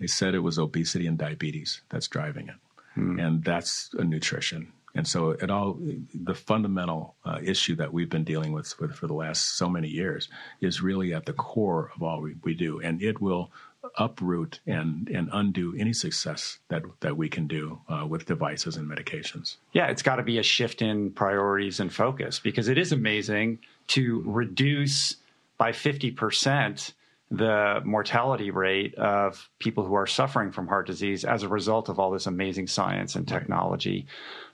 they 0.00 0.06
said 0.06 0.34
it 0.34 0.40
was 0.40 0.58
obesity 0.58 1.06
and 1.06 1.18
diabetes 1.18 1.82
that's 1.90 2.08
driving 2.08 2.48
it. 2.48 2.54
Hmm. 2.98 3.18
And 3.18 3.44
that's 3.44 3.90
a 3.98 4.04
nutrition. 4.04 4.72
And 4.94 5.06
so 5.06 5.30
it 5.30 5.50
all 5.50 5.78
the 6.12 6.34
fundamental 6.34 7.14
uh, 7.24 7.38
issue 7.42 7.76
that 7.76 7.92
we've 7.92 8.10
been 8.10 8.24
dealing 8.24 8.52
with, 8.52 8.78
with 8.80 8.94
for 8.94 9.06
the 9.06 9.14
last 9.14 9.56
so 9.56 9.68
many 9.68 9.88
years 9.88 10.28
is 10.60 10.82
really 10.82 11.14
at 11.14 11.26
the 11.26 11.32
core 11.32 11.92
of 11.94 12.02
all 12.02 12.20
we, 12.20 12.34
we 12.42 12.54
do. 12.54 12.80
And 12.80 13.00
it 13.02 13.20
will 13.20 13.52
uproot 13.96 14.60
and 14.66 15.08
and 15.08 15.30
undo 15.32 15.74
any 15.78 15.92
success 15.92 16.58
that 16.68 16.82
that 17.00 17.16
we 17.16 17.28
can 17.28 17.46
do 17.46 17.80
uh, 17.88 18.04
with 18.06 18.26
devices 18.26 18.76
and 18.76 18.90
medications. 18.90 19.56
Yeah, 19.72 19.86
it's 19.86 20.02
got 20.02 20.16
to 20.16 20.22
be 20.22 20.38
a 20.38 20.42
shift 20.42 20.82
in 20.82 21.12
priorities 21.12 21.78
and 21.78 21.92
focus 21.92 22.40
because 22.40 22.68
it 22.68 22.76
is 22.76 22.90
amazing 22.90 23.60
to 23.88 24.22
reduce 24.26 25.16
by 25.58 25.72
fifty 25.72 26.10
percent 26.10 26.92
the 27.30 27.80
mortality 27.84 28.50
rate 28.50 28.94
of 28.94 29.50
people 29.58 29.84
who 29.84 29.94
are 29.94 30.06
suffering 30.06 30.50
from 30.50 30.66
heart 30.66 30.86
disease 30.86 31.24
as 31.24 31.42
a 31.42 31.48
result 31.48 31.88
of 31.88 31.98
all 31.98 32.10
this 32.10 32.26
amazing 32.26 32.66
science 32.66 33.16
and 33.16 33.28
technology. 33.28 34.06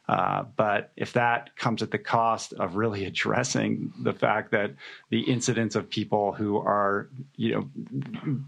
Uh, 0.08 0.44
but 0.56 0.92
if 0.96 1.14
that 1.14 1.56
comes 1.56 1.82
at 1.82 1.90
the 1.90 1.98
cost 1.98 2.52
of 2.52 2.76
really 2.76 3.04
addressing 3.06 3.92
the 4.02 4.12
fact 4.12 4.50
that 4.50 4.72
the 5.10 5.20
incidence 5.20 5.76
of 5.76 5.88
people 5.88 6.32
who 6.32 6.56
are, 6.56 7.08
you 7.36 7.54
know, 7.54 8.40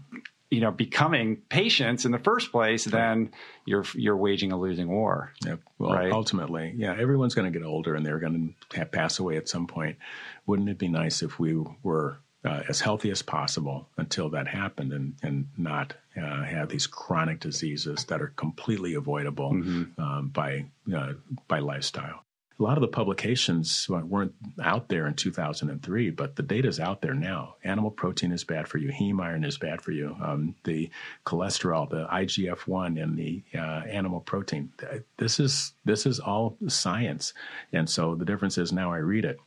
you 0.49 0.61
know 0.61 0.71
becoming 0.71 1.37
patients 1.49 2.05
in 2.05 2.11
the 2.11 2.19
first 2.19 2.51
place, 2.51 2.85
then 2.85 3.31
you're 3.65 3.83
you're 3.95 4.15
waging 4.15 4.51
a 4.51 4.59
losing 4.59 4.87
war. 4.87 5.33
Yep. 5.45 5.59
Well, 5.77 5.93
right? 5.93 6.11
ultimately, 6.11 6.73
yeah, 6.77 6.95
everyone's 6.97 7.35
going 7.35 7.51
to 7.51 7.59
get 7.59 7.65
older 7.65 7.95
and 7.95 8.05
they're 8.05 8.19
going 8.19 8.55
to 8.69 8.85
pass 8.85 9.19
away 9.19 9.35
at 9.37 9.49
some 9.49 9.67
point. 9.67 9.97
Wouldn't 10.45 10.69
it 10.69 10.77
be 10.77 10.87
nice 10.87 11.21
if 11.21 11.37
we 11.37 11.61
were 11.83 12.19
uh, 12.45 12.63
as 12.69 12.79
healthy 12.79 13.11
as 13.11 13.21
possible 13.21 13.89
until 13.97 14.29
that 14.29 14.47
happened 14.47 14.93
and, 14.93 15.15
and 15.23 15.47
not 15.57 15.93
uh, 16.15 16.43
have 16.43 16.69
these 16.69 16.87
chronic 16.87 17.39
diseases 17.39 18.05
that 18.05 18.21
are 18.21 18.33
completely 18.35 18.93
avoidable 18.93 19.51
mm-hmm. 19.51 20.01
um, 20.01 20.29
by, 20.29 20.65
uh, 20.95 21.13
by 21.47 21.59
lifestyle 21.59 22.23
a 22.59 22.63
lot 22.63 22.77
of 22.77 22.81
the 22.81 22.87
publications 22.87 23.87
weren't 23.87 24.33
out 24.61 24.89
there 24.89 25.05
in 25.07 25.13
2003, 25.13 26.09
but 26.09 26.35
the 26.35 26.43
data 26.43 26.67
is 26.67 26.79
out 26.79 27.01
there 27.01 27.13
now. 27.13 27.55
Animal 27.63 27.91
protein 27.91 28.31
is 28.31 28.43
bad 28.43 28.67
for 28.67 28.79
you. 28.79 28.91
Heme 28.91 29.21
iron 29.21 29.43
is 29.43 29.57
bad 29.57 29.81
for 29.81 29.91
you. 29.91 30.15
Um, 30.21 30.55
the 30.63 30.89
cholesterol, 31.25 31.87
the 31.87 32.07
IGF-1, 32.07 33.01
and 33.01 33.17
the 33.17 33.43
uh, 33.55 33.83
animal 33.87 34.21
protein. 34.21 34.71
This 35.17 35.39
is 35.39 35.73
this 35.85 36.05
is 36.05 36.19
all 36.19 36.57
science, 36.67 37.33
and 37.71 37.87
so 37.87 38.15
the 38.15 38.25
difference 38.25 38.57
is 38.57 38.71
now 38.71 38.91
I 38.91 38.97
read 38.97 39.25
it. 39.25 39.39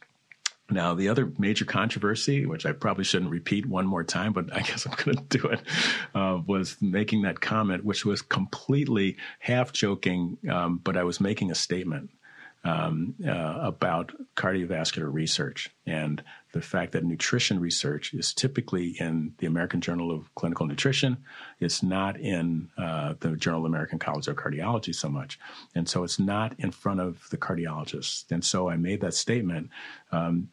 Now, 0.71 0.95
the 0.95 1.09
other 1.09 1.33
major 1.39 1.65
controversy, 1.65 2.47
which 2.47 2.65
I 2.65 2.73
probably 2.73 3.05
shouldn't 3.05 3.31
repeat 3.31 3.67
one 3.67 3.87
more 3.87 4.05
time, 4.05 4.33
but 4.33 4.53
I 4.53 4.61
guess 4.63 4.87
I'm 4.87 4.95
going 4.97 5.17
to 5.17 5.39
do 5.39 5.49
it, 5.49 5.61
uh, 6.15 6.41
was 6.47 6.77
making 6.81 7.23
that 7.23 7.41
comment, 7.41 7.85
which 7.85 8.05
was 8.05 8.23
completely 8.23 9.17
half 9.41 9.73
joking, 9.73 10.39
um, 10.49 10.81
but 10.83 10.97
I 10.97 11.05
was 11.05 11.21
making 11.21 11.51
a 11.51 11.55
statement 11.55 12.11
um, 12.63 13.15
uh, 13.27 13.59
about 13.61 14.13
cardiovascular 14.37 15.11
research 15.11 15.71
and 15.87 16.23
the 16.53 16.61
fact 16.61 16.93
that 16.93 17.05
nutrition 17.05 17.59
research 17.59 18.13
is 18.13 18.35
typically 18.35 18.97
in 18.99 19.35
the 19.39 19.47
American 19.47 19.81
Journal 19.81 20.11
of 20.11 20.35
Clinical 20.35 20.67
Nutrition. 20.67 21.19
It's 21.59 21.83
not 21.83 22.19
in 22.19 22.69
uh, 22.77 23.15
the 23.21 23.37
Journal 23.37 23.61
of 23.61 23.67
American 23.67 23.99
College 23.99 24.29
of 24.29 24.37
Cardiology 24.37 24.95
so 24.95 25.09
much. 25.09 25.39
And 25.75 25.89
so 25.89 26.05
it's 26.05 26.19
not 26.19 26.55
in 26.59 26.71
front 26.71 27.01
of 27.01 27.29
the 27.31 27.39
cardiologists. 27.39 28.31
And 28.31 28.45
so 28.45 28.69
I 28.69 28.77
made 28.77 29.01
that 29.01 29.15
statement. 29.15 29.71
Um, 30.13 30.49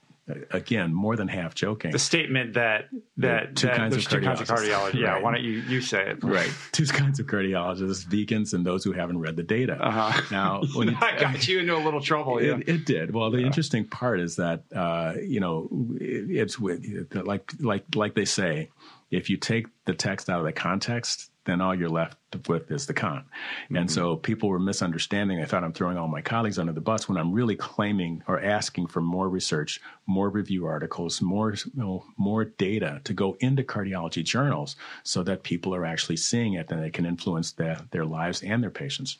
again, 0.51 0.93
more 0.93 1.15
than 1.15 1.27
half 1.27 1.55
joking. 1.55 1.91
The 1.91 1.99
statement 1.99 2.53
that 2.55 2.89
that, 3.17 3.55
two, 3.55 3.67
that 3.67 3.77
kinds 3.77 3.93
there's 3.93 4.07
two 4.07 4.21
kinds 4.21 4.41
of 4.41 4.47
cardiology. 4.47 4.95
Yeah, 4.95 5.11
right. 5.11 5.23
why 5.23 5.31
don't 5.31 5.43
you 5.43 5.61
you 5.61 5.81
say 5.81 6.11
it? 6.11 6.23
Right, 6.23 6.51
two 6.71 6.85
kinds 6.85 7.19
of 7.19 7.27
cardiologists: 7.27 8.05
vegans 8.05 8.53
and 8.53 8.65
those 8.65 8.83
who 8.83 8.91
haven't 8.91 9.19
read 9.19 9.35
the 9.35 9.43
data. 9.43 9.73
Uh-huh. 9.79 10.21
Now, 10.31 10.63
when 10.75 10.87
you, 10.89 10.97
I 10.99 11.17
got 11.19 11.47
you 11.47 11.59
into 11.59 11.75
a 11.75 11.79
little 11.83 12.01
trouble. 12.01 12.41
Yeah. 12.41 12.57
It, 12.57 12.69
it 12.69 12.85
did. 12.85 13.13
Well, 13.13 13.31
the 13.31 13.39
yeah. 13.39 13.47
interesting 13.47 13.85
part 13.85 14.19
is 14.19 14.35
that 14.37 14.63
uh, 14.75 15.13
you 15.21 15.39
know 15.39 15.69
it, 15.99 16.29
it's 16.29 16.59
with 16.59 16.85
like 17.13 17.51
like 17.59 17.83
like 17.95 18.13
they 18.15 18.25
say, 18.25 18.69
if 19.11 19.29
you 19.29 19.37
take 19.37 19.67
the 19.85 19.93
text 19.93 20.29
out 20.29 20.39
of 20.39 20.45
the 20.45 20.53
context, 20.53 21.31
then 21.47 21.61
all 21.61 21.73
you're 21.73 21.89
left 21.89 22.17
with 22.47 22.69
is 22.69 22.85
the 22.85 22.93
con. 22.93 23.23
Mm-hmm. 23.65 23.75
And 23.77 23.91
so 23.91 24.15
people 24.15 24.49
were 24.49 24.59
misunderstanding. 24.59 25.41
I 25.41 25.45
thought 25.45 25.63
I'm 25.63 25.73
throwing 25.73 25.97
all 25.97 26.07
my 26.07 26.21
colleagues 26.21 26.59
under 26.59 26.73
the 26.73 26.81
bus 26.81 27.09
when 27.09 27.17
I'm 27.17 27.31
really 27.31 27.55
claiming 27.55 28.23
or 28.27 28.39
asking 28.39 28.87
for 28.87 29.01
more 29.01 29.29
research, 29.29 29.81
more 30.05 30.29
review 30.29 30.65
articles, 30.65 31.21
more 31.21 31.53
you 31.53 31.71
know, 31.73 32.05
more 32.17 32.45
data 32.45 33.01
to 33.05 33.13
go 33.13 33.35
into 33.39 33.63
cardiology 33.63 34.23
journals 34.23 34.75
so 35.03 35.23
that 35.23 35.43
people 35.43 35.73
are 35.73 35.85
actually 35.85 36.17
seeing 36.17 36.53
it 36.53 36.69
and 36.71 36.83
they 36.83 36.91
can 36.91 37.05
influence 37.05 37.53
their, 37.53 37.79
their 37.91 38.05
lives 38.05 38.43
and 38.43 38.61
their 38.61 38.69
patients. 38.69 39.17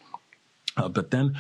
Uh, 0.75 0.87
but 0.87 1.09
then 1.09 1.35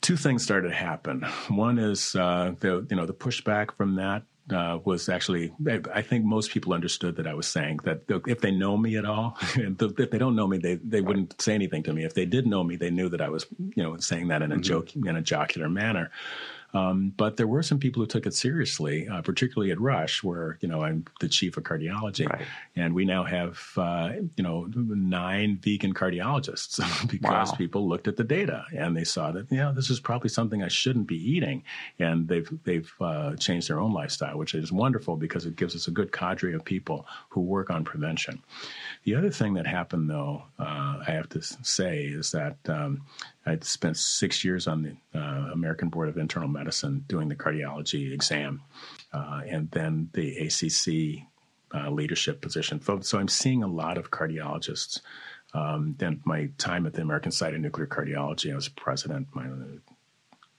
two 0.00 0.16
things 0.16 0.42
started 0.42 0.68
to 0.68 0.74
happen. 0.74 1.22
One 1.48 1.78
is 1.78 2.16
uh, 2.16 2.54
the 2.60 2.86
you 2.90 2.96
know 2.96 3.06
the 3.06 3.14
pushback 3.14 3.76
from 3.76 3.94
that 3.96 4.24
uh, 4.50 4.78
was 4.84 5.08
actually, 5.08 5.52
I 5.92 6.02
think 6.02 6.24
most 6.24 6.50
people 6.50 6.74
understood 6.74 7.16
that 7.16 7.26
I 7.26 7.34
was 7.34 7.46
saying 7.46 7.80
that 7.84 8.02
if 8.26 8.40
they 8.40 8.50
know 8.50 8.76
me 8.76 8.96
at 8.96 9.04
all, 9.04 9.38
if 9.56 10.10
they 10.10 10.18
don't 10.18 10.36
know 10.36 10.46
me, 10.46 10.58
they, 10.58 10.74
they 10.76 11.00
wouldn't 11.00 11.40
say 11.40 11.54
anything 11.54 11.82
to 11.84 11.92
me. 11.92 12.04
If 12.04 12.14
they 12.14 12.26
did 12.26 12.46
know 12.46 12.62
me, 12.62 12.76
they 12.76 12.90
knew 12.90 13.08
that 13.08 13.20
I 13.20 13.30
was, 13.30 13.46
you 13.58 13.82
know, 13.82 13.96
saying 13.98 14.28
that 14.28 14.42
in 14.42 14.52
a 14.52 14.56
mm-hmm. 14.56 14.62
joke, 14.62 14.94
in 14.94 15.16
a 15.16 15.22
jocular 15.22 15.68
manner. 15.68 16.10
Um, 16.74 17.14
but 17.16 17.36
there 17.36 17.46
were 17.46 17.62
some 17.62 17.78
people 17.78 18.02
who 18.02 18.06
took 18.06 18.26
it 18.26 18.34
seriously, 18.34 19.08
uh, 19.08 19.22
particularly 19.22 19.70
at 19.70 19.80
Rush, 19.80 20.24
where 20.24 20.58
you 20.60 20.68
know 20.68 20.82
I'm 20.82 21.04
the 21.20 21.28
chief 21.28 21.56
of 21.56 21.62
cardiology, 21.62 22.28
right. 22.28 22.46
and 22.74 22.94
we 22.94 23.04
now 23.04 23.22
have 23.22 23.60
uh, 23.76 24.10
you 24.36 24.42
know 24.42 24.68
nine 24.74 25.58
vegan 25.62 25.94
cardiologists 25.94 26.78
because 27.10 27.52
wow. 27.52 27.56
people 27.56 27.88
looked 27.88 28.08
at 28.08 28.16
the 28.16 28.24
data 28.24 28.64
and 28.76 28.96
they 28.96 29.04
saw 29.04 29.30
that 29.30 29.50
you 29.50 29.58
know 29.58 29.72
this 29.72 29.88
is 29.88 30.00
probably 30.00 30.28
something 30.28 30.62
I 30.62 30.68
shouldn't 30.68 31.06
be 31.06 31.16
eating, 31.16 31.62
and 32.00 32.26
they've 32.26 32.50
they've 32.64 32.92
uh, 33.00 33.36
changed 33.36 33.68
their 33.68 33.78
own 33.78 33.92
lifestyle, 33.92 34.36
which 34.36 34.54
is 34.54 34.72
wonderful 34.72 35.16
because 35.16 35.46
it 35.46 35.54
gives 35.54 35.76
us 35.76 35.86
a 35.86 35.92
good 35.92 36.10
cadre 36.10 36.54
of 36.54 36.64
people 36.64 37.06
who 37.28 37.40
work 37.40 37.70
on 37.70 37.84
prevention. 37.84 38.42
The 39.04 39.14
other 39.14 39.30
thing 39.30 39.54
that 39.54 39.66
happened, 39.66 40.10
though, 40.10 40.42
uh, 40.58 41.02
I 41.06 41.10
have 41.10 41.28
to 41.30 41.42
say, 41.42 42.04
is 42.04 42.32
that 42.32 42.56
um, 42.68 43.02
I 43.46 43.58
spent 43.60 43.96
six 43.96 44.44
years 44.44 44.66
on 44.66 44.82
the 44.82 45.18
uh, 45.18 45.50
American 45.52 45.88
Board 45.88 46.08
of 46.08 46.16
Internal 46.16 46.48
Medicine 46.48 47.04
doing 47.08 47.28
the 47.28 47.36
cardiology 47.36 48.12
exam, 48.12 48.62
uh, 49.12 49.42
and 49.46 49.70
then 49.70 50.08
the 50.14 50.36
ACC 50.38 51.26
uh, 51.74 51.90
leadership 51.90 52.40
position. 52.40 52.80
So 53.02 53.18
I'm 53.18 53.28
seeing 53.28 53.62
a 53.62 53.68
lot 53.68 53.98
of 53.98 54.10
cardiologists. 54.10 55.00
Um, 55.52 55.94
then 55.98 56.20
my 56.24 56.50
time 56.58 56.86
at 56.86 56.94
the 56.94 57.02
American 57.02 57.30
Society 57.32 57.56
of 57.56 57.62
Nuclear 57.62 57.86
Cardiology, 57.86 58.52
I 58.52 58.56
was 58.56 58.68
president 58.68 59.28
my, 59.34 59.46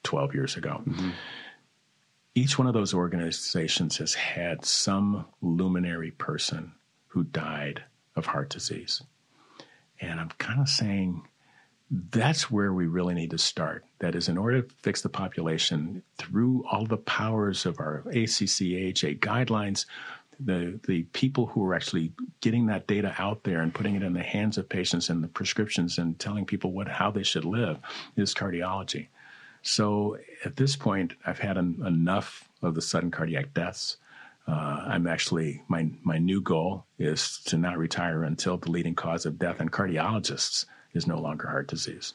12 0.03 0.33
years 0.35 0.55
ago. 0.55 0.81
Mm-hmm. 0.85 1.09
Each 2.35 2.57
one 2.57 2.67
of 2.67 2.73
those 2.73 2.93
organizations 2.93 3.97
has 3.97 4.13
had 4.13 4.65
some 4.65 5.25
luminary 5.41 6.11
person 6.11 6.73
who 7.07 7.23
died 7.23 7.83
of 8.15 8.27
heart 8.27 8.49
disease. 8.49 9.01
And 9.99 10.19
I'm 10.19 10.29
kind 10.37 10.59
of 10.59 10.69
saying, 10.69 11.23
that's 11.91 12.49
where 12.49 12.73
we 12.73 12.87
really 12.87 13.13
need 13.13 13.31
to 13.31 13.37
start. 13.37 13.85
That 13.99 14.15
is, 14.15 14.27
in 14.27 14.37
order 14.37 14.61
to 14.61 14.75
fix 14.81 15.01
the 15.01 15.09
population 15.09 16.03
through 16.17 16.65
all 16.71 16.85
the 16.85 16.97
powers 16.97 17.65
of 17.65 17.79
our 17.79 17.99
ACC 18.07 18.73
AHA 18.73 19.19
guidelines, 19.21 19.85
the 20.39 20.79
the 20.87 21.03
people 21.13 21.45
who 21.47 21.63
are 21.65 21.73
actually 21.73 22.11
getting 22.41 22.65
that 22.65 22.87
data 22.87 23.15
out 23.17 23.43
there 23.43 23.61
and 23.61 23.73
putting 23.73 23.95
it 23.95 24.03
in 24.03 24.13
the 24.13 24.23
hands 24.23 24.57
of 24.57 24.67
patients 24.67 25.09
and 25.09 25.23
the 25.23 25.27
prescriptions 25.27 25.97
and 25.97 26.19
telling 26.19 26.45
people 26.45 26.71
what 26.71 26.87
how 26.87 27.11
they 27.11 27.23
should 27.23 27.45
live 27.45 27.77
is 28.15 28.33
cardiology. 28.33 29.07
So 29.61 30.17
at 30.43 30.57
this 30.57 30.75
point, 30.75 31.13
I've 31.25 31.39
had 31.39 31.57
enough 31.57 32.49
of 32.61 32.75
the 32.75 32.81
sudden 32.81 33.11
cardiac 33.11 33.53
deaths. 33.53 33.97
Uh, 34.47 34.83
I'm 34.87 35.07
actually 35.07 35.63
my 35.67 35.89
my 36.03 36.17
new 36.17 36.41
goal 36.41 36.85
is 36.99 37.39
to 37.45 37.57
not 37.57 37.77
retire 37.77 38.23
until 38.23 38.57
the 38.57 38.71
leading 38.71 38.95
cause 38.95 39.25
of 39.25 39.39
death 39.39 39.61
in 39.61 39.69
cardiologists 39.69 40.65
is 40.95 41.07
no 41.07 41.19
longer 41.19 41.47
heart 41.47 41.67
disease. 41.67 42.13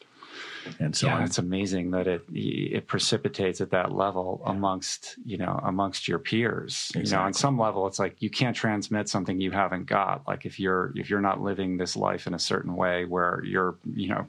And 0.78 0.94
so 0.94 1.06
yeah, 1.06 1.24
it's 1.24 1.38
amazing 1.38 1.90
that 1.92 2.06
it 2.06 2.24
it 2.32 2.86
precipitates 2.86 3.60
at 3.60 3.70
that 3.70 3.92
level 3.92 4.42
yeah. 4.44 4.52
amongst 4.52 5.16
you 5.24 5.38
know 5.38 5.58
amongst 5.62 6.06
your 6.06 6.18
peers. 6.18 6.92
Exactly. 6.94 7.10
You 7.10 7.16
know, 7.16 7.22
on 7.22 7.32
some 7.32 7.58
level, 7.58 7.86
it's 7.86 7.98
like 7.98 8.20
you 8.20 8.30
can't 8.30 8.54
transmit 8.54 9.08
something 9.08 9.40
you 9.40 9.50
haven't 9.50 9.86
got. 9.86 10.26
Like 10.28 10.44
if 10.44 10.60
you're 10.60 10.92
if 10.94 11.08
you're 11.08 11.20
not 11.20 11.40
living 11.40 11.78
this 11.78 11.96
life 11.96 12.26
in 12.26 12.34
a 12.34 12.38
certain 12.38 12.76
way 12.76 13.04
where 13.04 13.42
you're 13.44 13.76
you 13.94 14.08
know 14.08 14.26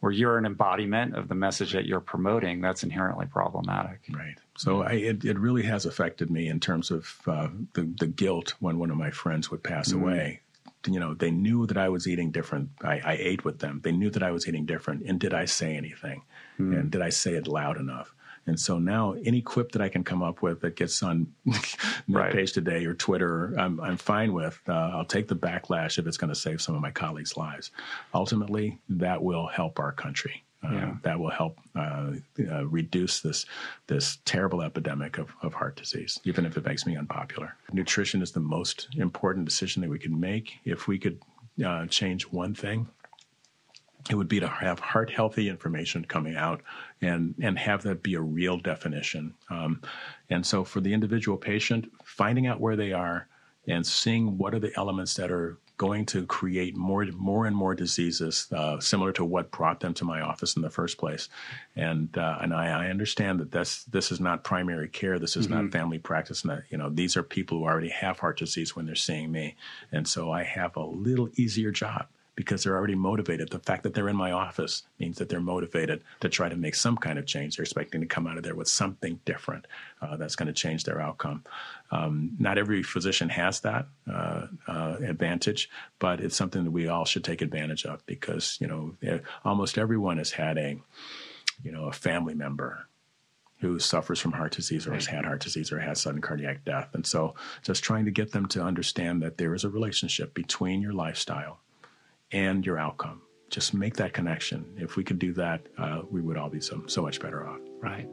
where 0.00 0.12
you're 0.12 0.38
an 0.38 0.46
embodiment 0.46 1.16
of 1.16 1.28
the 1.28 1.34
message 1.34 1.72
that 1.72 1.86
you're 1.86 2.00
promoting, 2.00 2.60
that's 2.60 2.82
inherently 2.84 3.26
problematic. 3.26 4.00
Right. 4.10 4.36
So 4.56 4.82
I, 4.82 4.92
it, 4.92 5.24
it 5.24 5.38
really 5.38 5.62
has 5.62 5.86
affected 5.86 6.30
me 6.30 6.48
in 6.48 6.60
terms 6.60 6.90
of 6.90 7.20
uh, 7.26 7.48
the 7.74 7.92
the 7.98 8.06
guilt 8.06 8.54
when 8.60 8.78
one 8.78 8.90
of 8.90 8.96
my 8.96 9.10
friends 9.10 9.50
would 9.50 9.64
pass 9.64 9.88
mm-hmm. 9.88 10.02
away 10.02 10.40
you 10.86 11.00
know, 11.00 11.14
they 11.14 11.30
knew 11.30 11.66
that 11.66 11.76
I 11.76 11.88
was 11.88 12.06
eating 12.08 12.30
different. 12.30 12.70
I, 12.82 13.00
I, 13.04 13.16
ate 13.18 13.44
with 13.44 13.60
them. 13.60 13.80
They 13.82 13.92
knew 13.92 14.10
that 14.10 14.22
I 14.22 14.30
was 14.30 14.48
eating 14.48 14.66
different. 14.66 15.04
And 15.06 15.20
did 15.20 15.32
I 15.32 15.44
say 15.44 15.76
anything? 15.76 16.22
Mm. 16.58 16.78
And 16.78 16.90
did 16.90 17.02
I 17.02 17.10
say 17.10 17.34
it 17.34 17.46
loud 17.46 17.78
enough? 17.78 18.14
And 18.46 18.58
so 18.58 18.78
now 18.78 19.14
any 19.24 19.40
quip 19.40 19.72
that 19.72 19.82
I 19.82 19.88
can 19.88 20.02
come 20.02 20.22
up 20.22 20.42
with 20.42 20.60
that 20.62 20.74
gets 20.74 21.02
on 21.02 21.32
right. 22.08 22.32
page 22.32 22.52
today 22.52 22.84
or 22.84 22.94
Twitter, 22.94 23.54
I'm, 23.56 23.80
I'm 23.80 23.96
fine 23.96 24.32
with. 24.32 24.60
Uh, 24.68 24.72
I'll 24.72 25.04
take 25.04 25.28
the 25.28 25.36
backlash 25.36 25.98
if 25.98 26.06
it's 26.06 26.16
going 26.16 26.32
to 26.32 26.34
save 26.34 26.60
some 26.60 26.74
of 26.74 26.80
my 26.80 26.90
colleagues' 26.90 27.36
lives. 27.36 27.70
Ultimately, 28.12 28.80
that 28.88 29.22
will 29.22 29.46
help 29.46 29.78
our 29.78 29.92
country. 29.92 30.44
Yeah. 30.62 30.94
that 31.02 31.18
will 31.18 31.30
help 31.30 31.58
uh, 31.74 32.12
uh, 32.48 32.66
reduce 32.66 33.20
this 33.20 33.46
this 33.88 34.18
terrible 34.24 34.62
epidemic 34.62 35.18
of, 35.18 35.34
of 35.42 35.54
heart 35.54 35.74
disease, 35.74 36.20
even 36.24 36.46
if 36.46 36.56
it 36.56 36.64
makes 36.64 36.86
me 36.86 36.96
unpopular. 36.96 37.56
Nutrition 37.72 38.22
is 38.22 38.30
the 38.30 38.40
most 38.40 38.88
important 38.96 39.44
decision 39.44 39.82
that 39.82 39.90
we 39.90 39.98
can 39.98 40.18
make. 40.18 40.52
If 40.64 40.86
we 40.86 40.98
could 40.98 41.20
uh, 41.64 41.86
change 41.86 42.24
one 42.24 42.54
thing, 42.54 42.86
it 44.10 44.14
would 44.14 44.28
be 44.28 44.40
to 44.40 44.48
have 44.48 44.78
heart 44.78 45.10
healthy 45.10 45.48
information 45.48 46.04
coming 46.04 46.36
out 46.36 46.62
and 47.00 47.34
and 47.42 47.58
have 47.58 47.82
that 47.82 48.02
be 48.02 48.14
a 48.14 48.20
real 48.20 48.58
definition. 48.58 49.34
Um, 49.50 49.80
and 50.30 50.44
so 50.46 50.64
for 50.64 50.80
the 50.80 50.92
individual 50.92 51.36
patient, 51.36 51.90
finding 52.04 52.46
out 52.46 52.60
where 52.60 52.76
they 52.76 52.92
are 52.92 53.26
and 53.66 53.86
seeing 53.86 54.38
what 54.38 54.54
are 54.54 54.58
the 54.58 54.72
elements 54.76 55.14
that 55.14 55.30
are 55.30 55.58
going 55.82 56.06
to 56.06 56.24
create 56.26 56.76
more, 56.76 57.04
more 57.06 57.44
and 57.44 57.56
more 57.56 57.74
diseases, 57.74 58.46
uh, 58.52 58.78
similar 58.78 59.10
to 59.10 59.24
what 59.24 59.50
brought 59.50 59.80
them 59.80 59.92
to 59.92 60.04
my 60.04 60.20
office 60.20 60.54
in 60.54 60.62
the 60.62 60.70
first 60.70 60.96
place. 60.96 61.28
And 61.74 62.16
uh, 62.16 62.38
and 62.40 62.54
I, 62.54 62.84
I, 62.84 62.86
understand 62.88 63.40
that 63.40 63.50
this 63.50 63.82
this 63.90 64.12
is 64.12 64.20
not 64.20 64.44
primary 64.44 64.88
care. 64.88 65.18
This 65.18 65.36
is 65.36 65.48
mm-hmm. 65.48 65.64
not 65.64 65.72
family 65.72 65.98
practice. 65.98 66.44
Not, 66.44 66.62
you 66.70 66.78
know, 66.78 66.88
these 66.88 67.16
are 67.16 67.24
people 67.24 67.58
who 67.58 67.64
already 67.64 67.88
have 67.88 68.20
heart 68.20 68.38
disease 68.38 68.76
when 68.76 68.86
they're 68.86 68.94
seeing 68.94 69.32
me, 69.32 69.56
and 69.90 70.06
so 70.06 70.30
I 70.30 70.44
have 70.44 70.76
a 70.76 70.84
little 70.84 71.28
easier 71.34 71.72
job 71.72 72.06
because 72.34 72.64
they're 72.64 72.76
already 72.76 72.94
motivated. 72.94 73.50
The 73.50 73.58
fact 73.58 73.82
that 73.82 73.94
they're 73.94 74.08
in 74.08 74.16
my 74.16 74.32
office 74.32 74.84
means 74.98 75.18
that 75.18 75.28
they're 75.28 75.40
motivated 75.40 76.02
to 76.20 76.28
try 76.28 76.48
to 76.48 76.56
make 76.56 76.74
some 76.74 76.96
kind 76.96 77.18
of 77.18 77.26
change. 77.26 77.56
They're 77.56 77.64
expecting 77.64 78.00
to 78.00 78.06
come 78.06 78.26
out 78.26 78.38
of 78.38 78.42
there 78.42 78.54
with 78.54 78.68
something 78.68 79.20
different 79.24 79.66
uh, 80.00 80.16
that's 80.16 80.36
going 80.36 80.46
to 80.46 80.52
change 80.52 80.84
their 80.84 81.00
outcome. 81.00 81.44
Um, 81.90 82.32
not 82.38 82.56
every 82.56 82.82
physician 82.82 83.28
has 83.28 83.60
that 83.60 83.86
uh, 84.10 84.46
uh, 84.66 84.96
advantage, 85.04 85.68
but 85.98 86.20
it's 86.20 86.36
something 86.36 86.64
that 86.64 86.70
we 86.70 86.88
all 86.88 87.04
should 87.04 87.24
take 87.24 87.42
advantage 87.42 87.84
of 87.84 88.04
because 88.06 88.56
you 88.60 88.66
know 88.66 88.94
eh, 89.02 89.18
almost 89.44 89.76
everyone 89.76 90.16
has 90.18 90.30
had 90.30 90.56
a 90.56 90.78
you 91.62 91.70
know 91.70 91.84
a 91.84 91.92
family 91.92 92.34
member 92.34 92.86
who 93.60 93.78
suffers 93.78 94.18
from 94.18 94.32
heart 94.32 94.52
disease 94.52 94.88
or 94.88 94.94
has 94.94 95.06
had 95.06 95.24
heart 95.24 95.40
disease 95.40 95.70
or 95.70 95.78
has 95.78 96.00
sudden 96.00 96.20
cardiac 96.20 96.64
death. 96.64 96.88
And 96.94 97.06
so 97.06 97.36
just 97.62 97.84
trying 97.84 98.06
to 98.06 98.10
get 98.10 98.32
them 98.32 98.46
to 98.46 98.60
understand 98.60 99.22
that 99.22 99.38
there 99.38 99.54
is 99.54 99.62
a 99.62 99.68
relationship 99.68 100.34
between 100.34 100.82
your 100.82 100.92
lifestyle 100.92 101.60
and 102.32 102.64
your 102.64 102.78
outcome. 102.78 103.22
Just 103.50 103.74
make 103.74 103.96
that 103.96 104.12
connection. 104.12 104.64
If 104.76 104.96
we 104.96 105.04
could 105.04 105.18
do 105.18 105.32
that, 105.34 105.66
uh, 105.78 106.02
we 106.10 106.20
would 106.22 106.36
all 106.36 106.48
be 106.48 106.60
so, 106.60 106.82
so 106.86 107.02
much 107.02 107.20
better 107.20 107.46
off. 107.46 107.60
Right. 107.80 108.08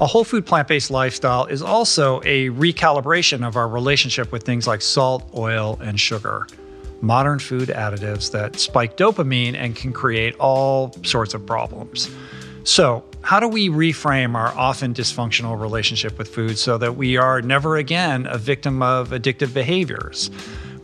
A 0.00 0.06
whole 0.06 0.24
food 0.24 0.46
plant 0.46 0.68
based 0.68 0.90
lifestyle 0.90 1.46
is 1.46 1.60
also 1.60 2.20
a 2.20 2.50
recalibration 2.50 3.46
of 3.46 3.56
our 3.56 3.68
relationship 3.68 4.30
with 4.30 4.44
things 4.44 4.66
like 4.66 4.80
salt, 4.80 5.28
oil, 5.36 5.76
and 5.82 5.98
sugar. 5.98 6.46
Modern 7.00 7.40
food 7.40 7.68
additives 7.68 8.30
that 8.30 8.58
spike 8.60 8.96
dopamine 8.96 9.54
and 9.54 9.74
can 9.74 9.92
create 9.92 10.36
all 10.36 10.94
sorts 11.04 11.34
of 11.34 11.44
problems. 11.44 12.10
So, 12.62 13.04
how 13.22 13.40
do 13.40 13.48
we 13.48 13.68
reframe 13.68 14.34
our 14.34 14.56
often 14.56 14.94
dysfunctional 14.94 15.60
relationship 15.60 16.16
with 16.16 16.28
food 16.28 16.58
so 16.58 16.78
that 16.78 16.96
we 16.96 17.16
are 17.16 17.42
never 17.42 17.76
again 17.76 18.26
a 18.26 18.38
victim 18.38 18.82
of 18.82 19.10
addictive 19.10 19.52
behaviors? 19.52 20.30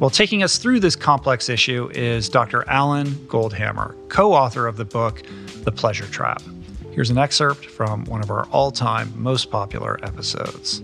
Well, 0.00 0.10
taking 0.10 0.42
us 0.42 0.58
through 0.58 0.80
this 0.80 0.96
complex 0.96 1.48
issue 1.48 1.88
is 1.94 2.28
Dr. 2.28 2.68
Alan 2.68 3.08
Goldhamer, 3.26 3.94
co 4.08 4.32
author 4.32 4.66
of 4.66 4.76
the 4.76 4.84
book, 4.84 5.22
The 5.62 5.70
Pleasure 5.70 6.06
Trap. 6.06 6.42
Here's 6.90 7.10
an 7.10 7.18
excerpt 7.18 7.66
from 7.66 8.04
one 8.06 8.20
of 8.20 8.30
our 8.30 8.46
all 8.46 8.70
time 8.70 9.12
most 9.16 9.50
popular 9.50 9.98
episodes. 10.04 10.80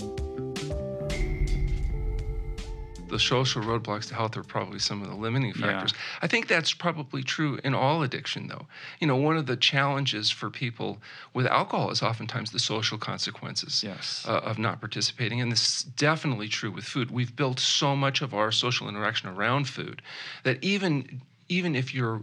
The 3.10 3.18
social 3.18 3.62
roadblocks 3.62 4.08
to 4.08 4.14
health 4.14 4.36
are 4.36 4.42
probably 4.42 4.78
some 4.78 5.02
of 5.02 5.08
the 5.08 5.14
limiting 5.14 5.52
factors. 5.52 5.92
Yeah. 5.92 6.18
I 6.22 6.26
think 6.26 6.46
that's 6.46 6.72
probably 6.72 7.22
true 7.22 7.58
in 7.64 7.74
all 7.74 8.02
addiction, 8.02 8.48
though. 8.48 8.66
You 9.00 9.06
know, 9.06 9.16
one 9.16 9.36
of 9.36 9.46
the 9.46 9.56
challenges 9.56 10.30
for 10.30 10.50
people 10.50 10.98
with 11.34 11.46
alcohol 11.46 11.90
is 11.90 12.02
oftentimes 12.02 12.50
the 12.50 12.58
social 12.58 12.98
consequences 12.98 13.82
yes. 13.84 14.24
uh, 14.26 14.38
of 14.38 14.58
not 14.58 14.80
participating. 14.80 15.40
And 15.40 15.50
this 15.52 15.66
is 15.66 15.82
definitely 15.82 16.48
true 16.48 16.70
with 16.70 16.84
food. 16.84 17.10
We've 17.10 17.34
built 17.34 17.60
so 17.60 17.94
much 17.94 18.22
of 18.22 18.32
our 18.32 18.52
social 18.52 18.88
interaction 18.88 19.28
around 19.28 19.68
food 19.68 20.02
that 20.44 20.62
even 20.62 21.22
even 21.48 21.74
if 21.74 21.92
you're 21.92 22.22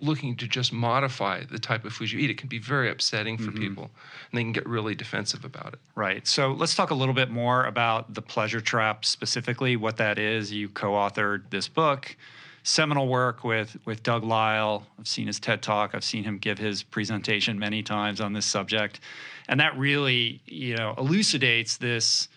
looking 0.00 0.36
to 0.36 0.46
just 0.46 0.72
modify 0.72 1.44
the 1.44 1.58
type 1.58 1.84
of 1.84 1.92
food 1.92 2.10
you 2.10 2.18
eat, 2.18 2.30
it 2.30 2.38
can 2.38 2.48
be 2.48 2.58
very 2.58 2.90
upsetting 2.90 3.36
for 3.36 3.50
mm-hmm. 3.50 3.60
people 3.60 3.90
and 4.30 4.38
they 4.38 4.42
can 4.42 4.52
get 4.52 4.66
really 4.66 4.94
defensive 4.94 5.44
about 5.44 5.74
it. 5.74 5.80
Right. 5.94 6.26
So 6.26 6.52
let's 6.52 6.74
talk 6.74 6.90
a 6.90 6.94
little 6.94 7.14
bit 7.14 7.30
more 7.30 7.66
about 7.66 8.14
the 8.14 8.22
pleasure 8.22 8.60
trap 8.60 9.04
specifically, 9.04 9.76
what 9.76 9.96
that 9.98 10.18
is. 10.18 10.52
You 10.52 10.68
co 10.68 10.92
authored 10.92 11.50
this 11.50 11.68
book. 11.68 12.16
Seminal 12.62 13.08
work 13.08 13.42
with 13.42 13.76
with 13.86 14.02
Doug 14.02 14.22
Lisle. 14.22 14.86
I've 14.98 15.08
seen 15.08 15.26
his 15.26 15.40
TED 15.40 15.62
talk. 15.62 15.94
I've 15.94 16.04
seen 16.04 16.24
him 16.24 16.36
give 16.36 16.58
his 16.58 16.82
presentation 16.82 17.58
many 17.58 17.82
times 17.82 18.20
on 18.20 18.34
this 18.34 18.44
subject, 18.44 19.00
and 19.48 19.60
that 19.60 19.78
really, 19.78 20.42
you 20.44 20.76
know, 20.76 20.94
elucidates 20.98 21.78
this 21.78 22.28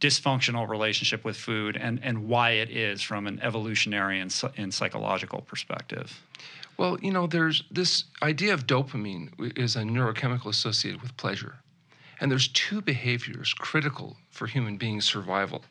dysfunctional 0.00 0.68
relationship 0.68 1.24
with 1.24 1.36
food 1.36 1.76
and, 1.76 1.98
and 2.02 2.28
why 2.28 2.50
it 2.50 2.70
is 2.70 3.00
from 3.00 3.26
an 3.26 3.40
evolutionary 3.40 4.20
and, 4.20 4.42
and 4.56 4.72
psychological 4.72 5.40
perspective? 5.42 6.22
Well, 6.76 6.98
you 7.00 7.12
know, 7.12 7.26
there's 7.26 7.62
this 7.70 8.04
idea 8.22 8.52
of 8.52 8.66
dopamine 8.66 9.30
is 9.56 9.76
a 9.76 9.82
neurochemical 9.82 10.46
associated 10.46 11.02
with 11.02 11.16
pleasure. 11.16 11.56
And 12.20 12.30
there's 12.30 12.48
two 12.48 12.80
behaviors 12.80 13.54
critical 13.54 14.16
for 14.30 14.46
human 14.46 14.76
beings' 14.76 15.04
survival 15.04 15.64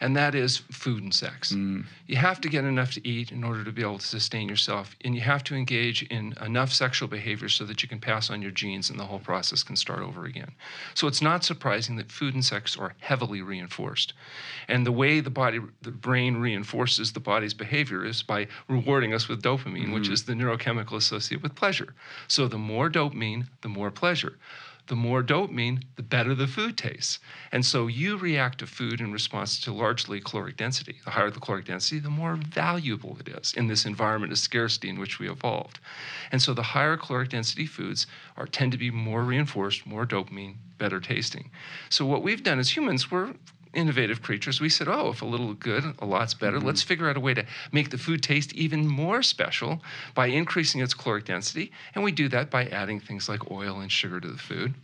and 0.00 0.16
that 0.16 0.34
is 0.34 0.58
food 0.70 1.02
and 1.02 1.14
sex. 1.14 1.52
Mm. 1.52 1.84
You 2.06 2.16
have 2.16 2.40
to 2.40 2.48
get 2.48 2.64
enough 2.64 2.92
to 2.92 3.06
eat 3.06 3.32
in 3.32 3.44
order 3.44 3.64
to 3.64 3.72
be 3.72 3.82
able 3.82 3.98
to 3.98 4.06
sustain 4.06 4.48
yourself, 4.48 4.96
and 5.04 5.14
you 5.14 5.20
have 5.20 5.44
to 5.44 5.54
engage 5.54 6.02
in 6.04 6.34
enough 6.44 6.72
sexual 6.72 7.08
behavior 7.08 7.48
so 7.48 7.64
that 7.64 7.82
you 7.82 7.88
can 7.88 8.00
pass 8.00 8.30
on 8.30 8.42
your 8.42 8.50
genes 8.50 8.90
and 8.90 8.98
the 8.98 9.04
whole 9.04 9.18
process 9.18 9.62
can 9.62 9.76
start 9.76 10.00
over 10.00 10.24
again. 10.24 10.52
So 10.94 11.06
it's 11.06 11.22
not 11.22 11.44
surprising 11.44 11.96
that 11.96 12.10
food 12.10 12.34
and 12.34 12.44
sex 12.44 12.76
are 12.76 12.94
heavily 13.00 13.42
reinforced. 13.42 14.14
And 14.68 14.86
the 14.86 14.92
way 14.92 15.20
the 15.20 15.30
body, 15.30 15.60
the 15.82 15.90
brain 15.90 16.36
reinforces 16.36 17.12
the 17.12 17.20
body's 17.20 17.54
behavior 17.54 18.04
is 18.04 18.22
by 18.22 18.46
rewarding 18.68 19.14
us 19.14 19.28
with 19.28 19.42
dopamine, 19.42 19.84
mm-hmm. 19.84 19.92
which 19.92 20.08
is 20.08 20.24
the 20.24 20.34
neurochemical 20.34 20.96
associated 20.96 21.42
with 21.42 21.54
pleasure. 21.54 21.94
So 22.26 22.48
the 22.48 22.58
more 22.58 22.88
dopamine, 22.90 23.46
the 23.62 23.68
more 23.68 23.90
pleasure 23.90 24.38
the 24.88 24.96
more 24.96 25.22
dopamine, 25.22 25.82
the 25.96 26.02
better 26.02 26.34
the 26.34 26.46
food 26.46 26.76
tastes. 26.76 27.18
And 27.52 27.64
so 27.64 27.86
you 27.86 28.16
react 28.16 28.58
to 28.58 28.66
food 28.66 29.00
in 29.00 29.12
response 29.12 29.60
to 29.60 29.72
largely 29.72 30.20
caloric 30.20 30.56
density. 30.56 30.96
The 31.04 31.10
higher 31.10 31.30
the 31.30 31.40
caloric 31.40 31.66
density, 31.66 31.98
the 32.00 32.10
more 32.10 32.36
valuable 32.36 33.16
it 33.20 33.28
is 33.28 33.52
in 33.54 33.68
this 33.68 33.84
environment 33.84 34.32
of 34.32 34.38
scarcity 34.38 34.88
in 34.88 34.98
which 34.98 35.18
we 35.18 35.30
evolved. 35.30 35.78
And 36.32 36.42
so 36.42 36.54
the 36.54 36.62
higher 36.62 36.96
caloric 36.96 37.30
density 37.30 37.66
foods 37.66 38.06
are 38.36 38.46
tend 38.46 38.72
to 38.72 38.78
be 38.78 38.90
more 38.90 39.22
reinforced, 39.22 39.86
more 39.86 40.06
dopamine, 40.06 40.56
better 40.78 41.00
tasting. 41.00 41.50
So 41.90 42.06
what 42.06 42.22
we've 42.22 42.42
done 42.42 42.58
as 42.58 42.76
humans, 42.76 43.10
we're 43.10 43.34
innovative 43.78 44.20
creatures, 44.20 44.60
we 44.60 44.68
said, 44.68 44.88
oh, 44.88 45.10
if 45.10 45.22
a 45.22 45.24
little 45.24 45.54
good, 45.54 45.84
a 46.00 46.04
lot's 46.04 46.34
better. 46.34 46.58
Mm-hmm. 46.58 46.66
Let's 46.66 46.82
figure 46.82 47.08
out 47.08 47.16
a 47.16 47.20
way 47.20 47.34
to 47.34 47.46
make 47.72 47.90
the 47.90 47.98
food 47.98 48.22
taste 48.22 48.52
even 48.52 48.86
more 48.86 49.22
special 49.22 49.80
by 50.14 50.26
increasing 50.26 50.80
its 50.80 50.94
caloric 50.94 51.24
density. 51.24 51.72
And 51.94 52.02
we 52.04 52.12
do 52.12 52.28
that 52.28 52.50
by 52.50 52.66
adding 52.66 53.00
things 53.00 53.28
like 53.28 53.50
oil 53.50 53.80
and 53.80 53.90
sugar 53.90 54.20
to 54.20 54.28
the 54.28 54.38
food. 54.38 54.74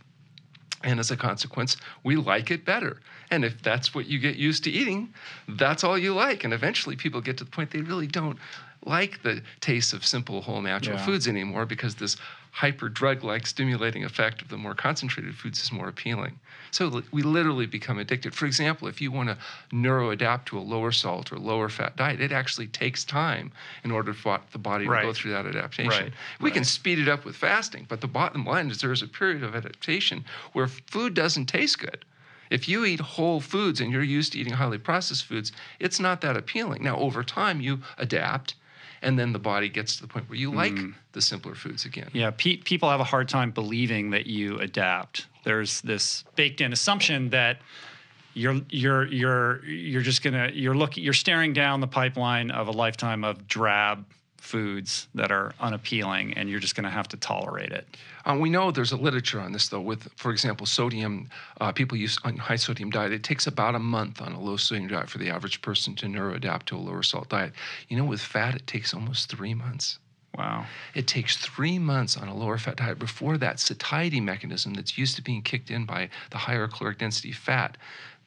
And 0.83 0.99
as 0.99 1.11
a 1.11 1.17
consequence, 1.17 1.77
we 2.03 2.15
like 2.15 2.51
it 2.51 2.63
better. 2.63 3.01
And 3.31 3.43
if 3.43 3.61
that's 3.61 3.95
what 3.95 4.05
you 4.05 4.19
get 4.19 4.35
used 4.35 4.63
to 4.65 4.71
eating, 4.71 5.13
that's 5.47 5.83
all 5.83 5.97
you 5.97 6.13
like. 6.13 6.43
And 6.43 6.53
eventually 6.53 6.95
people 6.95 7.21
get 7.21 7.37
to 7.39 7.43
the 7.43 7.49
point 7.49 7.71
they 7.71 7.81
really 7.81 8.07
don't 8.07 8.37
like 8.85 9.23
the 9.23 9.41
taste 9.61 9.93
of 9.93 10.05
simple, 10.05 10.41
whole, 10.41 10.61
natural 10.61 10.97
yeah. 10.97 11.05
foods 11.05 11.27
anymore 11.27 11.65
because 11.65 11.95
this 11.95 12.17
hyper 12.55 12.87
drug 12.87 13.21
like 13.21 13.45
stimulating 13.45 14.05
effect 14.05 14.41
of 14.41 14.47
the 14.47 14.55
more 14.55 14.73
concentrated 14.73 15.35
foods 15.35 15.61
is 15.61 15.73
more 15.73 15.89
appealing. 15.89 16.39
So 16.71 17.03
we 17.11 17.21
literally 17.21 17.65
become 17.65 17.99
addicted. 17.99 18.33
For 18.33 18.45
example, 18.45 18.87
if 18.87 19.01
you 19.01 19.11
want 19.11 19.27
to 19.27 19.37
neuroadapt 19.73 20.45
to 20.45 20.57
a 20.57 20.61
lower 20.61 20.93
salt 20.93 21.33
or 21.33 21.37
lower 21.37 21.67
fat 21.67 21.97
diet, 21.97 22.21
it 22.21 22.31
actually 22.31 22.67
takes 22.67 23.03
time 23.03 23.51
in 23.83 23.91
order 23.91 24.13
for 24.13 24.39
the 24.53 24.57
body 24.57 24.87
right. 24.87 25.01
to 25.01 25.07
go 25.07 25.13
through 25.13 25.31
that 25.31 25.45
adaptation. 25.45 26.05
Right. 26.05 26.13
We 26.39 26.45
right. 26.45 26.53
can 26.53 26.63
speed 26.63 26.97
it 26.97 27.09
up 27.09 27.25
with 27.25 27.35
fasting, 27.35 27.87
but 27.89 27.99
the 27.99 28.07
bottom 28.07 28.45
line 28.45 28.69
is 28.69 28.79
there's 28.79 29.01
a 29.01 29.07
period 29.07 29.43
of 29.43 29.53
adaptation 29.53 30.23
where 30.53 30.67
food 30.67 31.13
doesn't 31.13 31.47
taste 31.47 31.79
good. 31.79 32.05
If 32.49 32.69
you 32.69 32.85
eat 32.85 33.01
whole 33.01 33.41
foods 33.41 33.81
and 33.81 33.91
you're 33.91 34.01
used 34.01 34.31
to 34.31 34.39
eating 34.39 34.53
highly 34.53 34.77
processed 34.77 35.25
foods, 35.25 35.51
it's 35.81 35.99
not 35.99 36.21
that 36.21 36.37
appealing. 36.37 36.83
Now, 36.83 36.97
over 36.99 37.21
time, 37.21 37.59
you 37.59 37.79
adapt 37.97 38.55
and 39.05 39.17
then 39.19 39.31
the 39.31 39.39
body 39.39 39.69
gets 39.69 39.95
to 39.97 40.01
the 40.01 40.07
point 40.07 40.27
where 40.27 40.37
you 40.37 40.51
like 40.51 40.73
mm. 40.73 40.93
the 41.11 41.21
simpler 41.21 41.53
foods 41.53 41.85
again. 41.85 42.09
Yeah, 42.11 42.31
pe- 42.31 42.57
people 42.57 42.89
have 42.89 42.99
a 42.99 43.05
hard 43.05 43.29
time 43.29 43.51
believing 43.51 44.09
that 44.09 44.25
you 44.25 44.57
adapt. 44.57 45.27
There's 45.43 45.79
this 45.81 46.25
baked-in 46.35 46.73
assumption 46.73 47.29
that 47.29 47.59
you're 48.33 48.59
you're 48.69 49.05
you're 49.05 49.63
you're 49.63 50.01
just 50.01 50.23
gonna 50.23 50.49
you're 50.53 50.75
looking 50.75 51.03
you're 51.03 51.13
staring 51.13 51.53
down 51.53 51.79
the 51.79 51.87
pipeline 51.87 52.49
of 52.51 52.67
a 52.67 52.71
lifetime 52.71 53.23
of 53.23 53.47
drab 53.47 54.03
foods 54.45 55.07
that 55.15 55.31
are 55.31 55.53
unappealing 55.59 56.33
and 56.35 56.49
you're 56.49 56.59
just 56.59 56.75
going 56.75 56.83
to 56.83 56.89
have 56.89 57.07
to 57.07 57.17
tolerate 57.17 57.71
it. 57.71 57.85
Um, 58.25 58.39
we 58.39 58.49
know 58.49 58.71
there's 58.71 58.91
a 58.91 58.97
literature 58.97 59.39
on 59.39 59.51
this 59.51 59.67
though 59.69 59.81
with 59.81 60.07
for 60.15 60.31
example 60.31 60.65
sodium 60.65 61.29
uh, 61.59 61.71
people 61.71 61.97
use 61.97 62.19
on 62.23 62.37
high 62.37 62.55
sodium 62.55 62.89
diet 62.89 63.11
it 63.11 63.23
takes 63.23 63.47
about 63.47 63.75
a 63.75 63.79
month 63.79 64.21
on 64.21 64.33
a 64.33 64.39
low 64.39 64.57
sodium 64.57 64.87
diet 64.87 65.09
for 65.09 65.17
the 65.17 65.29
average 65.29 65.61
person 65.61 65.95
to 65.95 66.05
neuroadapt 66.05 66.63
to 66.65 66.75
a 66.75 66.77
lower 66.77 67.03
salt 67.03 67.29
diet. 67.29 67.53
You 67.89 67.97
know 67.97 68.05
with 68.05 68.21
fat 68.21 68.55
it 68.55 68.67
takes 68.67 68.93
almost 68.93 69.29
3 69.29 69.53
months. 69.55 69.99
Wow. 70.37 70.65
It 70.93 71.07
takes 71.07 71.37
three 71.37 71.79
months 71.79 72.17
on 72.17 72.27
a 72.27 72.35
lower 72.35 72.57
fat 72.57 72.75
diet 72.75 72.99
before 72.99 73.37
that 73.37 73.59
satiety 73.59 74.19
mechanism 74.19 74.73
that's 74.73 74.97
used 74.97 75.15
to 75.15 75.21
being 75.21 75.41
kicked 75.41 75.71
in 75.71 75.85
by 75.85 76.09
the 76.31 76.37
higher 76.37 76.67
caloric 76.67 76.97
density 76.97 77.31
fat 77.31 77.77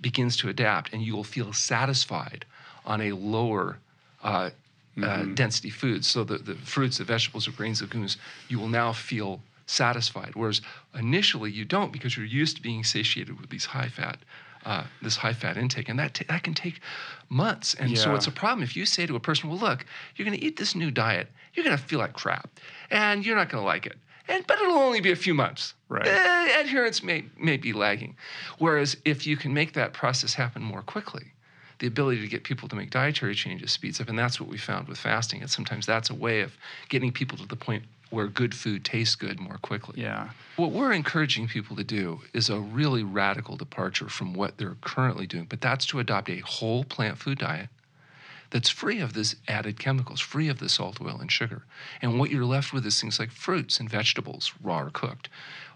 begins 0.01 0.36
to 0.39 0.49
adapt, 0.49 0.93
and 0.93 1.03
you 1.03 1.15
will 1.15 1.24
feel 1.24 1.53
satisfied 1.53 2.47
on 2.86 3.01
a 3.03 3.12
lower 3.12 3.78
uh, 4.23 4.27
uh, 4.27 4.51
mm-hmm. 4.98 5.30
uh, 5.32 5.34
density 5.34 5.70
foods. 5.70 6.06
So 6.06 6.24
the, 6.24 6.38
the 6.38 6.54
fruits, 6.54 6.98
the 6.98 7.04
vegetables, 7.04 7.46
the 7.46 7.52
grains, 7.52 7.80
the 7.80 7.86
legumes, 7.86 8.16
you 8.48 8.58
will 8.58 8.68
now 8.68 8.92
feel 8.92 9.40
satisfied. 9.66 10.32
Whereas 10.34 10.60
initially 10.98 11.50
you 11.50 11.64
don't 11.64 11.92
because 11.92 12.16
you're 12.16 12.26
used 12.26 12.56
to 12.56 12.62
being 12.62 12.84
satiated 12.84 13.40
with 13.40 13.50
these 13.50 13.66
high 13.66 13.88
fat. 13.88 14.18
Uh, 14.64 14.84
this 15.00 15.16
high 15.16 15.32
fat 15.32 15.56
intake, 15.56 15.88
and 15.88 15.98
that 15.98 16.14
t- 16.14 16.24
that 16.28 16.42
can 16.42 16.52
take 16.52 16.80
months. 17.28 17.74
And 17.74 17.90
yeah. 17.90 17.96
so 17.96 18.16
it's 18.16 18.26
a 18.26 18.32
problem 18.32 18.62
if 18.64 18.76
you 18.76 18.84
say 18.84 19.06
to 19.06 19.14
a 19.14 19.20
person, 19.20 19.48
"Well, 19.48 19.56
look, 19.58 19.86
you're 20.16 20.26
going 20.26 20.36
to 20.36 20.44
eat 20.44 20.56
this 20.56 20.74
new 20.74 20.90
diet. 20.90 21.28
You're 21.54 21.64
going 21.64 21.76
to 21.76 21.82
feel 21.82 22.00
like 22.00 22.12
crap, 22.12 22.50
and 22.90 23.24
you're 23.24 23.36
not 23.36 23.48
going 23.48 23.62
to 23.62 23.66
like 23.66 23.86
it." 23.86 23.96
And, 24.28 24.46
but 24.46 24.60
it'll 24.60 24.76
only 24.76 25.00
be 25.00 25.10
a 25.10 25.16
few 25.16 25.32
months. 25.32 25.74
Right. 25.88 26.06
Uh, 26.06 26.60
adherence 26.60 27.02
may, 27.02 27.24
may 27.38 27.56
be 27.56 27.72
lagging. 27.72 28.16
Whereas 28.58 28.96
if 29.04 29.26
you 29.26 29.36
can 29.36 29.54
make 29.54 29.72
that 29.72 29.94
process 29.94 30.34
happen 30.34 30.62
more 30.62 30.82
quickly, 30.82 31.32
the 31.78 31.86
ability 31.86 32.20
to 32.20 32.28
get 32.28 32.44
people 32.44 32.68
to 32.68 32.76
make 32.76 32.90
dietary 32.90 33.34
changes 33.34 33.72
speeds 33.72 34.00
up. 34.00 34.09
And 34.09 34.18
that's 34.18 34.40
what 34.40 34.48
we 34.48 34.59
found 34.59 34.88
with 34.88 34.98
fasting. 34.98 35.40
And 35.40 35.50
sometimes 35.50 35.86
that's 35.86 36.10
a 36.10 36.14
way 36.14 36.40
of 36.40 36.56
getting 36.88 37.12
people 37.12 37.38
to 37.38 37.46
the 37.46 37.56
point 37.56 37.84
where 38.10 38.26
good 38.26 38.55
food 38.55 38.84
tastes 38.84 39.14
good 39.14 39.38
more 39.38 39.59
quickly. 39.59 40.00
Yeah. 40.00 40.30
What 40.56 40.72
we're 40.72 40.92
encouraging 40.92 41.46
people 41.48 41.76
to 41.76 41.84
do 41.84 42.20
is 42.32 42.48
a 42.48 42.59
really 42.59 43.02
radical 43.02 43.56
departure 43.56 44.09
from 44.09 44.32
what 44.32 44.56
they're 44.56 44.76
currently 44.80 45.26
doing, 45.26 45.46
but 45.48 45.60
that's 45.60 45.84
to 45.86 45.98
adopt 45.98 46.30
a 46.30 46.38
whole 46.38 46.84
plant 46.84 47.18
food 47.18 47.38
diet 47.38 47.68
that's 48.50 48.70
free 48.70 48.98
of 49.00 49.12
this 49.12 49.36
added 49.46 49.78
chemicals, 49.78 50.20
free 50.20 50.48
of 50.48 50.59
the 50.59 50.70
salt, 50.70 51.02
oil, 51.02 51.18
and 51.20 51.30
sugar. 51.30 51.64
And 52.00 52.18
what 52.18 52.30
you're 52.30 52.46
left 52.46 52.72
with 52.72 52.86
is 52.86 52.98
things 52.98 53.18
like 53.18 53.30
fruits 53.30 53.78
and 53.78 53.90
vegetables, 53.90 54.52
raw 54.62 54.80
or 54.80 54.90
cooked 54.90 55.28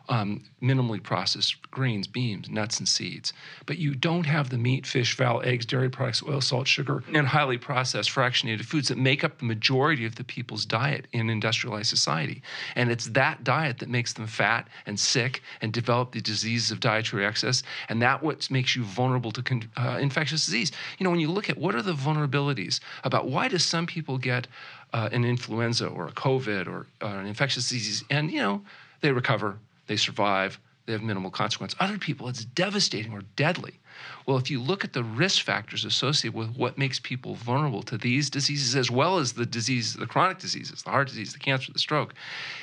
um, 0.08 0.42
minimally 0.62 1.02
processed 1.02 1.70
grains, 1.70 2.06
beans, 2.06 2.48
nuts, 2.50 2.78
and 2.78 2.88
seeds. 2.88 3.32
But 3.66 3.78
you 3.78 3.94
don't 3.94 4.24
have 4.24 4.50
the 4.50 4.58
meat, 4.58 4.86
fish, 4.86 5.16
fowl, 5.16 5.42
eggs, 5.42 5.66
dairy 5.66 5.88
products, 5.88 6.22
oil, 6.22 6.40
salt, 6.40 6.68
sugar, 6.68 7.02
and 7.14 7.26
highly 7.26 7.58
processed 7.58 8.10
fractionated 8.10 8.64
foods 8.64 8.88
that 8.88 8.98
make 8.98 9.24
up 9.24 9.38
the 9.38 9.44
majority 9.44 10.04
of 10.04 10.16
the 10.16 10.24
people's 10.24 10.64
diet 10.64 11.06
in 11.12 11.30
industrialized 11.30 11.88
society. 11.88 12.42
And 12.76 12.90
it's 12.90 13.06
that 13.08 13.44
diet 13.44 13.78
that 13.78 13.88
makes 13.88 14.12
them 14.12 14.26
fat 14.26 14.68
and 14.86 14.98
sick 14.98 15.42
and 15.60 15.72
develop 15.72 16.12
the 16.12 16.20
diseases 16.20 16.70
of 16.70 16.80
dietary 16.80 17.24
excess. 17.24 17.62
And 17.88 18.02
that 18.02 18.22
what 18.22 18.50
makes 18.50 18.76
you 18.76 18.84
vulnerable 18.84 19.32
to 19.32 19.42
con- 19.42 19.70
uh, 19.76 19.98
infectious 20.00 20.44
disease. 20.44 20.72
You 20.98 21.04
know, 21.04 21.10
when 21.10 21.20
you 21.20 21.30
look 21.30 21.48
at 21.48 21.58
what 21.58 21.74
are 21.74 21.82
the 21.82 21.94
vulnerabilities 21.94 22.80
about 23.04 23.28
why 23.28 23.48
do 23.48 23.58
some 23.58 23.86
people 23.86 24.18
get 24.18 24.46
uh, 24.92 25.08
an 25.12 25.24
influenza 25.24 25.86
or 25.86 26.06
a 26.06 26.12
COVID 26.12 26.66
or 26.66 26.86
uh, 27.02 27.06
an 27.06 27.26
infectious 27.26 27.68
disease, 27.68 28.04
and 28.10 28.30
you 28.30 28.38
know 28.38 28.62
they 29.00 29.12
recover 29.12 29.58
they 29.92 29.96
survive, 29.98 30.58
they 30.86 30.94
have 30.94 31.02
minimal 31.02 31.30
consequence. 31.30 31.74
Other 31.78 31.98
people, 31.98 32.26
it's 32.26 32.46
devastating 32.46 33.12
or 33.12 33.20
deadly. 33.36 33.78
Well, 34.26 34.38
if 34.38 34.50
you 34.50 34.58
look 34.58 34.84
at 34.84 34.94
the 34.94 35.04
risk 35.04 35.44
factors 35.44 35.84
associated 35.84 36.34
with 36.34 36.56
what 36.56 36.78
makes 36.78 36.98
people 36.98 37.34
vulnerable 37.34 37.82
to 37.82 37.98
these 37.98 38.30
diseases, 38.30 38.74
as 38.74 38.90
well 38.90 39.18
as 39.18 39.34
the 39.34 39.44
diseases, 39.44 39.96
the 39.96 40.06
chronic 40.06 40.38
diseases, 40.38 40.82
the 40.82 40.90
heart 40.90 41.08
disease, 41.08 41.34
the 41.34 41.38
cancer, 41.38 41.70
the 41.74 41.78
stroke, 41.78 42.14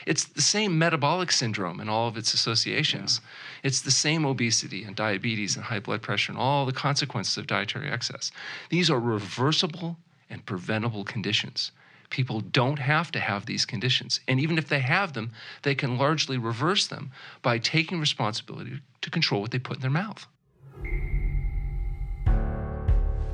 it's 0.08 0.24
the 0.26 0.42
same 0.42 0.80
metabolic 0.80 1.32
syndrome 1.32 1.80
and 1.80 1.88
all 1.88 2.08
of 2.08 2.18
its 2.18 2.34
associations. 2.34 3.22
Yeah. 3.22 3.68
It's 3.68 3.82
the 3.82 3.92
same 3.92 4.26
obesity 4.26 4.84
and 4.86 4.96
diabetes 4.96 5.56
and 5.56 5.66
high 5.66 5.80
blood 5.80 6.02
pressure 6.02 6.32
and 6.32 6.42
all 6.42 6.66
the 6.66 6.74
consequences 6.74 7.38
of 7.38 7.46
dietary 7.46 7.92
excess. 7.92 8.32
These 8.70 8.90
are 8.90 9.00
reversible 9.00 9.98
and 10.32 10.44
preventable 10.48 11.04
conditions. 11.04 11.72
People 12.10 12.42
don't 12.42 12.80
have 12.80 13.12
to 13.12 13.20
have 13.20 13.46
these 13.46 13.66
conditions. 13.66 14.20
And 14.28 14.40
even 14.40 14.58
if 14.58 14.68
they 14.68 14.80
have 14.80 15.14
them, 15.14 15.32
they 15.64 15.76
can 15.76 15.98
largely 15.98 16.38
reverse 16.38 16.88
them 16.88 17.12
by 17.42 17.60
taking 17.60 18.00
responsibility 18.00 18.82
to 19.02 19.10
control 19.10 19.42
what 19.42 19.52
they 19.52 19.60
put 19.60 19.78
in 19.78 19.82
their 19.82 19.92
mouth. 19.92 20.26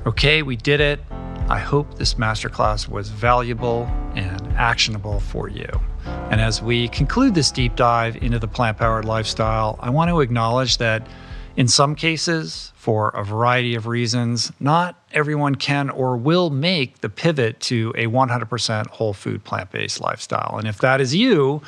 Okay, 0.06 0.42
we 0.42 0.56
did 0.56 0.80
it. 0.80 1.00
I 1.48 1.58
hope 1.58 1.96
this 1.96 2.14
masterclass 2.14 2.88
was 2.88 3.08
valuable 3.08 3.84
and 4.14 4.40
actionable 4.56 5.20
for 5.20 5.48
you. 5.48 5.68
And 6.30 6.40
as 6.40 6.60
we 6.60 6.88
conclude 6.88 7.34
this 7.34 7.50
deep 7.50 7.76
dive 7.76 8.16
into 8.16 8.38
the 8.38 8.48
plant 8.48 8.78
powered 8.78 9.04
lifestyle, 9.04 9.78
I 9.80 9.90
want 9.90 10.10
to 10.10 10.20
acknowledge 10.20 10.78
that 10.78 11.06
in 11.56 11.68
some 11.68 11.94
cases, 11.94 12.72
for 12.76 13.08
a 13.10 13.24
variety 13.24 13.74
of 13.74 13.86
reasons, 13.86 14.52
not 14.60 15.02
everyone 15.12 15.54
can 15.54 15.90
or 15.90 16.16
will 16.16 16.50
make 16.50 17.00
the 17.00 17.08
pivot 17.08 17.58
to 17.60 17.92
a 17.96 18.06
100% 18.06 18.86
whole 18.88 19.14
food 19.14 19.42
plant 19.42 19.72
based 19.72 20.00
lifestyle. 20.00 20.58
And 20.58 20.68
if 20.68 20.78
that 20.78 21.00
is 21.00 21.14
you, 21.14 21.62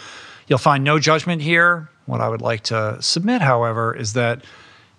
you'll 0.46 0.58
find 0.58 0.84
no 0.84 0.98
judgment 0.98 1.42
here. 1.42 1.88
What 2.06 2.20
I 2.20 2.28
would 2.28 2.42
like 2.42 2.62
to 2.64 2.98
submit, 3.00 3.40
however, 3.40 3.94
is 3.94 4.12
that 4.12 4.44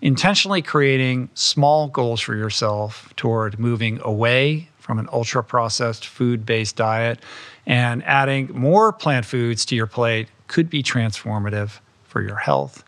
intentionally 0.02 0.62
creating 0.62 1.30
small 1.34 1.88
goals 1.88 2.22
for 2.22 2.36
yourself 2.36 3.14
toward 3.16 3.60
moving 3.60 4.00
away 4.04 4.70
from 4.78 4.98
an 4.98 5.08
ultra 5.12 5.44
processed 5.44 6.06
food 6.06 6.46
based 6.46 6.76
diet 6.76 7.20
and 7.66 8.04
adding 8.04 8.50
more 8.54 8.92
plant 8.92 9.26
foods 9.26 9.66
to 9.66 9.76
your 9.76 9.88
plate 9.88 10.28
could 10.48 10.70
be 10.70 10.82
transformative 10.82 11.80
for 12.06 12.22
your 12.24 12.38
health, 12.38 12.84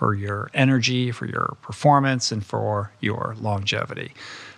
for 0.00 0.14
your 0.14 0.50
energy, 0.54 1.10
for 1.10 1.26
your 1.26 1.58
performance, 1.60 2.32
and 2.32 2.42
for 2.42 2.90
your 3.00 3.36
longevity. 3.38 4.14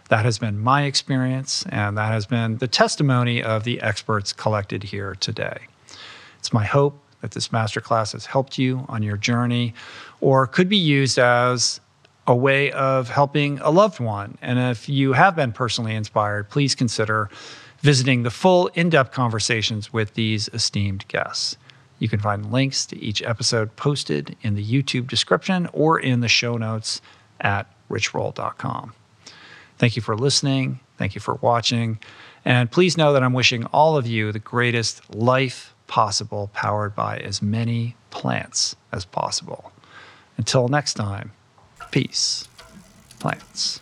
That 0.09 0.25
has 0.25 0.39
been 0.39 0.61
my 0.61 0.85
experience, 0.85 1.67
and 1.69 1.99
that 1.99 2.13
has 2.13 2.27
been 2.27 2.59
the 2.59 2.69
testimony 2.69 3.43
of 3.43 3.65
the 3.65 3.81
experts 3.81 4.33
collected 4.33 4.85
here 4.85 5.17
today. 5.17 5.67
It's 6.39 6.53
my 6.53 6.65
hope 6.65 6.97
that 7.23 7.33
this 7.33 7.49
masterclass 7.49 8.13
has 8.13 8.27
helped 8.27 8.57
you 8.57 8.87
on 8.89 9.03
your 9.03 9.17
journey 9.17 9.75
or 10.21 10.47
could 10.47 10.69
be 10.69 10.77
used 10.77 11.19
as 11.19 11.81
a 12.29 12.37
way 12.37 12.71
of 12.71 13.09
helping 13.09 13.59
a 13.63 13.71
loved 13.71 13.99
one. 13.99 14.39
And 14.41 14.61
if 14.61 14.89
you 14.89 15.15
have 15.15 15.35
been 15.35 15.51
personally 15.51 15.97
inspired, 15.97 16.51
please 16.51 16.77
consider 16.77 17.29
visiting 17.81 18.23
the 18.23 18.31
full 18.31 18.69
in 18.75 18.91
depth 18.91 19.11
conversations 19.11 19.93
with 19.93 20.15
these 20.15 20.49
esteemed 20.53 21.09
guests. 21.09 21.57
You 22.03 22.09
can 22.09 22.19
find 22.19 22.51
links 22.51 22.85
to 22.87 22.99
each 22.99 23.23
episode 23.23 23.77
posted 23.77 24.35
in 24.43 24.57
the 24.57 24.65
YouTube 24.65 25.07
description 25.07 25.69
or 25.73 26.01
in 26.01 26.19
the 26.19 26.27
show 26.27 26.57
notes 26.57 27.01
at 27.41 27.73
richroll.com. 27.89 28.93
Thank 29.79 29.95
you 29.95 30.03
for 30.03 30.17
listening. 30.17 30.81
Thank 30.99 31.15
you 31.15 31.21
for 31.21 31.35
watching. 31.35 32.01
And 32.45 32.69
please 32.73 32.97
know 32.97 33.13
that 33.13 33.23
I'm 33.23 33.35
wishing 33.35 33.67
all 33.67 33.97
of 33.97 34.09
you 34.09 34.33
the 34.33 34.41
greatest 34.41 35.15
life 35.15 35.77
possible, 35.87 36.51
powered 36.53 36.97
by 36.97 37.19
as 37.19 37.41
many 37.41 37.95
plants 38.11 38.75
as 38.91 39.05
possible. 39.05 39.71
Until 40.37 40.67
next 40.67 40.95
time, 40.95 41.31
peace, 41.93 42.49
plants. 43.21 43.81